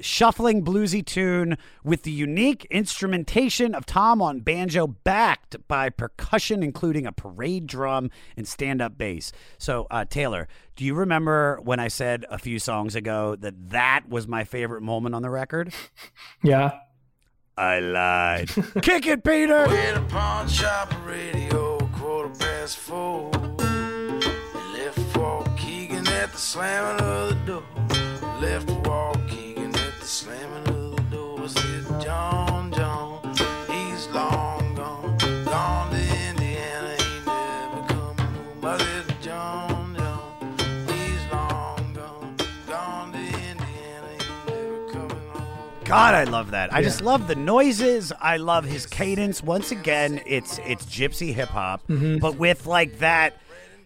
shuffling 0.01 0.65
bluesy 0.65 1.05
tune 1.05 1.57
with 1.85 2.03
the 2.03 2.11
unique 2.11 2.67
instrumentation 2.71 3.75
of 3.75 3.87
Tom 3.87 4.21
on 4.23 4.41
banjo, 4.41 4.87
backed 4.87 5.57
by 5.69 5.89
percussion, 5.91 6.63
including 6.63 7.07
a 7.07 7.13
parade 7.13 7.67
drum 7.67 8.11
and 8.37 8.47
stand-up 8.47 8.97
bass. 8.99 9.33
So, 9.59 9.87
uh, 9.91 10.05
Taylor, 10.05 10.49
do 10.77 10.85
you 10.85 10.95
remember 10.95 11.61
when 11.63 11.81
I 11.81 11.89
said 11.89 12.25
a 12.31 12.39
few 12.39 12.59
songs 12.59 12.95
ago 12.95 13.37
that 13.37 13.71
that 13.71 14.09
was 14.09 14.27
my 14.27 14.45
favorite 14.45 14.83
moment 14.83 15.15
on 15.15 15.23
the 15.23 15.31
record? 15.31 15.73
Yeah. 16.43 16.73
I 17.57 17.81
lied. 17.81 18.49
Kick 18.83 19.07
it, 19.07 19.23
Peter. 19.23 19.67
Wait 19.69 19.93
upon 19.93 20.49
shop 20.49 20.95
radio, 21.05 21.79
quarter 21.93 22.31
past 22.39 22.79
four. 22.79 23.31
Left 24.73 24.99
for 25.13 25.45
Keegan 25.59 26.07
at 26.09 26.33
the 26.33 26.39
slamming 26.39 27.05
of 27.05 27.29
the 27.29 27.35
door. 27.45 28.41
Left 28.41 28.67
for 28.85 29.13
of 31.45 31.55
the 31.55 31.61
door. 31.61 31.67
I 31.67 31.99
said, 31.99 32.01
John, 32.03 32.73
John, 32.73 33.35
he's 33.69 34.07
long 34.09 34.75
gone. 34.75 35.17
Gone 35.45 35.91
to 35.91 36.29
Indiana, 36.29 36.97
he 36.99 37.27
never 37.27 37.87
come 37.89 38.17
home. 38.19 38.65
I 38.65 38.79
said, 38.79 39.23
John, 39.23 39.97
John, 39.97 40.57
he's 40.89 41.33
long 41.33 41.93
gone. 41.95 42.37
Gone 42.69 43.13
to 43.13 43.19
Indiana, 43.19 44.09
he 44.19 44.51
never 44.53 44.93
coming 44.93 45.11
home. 45.31 45.69
God, 45.85 46.15
I 46.15 46.25
love 46.25 46.51
that. 46.53 46.73
I 46.73 46.83
just 46.83 47.01
love 47.03 47.27
the 47.27 47.35
noises. 47.37 48.13
I 48.21 48.37
love 48.37 48.65
his 48.65 48.87
cadence. 48.87 49.43
Once 49.43 49.71
again, 49.73 50.21
it's 50.27 50.59
it's 50.67 50.85
gypsy 50.87 51.35
hip 51.35 51.49
hop, 51.49 51.87
Mhm. 51.89 52.21
but 52.21 52.37
with 52.37 52.67
like 52.67 52.99
that. 53.01 53.35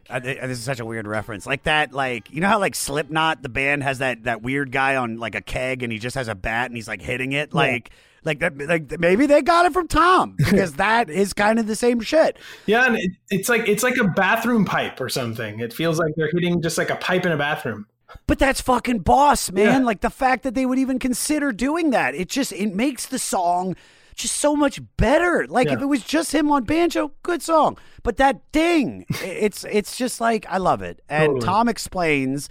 Uh, 0.09 0.21
this 0.21 0.59
is 0.59 0.65
such 0.65 0.81
a 0.81 0.85
weird 0.85 1.07
reference. 1.07 1.47
Like 1.47 1.65
that, 1.65 1.93
like 1.93 2.31
you 2.31 2.41
know 2.41 2.49
how 2.49 2.59
like 2.59 2.75
Slipknot, 2.75 3.43
the 3.43 3.49
band 3.49 3.83
has 3.83 3.99
that 3.99 4.25
that 4.25 4.43
weird 4.43 4.71
guy 4.73 4.97
on 4.97 5.19
like 5.19 5.35
a 5.35 5.41
keg, 5.41 5.83
and 5.83 5.93
he 5.93 5.99
just 5.99 6.17
has 6.17 6.29
a 6.29 6.35
bat 6.35 6.67
and 6.67 6.77
he's 6.77 6.89
like 6.89 7.03
hitting 7.03 7.33
it, 7.33 7.55
like 7.55 7.91
like 8.25 8.41
that. 8.41 8.57
Like 8.59 8.99
maybe 9.01 9.27
they 9.27 9.43
got 9.43 9.67
it 9.67 9.73
from 9.73 9.89
Tom 9.89 10.33
because 10.37 10.75
that 10.75 11.09
is 11.11 11.33
kind 11.33 11.59
of 11.59 11.67
the 11.67 11.77
same 11.77 12.01
shit. 12.01 12.39
Yeah, 12.67 12.87
and 12.87 12.97
it, 12.97 13.13
it's 13.31 13.49
like 13.49 13.69
it's 13.69 13.83
like 13.83 13.97
a 13.97 14.05
bathroom 14.05 14.65
pipe 14.65 15.01
or 15.01 15.09
something. 15.09 15.61
It 15.61 15.73
feels 15.73 15.99
like 15.99 16.15
they're 16.17 16.31
hitting 16.33 16.61
just 16.61 16.79
like 16.79 16.91
a 16.91 16.97
pipe 16.97 17.25
in 17.25 17.33
a 17.33 17.39
bathroom. 17.39 17.87
But 18.27 18.39
that's 18.39 18.61
fucking 18.61 19.01
boss, 19.01 19.51
man. 19.51 19.81
Yeah. 19.81 19.87
Like 19.87 20.01
the 20.01 20.11
fact 20.11 20.45
that 20.45 20.55
they 20.55 20.67
would 20.67 20.79
even 20.79 20.99
consider 20.99 21.53
doing 21.53 21.91
that, 21.91 22.15
it 22.15 22.29
just 22.29 22.53
it 22.53 22.75
makes 22.75 23.07
the 23.07 23.19
song 23.19 23.77
just 24.15 24.37
so 24.37 24.57
much 24.57 24.81
better. 24.97 25.47
Like 25.49 25.69
if 25.69 25.81
it 25.81 25.87
was 25.87 26.03
just 26.03 26.33
him 26.33 26.51
on 26.51 26.65
banjo, 26.65 27.13
good 27.23 27.43
song. 27.43 27.77
But 28.03 28.17
that 28.19 28.41
ding, 28.53 29.07
it's 29.23 29.65
it's 29.65 29.97
just 29.97 30.21
like 30.21 30.47
I 30.49 30.59
love 30.59 30.83
it. 30.83 31.03
And 31.09 31.27
Totally. 31.27 31.47
Tom 31.47 31.69
explains. 31.69 32.49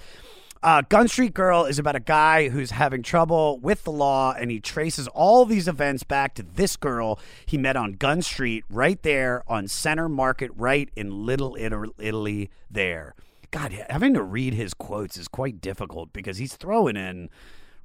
Uh, 0.62 0.82
Gun 0.88 1.10
Street 1.10 1.34
Girl 1.34 1.66
is 1.66 1.78
about 1.78 1.98
a 1.98 2.00
guy 2.00 2.48
who's 2.48 2.72
having 2.72 3.04
trouble 3.04 3.60
with 3.60 3.84
the 3.84 3.92
law, 3.92 4.32
and 4.32 4.50
he 4.50 4.62
traces 4.62 5.10
all 5.10 5.44
these 5.44 5.68
events 5.68 6.04
back 6.04 6.36
to 6.36 6.44
this 6.44 6.78
girl 6.78 7.20
he 7.46 7.58
met 7.58 7.76
on 7.76 7.92
Gun 7.94 8.22
Street, 8.22 8.64
right 8.70 9.04
there 9.04 9.44
on 9.46 9.68
Center 9.68 10.08
Market, 10.08 10.52
right 10.56 10.90
in 10.96 11.26
Little 11.26 11.58
Italy. 11.60 12.50
There, 12.72 13.14
God, 13.52 13.74
having 13.90 14.14
to 14.14 14.24
read 14.24 14.54
his 14.54 14.74
quotes 14.74 15.18
is 15.18 15.28
quite 15.28 15.60
difficult 15.60 16.14
because 16.14 16.38
he's 16.38 16.56
throwing 16.56 16.96
in 16.96 17.30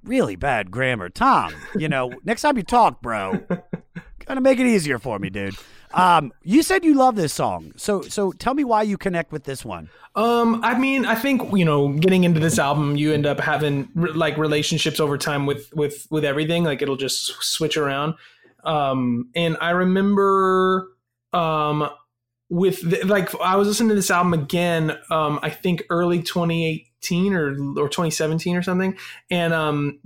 really 0.05 0.37
bad 0.37 0.71
grammar. 0.71 1.09
Tom, 1.09 1.55
you 1.77 1.89
know, 1.89 2.13
next 2.25 2.43
time 2.43 2.57
you 2.57 2.63
talk, 2.63 3.01
bro, 3.01 3.41
gotta 4.25 4.41
make 4.41 4.59
it 4.59 4.67
easier 4.67 4.99
for 4.99 5.19
me, 5.19 5.31
dude. 5.31 5.57
Um, 5.93 6.33
you 6.43 6.63
said 6.63 6.85
you 6.85 6.95
love 6.95 7.17
this 7.17 7.33
song, 7.33 7.73
so 7.77 8.03
so 8.03 8.33
tell 8.33 8.55
me 8.55 8.63
why 8.65 8.83
you 8.83 8.99
connect 8.99 9.33
with 9.33 9.45
this 9.45 9.65
one. 9.65 9.89
Um, 10.15 10.61
I 10.63 10.79
mean, 10.79 11.07
I 11.07 11.15
think 11.15 11.57
you 11.57 11.65
know, 11.65 11.93
getting 11.95 12.25
into 12.25 12.41
this 12.41 12.59
album, 12.59 12.97
you 12.97 13.13
end 13.13 13.25
up 13.25 13.41
having 13.41 13.89
re- 13.95 14.13
like 14.13 14.37
relationships 14.37 15.01
over 15.01 15.17
time 15.17 15.47
with 15.47 15.73
with 15.75 16.07
with 16.11 16.25
everything. 16.25 16.65
Like 16.65 16.83
it'll 16.83 16.97
just 16.97 17.43
switch 17.43 17.77
around. 17.77 18.15
Um, 18.65 19.31
and 19.35 19.57
I 19.61 19.71
remember, 19.71 20.89
um, 21.33 21.89
with 22.51 22.81
the, 22.89 23.05
like 23.05 23.35
I 23.41 23.57
was 23.57 23.69
listening 23.69 23.91
to 23.91 23.95
this 23.95 24.11
album 24.11 24.35
again. 24.35 24.97
Um, 25.11 25.39
I 25.43 25.51
think 25.51 25.83
early 25.91 26.23
2018 26.23 27.35
or 27.35 27.49
or 27.77 27.89
2017 27.89 28.57
or 28.57 28.63
something, 28.63 28.97
and 29.31 29.53
um, 29.53 30.01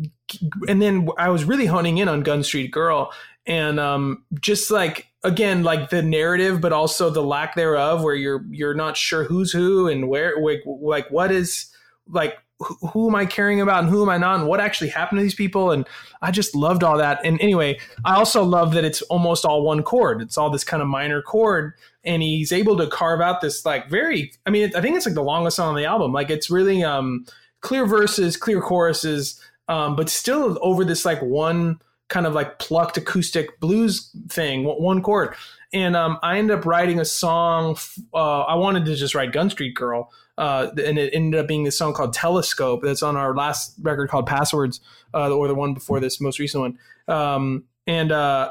and 0.69 0.83
then 0.83 1.09
I 1.19 1.29
was 1.29 1.45
really 1.45 1.67
honing 1.67 1.99
in 1.99 2.09
on 2.09 2.23
Gun 2.23 2.43
Street 2.43 2.71
Girl, 2.71 3.13
and 3.47 3.79
um, 3.79 4.25
just 4.41 4.71
like 4.71 5.07
again 5.23 5.63
like 5.63 5.91
the 5.91 6.03
narrative, 6.03 6.61
but 6.61 6.73
also 6.73 7.11
the 7.11 7.23
lack 7.23 7.55
thereof, 7.55 8.03
where 8.03 8.15
you're 8.15 8.45
you're 8.51 8.75
not 8.75 8.97
sure 8.97 9.25
who's 9.25 9.53
who 9.53 9.89
and 9.89 10.09
where 10.09 10.35
like 10.43 10.63
like 10.67 11.11
what 11.11 11.31
is 11.31 11.71
like 12.09 12.39
who, 12.63 13.09
am 13.09 13.15
I 13.15 13.27
caring 13.27 13.61
about 13.61 13.85
and 13.85 13.93
who 13.93 14.03
am 14.03 14.09
I 14.09 14.19
not 14.19 14.41
and 14.41 14.49
what 14.49 14.61
actually 14.61 14.91
happened 14.91 15.19
to 15.19 15.23
these 15.23 15.35
people? 15.35 15.71
And 15.71 15.87
I 16.21 16.31
just 16.31 16.55
loved 16.55 16.83
all 16.83 16.99
that. 16.99 17.21
And 17.25 17.41
anyway 17.41 17.79
I 18.05 18.17
also 18.17 18.43
love 18.43 18.73
that 18.75 18.85
it's 18.85 19.03
almost 19.03 19.45
all 19.45 19.63
one 19.63 19.83
chord. 19.83 20.23
It's 20.23 20.39
all 20.39 20.51
this 20.51 20.65
kind 20.65 20.83
of 20.83 20.89
minor 20.89 21.23
chord. 21.23 21.75
And 22.05 22.23
he's 22.23 22.53
able 22.53 22.77
to 22.79 22.87
carve 22.87 23.21
out 23.21 23.41
this 23.41 23.65
like 23.65 23.89
very 23.89 24.33
I 24.47 24.51
mean 24.51 24.73
I 24.75 24.81
think 24.81 24.97
it's 24.97 25.07
like 25.07 25.15
the 25.15 25.23
longest 25.23 25.57
song 25.57 25.69
on 25.69 25.77
the 25.77 25.85
album. 25.85 26.13
Like 26.13 26.31
it's 26.31 26.51
really 26.51 26.83
um 26.83 27.27
clear 27.61 27.87
verses 27.87 28.37
clear 28.37 28.61
choruses 28.61 29.41
um 29.69 29.95
but 29.95 30.09
still 30.09 30.59
over 30.63 30.85
this 30.85 31.05
like 31.05 31.23
one 31.23 31.81
kind 32.09 32.27
of 32.27 32.35
like 32.35 32.59
plucked 32.59 32.97
acoustic 32.97 33.59
blues 33.61 34.15
thing 34.29 34.65
one- 34.65 34.83
one 34.83 35.03
chord. 35.03 35.35
And 35.73 35.97
um, 35.97 36.19
I 36.23 36.39
ended 36.39 36.59
up 36.59 36.67
writing 36.67 37.01
a 37.01 37.05
song. 37.05 37.79
Uh, 38.13 38.43
I 38.43 38.55
wanted 38.57 38.85
to 38.85 38.95
just 38.95 39.15
write 39.15 39.33
Gun 39.33 39.49
Street 39.49 39.75
Girl, 39.75 40.13
uh, 40.39 40.69
and 40.85 40.99
it 40.99 41.13
ended 41.13 41.41
up 41.41 41.47
being 41.47 41.65
this 41.65 41.77
song 41.79 41.93
called 41.93 42.13
Telescope. 42.13 42.83
That's 42.83 43.03
on 43.03 43.17
our 43.17 43.35
last 43.35 43.75
record 43.81 44.09
called 44.09 44.27
Passwords, 44.27 44.81
uh, 45.15 45.31
or 45.31 45.49
the 45.49 45.55
one 45.55 45.75
before 45.75 46.01
this 46.01 46.21
most 46.21 46.39
recent 46.39 46.61
one. 46.61 46.79
Um, 47.09 47.65
and 47.87 48.13
uh, 48.13 48.51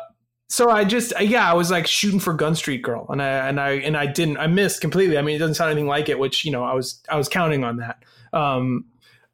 so 0.49 0.69
I 0.69 0.83
just, 0.83 1.13
yeah, 1.21 1.49
I 1.49 1.53
was 1.53 1.71
like 1.71 1.87
shooting 1.87 2.19
for 2.19 2.33
Gun 2.33 2.55
Street 2.55 2.81
Girl, 2.81 3.05
and 3.09 3.21
I 3.21 3.47
and 3.47 3.59
I 3.59 3.71
and 3.71 3.95
I 3.95 4.05
didn't, 4.05 4.37
I 4.37 4.47
missed 4.47 4.81
completely. 4.81 5.17
I 5.17 5.21
mean, 5.21 5.35
it 5.35 5.39
doesn't 5.39 5.55
sound 5.55 5.71
anything 5.71 5.87
like 5.87 6.09
it, 6.09 6.19
which 6.19 6.43
you 6.45 6.51
know, 6.51 6.63
I 6.63 6.73
was 6.73 7.01
I 7.09 7.17
was 7.17 7.29
counting 7.29 7.63
on 7.63 7.77
that. 7.77 8.03
Um, 8.33 8.85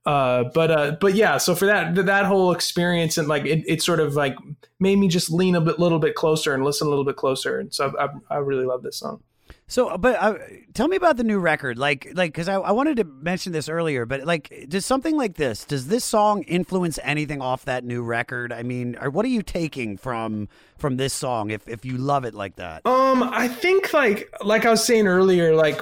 uh, 0.06 0.46
but 0.54 0.72
uh, 0.72 0.96
but 1.02 1.16
yeah, 1.16 1.38
so 1.38 1.54
for 1.54 1.66
that 1.66 1.96
that 2.06 2.26
whole 2.26 2.54
experience 2.54 3.18
and 3.18 3.28
like 3.28 3.46
it, 3.46 3.66
it 3.68 3.82
sort 3.82 4.00
of 4.00 4.14
like 4.14 4.36
made 4.80 4.98
me 4.98 5.10
just 5.10 5.30
lean 5.30 5.56
a 5.56 5.60
bit, 5.60 5.80
little 5.80 6.00
bit 6.00 6.16
closer 6.16 6.54
and 6.54 6.64
listen 6.64 6.88
a 6.88 6.90
little 6.90 7.04
bit 7.04 7.18
closer, 7.18 7.60
and 7.60 7.74
so 7.74 7.94
I, 8.00 8.06
I, 8.06 8.10
I 8.30 8.38
really 8.38 8.66
love 8.66 8.84
this 8.84 8.98
song. 8.98 9.22
So, 9.70 9.98
but 9.98 10.16
uh, 10.16 10.36
tell 10.74 10.88
me 10.88 10.96
about 10.96 11.18
the 11.18 11.26
new 11.26 11.40
record, 11.40 11.78
like, 11.78 12.08
like, 12.14 12.32
because 12.32 12.48
I, 12.48 12.56
I 12.56 12.72
wanted 12.72 12.98
to 12.98 13.04
mention 13.04 13.52
this 13.52 13.68
earlier, 13.68 14.06
but 14.06 14.24
like, 14.24 14.66
does 14.70 14.86
something 14.86 15.18
like 15.18 15.36
this, 15.36 15.66
does 15.66 15.90
this 15.90 16.06
song 16.06 16.44
influence 16.44 16.98
anything 17.04 17.42
off 17.42 17.66
that 17.66 17.84
new 17.84 18.02
record? 18.02 18.54
I 18.54 18.64
mean, 18.64 18.98
or 19.02 19.10
what 19.10 19.26
are 19.26 19.30
you 19.30 19.42
taking 19.42 19.98
from 19.98 20.48
from 20.78 20.96
this 20.96 21.14
song 21.14 21.52
if 21.52 21.68
if 21.68 21.84
you 21.84 21.98
love 21.98 22.24
it 22.24 22.34
like 22.34 22.56
that? 22.56 22.86
Um, 22.86 23.22
I 23.24 23.50
think 23.50 23.94
like 23.94 24.34
like 24.42 24.66
I 24.66 24.70
was 24.70 24.86
saying 24.86 25.06
earlier, 25.06 25.54
like 25.54 25.82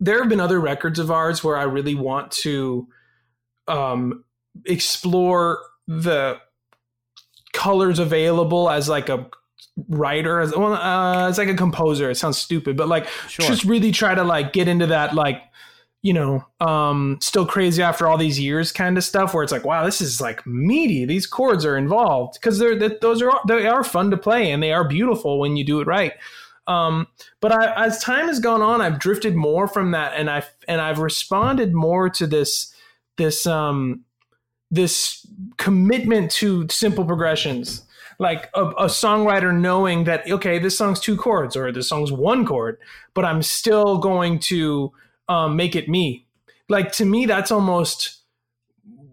there 0.00 0.18
have 0.20 0.28
been 0.28 0.40
other 0.40 0.58
records 0.58 0.98
of 0.98 1.12
ours 1.12 1.44
where 1.44 1.56
I 1.56 1.62
really 1.62 1.94
want 1.94 2.32
to 2.42 2.88
um 3.68 4.24
explore 4.66 5.60
the 5.86 6.40
colors 7.52 8.00
available 8.00 8.68
as 8.68 8.88
like 8.88 9.08
a 9.08 9.28
writer 9.88 10.40
as 10.40 10.54
well 10.56 10.74
uh, 10.74 11.28
as 11.28 11.38
like 11.38 11.48
a 11.48 11.54
composer. 11.54 12.10
It 12.10 12.16
sounds 12.16 12.38
stupid 12.38 12.76
but 12.76 12.88
like 12.88 13.08
just 13.28 13.64
really 13.64 13.92
try 13.92 14.14
to 14.14 14.24
like 14.24 14.52
get 14.52 14.68
into 14.68 14.86
that 14.86 15.14
like 15.14 15.42
you 16.02 16.12
know 16.12 16.44
um 16.60 17.18
still 17.20 17.44
crazy 17.44 17.82
after 17.82 18.06
all 18.06 18.16
these 18.16 18.38
years 18.38 18.70
kind 18.70 18.96
of 18.96 19.02
stuff 19.04 19.34
where 19.34 19.42
it's 19.42 19.52
like 19.52 19.64
wow 19.64 19.84
this 19.84 20.00
is 20.00 20.20
like 20.20 20.46
meaty. 20.46 21.04
These 21.04 21.26
chords 21.26 21.64
are 21.64 21.76
involved 21.76 22.34
because 22.34 22.58
they're 22.58 22.78
that 22.78 23.00
those 23.00 23.22
are 23.22 23.32
they 23.46 23.66
are 23.66 23.84
fun 23.84 24.10
to 24.10 24.16
play 24.16 24.50
and 24.50 24.62
they 24.62 24.72
are 24.72 24.86
beautiful 24.86 25.38
when 25.38 25.56
you 25.56 25.64
do 25.64 25.80
it 25.80 25.86
right. 25.86 26.12
Um, 26.68 27.06
but 27.40 27.50
I, 27.50 27.86
as 27.86 27.98
time 27.98 28.26
has 28.26 28.40
gone 28.40 28.60
on, 28.60 28.82
I've 28.82 28.98
drifted 28.98 29.34
more 29.34 29.66
from 29.66 29.92
that, 29.92 30.12
and 30.14 30.28
I 30.28 30.44
and 30.68 30.80
I've 30.80 30.98
responded 30.98 31.72
more 31.74 32.10
to 32.10 32.26
this 32.26 32.72
this 33.16 33.46
um 33.46 34.04
this 34.70 35.26
commitment 35.56 36.30
to 36.30 36.66
simple 36.68 37.06
progressions 37.06 37.82
like 38.18 38.50
a, 38.54 38.64
a, 38.64 38.86
songwriter 38.86 39.56
knowing 39.56 40.04
that 40.04 40.28
okay 40.30 40.58
this 40.58 40.76
song's 40.76 40.98
two 40.98 41.16
chords 41.16 41.56
or 41.56 41.70
this 41.70 41.88
song's 41.88 42.10
one 42.10 42.44
chord 42.44 42.78
but 43.14 43.24
i'm 43.24 43.42
still 43.42 43.98
going 43.98 44.38
to 44.38 44.92
um, 45.28 45.56
make 45.56 45.76
it 45.76 45.88
me. 45.88 46.26
Like 46.68 46.92
to 46.92 47.04
me 47.04 47.26
that's 47.26 47.50
almost 47.50 48.17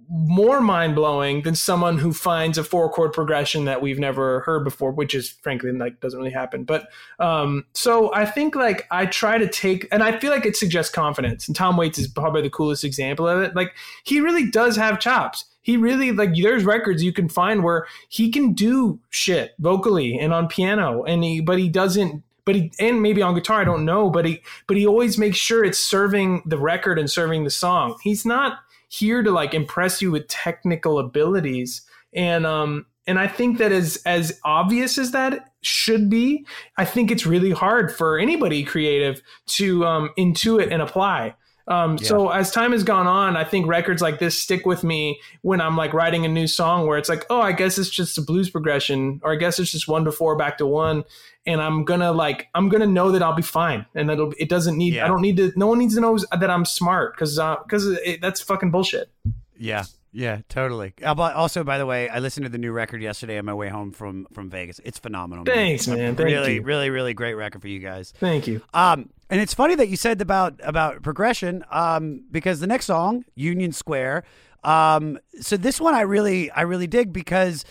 more 0.10 0.61
mind-blowing 0.61 1.41
than 1.41 1.56
someone 1.56 1.98
who 1.98 2.14
finds 2.14 2.57
a 2.57 2.64
four 2.64 2.90
chord 2.90 3.14
progression 3.14 3.65
that 3.65 3.82
we've 3.82 3.99
never 3.99 4.41
heard 4.41 4.64
before 4.64 4.91
which 4.91 5.15
is 5.15 5.30
frankly 5.30 5.72
like 5.72 5.99
doesn't 5.99 6.19
really 6.19 6.32
happen. 6.32 6.64
But 6.64 6.88
um 7.19 7.65
so 7.73 8.14
i 8.14 8.26
think 8.26 8.56
like 8.56 8.88
i 8.91 9.06
try 9.06 9.38
to 9.38 9.48
take 9.48 9.88
and 9.91 10.03
i 10.03 10.18
feel 10.18 10.32
like 10.32 10.45
it 10.45 10.56
suggests 10.56 10.91
confidence 10.94 11.48
and 11.48 11.56
tom 11.56 11.77
waits 11.77 11.98
is 11.98 12.07
probably 12.07 12.41
the 12.41 12.49
coolest 12.49 12.84
example 12.84 13.27
of 13.27 13.41
it. 13.41 13.56
Like 13.56 13.73
he 14.03 14.19
really 14.19 14.49
does 14.49 14.76
have 14.76 14.99
chops. 14.99 15.45
He 15.61 15.77
really 15.77 16.11
like 16.11 16.36
there's 16.36 16.64
records 16.64 17.03
you 17.03 17.14
can 17.14 17.27
find 17.27 17.64
where 17.64 17.88
he 18.10 18.32
can 18.32 18.53
do 18.53 18.99
shit 19.10 19.53
vocally 19.60 20.18
and 20.19 20.34
on 20.34 20.48
piano 20.48 21.03
and 21.03 21.23
he 21.23 21.41
but 21.41 21.57
he 21.57 21.69
doesn't 21.69 22.23
but 22.45 22.53
he 22.53 22.72
and 22.80 23.02
maybe 23.02 23.23
on 23.23 23.34
guitar 23.34 23.61
I 23.61 23.64
don't 23.64 23.86
know 23.86 24.10
but 24.10 24.26
he 24.26 24.41
but 24.68 24.77
he 24.77 24.86
always 24.86 25.18
makes 25.18 25.38
sure 25.38 25.64
it's 25.64 25.80
serving 25.80 26.44
the 26.45 26.60
record 26.60 26.99
and 26.99 27.10
serving 27.10 27.44
the 27.44 27.49
song. 27.49 27.98
He's 28.03 28.26
not 28.26 28.60
here 28.98 29.24
to 29.24 29.32
like 29.32 29.54
impress 29.54 30.02
you 30.02 30.12
with 30.12 30.28
technical 30.28 31.00
abilities. 31.00 31.82
And 32.14 32.46
um 32.46 32.86
and 33.08 33.20
I 33.20 33.28
think 33.28 33.58
that 33.60 33.72
as 33.72 34.02
as 34.06 34.40
obvious 34.44 34.98
as 34.98 35.12
that 35.12 35.52
should 35.62 36.10
be 36.10 36.46
I 36.78 36.86
think 36.86 37.12
it's 37.12 37.26
really 37.26 37.52
hard 37.52 37.96
for 37.96 38.18
anybody 38.18 38.64
creative 38.64 39.22
to 39.48 39.86
um 39.86 40.10
intuit 40.18 40.72
and 40.72 40.82
apply 40.82 41.36
um, 41.68 41.98
yeah. 42.00 42.08
So 42.08 42.30
as 42.30 42.52
time 42.52 42.72
has 42.74 42.84
gone 42.84 43.08
on, 43.08 43.36
I 43.36 43.44
think 43.44 43.68
records 43.68 44.02
like 44.02 44.20
this 44.20 44.40
stick 44.40 44.66
with 44.66 44.84
me 44.84 45.20
when 45.42 45.62
I'm 45.62 45.76
like 45.76 45.94
writing 45.94 46.26
a 46.26 46.28
new 46.28 46.48
song 46.48 46.86
where 46.86 46.98
it's 46.98 47.10
like, 47.10 47.26
oh, 47.30 47.42
I 47.42 47.54
guess 47.54 47.78
it's 47.78 47.90
just 47.90 48.18
a 48.18 48.22
blues 48.22 48.50
progression, 48.50 49.20
or 49.24 49.34
I 49.34 49.36
guess 49.36 49.58
it's 49.60 49.72
just 49.72 49.88
one 49.88 50.06
to 50.06 50.12
four 50.12 50.36
back 50.36 50.60
to 50.60 50.68
one, 50.68 51.04
and 51.46 51.62
I'm 51.62 51.84
gonna 51.84 52.12
like 52.12 52.50
I'm 52.54 52.70
gonna 52.70 52.86
know 52.86 53.12
that 53.12 53.24
I'll 53.24 53.34
be 53.34 53.42
fine, 53.42 53.86
and 53.96 54.12
it'll 54.12 54.34
it 54.38 54.50
doesn't 54.50 54.78
need 54.78 54.94
yeah. 54.94 55.06
I 55.06 55.08
don't 55.08 55.22
need 55.22 55.38
to 55.38 55.52
no 55.56 55.68
one 55.68 55.80
needs 55.80 55.96
to 55.96 56.02
know 56.02 56.18
that 56.18 56.50
I'm 56.50 56.66
smart 56.66 57.16
because 57.16 57.36
because 57.36 57.88
uh, 57.88 58.18
that's 58.22 58.42
fucking 58.42 58.70
bullshit. 58.70 59.10
Yeah, 59.58 59.86
yeah, 60.16 60.42
totally. 60.48 60.94
Also, 61.04 61.66
by 61.66 61.78
the 61.78 61.86
way, 61.86 62.08
I 62.08 62.20
listened 62.20 62.46
to 62.46 62.50
the 62.50 62.58
new 62.58 62.72
record 62.72 63.02
yesterday 63.02 63.38
on 63.38 63.44
my 63.44 63.54
way 63.54 63.68
home 63.68 63.92
from 63.92 64.28
from 64.34 64.50
Vegas. 64.50 64.80
It's 64.86 64.98
phenomenal. 64.98 65.44
Man. 65.44 65.56
Thanks, 65.56 65.88
man. 65.88 66.16
Thank 66.16 66.28
really, 66.28 66.56
you. 66.56 66.62
really, 66.62 66.90
really 66.90 67.14
great 67.14 67.34
record 67.34 67.62
for 67.62 67.68
you 67.68 67.80
guys. 67.80 68.14
Thank 68.18 68.48
you. 68.48 68.62
Um, 68.74 69.10
and 69.30 69.41
it's 69.41 69.53
funny 69.53 69.76
that 69.76 69.89
you 69.89 69.95
said 69.95 70.22
about 70.22 70.60
about 70.64 71.02
progression, 71.02 71.64
um, 71.72 72.23
because 72.31 72.60
the 72.60 72.68
next 72.68 72.85
song, 72.85 73.26
Union 73.35 73.72
Square, 73.72 74.23
um, 74.64 75.19
so 75.39 75.57
this 75.57 75.80
one 75.80 75.93
I 75.93 76.02
really 76.02 76.52
I 76.52 76.61
really 76.61 76.88
dig 76.88 77.14
because 77.14 77.65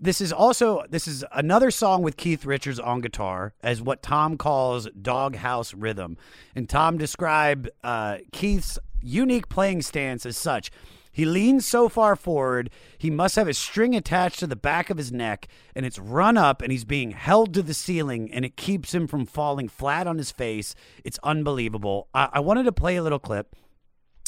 this 0.00 0.20
is 0.20 0.32
also 0.32 0.84
this 0.88 1.08
is 1.08 1.24
another 1.32 1.70
song 1.70 2.02
with 2.02 2.16
Keith 2.16 2.44
Richards 2.44 2.78
on 2.78 3.00
guitar 3.00 3.54
as 3.62 3.82
what 3.82 4.02
Tom 4.02 4.36
calls 4.36 4.88
doghouse 5.00 5.74
rhythm, 5.74 6.16
and 6.54 6.68
Tom 6.68 6.98
described 6.98 7.70
uh, 7.82 8.18
Keith's 8.32 8.78
unique 9.00 9.48
playing 9.48 9.82
stance 9.82 10.26
as 10.26 10.36
such. 10.36 10.70
He 11.18 11.24
leans 11.24 11.66
so 11.66 11.88
far 11.88 12.14
forward, 12.14 12.70
he 12.96 13.10
must 13.10 13.34
have 13.34 13.48
a 13.48 13.52
string 13.52 13.96
attached 13.96 14.38
to 14.38 14.46
the 14.46 14.54
back 14.54 14.88
of 14.88 14.98
his 14.98 15.10
neck, 15.10 15.48
and 15.74 15.84
it's 15.84 15.98
run 15.98 16.36
up, 16.36 16.62
and 16.62 16.70
he's 16.70 16.84
being 16.84 17.10
held 17.10 17.54
to 17.54 17.62
the 17.62 17.74
ceiling, 17.74 18.32
and 18.32 18.44
it 18.44 18.56
keeps 18.56 18.94
him 18.94 19.08
from 19.08 19.26
falling 19.26 19.68
flat 19.68 20.06
on 20.06 20.16
his 20.16 20.30
face. 20.30 20.76
It's 21.02 21.18
unbelievable. 21.24 22.06
I, 22.14 22.28
I 22.34 22.38
wanted 22.38 22.66
to 22.66 22.72
play 22.72 22.94
a 22.94 23.02
little 23.02 23.18
clip 23.18 23.56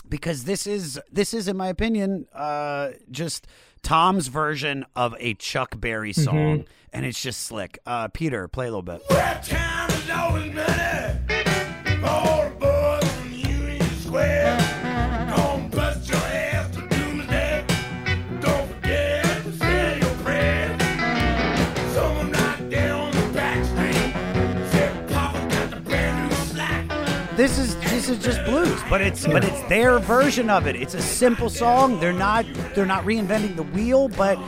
because 0.09 0.43
this 0.43 0.67
is 0.67 0.99
this 1.13 1.33
is, 1.33 1.47
in 1.47 1.57
my 1.57 1.69
opinion, 1.69 2.27
uh, 2.33 2.91
just 3.09 3.47
Tom's 3.85 4.27
version 4.27 4.85
of 4.97 5.15
a 5.21 5.35
Chuck 5.35 5.81
Berry 5.81 6.13
song, 6.13 6.35
mm-hmm. 6.35 6.73
and 6.93 7.07
it's 7.07 7.23
just 7.23 7.43
slick. 7.43 7.79
Uh, 7.87 8.09
Peter, 8.09 8.49
play 8.49 8.67
a 8.67 8.71
little 8.71 8.83
bit. 8.83 9.01
Is 28.11 28.19
just 28.19 28.45
blues, 28.45 28.81
but 28.91 29.01
it's 29.01 29.27
but 29.27 29.45
it's 29.45 29.63
their 29.63 29.99
version 29.99 30.51
of 30.51 30.67
it. 30.67 30.77
It's 30.77 30.95
a 30.95 31.03
simple 31.03 31.49
song. 31.49 31.99
They're 32.01 32.13
not 32.13 32.45
they're 32.75 32.87
not 32.87 33.05
reinventing 33.05 33.57
the 33.57 33.63
wheel, 33.63 34.09
but 34.09 34.39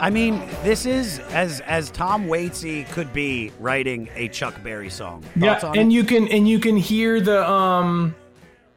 I 0.00 0.10
mean, 0.10 0.42
this 0.62 0.86
is 0.86 1.18
as 1.30 1.60
as 1.60 1.90
Tom 1.90 2.26
Waitsy 2.26 2.90
could 2.92 3.12
be 3.12 3.52
writing 3.58 4.08
a 4.14 4.28
Chuck 4.28 4.62
Berry 4.62 4.90
song. 4.90 5.22
Thoughts 5.38 5.62
yeah, 5.62 5.72
and 5.76 5.92
it? 5.92 5.94
you 5.94 6.04
can 6.04 6.28
and 6.28 6.48
you 6.48 6.58
can 6.58 6.76
hear 6.76 7.20
the 7.20 7.48
um 7.48 8.14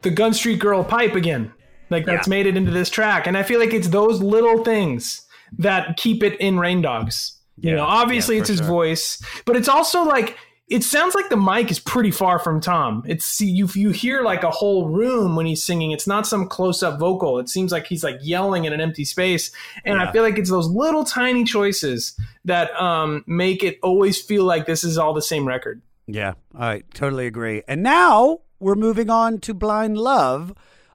the 0.02 0.10
Gun 0.10 0.34
Street 0.34 0.58
Girl 0.58 0.84
pipe 0.84 1.14
again. 1.14 1.52
Like 1.90 2.04
that's 2.04 2.26
yeah. 2.26 2.30
made 2.30 2.46
it 2.46 2.56
into 2.56 2.70
this 2.70 2.90
track, 2.90 3.26
and 3.26 3.36
I 3.36 3.42
feel 3.42 3.60
like 3.60 3.72
it's 3.72 3.88
those 3.88 4.22
little 4.22 4.64
things 4.64 5.26
that 5.58 5.96
keep 5.96 6.22
it 6.22 6.40
in 6.40 6.58
Rain 6.58 6.82
Dogs. 6.82 7.38
You 7.58 7.70
yeah, 7.70 7.76
know, 7.76 7.84
obviously 7.84 8.36
yeah, 8.36 8.40
it's 8.40 8.48
his 8.48 8.58
sure. 8.58 8.66
voice, 8.66 9.22
but 9.44 9.56
it's 9.56 9.68
also 9.68 10.02
like 10.04 10.36
it 10.72 10.82
sounds 10.82 11.14
like 11.14 11.28
the 11.28 11.36
mic 11.36 11.70
is 11.70 11.78
pretty 11.78 12.10
far 12.10 12.38
from 12.38 12.60
Tom. 12.60 13.04
It's 13.06 13.40
you 13.40 13.68
you 13.74 13.90
hear 13.90 14.22
like 14.22 14.42
a 14.42 14.50
whole 14.50 14.88
room 14.88 15.36
when 15.36 15.44
he's 15.44 15.62
singing. 15.62 15.90
It's 15.90 16.06
not 16.06 16.26
some 16.26 16.48
close 16.48 16.82
up 16.82 16.98
vocal. 16.98 17.38
It 17.38 17.48
seems 17.50 17.72
like 17.72 17.86
he's 17.86 18.02
like 18.02 18.18
yelling 18.22 18.64
in 18.64 18.72
an 18.72 18.80
empty 18.80 19.04
space. 19.04 19.52
And 19.84 19.98
yeah. 19.98 20.08
I 20.08 20.12
feel 20.12 20.22
like 20.22 20.38
it's 20.38 20.48
those 20.48 20.68
little 20.68 21.04
tiny 21.04 21.44
choices 21.44 22.18
that 22.46 22.74
um, 22.80 23.22
make 23.26 23.62
it 23.62 23.78
always 23.82 24.20
feel 24.20 24.44
like 24.44 24.64
this 24.66 24.82
is 24.82 24.96
all 24.96 25.12
the 25.12 25.22
same 25.22 25.46
record. 25.46 25.82
Yeah, 26.06 26.34
I 26.56 26.84
totally 26.94 27.26
agree. 27.26 27.62
And 27.68 27.82
now 27.82 28.40
we're 28.58 28.74
moving 28.74 29.10
on 29.10 29.38
to 29.40 29.54
Blind 29.54 29.98
Love. 29.98 30.54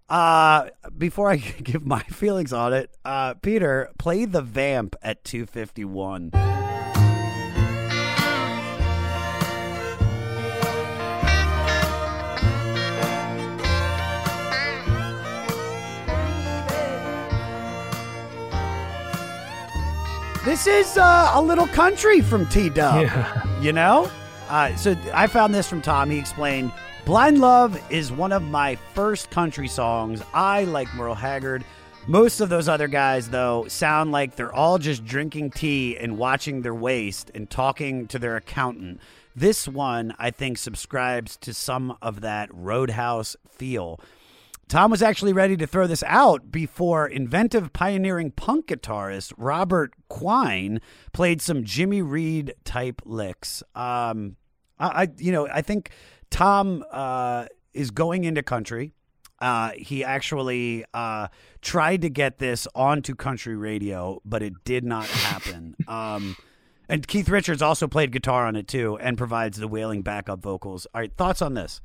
Uh, 0.10 0.70
before 0.98 1.30
I 1.30 1.36
give 1.64 1.86
my 1.86 2.02
feelings 2.04 2.52
on 2.52 2.74
it, 2.74 2.90
uh, 3.06 3.36
Peter, 3.36 3.92
play 4.00 4.26
the 4.26 4.42
vamp 4.42 4.96
at 5.04 5.24
251. 5.24 6.32
This 20.48 20.66
is 20.66 20.98
uh, 20.98 21.32
a 21.34 21.42
little 21.42 21.68
country 21.68 22.22
from 22.22 22.48
T 22.48 22.70
Dub. 22.70 23.02
Yeah. 23.02 23.60
You 23.60 23.74
know? 23.74 24.10
Uh, 24.48 24.74
so 24.78 24.96
I 25.14 25.28
found 25.28 25.54
this 25.54 25.68
from 25.68 25.82
Tom. 25.82 26.10
He 26.10 26.18
explained 26.18 26.72
Blind 27.04 27.42
Love 27.42 27.78
is 27.92 28.14
one 28.14 28.32
of 28.32 28.44
my 28.44 28.76
first 28.94 29.30
country 29.30 29.68
songs. 29.68 30.24
I 30.34 30.64
like 30.64 30.88
Merle 30.96 31.16
Haggard. 31.16 31.66
Most 32.08 32.40
of 32.40 32.48
those 32.48 32.70
other 32.70 32.88
guys, 32.88 33.30
though, 33.30 33.66
sound 33.68 34.14
like 34.14 34.38
they're 34.38 34.56
all 34.56 34.78
just 34.78 35.04
drinking 35.04 35.52
tea 35.52 35.98
and 35.98 36.18
watching 36.18 36.62
their 36.62 36.74
waist 36.74 37.30
and 37.36 37.50
talking 37.50 38.08
to 38.08 38.18
their 38.18 38.38
accountant. 38.38 39.02
This 39.36 39.68
one, 39.68 40.16
I 40.18 40.32
think, 40.32 40.60
subscribes 40.60 41.36
to 41.42 41.54
some 41.54 41.98
of 42.02 42.22
that 42.22 42.50
Roadhouse 42.54 43.36
feel. 43.50 44.00
Tom 44.68 44.92
was 44.92 45.02
actually 45.02 45.32
ready 45.32 45.56
to 45.56 45.66
throw 45.66 45.88
this 45.88 46.04
out 46.06 46.52
before 46.52 47.08
inventive 47.08 47.72
pioneering 47.72 48.32
punk 48.32 48.68
guitarist 48.68 49.34
Robert 49.38 49.94
Quine 50.10 50.82
played 51.14 51.42
some 51.42 51.64
Jimmy 51.64 52.02
Reed 52.02 52.54
type 52.66 53.02
licks. 53.06 53.64
Um, 53.76 54.36
I, 54.78 55.04
I, 55.04 55.08
you 55.18 55.32
know, 55.32 55.48
I 55.48 55.62
think 55.62 55.92
Tom 56.30 56.84
uh, 56.92 57.46
is 57.74 57.92
going 57.92 58.26
into 58.26 58.44
country. 58.44 58.94
Uh, 59.40 59.72
he 59.78 60.04
actually 60.04 60.84
uh, 60.94 61.28
tried 61.62 62.02
to 62.02 62.10
get 62.10 62.40
this 62.40 62.68
onto 62.76 63.16
country 63.16 63.56
radio, 63.56 64.22
but 64.26 64.42
it 64.44 64.54
did 64.66 64.84
not 64.84 65.06
happen. 65.06 65.76
um, 65.88 66.36
and 66.90 67.08
Keith 67.08 67.30
Richards 67.30 67.62
also 67.62 67.88
played 67.88 68.12
guitar 68.12 68.46
on 68.46 68.56
it 68.56 68.68
too, 68.68 68.98
and 68.98 69.18
provides 69.18 69.58
the 69.58 69.68
wailing 69.68 70.02
backup 70.02 70.42
vocals. 70.42 70.88
All 70.94 71.02
right, 71.02 71.14
thoughts 71.16 71.42
on 71.42 71.54
this? 71.54 71.82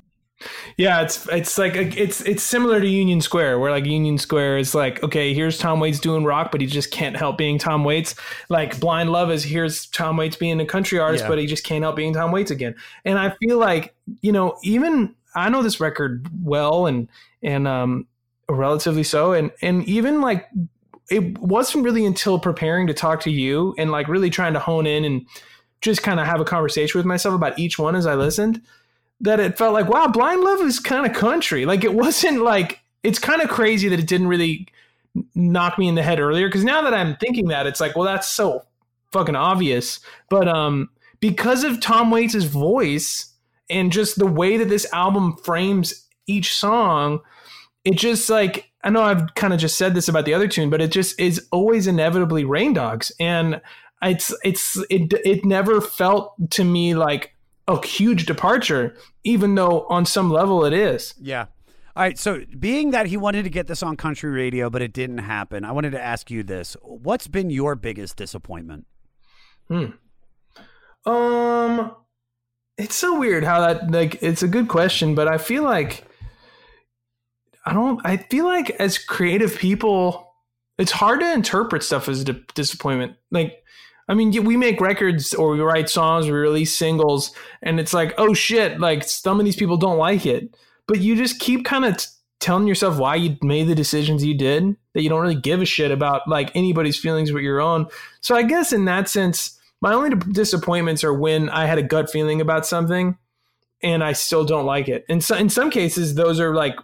Yeah, 0.77 1.03
it's 1.03 1.29
it's 1.29 1.59
like 1.59 1.75
it's 1.75 2.21
it's 2.23 2.43
similar 2.43 2.81
to 2.81 2.87
Union 2.87 3.21
Square, 3.21 3.59
where 3.59 3.71
like 3.71 3.85
Union 3.85 4.19
Square 4.19 4.59
is 4.59 4.75
like, 4.75 5.03
okay, 5.03 5.35
here's 5.35 5.59
Tom 5.59 5.81
Waits 5.81 6.01
doing 6.01 6.25
rock, 6.25 6.51
but 6.53 6.61
he 6.61 6.67
just 6.67 6.91
can't 6.91 7.17
help 7.17 7.39
being 7.39 7.59
Tom 7.59 7.85
Waits. 7.85 8.15
Like 8.49 8.79
Blind 8.81 9.11
Love 9.11 9.31
is 9.31 9.45
here's 9.45 9.87
Tom 9.87 10.17
Waits 10.17 10.37
being 10.37 10.61
a 10.61 10.67
country 10.67 10.99
artist, 10.99 11.25
yeah. 11.25 11.29
but 11.29 11.39
he 11.39 11.47
just 11.47 11.65
can't 11.65 11.83
help 11.83 11.97
being 11.97 12.15
Tom 12.15 12.33
Waits 12.33 12.51
again. 12.51 12.75
And 13.05 13.19
I 13.19 13.31
feel 13.41 13.59
like 13.59 13.95
you 14.21 14.33
know, 14.33 14.59
even 14.63 15.15
I 15.35 15.49
know 15.49 15.63
this 15.63 15.81
record 15.81 16.29
well, 16.43 16.87
and 16.87 17.09
and 17.43 17.67
um, 17.69 18.07
relatively 18.49 19.05
so, 19.05 19.33
and 19.33 19.51
and 19.61 19.85
even 19.89 20.21
like 20.21 20.49
it 21.11 21.39
wasn't 21.39 21.85
really 21.85 22.07
until 22.07 22.39
preparing 22.39 22.87
to 22.87 22.95
talk 22.95 23.21
to 23.21 23.31
you 23.31 23.75
and 23.77 23.91
like 23.91 24.09
really 24.09 24.31
trying 24.31 24.55
to 24.55 24.59
hone 24.59 24.87
in 24.87 25.05
and 25.05 25.27
just 25.83 26.03
kind 26.03 26.21
of 26.21 26.27
have 26.27 26.41
a 26.41 26.45
conversation 26.45 26.99
with 26.99 27.05
myself 27.05 27.35
about 27.35 27.59
each 27.59 27.79
one 27.79 27.97
as 27.97 28.07
I 28.07 28.15
listened, 28.15 28.63
that 29.23 29.41
it 29.41 29.57
felt 29.57 29.73
like, 29.73 29.89
wow, 29.89 30.09
Blind 30.09 30.43
Love 30.43 30.61
is 30.61 30.79
kind 30.79 31.07
of 31.07 31.17
country. 31.17 31.65
Like 31.65 31.85
it 31.85 31.95
wasn't 31.95 32.43
like 32.43 32.81
it's 33.03 33.19
kind 33.19 33.41
of 33.41 33.49
crazy 33.49 33.89
that 33.89 33.99
it 33.99 34.07
didn't 34.07 34.29
really 34.29 34.69
knock 35.35 35.79
me 35.79 35.89
in 35.89 35.95
the 35.95 36.03
head 36.03 36.21
earlier. 36.21 36.49
Because 36.49 36.65
now 36.65 36.83
that 36.83 36.95
I'm 36.95 37.17
thinking 37.17 37.49
that, 37.49 37.67
it's 37.67 37.81
like, 37.81 37.97
well, 37.97 38.05
that's 38.05 38.29
so 38.29 38.65
fucking 39.13 39.37
obvious. 39.37 40.01
But 40.29 40.49
um, 40.49 40.91
because 41.21 41.65
of 41.65 41.81
Tom 41.81 42.11
Waits' 42.11 42.45
voice 42.45 43.33
and 43.71 43.93
just 43.93 44.19
the 44.19 44.27
way 44.27 44.57
that 44.57 44.69
this 44.69 44.93
album 44.93 45.37
frames 45.37 46.07
each 46.27 46.55
song, 46.55 47.21
it 47.85 47.97
just 47.97 48.29
like 48.29 48.71
I 48.85 48.91
know 48.91 49.03
I've 49.03 49.35
kind 49.35 49.53
of 49.53 49.61
just 49.61 49.79
said 49.79 49.95
this 49.95 50.09
about 50.09 50.25
the 50.25 50.35
other 50.35 50.49
tune, 50.49 50.71
but 50.71 50.81
it 50.81 50.91
just 50.91 51.19
is 51.21 51.47
always 51.53 51.87
inevitably 51.87 52.45
Rain 52.45 52.73
Dogs, 52.73 53.13
and 53.21 53.61
it's 54.03 54.35
it's 54.45 54.77
it 54.91 55.13
it 55.25 55.45
never 55.45 55.81
felt 55.81 56.35
to 56.51 56.65
me 56.65 56.95
like 56.95 57.33
a 57.69 57.85
huge 57.87 58.27
departure, 58.27 58.97
even 59.25 59.55
though 59.55 59.87
on 59.89 60.07
some 60.07 60.31
level 60.31 60.65
it 60.65 60.73
is. 60.73 61.15
Yeah. 61.21 61.47
All 61.95 62.03
right. 62.03 62.19
So, 62.19 62.43
being 62.59 62.91
that 62.93 63.07
he 63.07 63.17
wanted 63.17 63.45
to 63.45 63.51
get 63.51 63.67
this 63.67 63.83
on 63.83 63.97
country 63.97 64.31
radio, 64.31 64.71
but 64.71 64.83
it 64.83 64.93
didn't 64.93 65.19
happen, 65.19 65.65
I 65.65 65.73
wanted 65.73 65.93
to 65.93 66.03
ask 66.03 66.31
you 66.31 66.43
this: 66.43 66.77
What's 66.83 67.29
been 67.29 67.51
your 67.51 67.75
biggest 67.75 68.17
disappointment? 68.17 68.87
Hmm. 69.69 69.87
Um, 71.05 71.95
it's 72.79 72.95
so 72.95 73.19
weird 73.19 73.45
how 73.45 73.61
that 73.61 73.91
like 73.91 74.23
it's 74.23 74.43
a 74.43 74.49
good 74.49 74.69
question, 74.69 75.15
but 75.15 75.29
I 75.29 75.39
feel 75.39 75.63
like 75.63 76.05
I 77.65 77.73
don't. 77.73 78.01
I 78.05 78.17
feel 78.17 78.45
like 78.47 78.71
as 78.71 78.99
creative 78.99 79.57
people, 79.57 80.35
it's 80.79 80.93
hard 80.93 81.21
to 81.21 81.33
interpret 81.33 81.83
stuff 81.83 82.09
as 82.09 82.23
a 82.23 82.33
disappointment. 82.55 83.17
Like, 83.31 83.62
I 84.09 84.15
mean, 84.15 84.45
we 84.45 84.57
make 84.57 84.81
records 84.81 85.33
or 85.33 85.53
we 85.53 85.61
write 85.61 85.89
songs, 85.89 86.27
we 86.27 86.33
release 86.33 86.77
singles, 86.77 87.33
and 87.63 87.79
it's 87.79 87.95
like, 87.95 88.15
oh 88.19 88.35
shit, 88.35 88.81
like 88.81 89.05
some 89.05 89.39
of 89.39 89.45
these 89.45 89.57
people 89.57 89.77
don't 89.77 89.99
like 89.99 90.27
it, 90.27 90.55
but 90.87 91.01
you 91.01 91.17
just 91.17 91.39
keep 91.39 91.65
kind 91.65 91.85
of. 91.85 91.97
T- 91.97 92.07
telling 92.41 92.67
yourself 92.67 92.99
why 92.99 93.15
you 93.15 93.37
made 93.41 93.69
the 93.69 93.75
decisions 93.77 94.25
you 94.25 94.37
did 94.37 94.75
that 94.95 95.03
you 95.03 95.09
don't 95.09 95.21
really 95.21 95.41
give 95.41 95.63
a 95.63 95.65
shit 95.65 95.93
about 95.93 96.27
like 96.27 96.51
anybody's 96.57 96.99
feelings 96.99 97.31
but 97.31 97.39
your 97.39 97.61
own 97.61 97.87
so 98.21 98.35
i 98.35 98.43
guess 98.43 98.73
in 98.73 98.85
that 98.85 99.09
sense 99.09 99.61
my 99.83 99.95
only 99.95 100.15
disappointments 100.31 101.03
are 101.03 101.13
when 101.13 101.51
I 101.51 101.67
had 101.67 101.77
a 101.77 101.83
gut 101.83 102.09
feeling 102.09 102.41
about 102.41 102.65
something 102.65 103.19
and 103.83 104.05
I 104.05 104.13
still 104.13 104.45
don't 104.45 104.65
like 104.65 104.89
it. 104.89 105.05
And 105.09 105.23
so 105.23 105.35
in 105.35 105.49
some 105.49 105.71
cases, 105.71 106.15
those 106.15 106.39
are 106.39 106.55
like 106.55 106.77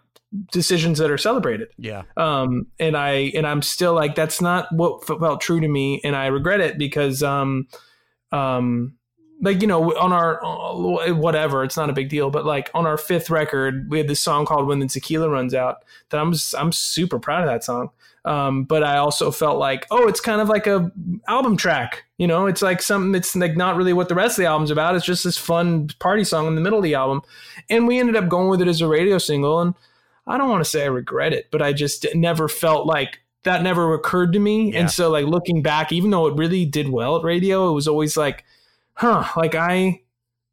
decisions 0.52 0.98
that 0.98 1.10
are 1.10 1.18
celebrated. 1.18 1.68
Yeah. 1.78 2.02
Um, 2.16 2.66
and 2.78 2.96
I 2.96 3.32
and 3.34 3.46
I'm 3.46 3.62
still 3.62 3.94
like 3.94 4.14
that's 4.14 4.40
not 4.40 4.66
what 4.72 5.06
felt 5.06 5.40
true 5.40 5.60
to 5.60 5.68
me, 5.68 6.00
and 6.05 6.14
I 6.14 6.26
regret 6.26 6.60
it 6.60 6.78
because 6.78 7.22
um, 7.22 7.68
um, 8.32 8.98
like 9.40 9.60
you 9.60 9.68
know 9.68 9.96
on 9.96 10.12
our 10.12 10.44
uh, 10.44 11.14
whatever 11.14 11.62
it's 11.64 11.76
not 11.76 11.90
a 11.90 11.92
big 11.92 12.09
deal 12.09 12.30
but 12.30 12.44
like 12.44 12.70
on 12.74 12.86
our 12.86 12.98
fifth 12.98 13.30
record 13.30 13.88
we 13.90 13.98
had 13.98 14.09
this 14.09 14.20
song 14.20 14.44
called 14.44 14.66
when 14.66 14.78
the 14.78 14.86
tequila 14.86 15.28
runs 15.28 15.55
out 15.55 15.84
that 16.10 16.20
i'm 16.20 16.34
i'm 16.56 16.72
super 16.72 17.18
proud 17.18 17.42
of 17.42 17.48
that 17.48 17.64
song 17.64 17.90
um, 18.24 18.64
but 18.64 18.82
i 18.82 18.96
also 18.98 19.30
felt 19.30 19.59
like 19.59 19.86
oh 19.90 20.09
it's 20.09 20.20
kind 20.20 20.40
of 20.40 20.48
like 20.48 20.66
a 20.66 20.90
album 21.28 21.56
track 21.56 22.05
you 22.18 22.26
know 22.26 22.46
it's 22.46 22.62
like 22.62 22.82
something 22.82 23.12
that's 23.12 23.34
like 23.36 23.56
not 23.56 23.76
really 23.76 23.92
what 23.92 24.09
the 24.09 24.14
rest 24.14 24.38
of 24.38 24.42
the 24.42 24.48
album's 24.48 24.70
about 24.70 24.96
it's 24.96 25.06
just 25.06 25.24
this 25.24 25.38
fun 25.38 25.88
party 25.98 26.24
song 26.24 26.46
in 26.46 26.55
the 26.55 26.60
middle 26.60 26.78
of 26.78 26.84
the 26.84 26.94
album 26.94 27.22
and 27.70 27.86
we 27.86 27.98
ended 27.98 28.16
up 28.16 28.28
going 28.28 28.48
with 28.48 28.60
it 28.60 28.68
as 28.68 28.80
a 28.80 28.88
radio 28.88 29.18
single 29.18 29.60
and 29.60 29.74
i 30.28 30.38
don't 30.38 30.48
want 30.50 30.62
to 30.62 30.70
say 30.70 30.82
i 30.82 30.86
regret 30.86 31.32
it 31.32 31.48
but 31.50 31.60
i 31.62 31.72
just 31.72 32.06
never 32.14 32.48
felt 32.48 32.86
like 32.86 33.20
that 33.44 33.62
never 33.62 33.94
occurred 33.94 34.32
to 34.32 34.38
me 34.38 34.72
Yeah. 34.72 34.80
and 34.80 34.90
so 34.90 35.10
like 35.10 35.26
looking 35.26 35.62
back 35.62 35.90
even 35.92 36.10
though 36.10 36.26
it 36.26 36.36
really 36.36 36.64
did 36.66 36.88
well 36.90 37.16
at 37.16 37.24
radio 37.24 37.68
it 37.70 37.72
was 37.72 37.88
always 37.88 38.16
like 38.16 38.44
huh, 38.94 39.24
like 39.36 39.55
I 39.55 40.02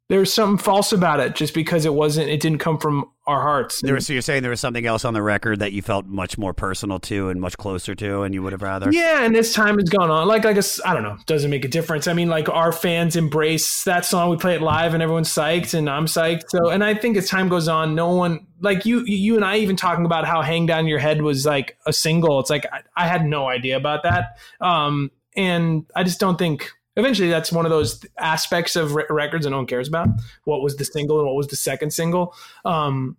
there's 0.08 0.32
something 0.32 0.56
false 0.62 0.92
about 0.92 1.18
it 1.18 1.34
just 1.34 1.52
because 1.52 1.84
it 1.84 1.92
wasn't 1.94 2.28
it 2.30 2.40
didn't 2.40 2.60
come 2.60 2.78
from 2.78 3.10
our 3.26 3.42
hearts. 3.42 3.80
There 3.80 3.94
was, 3.94 4.06
so 4.06 4.12
you're 4.12 4.22
saying 4.22 4.42
there 4.42 4.50
was 4.50 4.60
something 4.60 4.86
else 4.86 5.04
on 5.04 5.12
the 5.12 5.22
record 5.22 5.58
that 5.58 5.72
you 5.72 5.82
felt 5.82 6.06
much 6.06 6.38
more 6.38 6.54
personal 6.54 7.00
to 7.00 7.28
and 7.28 7.40
much 7.40 7.56
closer 7.56 7.94
to, 7.96 8.22
and 8.22 8.32
you 8.32 8.42
would 8.42 8.52
have 8.52 8.62
rather. 8.62 8.92
Yeah, 8.92 9.24
and 9.24 9.36
as 9.36 9.52
time 9.52 9.78
has 9.78 9.88
gone 9.88 10.10
on, 10.10 10.28
like 10.28 10.44
like 10.44 10.56
I 10.56 10.58
s- 10.58 10.80
I 10.84 10.94
don't 10.94 11.02
know, 11.02 11.16
doesn't 11.26 11.50
make 11.50 11.64
a 11.64 11.68
difference. 11.68 12.06
I 12.06 12.12
mean, 12.12 12.28
like 12.28 12.48
our 12.48 12.70
fans 12.70 13.16
embrace 13.16 13.82
that 13.84 14.04
song. 14.04 14.30
We 14.30 14.36
play 14.36 14.54
it 14.54 14.62
live, 14.62 14.94
and 14.94 15.02
everyone's 15.02 15.28
psyched, 15.28 15.74
and 15.74 15.90
I'm 15.90 16.06
psyched. 16.06 16.44
So, 16.48 16.68
and 16.68 16.84
I 16.84 16.94
think 16.94 17.16
as 17.16 17.28
time 17.28 17.48
goes 17.48 17.66
on, 17.68 17.94
no 17.94 18.14
one 18.14 18.46
like 18.60 18.86
you, 18.86 19.02
you 19.06 19.34
and 19.36 19.44
I 19.44 19.56
even 19.58 19.74
talking 19.76 20.06
about 20.06 20.24
how 20.26 20.42
"Hang 20.42 20.66
Down 20.66 20.86
Your 20.86 20.98
Head" 21.00 21.22
was 21.22 21.44
like 21.44 21.76
a 21.86 21.92
single. 21.92 22.38
It's 22.40 22.50
like 22.50 22.64
I, 22.72 22.82
I 22.96 23.06
had 23.08 23.26
no 23.26 23.48
idea 23.48 23.76
about 23.76 24.04
that, 24.04 24.38
um, 24.60 25.10
and 25.36 25.84
I 25.96 26.04
just 26.04 26.20
don't 26.20 26.38
think. 26.38 26.70
Eventually, 26.96 27.28
that's 27.28 27.52
one 27.52 27.66
of 27.66 27.70
those 27.70 28.04
aspects 28.18 28.76
of 28.76 28.94
re- 28.94 29.04
records 29.10 29.44
that 29.44 29.50
no 29.50 29.58
one 29.58 29.66
cares 29.66 29.88
about. 29.88 30.08
What 30.44 30.62
was 30.62 30.76
the 30.76 30.84
single 30.84 31.18
and 31.18 31.26
what 31.26 31.36
was 31.36 31.48
the 31.48 31.56
second 31.56 31.92
single? 31.92 32.34
Um, 32.64 33.16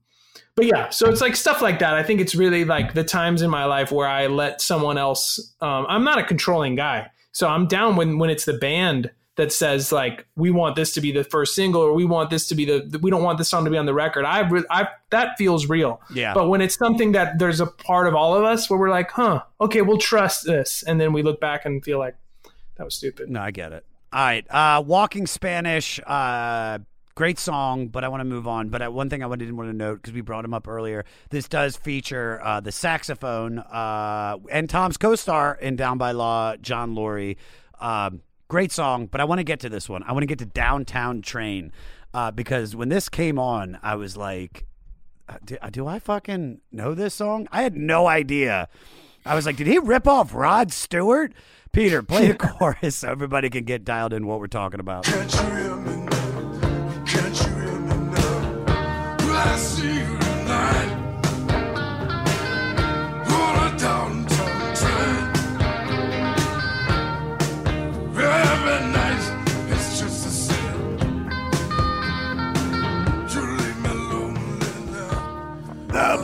but 0.56 0.66
yeah, 0.66 0.90
so 0.90 1.08
it's 1.08 1.22
like 1.22 1.36
stuff 1.36 1.62
like 1.62 1.80
that. 1.80 1.94
I 1.94 2.02
think 2.02 2.20
it's 2.20 2.34
really 2.34 2.66
like 2.66 2.96
the 2.96 3.04
times 3.04 3.44
in 3.44 3.50
my 3.50 3.66
life 3.66 3.92
where 3.92 4.08
I 4.08 4.26
let 4.26 4.60
someone 4.60 4.98
else. 4.98 5.54
Um, 5.62 5.86
I'm 5.88 6.04
not 6.04 6.18
a 6.18 6.24
controlling 6.24 6.76
guy, 6.76 7.12
so 7.32 7.48
I'm 7.48 7.68
down 7.68 7.96
when 7.96 8.18
when 8.18 8.32
it's 8.32 8.46
the 8.46 8.58
band 8.58 9.12
that 9.36 9.54
says 9.54 9.92
like 9.92 10.26
we 10.36 10.50
want 10.50 10.76
this 10.76 10.96
to 10.96 11.02
be 11.02 11.12
the 11.12 11.24
first 11.24 11.54
single 11.54 11.82
or 11.82 11.94
we 11.94 12.06
want 12.06 12.32
this 12.32 12.48
to 12.48 12.56
be 12.56 12.66
the 12.66 13.00
we 13.04 13.12
don't 13.12 13.22
want 13.22 13.38
this 13.38 13.48
song 13.48 13.66
to 13.66 13.72
be 13.72 13.78
on 13.78 13.86
the 13.86 13.94
record. 13.94 14.26
I 14.26 14.40
re- 14.40 14.66
I 14.72 14.88
that 15.12 15.38
feels 15.38 15.70
real. 15.70 16.02
Yeah. 16.12 16.34
But 16.34 16.50
when 16.50 16.60
it's 16.60 16.76
something 16.76 17.12
that 17.12 17.38
there's 17.38 17.60
a 17.60 17.68
part 17.68 18.08
of 18.08 18.16
all 18.16 18.36
of 18.36 18.44
us 18.44 18.68
where 18.68 18.80
we're 18.80 18.90
like, 18.90 19.12
huh, 19.12 19.44
okay, 19.62 19.84
we'll 19.84 20.00
trust 20.00 20.46
this, 20.46 20.84
and 20.84 21.00
then 21.00 21.14
we 21.14 21.22
look 21.22 21.40
back 21.40 21.66
and 21.66 21.84
feel 21.86 22.00
like 22.00 22.16
that 22.78 22.84
was 22.84 22.96
stupid. 22.96 23.30
No, 23.30 23.42
I 23.42 23.52
get 23.52 23.72
it. 23.72 23.86
All 24.14 24.24
right. 24.24 24.46
Uh, 24.50 24.82
Walking 24.86 25.28
Spanish, 25.28 26.00
uh, 26.08 26.80
great 27.16 27.40
song, 27.40 27.88
but 27.88 28.04
I 28.04 28.08
want 28.08 28.22
to 28.22 28.26
move 28.26 28.48
on. 28.48 28.70
But 28.70 28.82
uh, 28.82 28.92
one 28.92 29.10
thing 29.10 29.24
I 29.24 29.36
didn't 29.36 29.58
want 29.58 29.70
to 29.70 29.76
note 29.76 30.02
because 30.02 30.14
we 30.14 30.22
brought 30.22 30.46
him 30.46 30.54
up 30.54 30.68
earlier, 30.68 31.04
this 31.30 31.48
does 31.48 31.76
feature 31.76 32.40
uh, 32.42 32.60
the 32.60 32.72
saxophone 32.72 33.60
uh, 33.60 34.38
and 34.50 34.70
Tom's 34.70 34.98
co-star 34.98 35.58
in 35.62 35.76
Down 35.76 35.98
by 35.98 36.12
Law, 36.12 36.56
John 36.58 36.96
Lurie. 36.96 37.36
Um, 37.80 38.22
great 38.48 38.72
song, 38.72 39.08
but 39.08 39.20
I 39.20 39.26
want 39.26 39.40
to 39.40 39.44
get 39.44 39.60
to 39.62 39.70
this 39.70 39.90
one. 39.90 40.04
I 40.04 40.14
want 40.14 40.24
to 40.24 40.28
get 40.28 40.40
to 40.40 40.46
Downtown 40.46 41.22
Train 41.22 41.72
uh, 42.14 42.32
because 42.32 42.76
when 42.76 42.90
this 42.90 43.10
came 43.10 43.38
on, 43.38 43.78
I 43.84 43.96
was 43.96 44.16
like, 44.16 44.66
do, 45.44 45.58
do 45.72 45.88
I 45.88 46.00
fucking 46.00 46.62
know 46.72 46.94
this 46.94 47.16
song? 47.16 47.48
I 47.52 47.64
had 47.64 47.76
no 47.76 48.08
idea. 48.08 48.70
I 49.26 49.36
was 49.36 49.46
like, 49.46 49.58
did 49.58 49.68
he 49.68 49.78
rip 49.78 50.08
off 50.08 50.34
Rod 50.34 50.72
Stewart? 50.72 51.34
Peter, 51.72 52.02
play 52.04 52.28
the 52.28 52.36
chorus 52.60 52.98
so 52.98 53.10
everybody 53.10 53.50
can 53.50 53.64
get 53.64 53.84
dialed 53.84 54.14
in 54.14 54.26
what 54.26 54.40
we're 54.40 54.48
talking 54.48 54.80
about. 54.80 55.06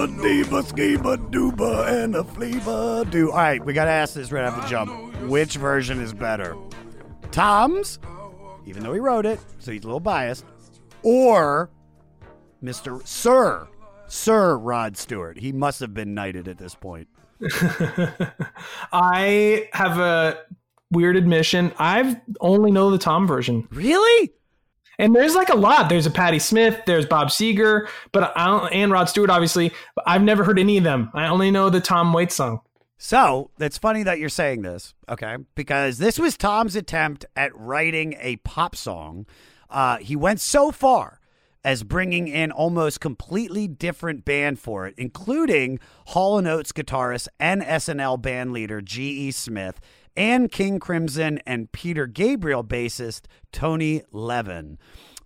Dabba 0.03 0.21
deeba 0.21 0.63
skeeba 0.63 1.17
dooba 1.31 2.03
and 2.03 2.15
a 2.15 2.23
fleeba 2.23 3.09
doo. 3.09 3.31
All 3.31 3.38
right, 3.38 3.63
we 3.63 3.73
got 3.73 3.85
to 3.85 3.91
ask 3.91 4.13
this 4.13 4.31
right 4.31 4.43
off 4.43 4.61
the 4.61 4.67
jump. 4.67 4.91
Which 5.23 5.55
version 5.55 6.01
is 6.01 6.13
better? 6.13 6.57
Tom's, 7.31 7.99
even 8.65 8.84
though 8.84 8.93
he 8.93 8.99
wrote 8.99 9.25
it, 9.25 9.39
so 9.59 9.71
he's 9.71 9.84
a 9.84 9.88
little 9.88 10.01
biased, 10.01 10.45
or 11.03 11.69
Mr. 12.61 13.05
Sir, 13.07 13.67
Sir 14.07 14.57
Rod 14.57 14.97
Stewart. 14.97 15.38
He 15.38 15.53
must 15.53 15.80
have 15.80 15.93
been 15.93 16.13
knighted 16.13 16.49
at 16.49 16.57
this 16.57 16.75
point. 16.75 17.07
I 18.91 19.69
have 19.71 19.99
a 19.99 20.38
weird 20.91 21.15
admission. 21.15 21.71
I've 21.77 22.17
only 22.41 22.71
know 22.71 22.91
the 22.91 22.97
Tom 22.97 23.25
version. 23.25 23.67
Really? 23.71 24.34
And 24.99 25.15
there's 25.15 25.36
like 25.36 25.49
a 25.49 25.56
lot. 25.56 25.90
There's 25.90 26.06
a 26.06 26.11
Patty 26.11 26.40
Smyth. 26.40 26.86
There's 26.86 27.06
Bob 27.06 27.30
Seger, 27.30 27.88
but 28.11 28.32
I 28.36 28.45
don't, 28.45 28.72
and 28.72 28.91
Rod 28.91 29.10
Stewart, 29.10 29.30
obviously. 29.30 29.72
But 29.95 30.06
I've 30.07 30.22
never 30.22 30.44
heard 30.44 30.60
any 30.60 30.78
of 30.78 30.84
them. 30.84 31.10
I 31.14 31.28
only 31.28 31.52
know 31.52 31.70
the 31.70 31.82
Tom 31.82 32.14
Waits 32.14 32.36
song. 32.36 32.61
So 32.98 33.52
that's 33.57 33.78
funny 33.78 34.03
that 34.03 34.20
you're 34.20 34.30
saying 34.30 34.61
this, 34.61 34.94
okay? 35.10 35.36
Because 35.56 35.98
this 35.98 36.18
was 36.18 36.38
Tom's 36.38 36.76
attempt 36.76 37.26
at 37.36 37.52
writing 37.53 38.15
a 38.20 38.38
pop 38.38 38.76
song. 38.76 39.26
Uh, 39.70 39.98
he 39.98 40.15
went 40.15 40.40
so 40.40 40.72
far 40.72 41.20
as 41.65 41.84
bringing 41.84 42.28
in 42.28 42.52
almost 42.52 42.99
completely 42.99 43.68
different 43.68 44.26
band 44.26 44.60
for 44.60 44.86
it, 44.86 44.94
including 44.98 45.80
Hall 46.07 46.36
& 46.38 46.48
Oates 46.48 46.72
guitarist 46.72 47.28
and 47.40 47.61
SNL 47.61 48.22
band 48.22 48.53
leader 48.53 48.82
G.E. 48.82 49.32
Smith, 49.32 49.80
and 50.15 50.52
King 50.52 50.80
Crimson 50.80 51.40
and 51.45 51.72
Peter 51.72 52.07
Gabriel 52.07 52.64
bassist 52.64 53.22
Tony 53.52 54.03
Levin. 54.11 54.77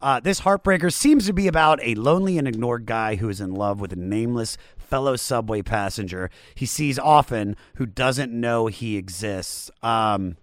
Uh, 0.01 0.19
this 0.19 0.41
Heartbreaker 0.41 0.93
seems 0.93 1.25
to 1.25 1.33
be 1.33 1.47
about 1.47 1.79
a 1.81 1.95
lonely 1.95 2.37
and 2.37 2.47
ignored 2.47 2.85
guy 2.85 3.15
who 3.15 3.29
is 3.29 3.41
in 3.41 3.53
love 3.53 3.79
with 3.79 3.91
a 3.91 3.97
nameless 3.97 4.57
fellow 4.77 5.15
subway 5.15 5.61
passenger 5.61 6.29
he 6.55 6.65
sees 6.65 6.97
often 6.97 7.55
who 7.75 7.85
doesn't 7.85 8.31
know 8.31 8.67
he 8.67 8.95
exists. 8.95 9.69
Um, 9.81 10.37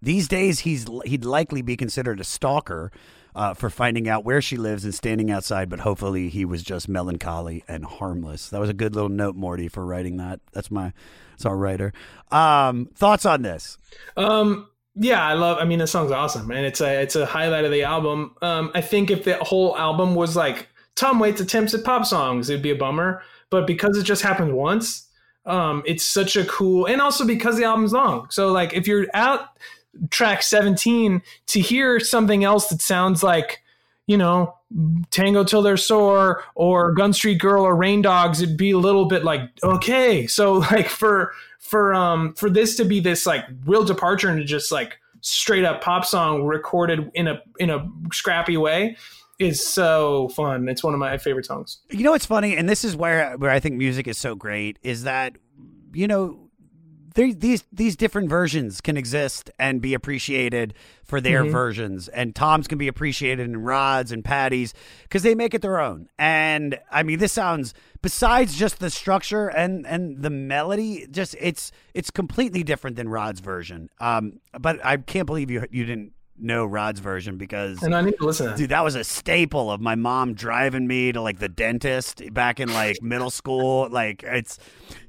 these 0.00 0.28
days 0.28 0.60
he's 0.60 0.86
he'd 1.04 1.24
likely 1.24 1.62
be 1.62 1.76
considered 1.76 2.20
a 2.20 2.24
stalker 2.24 2.90
uh, 3.34 3.54
for 3.54 3.70
finding 3.70 4.08
out 4.08 4.24
where 4.24 4.42
she 4.42 4.56
lives 4.56 4.84
and 4.84 4.94
standing 4.94 5.30
outside. 5.30 5.68
But 5.68 5.80
hopefully 5.80 6.28
he 6.28 6.44
was 6.44 6.62
just 6.62 6.88
melancholy 6.88 7.64
and 7.68 7.84
harmless. 7.84 8.48
That 8.50 8.60
was 8.60 8.70
a 8.70 8.74
good 8.74 8.94
little 8.94 9.08
note, 9.08 9.36
Morty, 9.36 9.68
for 9.68 9.86
writing 9.86 10.16
that. 10.18 10.40
That's 10.52 10.70
my 10.70 10.92
that's 11.42 11.50
our 11.50 11.56
writer. 11.56 11.92
Um, 12.30 12.88
thoughts 12.94 13.26
on 13.26 13.42
this? 13.42 13.76
Um, 14.16 14.68
yeah, 14.94 15.24
I 15.26 15.34
love. 15.34 15.58
I 15.58 15.64
mean, 15.64 15.78
the 15.78 15.86
song's 15.86 16.10
awesome, 16.10 16.50
and 16.50 16.64
it's 16.64 16.80
a 16.80 17.02
it's 17.02 17.16
a 17.16 17.26
highlight 17.26 17.64
of 17.64 17.72
the 17.72 17.82
album. 17.82 18.34
Um, 18.42 18.70
I 18.74 18.80
think 18.80 19.10
if 19.10 19.24
the 19.24 19.42
whole 19.42 19.76
album 19.76 20.14
was 20.14 20.36
like 20.36 20.68
Tom 20.94 21.18
Waits 21.18 21.40
attempts 21.40 21.74
at 21.74 21.84
pop 21.84 22.04
songs, 22.04 22.50
it'd 22.50 22.62
be 22.62 22.70
a 22.70 22.76
bummer. 22.76 23.22
But 23.50 23.66
because 23.66 23.98
it 23.98 24.04
just 24.04 24.22
happened 24.22 24.54
once, 24.54 25.08
um, 25.44 25.82
it's 25.84 26.04
such 26.04 26.36
a 26.36 26.44
cool, 26.44 26.86
and 26.86 27.00
also 27.00 27.26
because 27.26 27.56
the 27.56 27.64
album's 27.64 27.92
long. 27.92 28.28
So 28.30 28.52
like, 28.52 28.72
if 28.74 28.86
you're 28.86 29.06
out 29.14 29.48
track 30.08 30.42
17 30.42 31.20
to 31.48 31.60
hear 31.60 32.00
something 32.00 32.44
else 32.44 32.68
that 32.68 32.80
sounds 32.80 33.22
like, 33.22 33.60
you 34.06 34.16
know, 34.16 34.54
Tango 35.10 35.44
Till 35.44 35.62
They're 35.62 35.76
Sore 35.76 36.44
or 36.54 36.92
Gun 36.92 37.12
Street 37.12 37.38
Girl 37.38 37.64
or 37.64 37.74
Rain 37.74 38.02
Dogs, 38.02 38.40
it'd 38.40 38.56
be 38.56 38.70
a 38.70 38.78
little 38.78 39.06
bit 39.06 39.24
like 39.24 39.42
okay. 39.62 40.26
So 40.32 40.54
like 40.54 40.88
for 40.88 41.32
for 41.58 41.94
um 41.94 42.34
for 42.34 42.48
this 42.48 42.76
to 42.76 42.84
be 42.84 43.00
this 43.00 43.26
like 43.26 43.44
real 43.66 43.84
departure 43.84 44.30
into 44.30 44.44
just 44.44 44.72
like 44.72 44.98
straight 45.20 45.64
up 45.64 45.80
pop 45.82 46.04
song 46.04 46.44
recorded 46.44 47.10
in 47.14 47.28
a 47.28 47.40
in 47.58 47.70
a 47.70 47.88
scrappy 48.12 48.56
way 48.56 48.96
is 49.38 49.64
so 49.66 50.28
fun. 50.28 50.68
It's 50.68 50.82
one 50.82 50.94
of 50.94 51.00
my 51.00 51.18
favorite 51.18 51.46
songs. 51.46 51.78
You 51.90 52.04
know 52.04 52.12
what's 52.12 52.26
funny, 52.26 52.56
and 52.56 52.68
this 52.68 52.84
is 52.84 52.96
where 52.96 53.36
where 53.36 53.50
I 53.50 53.60
think 53.60 53.76
music 53.76 54.06
is 54.06 54.18
so 54.18 54.34
great, 54.34 54.78
is 54.82 55.04
that 55.04 55.36
you 55.92 56.06
know 56.06 56.41
there, 57.14 57.32
these 57.32 57.64
these 57.72 57.96
different 57.96 58.28
versions 58.28 58.80
can 58.80 58.96
exist 58.96 59.50
and 59.58 59.80
be 59.80 59.94
appreciated 59.94 60.74
for 61.04 61.20
their 61.20 61.44
Mhm. 61.44 61.50
versions, 61.52 62.08
and 62.08 62.34
Tom's 62.34 62.66
can 62.68 62.78
be 62.78 62.88
appreciated 62.88 63.44
in 63.46 63.58
Rod's 63.62 64.12
and 64.12 64.24
Patty's 64.24 64.72
because 65.02 65.22
they 65.22 65.34
make 65.34 65.54
it 65.54 65.62
their 65.62 65.80
own. 65.80 66.08
And 66.18 66.78
I 66.90 67.02
mean, 67.02 67.18
this 67.18 67.32
sounds 67.32 67.74
besides 68.00 68.56
just 68.56 68.78
the 68.80 68.90
structure 68.90 69.48
and 69.48 69.86
and 69.86 70.22
the 70.22 70.30
melody, 70.30 71.06
just 71.10 71.36
it's 71.40 71.70
it's 71.94 72.10
completely 72.10 72.62
different 72.62 72.96
than 72.96 73.08
Rod's 73.08 73.40
version. 73.40 73.90
Um, 74.00 74.40
but 74.58 74.84
I 74.84 74.96
can't 74.96 75.26
believe 75.26 75.50
you 75.50 75.66
you 75.70 75.84
didn't 75.84 76.12
know 76.42 76.64
Rod's 76.66 77.00
version 77.00 77.36
because 77.36 77.82
And 77.82 77.94
I 77.94 78.00
need 78.02 78.16
to 78.18 78.24
listen 78.26 78.46
to 78.46 78.50
that. 78.52 78.58
Dude, 78.58 78.70
that 78.70 78.84
was 78.84 78.94
a 78.94 79.04
staple 79.04 79.70
of 79.70 79.80
my 79.80 79.94
mom 79.94 80.34
driving 80.34 80.86
me 80.86 81.12
to 81.12 81.20
like 81.20 81.38
the 81.38 81.48
dentist 81.48 82.22
back 82.32 82.60
in 82.60 82.72
like 82.72 83.00
middle 83.02 83.30
school. 83.30 83.88
Like 83.90 84.22
it's 84.22 84.58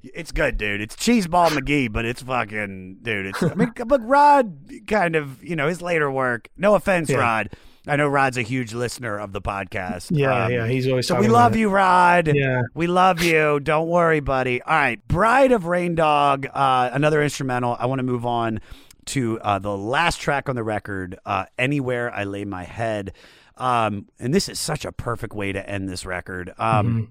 it's 0.04 0.32
good, 0.32 0.58
dude. 0.58 0.82
It's 0.82 0.96
cheeseball 0.96 1.50
McGee, 1.50 1.92
but 1.92 2.06
it's 2.06 2.22
fucking 2.22 3.00
dude. 3.02 3.28
It's 3.28 3.42
I 3.44 3.54
mean, 3.54 3.74
but 3.86 4.02
Rod 4.08 4.58
kind 4.88 5.16
of 5.16 5.44
you 5.44 5.56
know 5.56 5.68
his 5.68 5.82
later 5.82 6.10
work. 6.12 6.50
No 6.58 6.76
offense, 6.76 7.10
Yeah. 7.10 7.18
Rod. 7.18 7.50
I 7.86 7.98
know 7.98 8.08
Rod's 8.08 8.38
a 8.38 8.42
huge 8.44 8.74
listener 8.74 9.18
of 9.20 9.34
the 9.34 9.42
podcast. 9.42 10.08
Yeah, 10.10 10.48
yeah, 10.48 10.68
he's 10.68 10.88
always 10.88 11.06
so. 11.06 11.20
We 11.20 11.28
love 11.28 11.58
you, 11.58 11.68
Rod. 11.70 12.32
Yeah. 12.34 12.62
we 12.74 12.88
love 12.88 13.22
you. 13.22 13.60
Don't 13.60 13.90
worry, 13.90 14.22
buddy. 14.22 14.62
All 14.62 14.74
right, 14.74 15.06
Bride 15.10 15.52
of 15.52 15.66
Rain 15.66 15.94
Dog, 15.94 16.48
uh, 16.54 16.92
another 16.94 17.22
instrumental. 17.22 17.76
I 17.78 17.88
want 17.88 18.00
to 18.00 18.04
move 18.04 18.26
on 18.26 18.62
to 19.08 19.40
uh, 19.42 19.60
the 19.60 19.76
last 19.78 20.20
track 20.20 20.50
on 20.50 20.56
the 20.56 20.64
record, 20.64 21.18
uh, 21.26 21.46
Anywhere 21.58 22.14
I 22.14 22.24
Lay 22.24 22.46
My 22.46 22.64
Head. 22.64 23.14
Um, 23.58 24.08
and 24.20 24.34
this 24.34 24.50
is 24.50 24.60
such 24.60 24.84
a 24.86 24.92
perfect 24.92 25.34
way 25.34 25.52
to 25.52 25.70
end 25.70 25.88
this 25.90 26.06
record. 26.06 26.54
Um, 26.58 26.88
Mm-hmm. 26.88 27.04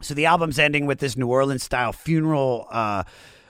So 0.00 0.14
the 0.14 0.26
album's 0.26 0.60
ending 0.60 0.86
with 0.86 1.00
this 1.00 1.16
New 1.16 1.26
Orleans 1.26 1.64
style 1.64 1.92
funeral 1.92 2.68
uh, 2.70 3.02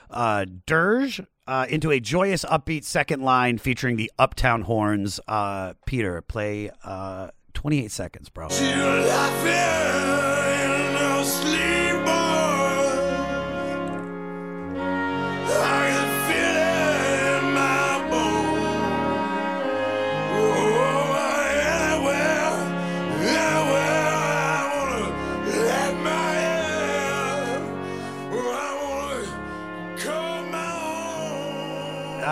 uh, 0.09 0.45
dirge 0.65 1.21
uh, 1.45 1.67
into 1.69 1.91
a 1.91 1.99
joyous, 1.99 2.43
upbeat 2.43 2.85
second 2.85 3.21
line 3.21 3.59
featuring 3.59 3.97
the 3.97 4.11
Uptown 4.17 4.63
Horns. 4.63 5.19
Uh, 5.27 5.73
Peter, 5.85 6.21
play 6.21 6.71
uh, 6.83 7.29
28 7.53 7.91
seconds, 7.91 8.29
bro. 8.29 8.47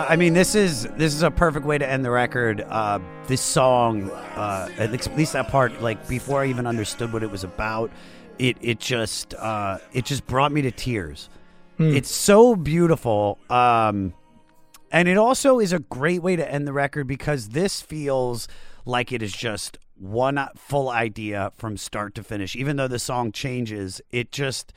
I 0.08 0.16
mean, 0.16 0.32
this 0.32 0.54
is 0.54 0.84
this 0.96 1.14
is 1.14 1.22
a 1.22 1.30
perfect 1.30 1.66
way 1.66 1.76
to 1.76 1.88
end 1.88 2.04
the 2.04 2.10
record. 2.10 2.62
Uh, 2.62 2.98
this 3.26 3.42
song, 3.42 4.10
uh, 4.10 4.68
at 4.78 4.90
least- 4.90 5.08
at 5.08 5.16
least 5.16 5.32
that 5.34 5.48
part, 5.48 5.82
like 5.82 6.08
before 6.08 6.42
I 6.42 6.46
even 6.46 6.66
understood 6.66 7.12
what 7.12 7.22
it 7.22 7.30
was 7.30 7.44
about, 7.44 7.90
it 8.38 8.56
it 8.62 8.80
just 8.80 9.34
uh, 9.34 9.78
it 9.92 10.04
just 10.06 10.26
brought 10.26 10.50
me 10.50 10.62
to 10.62 10.70
tears. 10.70 11.28
Hmm. 11.76 11.94
It's 11.94 12.10
so 12.10 12.56
beautiful, 12.56 13.38
um, 13.50 14.14
and 14.90 15.08
it 15.08 15.18
also 15.18 15.58
is 15.60 15.72
a 15.72 15.78
great 15.78 16.22
way 16.22 16.36
to 16.36 16.50
end 16.52 16.66
the 16.66 16.72
record 16.72 17.06
because 17.06 17.50
this 17.50 17.80
feels 17.82 18.48
like 18.86 19.12
it 19.12 19.22
is 19.22 19.32
just 19.32 19.78
one 19.96 20.48
full 20.56 20.88
idea 20.88 21.52
from 21.56 21.76
start 21.76 22.14
to 22.14 22.22
finish. 22.22 22.56
Even 22.56 22.76
though 22.76 22.88
the 22.88 22.98
song 22.98 23.30
changes, 23.30 24.00
it 24.10 24.32
just 24.32 24.72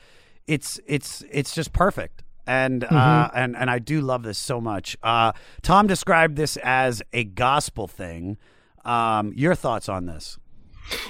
it's 0.46 0.78
it's 0.86 1.24
it's 1.30 1.54
just 1.54 1.72
perfect 1.72 2.21
and 2.46 2.84
uh, 2.84 2.88
Mhm. 2.88 3.30
and 3.34 3.56
and 3.56 3.70
I 3.70 3.78
do 3.78 4.00
love 4.00 4.22
this 4.22 4.38
so 4.38 4.60
much. 4.60 4.96
Uh, 5.02 5.32
Tom 5.62 5.86
described 5.86 6.36
this 6.36 6.56
as 6.62 7.02
a 7.12 7.24
gospel 7.24 7.86
thing. 7.88 8.36
Um, 8.84 9.32
your 9.36 9.54
thoughts 9.54 9.88
on 9.88 10.06
this? 10.06 10.38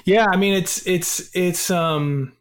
Yeah, 0.04 0.26
I 0.30 0.36
mean 0.36 0.54
it's 0.54 0.86
it's 0.86 1.30
it's 1.34 1.70
um 1.70 2.34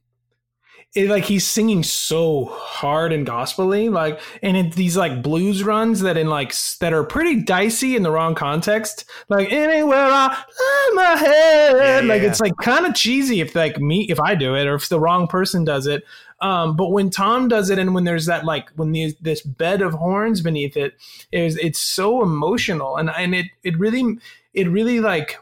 it, 0.93 1.07
like 1.07 1.23
he's 1.23 1.47
singing 1.47 1.84
so 1.84 2.45
hard 2.45 3.13
and 3.13 3.26
gospelly 3.26 3.89
like 3.89 4.19
and 4.43 4.57
it, 4.57 4.73
these 4.73 4.97
like 4.97 5.23
blues 5.23 5.63
runs 5.63 6.01
that 6.01 6.18
in 6.18 6.27
like 6.27 6.53
that 6.80 6.91
are 6.91 7.03
pretty 7.03 7.41
dicey 7.41 7.95
in 7.95 8.03
the 8.03 8.11
wrong 8.11 8.35
context 8.35 9.05
like 9.30 9.51
anywhere 9.51 10.09
i 10.11 10.27
lay 10.27 10.95
my 10.95 11.15
head 11.15 12.05
like 12.05 12.22
yeah. 12.22 12.27
it's 12.27 12.41
like 12.41 12.55
kind 12.61 12.85
of 12.85 12.93
cheesy 12.93 13.39
if 13.39 13.55
like 13.55 13.80
me 13.80 14.05
if 14.09 14.19
i 14.19 14.35
do 14.35 14.55
it 14.55 14.68
or 14.68 14.76
if 14.76 14.89
the 14.89 14.99
wrong 14.99 15.27
person 15.27 15.63
does 15.63 15.88
it 15.88 16.03
um 16.41 16.76
but 16.76 16.91
when 16.91 17.09
tom 17.09 17.47
does 17.47 17.69
it 17.69 17.80
and 17.80 17.95
when 17.95 18.03
there's 18.03 18.26
that 18.26 18.43
like 18.43 18.69
when 18.72 18.91
the, 18.91 19.15
this 19.22 19.41
bed 19.41 19.81
of 19.81 19.93
horns 19.93 20.41
beneath 20.41 20.76
it 20.76 20.95
is 21.31 21.57
it's 21.57 21.80
so 21.80 22.22
emotional 22.22 22.97
and 22.97 23.09
and 23.11 23.34
it 23.34 23.45
it 23.63 23.80
really 23.80 24.18
it 24.53 24.68
really 24.69 24.99
like 24.99 25.38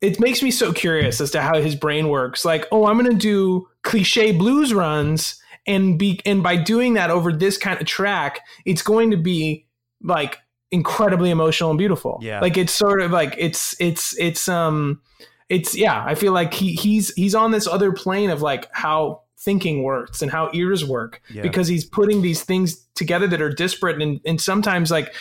it 0.00 0.18
makes 0.20 0.42
me 0.42 0.50
so 0.50 0.72
curious 0.72 1.20
as 1.20 1.30
to 1.32 1.42
how 1.42 1.60
his 1.60 1.74
brain 1.74 2.08
works. 2.08 2.44
Like, 2.44 2.66
oh, 2.72 2.86
I'm 2.86 2.98
going 2.98 3.10
to 3.10 3.16
do 3.16 3.68
cliche 3.82 4.32
blues 4.32 4.72
runs, 4.72 5.40
and 5.66 5.98
be 5.98 6.20
and 6.24 6.42
by 6.42 6.56
doing 6.56 6.94
that 6.94 7.10
over 7.10 7.32
this 7.32 7.58
kind 7.58 7.80
of 7.80 7.86
track, 7.86 8.40
it's 8.64 8.82
going 8.82 9.10
to 9.10 9.16
be 9.16 9.66
like 10.02 10.38
incredibly 10.70 11.30
emotional 11.30 11.70
and 11.70 11.78
beautiful. 11.78 12.18
Yeah. 12.22 12.40
like 12.40 12.56
it's 12.56 12.72
sort 12.72 13.00
of 13.02 13.10
like 13.10 13.34
it's 13.36 13.74
it's 13.80 14.16
it's 14.18 14.48
um 14.48 15.02
it's 15.48 15.76
yeah. 15.76 16.02
I 16.06 16.14
feel 16.14 16.32
like 16.32 16.54
he 16.54 16.74
he's 16.74 17.12
he's 17.14 17.34
on 17.34 17.50
this 17.50 17.66
other 17.66 17.92
plane 17.92 18.30
of 18.30 18.40
like 18.40 18.68
how 18.72 19.22
thinking 19.38 19.82
works 19.82 20.22
and 20.22 20.30
how 20.30 20.50
ears 20.54 20.84
work 20.84 21.20
Yeah. 21.30 21.42
because 21.42 21.66
he's 21.66 21.84
putting 21.84 22.22
these 22.22 22.42
things 22.44 22.86
together 22.94 23.26
that 23.26 23.40
are 23.42 23.50
disparate 23.50 24.00
and, 24.00 24.20
and 24.26 24.40
sometimes 24.40 24.90
like 24.90 25.14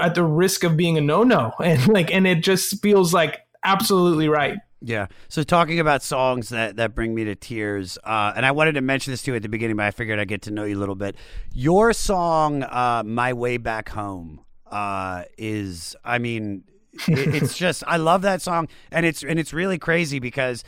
at 0.00 0.14
the 0.16 0.24
risk 0.24 0.64
of 0.64 0.76
being 0.76 0.98
a 0.98 1.00
no-no 1.00 1.52
and 1.64 1.88
like 1.88 2.12
and 2.12 2.26
it 2.26 2.42
just 2.42 2.82
feels 2.82 3.14
like 3.14 3.38
absolutely 3.64 4.28
right 4.28 4.58
Yeah. 4.82 5.08
So 5.28 5.42
talking 5.42 5.78
about 5.78 6.02
songs 6.02 6.48
that 6.48 6.76
that 6.76 6.94
bring 6.94 7.14
me 7.14 7.24
to 7.24 7.34
tears, 7.34 7.98
uh, 8.02 8.32
and 8.34 8.46
I 8.46 8.50
wanted 8.52 8.72
to 8.76 8.80
mention 8.80 9.12
this 9.12 9.22
too 9.22 9.34
at 9.34 9.42
the 9.42 9.48
beginning, 9.48 9.76
but 9.76 9.84
I 9.84 9.90
figured 9.90 10.18
I'd 10.18 10.28
get 10.28 10.42
to 10.42 10.50
know 10.50 10.64
you 10.64 10.76
a 10.76 10.80
little 10.80 10.94
bit. 10.94 11.16
Your 11.52 11.92
song, 11.92 12.62
uh, 12.62 13.02
"My 13.04 13.34
Way 13.34 13.58
Back 13.58 13.90
Home," 13.90 14.40
uh, 14.70 15.24
is, 15.36 15.94
I 16.02 16.18
mean, 16.18 16.64
it, 17.06 17.34
it's 17.34 17.56
just 17.64 17.84
I 17.86 17.98
love 17.98 18.22
that 18.22 18.40
song, 18.40 18.68
and 18.90 19.04
it's 19.04 19.22
and 19.22 19.38
it's 19.38 19.52
really 19.52 19.78
crazy 19.78 20.18
because. 20.18 20.64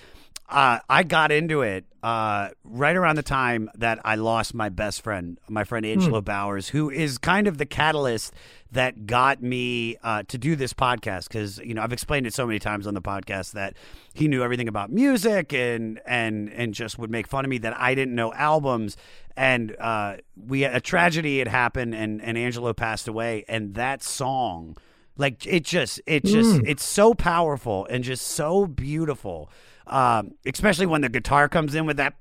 Uh, 0.52 0.78
I 0.88 1.02
got 1.02 1.32
into 1.32 1.62
it 1.62 1.84
uh, 2.02 2.50
right 2.64 2.94
around 2.94 3.16
the 3.16 3.22
time 3.22 3.70
that 3.76 4.00
I 4.04 4.16
lost 4.16 4.54
my 4.54 4.68
best 4.68 5.00
friend, 5.02 5.38
my 5.48 5.64
friend 5.64 5.86
Angelo 5.86 6.20
Bowers, 6.20 6.68
who 6.68 6.90
is 6.90 7.16
kind 7.18 7.46
of 7.46 7.56
the 7.58 7.64
catalyst 7.66 8.34
that 8.70 9.06
got 9.06 9.42
me 9.42 9.96
uh, 10.02 10.22
to 10.28 10.36
do 10.38 10.54
this 10.54 10.74
podcast. 10.74 11.28
Because 11.28 11.58
you 11.58 11.72
know 11.74 11.82
I've 11.82 11.92
explained 11.92 12.26
it 12.26 12.34
so 12.34 12.46
many 12.46 12.58
times 12.58 12.86
on 12.86 12.94
the 12.94 13.00
podcast 13.02 13.52
that 13.52 13.74
he 14.12 14.28
knew 14.28 14.42
everything 14.42 14.68
about 14.68 14.90
music 14.92 15.52
and 15.54 16.00
and 16.06 16.50
and 16.52 16.74
just 16.74 16.98
would 16.98 17.10
make 17.10 17.26
fun 17.26 17.44
of 17.44 17.48
me 17.48 17.58
that 17.58 17.78
I 17.80 17.94
didn't 17.94 18.14
know 18.14 18.32
albums. 18.34 18.96
And 19.36 19.74
uh, 19.80 20.16
we 20.36 20.64
a 20.64 20.80
tragedy 20.80 21.38
had 21.38 21.48
happened, 21.48 21.94
and 21.94 22.20
and 22.20 22.36
Angelo 22.36 22.74
passed 22.74 23.08
away, 23.08 23.44
and 23.48 23.74
that 23.74 24.02
song. 24.02 24.76
Like 25.18 25.46
it 25.46 25.62
just, 25.64 26.00
it 26.06 26.24
just, 26.24 26.56
Mm. 26.56 26.62
it's 26.66 26.82
so 26.82 27.12
powerful 27.12 27.86
and 27.90 28.02
just 28.02 28.26
so 28.26 28.66
beautiful. 28.66 29.50
Um, 29.86 30.32
especially 30.46 30.86
when 30.86 31.00
the 31.00 31.08
guitar 31.08 31.48
comes 31.48 31.74
in 31.74 31.86
with 31.86 31.96
that. 31.98 32.14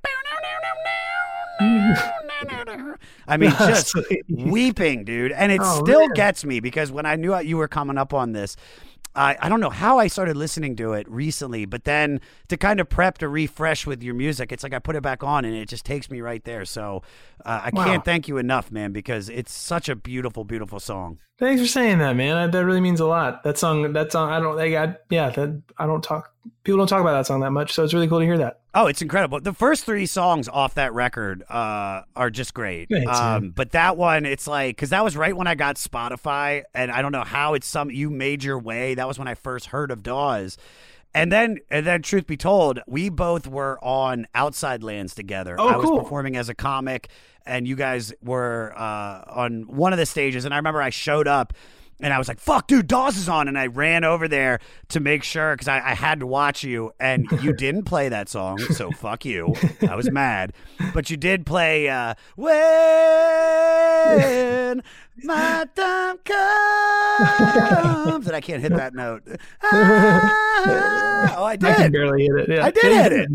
I 3.27 3.37
mean, 3.37 3.51
just 3.65 3.95
weeping, 4.29 5.05
dude. 5.05 5.31
And 5.31 5.51
it 5.51 5.61
Oh, 5.63 5.81
still 5.81 6.07
man. 6.07 6.15
gets 6.15 6.43
me 6.43 6.59
because 6.59 6.91
when 6.91 7.05
I 7.05 7.15
knew 7.15 7.37
you 7.39 7.57
were 7.57 7.67
coming 7.67 7.97
up 7.97 8.13
on 8.13 8.31
this, 8.33 8.55
I, 9.13 9.37
I 9.41 9.49
don't 9.49 9.59
know 9.59 9.69
how 9.69 9.99
I 9.99 10.07
started 10.07 10.37
listening 10.37 10.75
to 10.77 10.93
it 10.93 11.09
recently, 11.09 11.65
but 11.65 11.83
then 11.83 12.21
to 12.47 12.55
kind 12.57 12.79
of 12.79 12.87
prep 12.89 13.17
to 13.19 13.27
refresh 13.27 13.85
with 13.85 14.01
your 14.01 14.13
music, 14.15 14.51
it's 14.53 14.63
like 14.63 14.73
I 14.73 14.79
put 14.79 14.95
it 14.95 15.03
back 15.03 15.21
on 15.21 15.43
and 15.43 15.53
it 15.53 15.67
just 15.67 15.85
takes 15.85 16.09
me 16.09 16.21
right 16.21 16.43
there. 16.45 16.63
So 16.63 17.03
uh, 17.45 17.61
I 17.65 17.71
Wow. 17.71 17.83
can't 17.83 18.05
thank 18.05 18.27
you 18.29 18.37
enough, 18.37 18.71
man, 18.71 18.93
because 18.93 19.27
it's 19.29 19.53
such 19.53 19.89
a 19.89 19.95
beautiful, 19.95 20.45
beautiful 20.45 20.79
song. 20.79 21.19
Thanks 21.41 21.59
for 21.59 21.67
saying 21.67 21.97
that, 21.97 22.15
man. 22.15 22.51
That 22.51 22.65
really 22.65 22.81
means 22.81 22.99
a 22.99 23.07
lot. 23.07 23.41
That 23.41 23.57
song, 23.57 23.93
that 23.93 24.11
song, 24.11 24.29
I 24.29 24.39
don't, 24.39 24.59
I 24.59 24.69
got, 24.69 25.01
yeah, 25.09 25.31
that 25.31 25.59
I 25.75 25.87
don't 25.87 26.03
talk, 26.03 26.31
people 26.63 26.77
don't 26.77 26.85
talk 26.85 27.01
about 27.01 27.13
that 27.13 27.25
song 27.25 27.39
that 27.39 27.49
much. 27.49 27.73
So 27.73 27.83
it's 27.83 27.95
really 27.95 28.07
cool 28.07 28.19
to 28.19 28.25
hear 28.25 28.37
that. 28.37 28.59
Oh, 28.75 28.85
it's 28.85 29.01
incredible. 29.01 29.41
The 29.41 29.51
first 29.51 29.83
three 29.83 30.05
songs 30.05 30.47
off 30.47 30.75
that 30.75 30.93
record 30.93 31.43
uh, 31.49 32.03
are 32.15 32.29
just 32.29 32.53
great. 32.53 32.89
Thanks. 32.89 33.17
Um, 33.17 33.49
but 33.49 33.71
that 33.71 33.97
one, 33.97 34.27
it's 34.27 34.45
like, 34.45 34.75
because 34.75 34.91
that 34.91 35.03
was 35.03 35.17
right 35.17 35.35
when 35.35 35.47
I 35.47 35.55
got 35.55 35.77
Spotify, 35.77 36.61
and 36.75 36.91
I 36.91 37.01
don't 37.01 37.11
know 37.11 37.23
how 37.23 37.55
it's 37.55 37.65
some, 37.65 37.89
you 37.89 38.11
made 38.11 38.43
your 38.43 38.59
way. 38.59 38.93
That 38.93 39.07
was 39.07 39.17
when 39.17 39.27
I 39.27 39.33
first 39.33 39.65
heard 39.65 39.89
of 39.89 40.03
Dawes. 40.03 40.59
And 41.13 41.31
then, 41.31 41.57
and 41.69 41.85
then, 41.85 42.01
truth 42.01 42.25
be 42.25 42.37
told, 42.37 42.79
we 42.87 43.09
both 43.09 43.45
were 43.45 43.77
on 43.83 44.27
Outside 44.33 44.81
Lands 44.81 45.13
together. 45.13 45.55
Oh, 45.59 45.67
I 45.67 45.75
was 45.75 45.85
cool. 45.85 45.99
performing 45.99 46.37
as 46.37 46.47
a 46.47 46.55
comic, 46.55 47.09
and 47.45 47.67
you 47.67 47.75
guys 47.75 48.13
were 48.23 48.73
uh, 48.77 49.23
on 49.27 49.63
one 49.63 49.91
of 49.91 49.99
the 49.99 50.05
stages. 50.05 50.45
And 50.45 50.53
I 50.53 50.57
remember 50.57 50.81
I 50.81 50.89
showed 50.89 51.27
up, 51.27 51.53
and 52.01 52.13
I 52.13 52.17
was 52.17 52.27
like, 52.27 52.39
"Fuck, 52.39 52.67
dude, 52.67 52.87
Dawes 52.87 53.17
is 53.17 53.29
on!" 53.29 53.47
And 53.47 53.57
I 53.57 53.67
ran 53.67 54.03
over 54.03 54.27
there 54.27 54.59
to 54.89 54.99
make 54.99 55.23
sure 55.23 55.53
because 55.53 55.67
I, 55.67 55.77
I 55.77 55.93
had 55.93 56.19
to 56.19 56.27
watch 56.27 56.63
you, 56.63 56.91
and 56.99 57.25
you 57.41 57.53
didn't 57.57 57.83
play 57.83 58.09
that 58.09 58.27
song, 58.29 58.59
so 58.59 58.91
fuck 58.91 59.23
you. 59.25 59.53
I 59.87 59.95
was 59.95 60.11
mad, 60.11 60.53
but 60.93 61.09
you 61.09 61.17
did 61.17 61.45
play 61.45 61.89
uh, 61.89 62.15
"When 62.35 62.51
My 65.23 65.67
Time 65.75 66.17
Comes," 68.05 68.27
and 68.27 68.35
I 68.35 68.41
can't 68.41 68.61
hit 68.61 68.73
that 68.75 68.93
note. 68.93 69.23
Ah, 70.63 71.35
oh, 71.37 71.43
I 71.43 71.55
did. 71.55 71.69
I 71.69 71.73
can 71.75 71.91
barely 71.91 72.23
hit 72.23 72.35
it. 72.35 72.49
Yeah. 72.49 72.65
I 72.65 72.71
did 72.71 72.83
hit 72.83 73.11
it. 73.13 73.29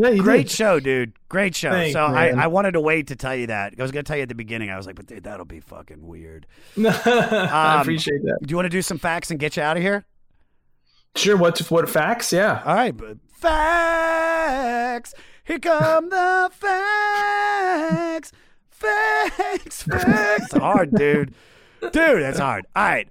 Yeah, 0.00 0.14
Great 0.16 0.46
did. 0.48 0.50
show, 0.56 0.80
dude. 0.80 1.12
Great 1.28 1.54
show. 1.54 1.70
Thanks, 1.70 1.92
so 1.94 2.00
I. 2.00 2.28
I 2.28 2.46
wanted 2.46 2.72
to 2.72 2.80
wait 2.80 3.08
to 3.08 3.16
tell 3.16 3.34
you 3.34 3.48
that. 3.48 3.74
I 3.78 3.82
was 3.82 3.90
going 3.92 4.04
to 4.04 4.08
tell 4.08 4.16
you 4.16 4.22
at 4.22 4.28
the 4.28 4.34
beginning. 4.34 4.70
I 4.70 4.76
was 4.76 4.86
like, 4.86 4.96
but 4.96 5.06
dude, 5.06 5.24
that'll 5.24 5.44
be 5.44 5.60
fucking 5.60 6.06
weird. 6.06 6.46
I 6.78 7.74
Um, 7.76 7.80
appreciate 7.82 8.22
that. 8.24 8.38
Do 8.42 8.50
you 8.52 8.56
want 8.56 8.66
to 8.66 8.70
do 8.70 8.82
some 8.82 8.98
facts 8.98 9.30
and 9.30 9.38
get 9.40 9.56
you 9.56 9.62
out 9.62 9.76
of 9.76 9.82
here? 9.82 10.04
Sure. 11.16 11.36
What, 11.36 11.58
what 11.70 11.88
facts? 11.88 12.32
Yeah. 12.32 12.62
All 12.64 12.74
right. 12.74 12.96
But 12.96 13.18
facts. 13.32 15.14
Here 15.44 15.58
come 15.58 16.08
the 16.10 16.50
facts. 16.52 18.32
Facts. 18.70 19.82
Facts. 19.82 20.44
It's 20.44 20.54
hard, 20.54 20.92
dude. 20.92 21.34
Dude, 21.80 21.92
that's 22.22 22.38
hard. 22.38 22.66
All 22.76 22.82
right. 22.84 23.08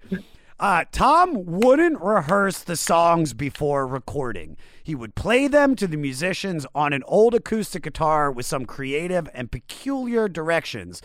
Uh, 0.60 0.84
Tom 0.92 1.46
wouldn't 1.46 2.02
rehearse 2.02 2.60
the 2.64 2.76
songs 2.76 3.34
before 3.34 3.88
recording. 3.88 4.58
He 4.90 4.96
would 4.96 5.14
play 5.14 5.48
them 5.48 5.76
to 5.76 5.86
the 5.86 5.98
musicians 5.98 6.66
on 6.74 6.94
an 6.94 7.04
old 7.06 7.36
acoustic 7.36 7.84
guitar 7.84 8.32
with 8.32 8.48
some 8.48 8.66
creative 8.66 9.30
and 9.36 9.52
peculiar 9.52 10.28
directions. 10.28 11.04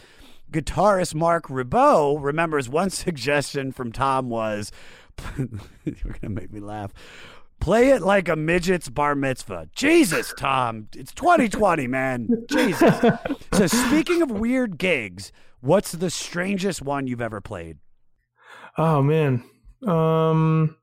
Guitarist 0.50 1.14
Marc 1.14 1.48
Ribot 1.48 2.16
remembers 2.24 2.66
one 2.66 2.88
suggestion 3.04 3.72
from 3.72 3.92
Tom 3.92 4.30
was, 4.30 4.72
"You're 5.36 6.16
gonna 6.18 6.30
make 6.30 6.50
me 6.50 6.60
laugh." 6.60 6.94
Play 7.60 7.90
it 7.90 8.00
like 8.00 8.26
a 8.26 8.36
midget's 8.36 8.88
bar 8.88 9.14
mitzvah. 9.14 9.68
Jesus, 9.74 10.32
Tom, 10.38 10.88
it's 10.96 11.12
2020, 11.12 11.86
man. 11.86 12.46
Jesus. 12.48 13.18
so, 13.52 13.66
speaking 13.66 14.22
of 14.22 14.30
weird 14.30 14.78
gigs, 14.78 15.30
what's 15.60 15.92
the 15.92 16.08
strangest 16.08 16.80
one 16.80 17.06
you've 17.06 17.20
ever 17.20 17.42
played? 17.42 17.76
Oh 18.78 19.02
man. 19.02 19.44
Um, 19.86 20.78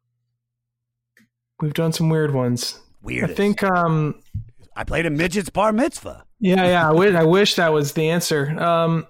we've 1.59 1.73
done 1.73 1.93
some 1.93 2.09
weird 2.09 2.35
ones. 2.35 2.79
Weirdest. 3.01 3.31
I 3.31 3.35
think. 3.35 3.63
Um, 3.63 4.21
I 4.75 4.83
played 4.83 5.05
a 5.05 5.09
midget's 5.09 5.49
bar 5.49 5.73
mitzvah. 5.73 6.25
Yeah, 6.39 6.65
yeah. 6.65 6.89
I 6.89 6.93
wish, 6.93 7.13
I 7.13 7.23
wish 7.23 7.55
that 7.55 7.73
was 7.73 7.93
the 7.93 8.09
answer. 8.09 8.49
Um, 8.59 9.05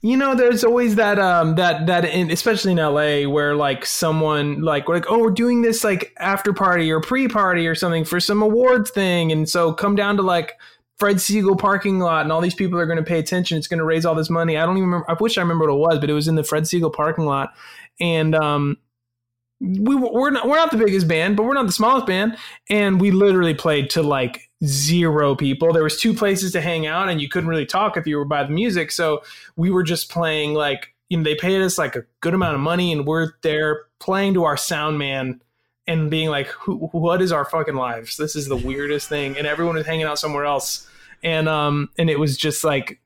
you 0.00 0.16
know, 0.16 0.34
there's 0.34 0.62
always 0.62 0.94
that 0.96 1.18
um 1.18 1.56
that 1.56 1.86
that 1.86 2.04
in, 2.04 2.30
especially 2.30 2.72
in 2.72 2.78
LA 2.78 3.28
where 3.28 3.56
like 3.56 3.84
someone 3.84 4.60
like 4.60 4.88
we're 4.88 4.94
like 4.94 5.10
oh 5.10 5.18
we're 5.18 5.30
doing 5.30 5.62
this 5.62 5.82
like 5.82 6.14
after 6.18 6.52
party 6.52 6.90
or 6.92 7.00
pre 7.00 7.26
party 7.26 7.66
or 7.66 7.74
something 7.74 8.04
for 8.04 8.20
some 8.20 8.42
awards 8.42 8.90
thing, 8.90 9.32
and 9.32 9.48
so 9.48 9.72
come 9.72 9.96
down 9.96 10.16
to 10.16 10.22
like 10.22 10.52
Fred 10.98 11.16
Segal 11.16 11.58
parking 11.58 11.98
lot, 11.98 12.22
and 12.22 12.32
all 12.32 12.40
these 12.40 12.54
people 12.54 12.78
are 12.78 12.86
going 12.86 12.98
to 12.98 13.04
pay 13.04 13.18
attention. 13.18 13.58
It's 13.58 13.68
going 13.68 13.78
to 13.78 13.84
raise 13.84 14.06
all 14.06 14.14
this 14.14 14.30
money. 14.30 14.56
I 14.56 14.64
don't 14.64 14.76
even 14.76 14.88
remember. 14.88 15.10
I 15.10 15.14
wish 15.14 15.38
I 15.38 15.42
remember 15.42 15.64
what 15.64 15.74
it 15.74 15.78
was, 15.78 15.98
but 15.98 16.08
it 16.08 16.14
was 16.14 16.28
in 16.28 16.36
the 16.36 16.44
Fred 16.44 16.64
Segal 16.64 16.92
parking 16.92 17.24
lot, 17.24 17.54
and 17.98 18.34
um, 18.34 18.76
we 19.60 19.94
we're 19.94 20.30
not 20.30 20.46
we're 20.46 20.56
not 20.56 20.70
the 20.70 20.76
biggest 20.76 21.08
band, 21.08 21.36
but 21.36 21.44
we're 21.44 21.54
not 21.54 21.66
the 21.66 21.72
smallest 21.72 22.06
band, 22.06 22.36
and 22.68 23.00
we 23.00 23.10
literally 23.10 23.54
played 23.54 23.90
to 23.90 24.02
like 24.02 24.50
zero 24.64 25.34
people. 25.34 25.72
There 25.72 25.82
was 25.82 26.00
two 26.00 26.12
places 26.14 26.52
to 26.52 26.60
hang 26.60 26.86
out, 26.86 27.08
and 27.08 27.20
you 27.20 27.28
couldn't 27.28 27.48
really 27.48 27.66
talk 27.66 27.96
if 27.96 28.06
you 28.06 28.16
were 28.16 28.24
by 28.24 28.44
the 28.44 28.50
music. 28.50 28.92
So 28.92 29.22
we 29.56 29.70
were 29.70 29.82
just 29.82 30.10
playing 30.10 30.54
like 30.54 30.94
you 31.08 31.16
know 31.16 31.24
they 31.24 31.34
paid 31.34 31.62
us 31.62 31.78
like 31.78 31.96
a 31.96 32.04
good 32.20 32.34
amount 32.34 32.54
of 32.54 32.60
money, 32.60 32.92
and 32.92 33.06
we're 33.06 33.32
there 33.42 33.84
playing 33.98 34.34
to 34.34 34.44
our 34.44 34.56
sound 34.56 34.98
man 34.98 35.40
and 35.86 36.10
being 36.10 36.28
like, 36.28 36.48
"What 36.66 37.22
is 37.22 37.32
our 37.32 37.44
fucking 37.44 37.76
lives? 37.76 38.16
This 38.18 38.36
is 38.36 38.48
the 38.48 38.56
weirdest 38.56 39.08
thing." 39.08 39.38
And 39.38 39.46
everyone 39.46 39.76
was 39.76 39.86
hanging 39.86 40.06
out 40.06 40.18
somewhere 40.18 40.44
else, 40.44 40.86
and 41.22 41.48
um 41.48 41.88
and 41.98 42.10
it 42.10 42.18
was 42.18 42.36
just 42.36 42.62
like 42.62 43.00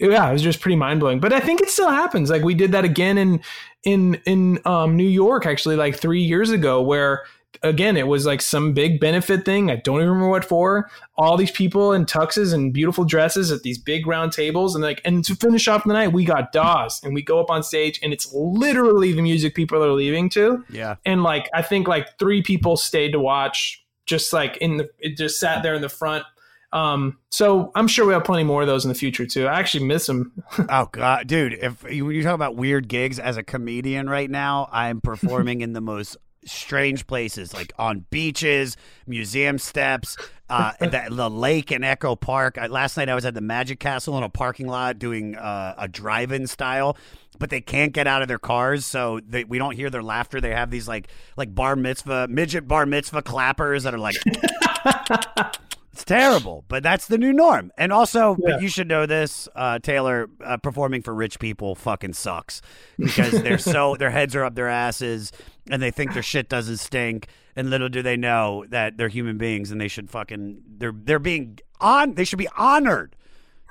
yeah, 0.00 0.28
it 0.28 0.32
was 0.32 0.42
just 0.42 0.60
pretty 0.60 0.76
mind 0.76 1.00
blowing. 1.00 1.20
But 1.20 1.32
I 1.32 1.40
think 1.40 1.60
it 1.60 1.70
still 1.70 1.90
happens. 1.90 2.30
Like 2.30 2.42
we 2.42 2.54
did 2.54 2.72
that 2.72 2.84
again 2.84 3.18
in 3.18 3.40
in 3.84 4.14
in 4.24 4.58
um, 4.64 4.96
New 4.96 5.08
York 5.08 5.46
actually, 5.46 5.76
like 5.76 5.96
three 5.96 6.22
years 6.22 6.50
ago, 6.50 6.80
where 6.80 7.24
again 7.62 7.96
it 7.96 8.06
was 8.06 8.24
like 8.24 8.40
some 8.40 8.72
big 8.72 8.98
benefit 8.98 9.44
thing. 9.44 9.70
I 9.70 9.76
don't 9.76 9.96
even 9.96 10.08
remember 10.08 10.30
what 10.30 10.44
for. 10.44 10.90
All 11.16 11.36
these 11.36 11.50
people 11.50 11.92
in 11.92 12.06
tuxes 12.06 12.54
and 12.54 12.72
beautiful 12.72 13.04
dresses 13.04 13.52
at 13.52 13.62
these 13.62 13.78
big 13.78 14.06
round 14.06 14.32
tables, 14.32 14.74
and 14.74 14.82
like 14.82 15.02
and 15.04 15.24
to 15.24 15.34
finish 15.34 15.68
off 15.68 15.84
the 15.84 15.92
night, 15.92 16.12
we 16.12 16.24
got 16.24 16.52
Dawes, 16.52 17.02
and 17.04 17.14
we 17.14 17.22
go 17.22 17.38
up 17.38 17.50
on 17.50 17.62
stage, 17.62 18.00
and 18.02 18.12
it's 18.12 18.32
literally 18.32 19.12
the 19.12 19.22
music 19.22 19.54
people 19.54 19.82
are 19.84 19.92
leaving 19.92 20.30
to. 20.30 20.64
Yeah. 20.70 20.96
And 21.04 21.22
like 21.22 21.48
I 21.52 21.62
think 21.62 21.88
like 21.88 22.18
three 22.18 22.42
people 22.42 22.76
stayed 22.76 23.12
to 23.12 23.20
watch, 23.20 23.84
just 24.06 24.32
like 24.32 24.56
in 24.58 24.78
the 24.78 24.90
it 24.98 25.16
just 25.16 25.38
sat 25.38 25.62
there 25.62 25.74
in 25.74 25.82
the 25.82 25.88
front. 25.88 26.24
Um, 26.72 27.18
so 27.30 27.72
I'm 27.74 27.88
sure 27.88 28.06
we 28.06 28.12
have 28.12 28.24
plenty 28.24 28.44
more 28.44 28.62
of 28.62 28.68
those 28.68 28.84
in 28.84 28.88
the 28.90 28.94
future 28.94 29.26
too. 29.26 29.46
I 29.46 29.58
actually 29.58 29.86
miss 29.86 30.06
them. 30.06 30.32
oh 30.68 30.88
god, 30.92 31.26
dude! 31.26 31.54
If 31.54 31.84
you, 31.90 32.06
when 32.06 32.14
you 32.14 32.22
talk 32.22 32.34
about 32.34 32.56
weird 32.56 32.88
gigs 32.88 33.18
as 33.18 33.36
a 33.36 33.42
comedian 33.42 34.08
right 34.08 34.30
now, 34.30 34.68
I'm 34.72 35.00
performing 35.00 35.62
in 35.62 35.72
the 35.72 35.80
most 35.80 36.16
strange 36.44 37.06
places, 37.06 37.52
like 37.52 37.72
on 37.78 38.06
beaches, 38.10 38.76
museum 39.06 39.58
steps, 39.58 40.16
uh, 40.48 40.72
the, 40.80 41.08
the 41.10 41.28
lake 41.28 41.70
in 41.70 41.84
Echo 41.84 42.16
Park. 42.16 42.56
I, 42.58 42.66
last 42.66 42.96
night 42.96 43.08
I 43.08 43.14
was 43.14 43.24
at 43.24 43.34
the 43.34 43.40
Magic 43.40 43.80
Castle 43.80 44.16
in 44.16 44.22
a 44.22 44.28
parking 44.28 44.66
lot 44.66 44.98
doing 44.98 45.36
uh, 45.36 45.74
a 45.76 45.88
drive-in 45.88 46.46
style. 46.46 46.96
But 47.38 47.48
they 47.48 47.62
can't 47.62 47.94
get 47.94 48.06
out 48.06 48.20
of 48.20 48.28
their 48.28 48.38
cars, 48.38 48.84
so 48.84 49.18
they, 49.26 49.44
we 49.44 49.56
don't 49.56 49.74
hear 49.74 49.88
their 49.88 50.02
laughter. 50.02 50.42
They 50.42 50.50
have 50.50 50.70
these 50.70 50.86
like 50.86 51.08
like 51.38 51.54
bar 51.54 51.74
mitzvah 51.74 52.28
midget 52.28 52.68
bar 52.68 52.84
mitzvah 52.84 53.22
clappers 53.22 53.84
that 53.84 53.94
are 53.94 53.98
like 53.98 54.16
it's 56.00 56.04
terrible, 56.06 56.64
but 56.68 56.82
that's 56.82 57.06
the 57.06 57.18
new 57.18 57.32
norm. 57.32 57.70
And 57.76 57.92
also, 57.92 58.34
but 58.42 58.62
you 58.62 58.68
should 58.68 58.88
know 58.88 59.04
this, 59.04 59.48
uh, 59.54 59.78
Taylor. 59.80 60.28
Uh, 60.42 60.56
performing 60.56 61.02
for 61.02 61.14
rich 61.14 61.38
people 61.38 61.74
fucking 61.74 62.14
sucks 62.14 62.62
because 62.98 63.42
they're 63.42 63.58
so 63.58 63.96
their 63.98 64.10
heads 64.10 64.34
are 64.34 64.44
up 64.44 64.54
their 64.54 64.68
asses 64.68 65.30
and 65.70 65.82
they 65.82 65.90
think 65.90 66.14
their 66.14 66.22
shit 66.22 66.48
doesn't 66.48 66.78
stink. 66.78 67.26
And 67.54 67.68
little 67.68 67.90
do 67.90 68.00
they 68.00 68.16
know 68.16 68.64
that 68.70 68.96
they're 68.96 69.08
human 69.08 69.36
beings 69.36 69.70
and 69.70 69.78
they 69.80 69.88
should 69.88 70.08
fucking 70.08 70.62
they're 70.78 70.94
they're 70.94 71.18
being 71.18 71.58
on. 71.80 72.14
They 72.14 72.24
should 72.24 72.38
be 72.38 72.48
honored 72.56 73.14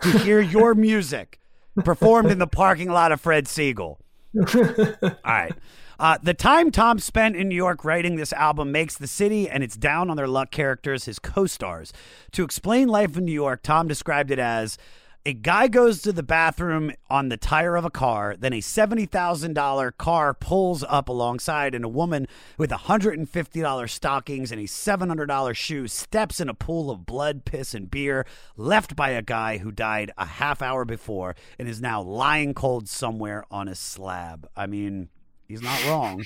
to 0.02 0.20
hear 0.20 0.40
your 0.40 0.76
music 0.76 1.40
performed 1.84 2.30
in 2.30 2.38
the 2.38 2.48
parking 2.48 2.90
lot 2.90 3.12
of 3.12 3.20
Fred 3.20 3.46
Segal. 3.46 3.98
All 4.38 5.16
right. 5.26 5.54
Uh, 6.00 6.18
the 6.24 6.34
time 6.34 6.72
Tom 6.72 6.98
spent 6.98 7.36
in 7.36 7.50
New 7.50 7.56
York 7.56 7.84
writing 7.84 8.16
this 8.16 8.32
album 8.32 8.72
makes 8.72 8.98
the 8.98 9.08
city 9.08 9.50
and 9.50 9.62
its 9.64 9.76
down 9.76 10.10
on 10.10 10.16
their 10.16 10.30
luck 10.30 10.50
characters 10.50 11.04
his 11.04 11.20
co 11.20 11.46
stars. 11.46 11.92
To 12.32 12.44
explain 12.44 12.88
life 12.88 13.18
in 13.18 13.26
New 13.26 13.34
York, 13.34 13.64
Tom 13.64 13.90
described 13.90 14.32
it 14.32 14.40
as 14.40 14.78
a 15.26 15.34
guy 15.34 15.68
goes 15.68 16.02
to 16.02 16.14
the 16.14 16.24
bathroom 16.24 16.94
on 17.10 17.28
the 17.28 17.36
tire 17.36 17.76
of 17.76 17.84
a 17.84 17.90
car, 17.90 18.38
then 18.40 18.54
a 18.54 18.62
$70,000 18.62 19.98
car 19.98 20.34
pulls 20.34 20.84
up 20.88 21.10
alongside, 21.10 21.76
and 21.76 21.84
a 21.84 21.90
woman 21.90 22.26
with 22.58 22.70
$150 22.72 23.90
stockings 23.90 24.52
and 24.54 24.62
a 24.62 24.64
$700 24.64 25.56
shoe 25.56 25.90
steps 25.90 26.40
in 26.40 26.48
a 26.48 26.54
pool 26.54 26.90
of 26.90 27.06
blood, 27.06 27.44
piss, 27.44 27.74
and 27.74 27.92
beer 27.92 28.26
left 28.56 28.96
by 28.96 29.10
a 29.10 29.22
guy 29.22 29.58
who 29.58 29.74
died 29.74 30.12
a 30.18 30.26
half 30.26 30.62
hour 30.62 30.86
before 30.86 31.36
and 31.60 31.68
is 31.68 31.82
now 31.82 32.02
lying 32.02 32.54
cold 32.54 32.88
somewhere 32.88 33.44
on 33.52 33.68
a 33.68 33.76
slab. 33.76 34.50
I 34.56 34.68
mean, 34.68 35.10
he's 35.50 35.62
not 35.62 35.86
wrong. 35.86 36.24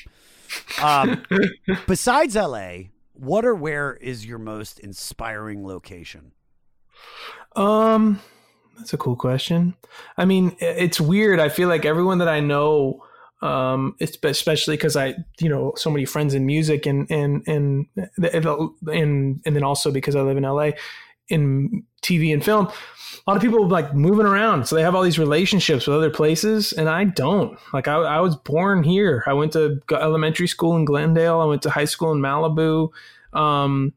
Um, 0.82 1.24
besides 1.88 2.36
LA, 2.36 2.74
what 3.14 3.46
or 3.46 3.56
where 3.56 3.96
is 3.96 4.26
your 4.26 4.38
most 4.38 4.80
inspiring 4.80 5.66
location? 5.66 6.34
Um, 7.56 8.20
That's 8.78 8.94
a 8.94 8.98
cool 8.98 9.16
question. 9.16 9.76
I 10.18 10.26
mean, 10.26 10.56
it's 10.60 11.02
weird. 11.02 11.40
I 11.40 11.50
feel 11.50 11.70
like 11.70 11.86
everyone 11.86 12.20
that 12.20 12.28
I 12.28 12.40
know, 12.40 13.04
um, 13.42 13.96
especially 14.00 14.76
because 14.76 14.96
I, 14.96 15.16
you 15.40 15.50
know, 15.50 15.74
so 15.76 15.90
many 15.90 16.06
friends 16.06 16.34
in 16.34 16.46
music 16.46 16.86
and 16.86 17.10
and 17.12 17.44
and 17.48 17.88
and 18.28 19.42
and 19.46 19.56
then 19.56 19.64
also 19.64 19.92
because 19.92 20.16
I 20.16 20.22
live 20.22 20.38
in 20.38 20.44
LA, 20.44 20.72
in 21.30 21.84
TV 22.02 22.34
and 22.34 22.44
film, 22.44 22.68
a 23.26 23.30
lot 23.30 23.38
of 23.38 23.42
people 23.42 23.68
like 23.68 23.94
moving 23.94 24.26
around, 24.26 24.68
so 24.68 24.76
they 24.76 24.82
have 24.82 24.96
all 24.96 25.04
these 25.04 25.20
relationships 25.20 25.88
with 25.88 25.96
other 25.96 26.10
places, 26.10 26.74
and 26.74 26.90
I 26.90 27.06
don't. 27.06 27.58
Like 27.72 27.88
I, 27.88 27.96
I 27.96 28.20
was 28.20 28.36
born 28.36 28.84
here. 28.84 29.24
I 29.26 29.34
went 29.34 29.54
to 29.54 29.82
elementary 29.92 30.48
school 30.48 30.76
in 30.76 30.86
Glendale. 30.86 31.40
I 31.40 31.46
went 31.46 31.62
to 31.64 31.70
high 31.70 31.86
school 31.86 32.12
in 32.12 32.20
Malibu. 32.20 32.90
Um, 33.32 33.94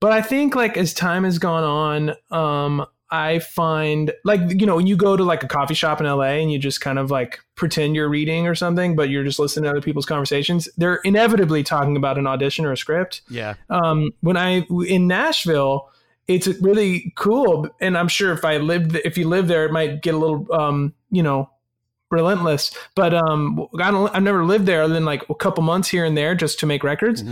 but 0.00 0.12
I 0.12 0.22
think 0.22 0.54
like 0.54 0.76
as 0.76 0.94
time 0.94 1.24
has 1.24 1.38
gone 1.38 1.64
on, 1.64 2.16
um, 2.30 2.86
I 3.10 3.38
find 3.38 4.12
like 4.24 4.40
you 4.60 4.66
know 4.66 4.76
when 4.76 4.86
you 4.86 4.96
go 4.96 5.16
to 5.16 5.24
like 5.24 5.42
a 5.42 5.48
coffee 5.48 5.74
shop 5.74 6.00
in 6.00 6.06
LA 6.06 6.36
and 6.42 6.52
you 6.52 6.58
just 6.58 6.80
kind 6.80 6.98
of 6.98 7.10
like 7.10 7.40
pretend 7.54 7.96
you're 7.96 8.08
reading 8.08 8.46
or 8.46 8.54
something, 8.54 8.96
but 8.96 9.08
you're 9.08 9.24
just 9.24 9.38
listening 9.38 9.64
to 9.64 9.70
other 9.70 9.80
people's 9.80 10.06
conversations. 10.06 10.68
They're 10.76 11.00
inevitably 11.04 11.62
talking 11.62 11.96
about 11.96 12.18
an 12.18 12.26
audition 12.26 12.66
or 12.66 12.72
a 12.72 12.76
script. 12.76 13.22
Yeah. 13.30 13.54
Um, 13.70 14.10
when 14.20 14.36
I 14.36 14.66
in 14.86 15.06
Nashville, 15.06 15.90
it's 16.28 16.46
really 16.60 17.12
cool, 17.16 17.68
and 17.80 17.96
I'm 17.96 18.08
sure 18.08 18.32
if 18.32 18.44
I 18.44 18.58
lived 18.58 18.96
if 18.96 19.16
you 19.18 19.28
live 19.28 19.48
there, 19.48 19.64
it 19.64 19.72
might 19.72 20.02
get 20.02 20.14
a 20.14 20.18
little 20.18 20.46
um, 20.52 20.94
you 21.10 21.22
know 21.22 21.50
relentless. 22.10 22.72
But 22.94 23.14
um, 23.14 23.66
I 23.80 23.90
don't. 23.90 24.14
I've 24.14 24.22
never 24.22 24.44
lived 24.44 24.66
there 24.66 24.82
other 24.82 24.94
than 24.94 25.04
like 25.04 25.28
a 25.28 25.34
couple 25.34 25.62
months 25.62 25.88
here 25.88 26.04
and 26.04 26.16
there 26.16 26.34
just 26.34 26.60
to 26.60 26.66
make 26.66 26.84
records. 26.84 27.22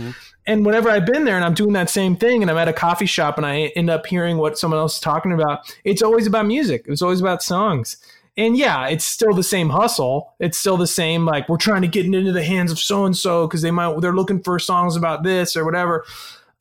And 0.47 0.65
whenever 0.65 0.89
I've 0.89 1.05
been 1.05 1.25
there 1.25 1.35
and 1.35 1.45
I'm 1.45 1.53
doing 1.53 1.73
that 1.73 1.89
same 1.89 2.15
thing, 2.15 2.41
and 2.41 2.49
I'm 2.49 2.57
at 2.57 2.67
a 2.67 2.73
coffee 2.73 3.05
shop 3.05 3.37
and 3.37 3.45
I 3.45 3.71
end 3.75 3.89
up 3.89 4.05
hearing 4.07 4.37
what 4.37 4.57
someone 4.57 4.79
else 4.79 4.95
is 4.95 4.99
talking 5.01 5.31
about, 5.31 5.73
it's 5.83 6.01
always 6.01 6.25
about 6.25 6.45
music. 6.45 6.85
It's 6.87 7.01
always 7.01 7.21
about 7.21 7.43
songs. 7.43 7.97
And 8.37 8.55
yeah, 8.55 8.87
it's 8.87 9.03
still 9.03 9.33
the 9.33 9.43
same 9.43 9.69
hustle. 9.69 10.33
It's 10.39 10.57
still 10.57 10.77
the 10.77 10.87
same 10.87 11.25
like 11.25 11.49
we're 11.49 11.57
trying 11.57 11.81
to 11.81 11.87
get 11.87 12.05
into 12.05 12.31
the 12.31 12.43
hands 12.43 12.71
of 12.71 12.79
so 12.79 13.05
and 13.05 13.17
so 13.17 13.47
because 13.47 13.61
they 13.61 13.71
might 13.71 13.99
they're 13.99 14.13
looking 14.13 14.41
for 14.41 14.57
songs 14.59 14.95
about 14.95 15.23
this 15.23 15.55
or 15.55 15.65
whatever. 15.65 16.05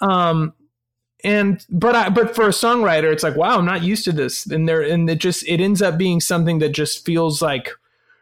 Um, 0.00 0.54
and 1.26 1.66
but 1.68 1.96
I 1.96 2.08
but 2.08 2.36
for 2.36 2.44
a 2.44 2.50
songwriter, 2.50 3.12
it's 3.12 3.24
like 3.24 3.34
wow, 3.34 3.58
I'm 3.58 3.64
not 3.64 3.82
used 3.82 4.04
to 4.04 4.12
this, 4.12 4.46
and 4.46 4.68
there 4.68 4.80
and 4.80 5.10
it 5.10 5.18
just 5.18 5.46
it 5.48 5.60
ends 5.60 5.82
up 5.82 5.98
being 5.98 6.20
something 6.20 6.60
that 6.60 6.70
just 6.70 7.04
feels 7.04 7.42
like 7.42 7.70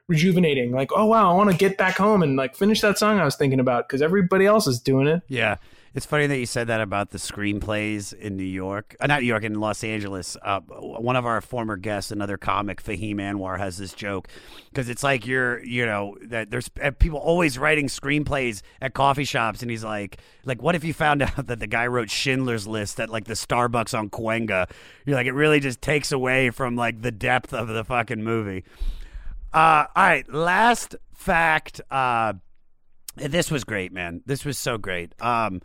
rejuvenating. 0.09 0.73
Like 0.73 0.91
oh 0.97 1.05
wow, 1.05 1.31
I 1.31 1.35
want 1.35 1.51
to 1.51 1.57
get 1.57 1.77
back 1.77 1.99
home 1.99 2.23
and 2.23 2.35
like 2.37 2.57
finish 2.57 2.81
that 2.81 2.99
song 2.99 3.21
I 3.21 3.25
was 3.27 3.37
thinking 3.37 3.61
about 3.61 3.87
because 3.87 4.01
everybody 4.01 4.47
else 4.47 4.67
is 4.67 4.81
doing 4.81 5.07
it. 5.07 5.23
Yeah. 5.29 5.57
It's 5.95 6.07
funny 6.07 6.27
that 6.27 6.39
you 6.39 6.47
said 6.47 6.67
that 6.67 6.81
about 6.81 7.11
the 7.11 7.19
screenplays 7.19 8.13
in 8.13 8.37
New 8.37 8.43
York, 8.43 8.97
uh, 8.99 9.07
not 9.07 9.21
New 9.21 9.29
York, 9.29 9.45
in 9.45 9.61
Los 9.61 9.85
Angeles. 9.85 10.37
Uh, 10.43 10.59
one 10.61 11.15
of 11.15 11.25
our 11.25 11.41
former 11.41 11.77
guests, 11.77 12.11
another 12.11 12.37
comic, 12.37 12.83
Fahim 12.83 13.17
Anwar, 13.17 13.59
has 13.59 13.79
this 13.79 13.93
joke 13.93 14.27
because 14.71 14.89
it's 14.89 15.05
like 15.05 15.25
you're, 15.25 15.63
you 15.65 15.87
know, 15.87 16.17
that 16.23 16.51
there's 16.51 16.69
uh, 16.83 16.91
people 16.99 17.21
always 17.21 17.59
writing 17.59 17.87
screenplays 17.87 18.63
at 18.83 18.93
coffee 18.93 19.25
shops, 19.25 19.63
and 19.63 19.71
he's 19.71 19.85
like, 19.85 20.19
like, 20.45 20.61
what 20.61 20.75
if 20.75 20.83
you 20.83 20.93
found 20.93 21.23
out 21.23 21.47
that 21.47 21.61
the 21.61 21.69
guy 21.69 21.87
wrote 21.87 22.11
Schindler's 22.11 22.67
List 22.67 22.99
at 22.99 23.09
like 23.09 23.27
the 23.27 23.35
Starbucks 23.35 23.97
on 23.97 24.11
Cahuenga? 24.11 24.69
You're 25.07 25.15
like, 25.15 25.29
it 25.29 25.33
really 25.33 25.61
just 25.61 25.81
takes 25.81 26.11
away 26.11 26.51
from 26.51 26.75
like 26.75 27.03
the 27.03 27.13
depth 27.13 27.55
of 27.55 27.69
the 27.69 27.85
fucking 27.85 28.25
movie. 28.25 28.65
Uh, 29.53 29.87
all 29.95 30.03
right, 30.03 30.29
last 30.29 30.97
fact. 31.15 31.81
Uh, 31.89 32.33
this 33.17 33.51
was 33.51 33.65
great, 33.65 33.93
man. 33.93 34.23
This 34.27 34.45
was 34.45 34.59
so 34.59 34.79
great. 34.79 35.21
Um, 35.21 35.61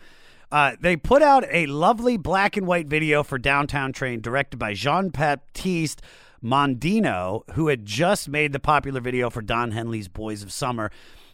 uh, 0.51 0.76
they 0.80 0.95
put 0.95 1.21
out 1.21 1.45
a 1.51 1.67
lovely 1.67 2.17
black 2.17 2.57
and 2.57 2.65
white 2.65 2.88
video 2.88 3.23
for 3.23 3.38
Downtown 3.38 3.93
Train, 3.93 4.21
directed 4.21 4.57
by 4.57 4.73
Jean 4.73 5.09
Baptiste 5.09 6.01
Mondino, 6.43 7.41
who 7.51 7.67
had 7.67 7.85
just 7.85 8.30
made 8.30 8.51
the 8.51 8.59
popular 8.59 9.01
video 9.01 9.30
for 9.30 9.41
Don 9.41 9.71
Henley's 9.71 10.07
Boys 10.07 10.41
of 10.41 10.51
Summer. 10.51 10.91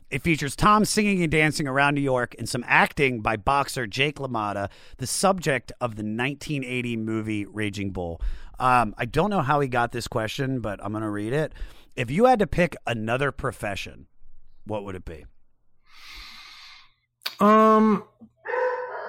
It 0.10 0.22
features 0.22 0.56
Tom 0.56 0.86
singing 0.86 1.24
and 1.24 1.32
dancing 1.32 1.68
around 1.68 1.96
New 1.96 2.02
York 2.02 2.36
and 2.38 2.48
some 2.48 2.64
acting 2.68 3.22
by 3.22 3.38
boxer 3.38 3.88
Jake 3.88 4.18
LaMotta, 4.18 4.70
the 4.98 5.08
subject 5.08 5.72
of 5.82 5.96
the 5.96 6.04
1980 6.04 6.98
movie 6.98 7.46
Raging 7.46 7.92
Bull. 7.92 8.22
Um, 8.60 8.94
I 8.98 9.06
don't 9.06 9.30
know 9.30 9.42
how 9.42 9.60
he 9.60 9.68
got 9.68 9.92
this 9.92 10.08
question, 10.08 10.60
but 10.60 10.80
I'm 10.84 10.92
going 10.92 11.04
to 11.04 11.10
read 11.10 11.34
it. 11.34 11.54
If 11.96 12.12
you 12.12 12.26
had 12.26 12.40
to 12.40 12.48
pick 12.48 12.76
another 12.86 13.32
profession, 13.32 14.08
what 14.66 14.84
would 14.84 14.96
it 14.96 15.06
be? 15.06 15.26
Um, 17.40 18.04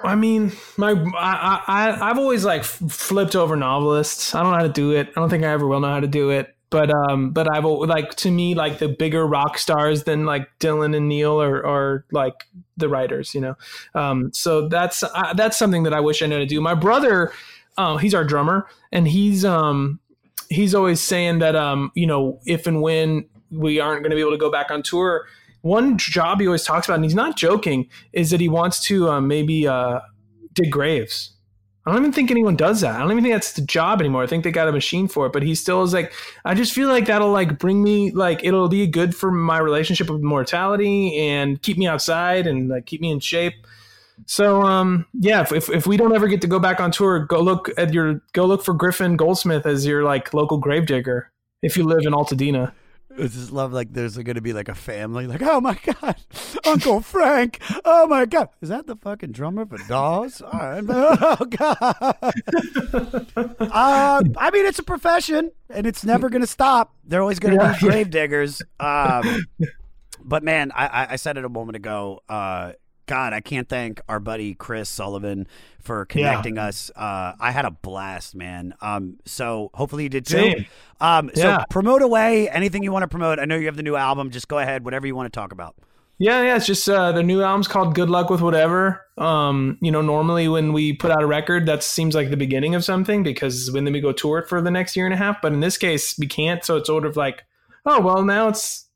I 0.03 0.15
mean, 0.15 0.51
my 0.77 0.91
I 0.91 1.61
I 1.67 2.09
I've 2.09 2.17
always 2.17 2.45
like 2.45 2.63
flipped 2.63 3.35
over 3.35 3.55
novelists. 3.55 4.35
I 4.35 4.43
don't 4.43 4.51
know 4.51 4.57
how 4.57 4.63
to 4.63 4.73
do 4.73 4.91
it. 4.91 5.09
I 5.09 5.19
don't 5.19 5.29
think 5.29 5.43
I 5.43 5.47
ever 5.47 5.67
will 5.67 5.79
know 5.79 5.89
how 5.89 5.99
to 5.99 6.07
do 6.07 6.29
it. 6.29 6.53
But 6.69 6.91
um, 6.93 7.31
but 7.31 7.49
I've 7.49 7.63
like 7.63 8.15
to 8.15 8.31
me 8.31 8.53
like 8.53 8.79
the 8.79 8.89
bigger 8.89 9.25
rock 9.25 9.57
stars 9.57 10.03
than 10.03 10.25
like 10.25 10.47
Dylan 10.59 10.95
and 10.95 11.07
Neil 11.07 11.41
or 11.41 11.65
or 11.65 12.05
like 12.11 12.45
the 12.75 12.89
writers, 12.89 13.33
you 13.33 13.39
know. 13.39 13.55
Um, 13.95 14.31
so 14.33 14.67
that's 14.67 15.03
that's 15.35 15.57
something 15.57 15.83
that 15.83 15.93
I 15.93 16.01
wish 16.01 16.21
I 16.21 16.25
knew 16.25 16.39
to 16.39 16.45
do. 16.45 16.59
My 16.59 16.73
brother, 16.73 17.31
uh, 17.77 17.97
he's 17.97 18.13
our 18.13 18.25
drummer, 18.25 18.67
and 18.91 19.07
he's 19.07 19.45
um 19.45 19.99
he's 20.49 20.75
always 20.75 20.99
saying 20.99 21.39
that 21.39 21.55
um 21.55 21.91
you 21.95 22.05
know 22.05 22.39
if 22.45 22.67
and 22.67 22.81
when 22.81 23.27
we 23.49 23.79
aren't 23.79 24.01
going 24.01 24.11
to 24.11 24.15
be 24.15 24.21
able 24.21 24.31
to 24.31 24.37
go 24.37 24.51
back 24.51 24.69
on 24.71 24.83
tour 24.83 25.25
one 25.61 25.97
job 25.97 26.39
he 26.39 26.47
always 26.47 26.63
talks 26.63 26.87
about 26.87 26.95
and 26.95 27.03
he's 27.03 27.15
not 27.15 27.37
joking 27.37 27.89
is 28.13 28.31
that 28.31 28.39
he 28.39 28.49
wants 28.49 28.79
to 28.85 29.09
uh, 29.09 29.21
maybe 29.21 29.67
uh, 29.67 29.99
dig 30.53 30.71
graves. 30.71 31.33
I 31.85 31.91
don't 31.91 32.01
even 32.01 32.11
think 32.11 32.29
anyone 32.29 32.57
does 32.57 32.81
that. 32.81 32.95
I 32.95 32.99
don't 32.99 33.11
even 33.11 33.23
think 33.23 33.35
that's 33.35 33.53
the 33.53 33.61
job 33.61 34.01
anymore. 34.01 34.21
I 34.21 34.27
think 34.27 34.43
they 34.43 34.51
got 34.51 34.67
a 34.67 34.73
machine 34.73 35.07
for 35.07 35.25
it 35.25 35.31
but 35.31 35.41
he 35.41 35.55
still 35.55 35.83
is 35.83 35.93
like 35.93 36.11
i 36.43 36.53
just 36.53 36.73
feel 36.73 36.89
like 36.89 37.05
that'll 37.05 37.31
like 37.31 37.57
bring 37.57 37.81
me 37.81 38.11
like 38.11 38.43
it'll 38.43 38.67
be 38.67 38.85
good 38.87 39.15
for 39.15 39.31
my 39.31 39.57
relationship 39.57 40.09
with 40.09 40.21
mortality 40.21 41.17
and 41.17 41.61
keep 41.61 41.77
me 41.77 41.87
outside 41.87 42.45
and 42.45 42.67
like 42.67 42.85
keep 42.85 42.99
me 42.99 43.09
in 43.09 43.21
shape. 43.21 43.53
So 44.25 44.63
um 44.63 45.05
yeah, 45.13 45.41
if, 45.41 45.53
if 45.53 45.69
if 45.69 45.87
we 45.87 45.95
don't 45.95 46.13
ever 46.13 46.27
get 46.27 46.41
to 46.41 46.47
go 46.47 46.59
back 46.59 46.81
on 46.81 46.91
tour, 46.91 47.19
go 47.19 47.39
look 47.39 47.69
at 47.77 47.93
your 47.93 48.21
go 48.33 48.45
look 48.45 48.65
for 48.65 48.73
Griffin 48.73 49.15
Goldsmith 49.15 49.65
as 49.65 49.85
your 49.85 50.03
like 50.03 50.33
local 50.33 50.57
gravedigger 50.57 51.31
if 51.61 51.77
you 51.77 51.83
live 51.83 52.05
in 52.05 52.13
Altadena. 52.13 52.73
I 53.19 53.23
just 53.23 53.51
love 53.51 53.73
like 53.73 53.93
there's 53.93 54.15
going 54.17 54.35
to 54.35 54.41
be 54.41 54.53
like 54.53 54.69
a 54.69 54.75
family 54.75 55.25
like 55.27 55.41
oh 55.41 55.59
my 55.59 55.77
god 55.85 56.15
Uncle 56.65 57.01
Frank 57.01 57.59
oh 57.85 58.05
my 58.07 58.25
god. 58.25 58.49
Is 58.61 58.69
that 58.69 58.85
the 58.87 58.95
fucking 58.95 59.31
drummer 59.31 59.65
for 59.65 59.77
Dawes 59.87 60.41
all 60.41 60.51
right. 60.51 60.83
Oh 60.89 61.45
god. 61.45 62.15
Uh, 63.59 64.23
I 64.37 64.51
mean 64.51 64.65
it's 64.65 64.79
a 64.79 64.83
profession 64.83 65.51
and 65.69 65.85
it's 65.87 66.03
never 66.03 66.29
going 66.29 66.41
to 66.41 66.47
stop. 66.47 66.93
They're 67.05 67.21
always 67.21 67.39
going 67.39 67.57
to 67.57 67.63
Yeah. 67.63 67.73
be 67.73 67.79
grave 67.87 68.09
diggers. 68.09 68.61
Um, 68.79 69.45
but 70.23 70.43
man 70.43 70.71
I, 70.75 70.87
I 70.87 71.07
I 71.13 71.15
said 71.15 71.37
it 71.37 71.45
a 71.45 71.49
moment 71.49 71.75
ago 71.75 72.21
uh, 72.29 72.73
God 73.07 73.33
I 73.33 73.41
can't 73.41 73.67
thank 73.67 73.99
our 74.07 74.19
buddy 74.19 74.53
Chris 74.53 74.87
Sullivan 74.89 75.47
for 75.81 76.05
connecting 76.05 76.57
us 76.59 76.91
uh, 76.95 77.33
I 77.39 77.51
had 77.51 77.65
a 77.65 77.71
blast 77.71 78.35
man 78.35 78.75
um, 78.81 79.17
so 79.25 79.71
hopefully 79.73 80.03
you 80.03 80.09
did 80.09 80.25
too 80.25 80.35
um, 81.01 81.31
so 81.33 81.47
Yeah. 81.47 81.63
promote 81.69 82.01
away 82.01 82.49
anything 82.49 82.83
you 82.83 82.91
want 82.91 83.03
to 83.03 83.07
promote. 83.07 83.39
I 83.39 83.45
know 83.45 83.55
you 83.55 83.65
have 83.67 83.77
the 83.77 83.83
new 83.83 83.95
album. 83.95 84.29
Just 84.31 84.47
go 84.47 84.59
ahead, 84.59 84.83
whatever 84.83 85.05
you 85.07 85.15
want 85.15 85.31
to 85.31 85.39
talk 85.39 85.51
about. 85.51 85.75
Yeah, 86.19 86.41
yeah, 86.41 86.55
it's 86.55 86.65
just 86.65 86.89
uh, 86.89 87.11
the 87.11 87.21
new 87.21 87.43
album's 87.43 87.67
called 87.67 87.93
Good 87.93 88.09
Luck 88.09 88.31
with 88.31 88.41
Whatever. 88.41 89.05
Um, 89.19 89.77
you 89.79 89.91
know, 89.91 90.01
normally 90.01 90.47
when 90.47 90.73
we 90.73 90.93
put 90.93 91.11
out 91.11 91.21
a 91.21 91.27
record, 91.27 91.67
that 91.67 91.83
seems 91.83 92.15
like 92.15 92.31
the 92.31 92.37
beginning 92.37 92.73
of 92.73 92.83
something 92.83 93.21
because 93.21 93.69
when 93.71 93.83
then 93.85 93.93
we 93.93 94.01
go 94.01 94.11
tour 94.11 94.39
it 94.39 94.49
for 94.49 94.59
the 94.59 94.71
next 94.71 94.95
year 94.95 95.05
and 95.05 95.13
a 95.13 95.17
half. 95.17 95.39
But 95.43 95.53
in 95.53 95.59
this 95.59 95.77
case, 95.77 96.17
we 96.17 96.25
can't, 96.25 96.65
so 96.65 96.77
it's 96.77 96.87
sort 96.87 97.05
of 97.05 97.15
like, 97.15 97.43
oh 97.85 98.01
well, 98.01 98.23
now 98.23 98.47
it's 98.47 98.86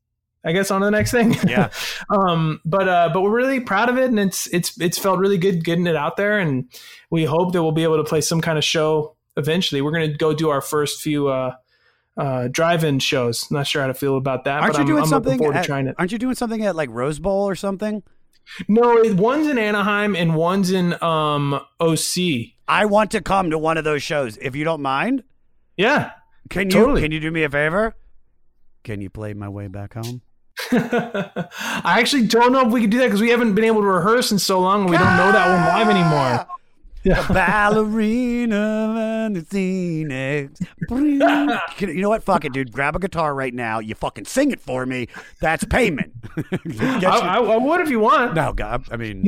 I 0.43 0.53
guess 0.53 0.72
on 0.72 0.81
to 0.81 0.85
the 0.85 0.91
next 0.91 1.11
thing. 1.11 1.35
Yeah. 1.47 1.69
um, 2.09 2.61
but 2.65 2.88
uh, 2.88 3.09
but 3.13 3.22
we're 3.22 3.35
really 3.35 3.59
proud 3.59 3.89
of 3.89 3.97
it, 3.97 4.05
and 4.05 4.19
it's 4.19 4.47
it's 4.47 4.80
it's 4.81 4.97
felt 4.97 5.19
really 5.19 5.38
good 5.38 5.63
getting 5.63 5.85
it 5.88 5.95
out 5.95 6.18
there, 6.18 6.39
and 6.39 6.65
we 7.09 7.26
hope 7.26 7.53
that 7.53 7.61
we'll 7.61 7.72
be 7.72 7.84
able 7.84 7.97
to 7.97 8.03
play 8.03 8.22
some 8.22 8.41
kind 8.41 8.57
of 8.57 8.63
show 8.63 9.15
eventually. 9.38 9.81
We're 9.81 9.91
gonna 9.91 10.07
go 10.18 10.34
do 10.34 10.49
our 10.49 10.61
first 10.61 11.01
few 11.01 11.27
uh, 11.27 11.55
uh, 12.18 12.47
drive-in 12.49 12.99
shows. 12.99 13.49
Not 13.51 13.68
sure 13.68 13.81
how 13.81 13.88
to 13.88 13.93
feel 13.93 14.18
about 14.18 14.45
that, 14.45 14.61
Aren't 14.61 14.73
but 14.73 14.77
you 14.80 14.81
I'm, 14.81 14.88
doing 14.88 15.03
I'm 15.03 15.09
something? 15.09 15.38
forward 15.38 15.57
at, 15.57 15.61
to 15.61 15.68
trying 15.68 15.88
it. 15.88 15.95
Aren't 15.99 16.11
you 16.11 16.18
doing 16.18 16.35
something 16.35 16.65
at 16.65 16.76
like 16.76 16.89
Rose 16.89 17.19
Bowl 17.19 17.47
or 17.47 17.55
something? 17.55 18.01
No, 18.68 18.97
it- 18.97 19.15
one's 19.15 19.47
in 19.47 19.59
Anaheim 19.59 20.15
and 20.15 20.35
one's 20.35 20.72
in 20.72 21.01
um 21.03 21.61
OC. 21.80 22.55
I 22.68 22.85
want 22.85 23.11
to 23.11 23.22
come 23.22 23.51
to 23.51 23.57
one 23.59 23.77
of 23.77 23.84
those 23.84 24.01
shows 24.01 24.38
if 24.38 24.55
you 24.55 24.63
don't 24.63 24.81
mind. 24.81 25.23
Yeah. 25.77 26.11
Can 26.49 26.63
you 26.69 26.72
Totally. 26.72 27.01
can 27.01 27.11
you 27.11 27.19
do 27.19 27.30
me 27.31 27.43
a 27.43 27.49
favor? 27.49 27.95
Can 28.84 28.99
you 29.01 29.09
play 29.11 29.34
my 29.35 29.47
way 29.47 29.68
back 29.68 29.93
home? 29.93 30.22
I 30.71 31.97
actually 31.99 32.27
don't 32.27 32.51
know 32.51 32.65
if 32.65 32.71
we 32.71 32.81
could 32.81 32.89
do 32.89 32.99
that 32.99 33.05
because 33.05 33.21
we 33.21 33.29
haven't 33.29 33.55
been 33.55 33.65
able 33.65 33.81
to 33.81 33.88
rehearse 33.88 34.31
in 34.31 34.39
so 34.39 34.59
long 34.59 34.81
and 34.81 34.89
we 34.89 34.97
don't 34.97 35.17
know 35.17 35.31
that 35.31 35.47
one 35.47 35.88
live 35.88 35.89
anymore. 35.89 36.47
A 37.03 37.23
ballerina 37.33 39.25
and 39.25 39.35
the 39.35 39.41
phoenix. 39.41 40.59
You 40.91 42.01
know 42.01 42.09
what? 42.09 42.21
Fuck 42.21 42.45
it, 42.45 42.53
dude. 42.53 42.71
Grab 42.71 42.95
a 42.95 42.99
guitar 42.99 43.33
right 43.33 43.53
now. 43.53 43.79
You 43.79 43.95
fucking 43.95 44.25
sing 44.25 44.51
it 44.51 44.59
for 44.59 44.85
me. 44.85 45.07
That's 45.39 45.63
payment. 45.63 46.13
I, 46.79 46.99
I, 47.05 47.38
I 47.39 47.57
would 47.57 47.81
if 47.81 47.89
you 47.89 47.99
want. 47.99 48.35
No, 48.35 48.53
God. 48.53 48.85
I 48.91 48.97
mean, 48.97 49.23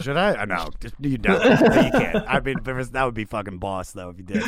should 0.00 0.16
I? 0.16 0.44
No. 0.44 0.68
Just 0.80 0.94
you 1.00 1.18
don't. 1.18 1.38
No, 1.38 1.80
you 1.80 1.90
can't. 1.92 2.24
I 2.28 2.40
mean, 2.40 2.56
that 2.64 3.04
would 3.04 3.14
be 3.14 3.24
fucking 3.24 3.58
boss 3.58 3.92
though 3.92 4.10
if 4.10 4.18
you 4.18 4.24
did. 4.24 4.42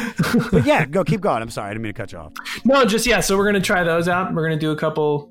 But 0.51 0.66
yeah, 0.66 0.85
go 0.85 1.05
keep 1.05 1.20
going. 1.20 1.40
I'm 1.40 1.51
sorry. 1.51 1.70
I 1.70 1.72
didn't 1.72 1.85
mean 1.85 1.94
to 1.94 1.97
cut 1.97 2.12
you 2.12 2.18
off. 2.18 2.32
No, 2.64 2.85
just 2.85 3.06
yeah. 3.06 3.20
So 3.20 3.39
we're 3.39 3.47
gonna 3.47 3.60
try 3.60 3.85
those 3.85 4.09
out. 4.09 4.35
We're 4.35 4.43
gonna 4.47 4.60
do 4.60 4.72
a 4.72 4.76
couple, 4.76 5.31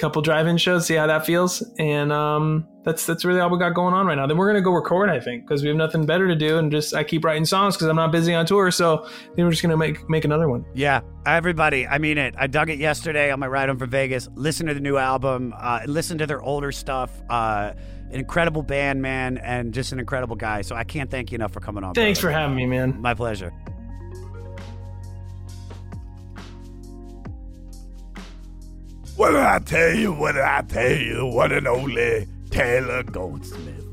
couple 0.00 0.22
drive-in 0.22 0.56
shows, 0.56 0.86
see 0.86 0.94
how 0.94 1.06
that 1.06 1.26
feels, 1.26 1.62
and 1.78 2.10
um, 2.10 2.66
that's 2.82 3.06
that's 3.06 3.24
really 3.24 3.40
all 3.40 3.50
we 3.50 3.58
got 3.58 3.74
going 3.74 3.94
on 3.94 4.06
right 4.06 4.14
now. 4.14 4.26
Then 4.26 4.36
we're 4.36 4.46
gonna 4.46 4.62
go 4.62 4.72
record, 4.72 5.10
I 5.10 5.20
think, 5.20 5.46
because 5.46 5.62
we 5.62 5.68
have 5.68 5.76
nothing 5.76 6.06
better 6.06 6.26
to 6.26 6.34
do, 6.34 6.58
and 6.58 6.70
just 6.70 6.94
I 6.94 7.04
keep 7.04 7.24
writing 7.24 7.44
songs 7.44 7.76
because 7.76 7.88
I'm 7.88 7.96
not 7.96 8.10
busy 8.10 8.34
on 8.34 8.46
tour. 8.46 8.70
So 8.70 9.06
then 9.36 9.44
we're 9.44 9.50
just 9.50 9.62
gonna 9.62 9.76
make 9.76 10.08
make 10.08 10.24
another 10.24 10.48
one. 10.48 10.64
Yeah, 10.74 11.02
everybody. 11.26 11.86
I 11.86 11.98
mean 11.98 12.18
it. 12.18 12.34
I 12.38 12.46
dug 12.46 12.70
it 12.70 12.78
yesterday 12.78 13.30
on 13.30 13.38
my 13.38 13.46
ride 13.46 13.68
home 13.68 13.78
from 13.78 13.90
Vegas. 13.90 14.28
Listen 14.34 14.66
to 14.66 14.74
the 14.74 14.80
new 14.80 14.96
album. 14.96 15.54
Uh, 15.56 15.80
listen 15.86 16.18
to 16.18 16.26
their 16.26 16.42
older 16.42 16.72
stuff. 16.72 17.10
Uh, 17.28 17.72
an 18.10 18.18
incredible 18.18 18.62
band, 18.62 19.00
man, 19.00 19.38
and 19.38 19.72
just 19.72 19.92
an 19.92 20.00
incredible 20.00 20.34
guy. 20.34 20.62
So 20.62 20.74
I 20.74 20.82
can't 20.82 21.10
thank 21.10 21.30
you 21.30 21.36
enough 21.36 21.52
for 21.52 21.60
coming 21.60 21.84
on. 21.84 21.94
Thanks 21.94 22.20
brother. 22.20 22.34
for 22.34 22.40
having 22.40 22.56
me, 22.56 22.66
man. 22.66 23.00
My 23.00 23.14
pleasure. 23.14 23.52
What 29.20 29.32
did 29.32 29.40
I 29.40 29.58
tell 29.58 29.94
you? 29.94 30.12
What 30.14 30.32
did 30.32 30.44
I 30.44 30.62
tell 30.62 30.96
you? 30.96 31.26
What 31.26 31.52
and 31.52 31.68
only 31.68 32.26
Taylor 32.48 33.02
Goldsmith. 33.02 33.84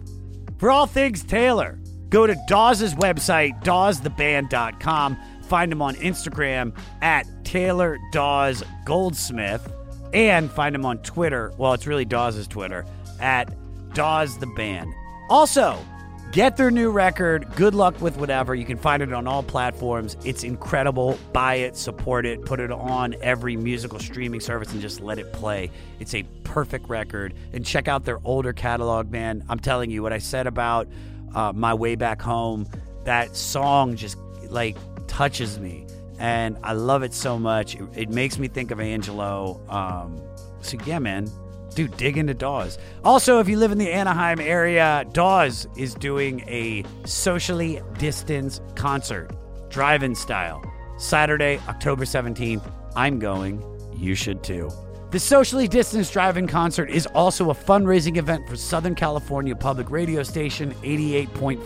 For 0.57 0.71
all 0.71 0.85
things 0.87 1.21
Taylor, 1.25 1.77
go 2.07 2.25
to 2.27 2.37
Dawes' 2.47 2.93
website, 2.93 3.61
dawestheband.com. 3.61 5.17
Find 5.43 5.69
him 5.69 5.81
on 5.81 5.95
Instagram 5.95 6.73
at 7.01 7.25
Taylor 7.43 7.97
Dawes 8.13 8.63
Goldsmith. 8.85 9.69
And 10.13 10.49
find 10.49 10.73
him 10.73 10.85
on 10.85 10.99
Twitter. 10.99 11.51
Well, 11.57 11.73
it's 11.73 11.87
really 11.87 12.05
Dawes's 12.05 12.47
Twitter 12.47 12.85
at 13.19 13.53
Dawes 13.93 14.37
the 14.37 14.47
Band. 14.47 14.93
Also, 15.29 15.77
get 16.31 16.57
their 16.57 16.71
new 16.71 16.91
record, 16.91 17.47
Good 17.55 17.73
Luck 17.73 17.99
with 18.01 18.17
Whatever. 18.17 18.55
You 18.55 18.65
can 18.65 18.77
find 18.77 19.01
it 19.01 19.13
on 19.13 19.27
all 19.27 19.43
platforms. 19.43 20.17
It's 20.23 20.43
incredible. 20.43 21.17
Buy 21.33 21.55
it, 21.55 21.75
support 21.75 22.25
it, 22.25 22.45
put 22.45 22.59
it 22.59 22.71
on 22.71 23.15
every 23.21 23.55
musical 23.55 23.99
streaming 23.99 24.39
service 24.39 24.71
and 24.71 24.81
just 24.81 25.01
let 25.01 25.19
it 25.19 25.31
play. 25.33 25.71
It's 25.99 26.13
a 26.13 26.23
perfect 26.43 26.89
record. 26.89 27.33
And 27.53 27.65
check 27.65 27.87
out 27.87 28.05
their 28.05 28.19
older 28.23 28.53
catalog, 28.53 29.11
man. 29.11 29.43
I'm 29.49 29.59
telling 29.59 29.89
you, 29.89 30.03
what 30.03 30.13
I 30.13 30.19
said 30.19 30.47
about 30.47 30.87
uh, 31.33 31.53
My 31.53 31.73
Way 31.73 31.95
Back 31.95 32.21
Home, 32.21 32.67
that 33.05 33.35
song 33.35 33.95
just 33.95 34.17
like 34.49 34.77
touches 35.07 35.59
me. 35.59 35.87
And 36.19 36.57
I 36.63 36.73
love 36.73 37.03
it 37.03 37.13
so 37.13 37.37
much. 37.37 37.75
It, 37.75 37.83
it 37.95 38.09
makes 38.09 38.37
me 38.39 38.47
think 38.47 38.71
of 38.71 38.79
Angelo. 38.79 39.61
Um, 39.69 40.21
so, 40.61 40.77
yeah, 40.85 40.99
man, 40.99 41.29
Dude, 41.77 41.95
dig 41.95 42.17
into 42.17 42.33
Dawes. 42.33 42.79
Also, 43.05 43.39
if 43.39 43.47
you 43.47 43.55
live 43.59 43.71
in 43.71 43.77
the 43.77 43.91
Anaheim 43.91 44.39
area, 44.39 45.05
Dawes 45.13 45.67
is 45.77 45.93
doing 45.93 46.39
a 46.47 46.83
socially 47.05 47.79
distanced 47.99 48.63
concert, 48.73 49.29
drive 49.69 50.01
in 50.01 50.15
style. 50.15 50.63
Saturday, 50.97 51.59
October 51.69 52.03
17th. 52.03 52.67
I'm 52.95 53.19
going. 53.19 53.63
You 53.95 54.15
should 54.15 54.43
too. 54.43 54.71
The 55.11 55.19
socially 55.19 55.67
distanced 55.67 56.13
drive 56.13 56.35
in 56.35 56.47
concert 56.47 56.89
is 56.89 57.05
also 57.13 57.51
a 57.51 57.53
fundraising 57.53 58.17
event 58.17 58.49
for 58.49 58.55
Southern 58.55 58.95
California 58.95 59.55
Public 59.55 59.91
Radio 59.91 60.23
Station 60.23 60.73
88.5 60.81 61.59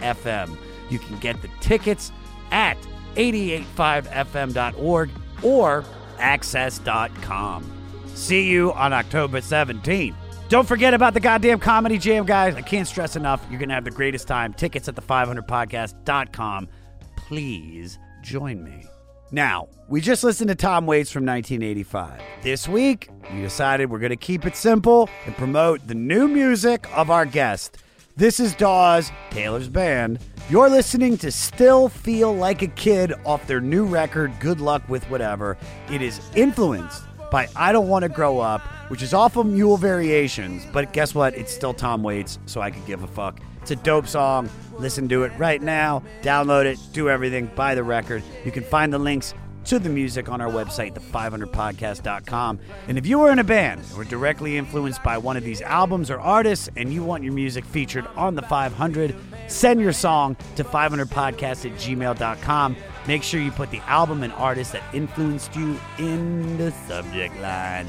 FM. 0.00 0.58
You 0.90 0.98
can 0.98 1.18
get 1.20 1.40
the 1.40 1.48
tickets 1.60 2.12
at 2.50 2.76
885fm.org 3.14 5.10
or 5.42 5.84
AXS.com. 6.18 7.77
See 8.18 8.50
you 8.50 8.72
on 8.72 8.92
October 8.92 9.40
17th. 9.40 10.14
Don't 10.48 10.66
forget 10.66 10.92
about 10.92 11.14
the 11.14 11.20
goddamn 11.20 11.60
Comedy 11.60 11.98
Jam, 11.98 12.26
guys. 12.26 12.56
I 12.56 12.62
can't 12.62 12.86
stress 12.86 13.14
enough. 13.14 13.46
You're 13.48 13.60
going 13.60 13.68
to 13.68 13.76
have 13.76 13.84
the 13.84 13.92
greatest 13.92 14.26
time. 14.26 14.52
Tickets 14.52 14.88
at 14.88 14.96
the500podcast.com. 14.96 16.68
Please 17.16 17.98
join 18.22 18.64
me. 18.64 18.84
Now, 19.30 19.68
we 19.88 20.00
just 20.00 20.24
listened 20.24 20.48
to 20.48 20.56
Tom 20.56 20.84
Waits 20.84 21.12
from 21.12 21.24
1985. 21.24 22.20
This 22.42 22.66
week, 22.66 23.08
we 23.32 23.40
decided 23.40 23.88
we're 23.88 24.00
going 24.00 24.10
to 24.10 24.16
keep 24.16 24.44
it 24.46 24.56
simple 24.56 25.08
and 25.24 25.36
promote 25.36 25.86
the 25.86 25.94
new 25.94 26.26
music 26.26 26.86
of 26.96 27.10
our 27.10 27.24
guest. 27.24 27.78
This 28.16 28.40
is 28.40 28.52
Dawes, 28.56 29.12
Taylor's 29.30 29.68
band. 29.68 30.18
You're 30.50 30.68
listening 30.68 31.18
to 31.18 31.30
Still 31.30 31.88
Feel 31.88 32.34
Like 32.34 32.62
a 32.62 32.66
Kid 32.66 33.14
off 33.24 33.46
their 33.46 33.60
new 33.60 33.86
record, 33.86 34.32
Good 34.40 34.60
Luck 34.60 34.88
with 34.88 35.08
Whatever. 35.08 35.56
It 35.88 36.02
is 36.02 36.20
influenced 36.34 37.04
by 37.30 37.48
I 37.56 37.72
Don't 37.72 37.88
Want 37.88 38.02
to 38.04 38.08
Grow 38.08 38.38
Up, 38.38 38.60
which 38.88 39.02
is 39.02 39.14
off 39.14 39.36
of 39.36 39.46
Mule 39.46 39.76
Variations, 39.76 40.66
but 40.72 40.92
guess 40.92 41.14
what? 41.14 41.34
It's 41.34 41.52
still 41.52 41.74
Tom 41.74 42.02
Waits, 42.02 42.38
so 42.46 42.60
I 42.60 42.70
could 42.70 42.86
give 42.86 43.02
a 43.02 43.06
fuck. 43.06 43.40
It's 43.62 43.70
a 43.70 43.76
dope 43.76 44.06
song. 44.06 44.48
Listen 44.78 45.08
to 45.08 45.24
it 45.24 45.32
right 45.36 45.60
now. 45.60 46.02
Download 46.22 46.64
it, 46.64 46.78
do 46.92 47.10
everything, 47.10 47.50
buy 47.54 47.74
the 47.74 47.82
record. 47.82 48.22
You 48.44 48.52
can 48.52 48.64
find 48.64 48.92
the 48.92 48.98
links 48.98 49.34
to 49.68 49.78
the 49.78 49.90
music 49.90 50.30
on 50.30 50.40
our 50.40 50.50
website, 50.50 50.94
the500podcast.com. 50.94 52.58
And 52.88 52.96
if 52.96 53.06
you 53.06 53.20
are 53.22 53.30
in 53.30 53.38
a 53.38 53.44
band 53.44 53.82
or 53.96 54.04
directly 54.04 54.56
influenced 54.56 55.02
by 55.02 55.18
one 55.18 55.36
of 55.36 55.44
these 55.44 55.60
albums 55.60 56.10
or 56.10 56.18
artists 56.18 56.70
and 56.76 56.90
you 56.90 57.04
want 57.04 57.22
your 57.22 57.34
music 57.34 57.66
featured 57.66 58.06
on 58.16 58.34
the 58.34 58.42
500, 58.42 59.14
send 59.46 59.80
your 59.80 59.92
song 59.92 60.36
to 60.56 60.64
500podcast 60.64 61.70
at 61.70 61.78
gmail.com. 61.78 62.76
Make 63.08 63.22
sure 63.22 63.40
you 63.40 63.50
put 63.50 63.70
the 63.70 63.80
album 63.86 64.22
and 64.22 64.34
artist 64.34 64.72
that 64.72 64.82
influenced 64.92 65.56
you 65.56 65.80
in 65.98 66.58
the 66.58 66.70
subject 66.86 67.34
line. 67.40 67.88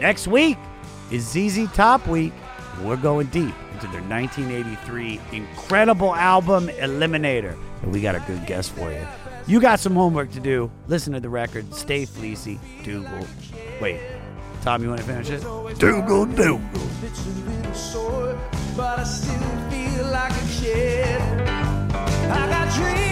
Next 0.00 0.26
week 0.26 0.56
is 1.10 1.28
ZZ 1.28 1.70
Top 1.74 2.06
Week. 2.06 2.32
We're 2.82 2.96
going 2.96 3.26
deep 3.26 3.54
into 3.74 3.86
their 3.88 4.00
1983 4.00 5.20
incredible 5.32 6.14
album, 6.14 6.68
Eliminator. 6.68 7.58
And 7.82 7.92
we 7.92 8.00
got 8.00 8.14
a 8.14 8.20
good 8.20 8.46
guest 8.46 8.72
for 8.72 8.90
you. 8.90 9.06
You 9.46 9.60
got 9.60 9.80
some 9.80 9.96
homework 9.96 10.32
to 10.32 10.40
do. 10.40 10.70
Listen 10.88 11.12
to 11.12 11.20
the 11.20 11.28
record. 11.28 11.74
Stay 11.74 12.06
fleecy. 12.06 12.58
Dougal. 12.84 13.26
Wait. 13.82 14.00
Tom, 14.62 14.82
you 14.82 14.88
want 14.88 15.00
to 15.02 15.06
finish 15.06 15.28
it? 15.28 15.42
Dougal, 15.78 16.24
Dougal. 16.24 16.58
It's 17.02 17.26
a 17.26 17.28
little 17.28 17.74
sore, 17.74 18.38
but 18.74 19.00
I 19.00 19.04
still 19.04 19.34
feel 19.68 20.06
like 20.06 20.32
a 20.32 20.46
kid. 20.58 21.20
I 22.30 22.48
got 22.48 22.74
dreams 22.74 23.03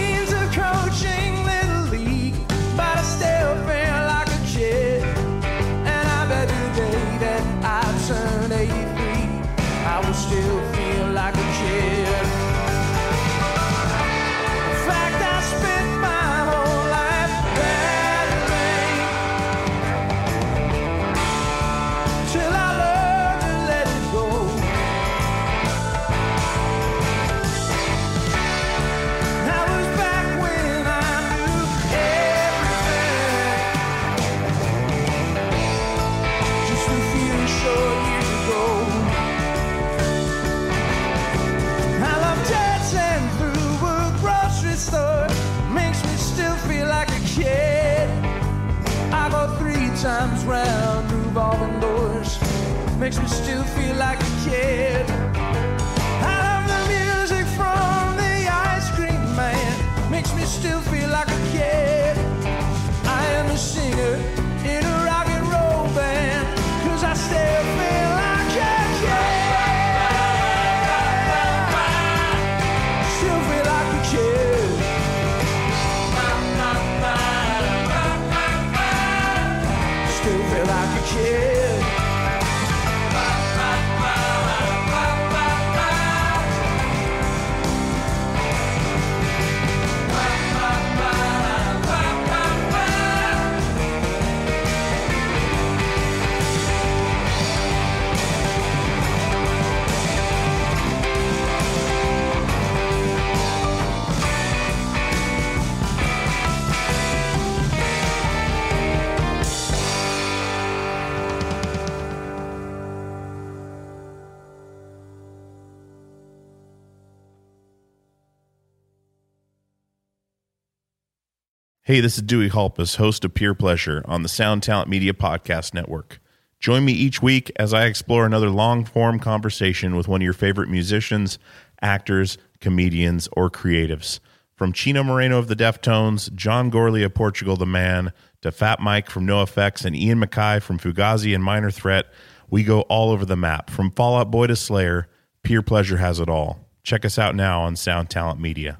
Hey, 121.93 122.01
this 122.01 122.17
is 122.17 122.23
Dewey 122.23 122.49
Halpus, 122.49 122.95
host 122.95 123.23
of 123.23 123.35
Peer 123.35 123.53
Pleasure 123.53 124.01
on 124.05 124.23
the 124.23 124.27
Sound 124.27 124.63
Talent 124.63 124.89
Media 124.89 125.13
Podcast 125.13 125.75
Network. 125.75 126.19
Join 126.59 126.85
me 126.85 126.91
each 126.91 127.21
week 127.21 127.51
as 127.57 127.71
I 127.71 127.85
explore 127.85 128.25
another 128.25 128.49
long 128.49 128.83
form 128.83 129.19
conversation 129.19 129.95
with 129.95 130.07
one 130.07 130.19
of 130.19 130.23
your 130.23 130.33
favorite 130.33 130.69
musicians, 130.71 131.37
actors, 131.83 132.39
comedians, 132.59 133.29
or 133.33 133.51
creatives. 133.51 134.19
From 134.55 134.73
Chino 134.73 135.03
Moreno 135.03 135.37
of 135.37 135.47
the 135.47 135.55
Deftones, 135.55 136.33
John 136.33 136.71
Gourley 136.71 137.05
of 137.05 137.13
Portugal 137.13 137.57
the 137.57 137.67
Man, 137.67 138.11
to 138.41 138.51
Fat 138.51 138.79
Mike 138.79 139.07
from 139.07 139.27
NoFX 139.27 139.85
and 139.85 139.95
Ian 139.95 140.19
MacKaye 140.19 140.63
from 140.63 140.79
Fugazi 140.79 141.35
and 141.35 141.43
Minor 141.43 141.69
Threat, 141.69 142.07
we 142.49 142.63
go 142.63 142.81
all 142.81 143.11
over 143.11 143.23
the 143.23 143.37
map. 143.37 143.69
From 143.69 143.91
Fallout 143.91 144.31
Boy 144.31 144.47
to 144.47 144.55
Slayer, 144.55 145.09
Peer 145.43 145.61
Pleasure 145.61 145.97
has 145.97 146.19
it 146.19 146.27
all. 146.27 146.67
Check 146.81 147.05
us 147.05 147.19
out 147.19 147.35
now 147.35 147.61
on 147.61 147.75
Sound 147.75 148.09
Talent 148.09 148.39
Media. 148.39 148.79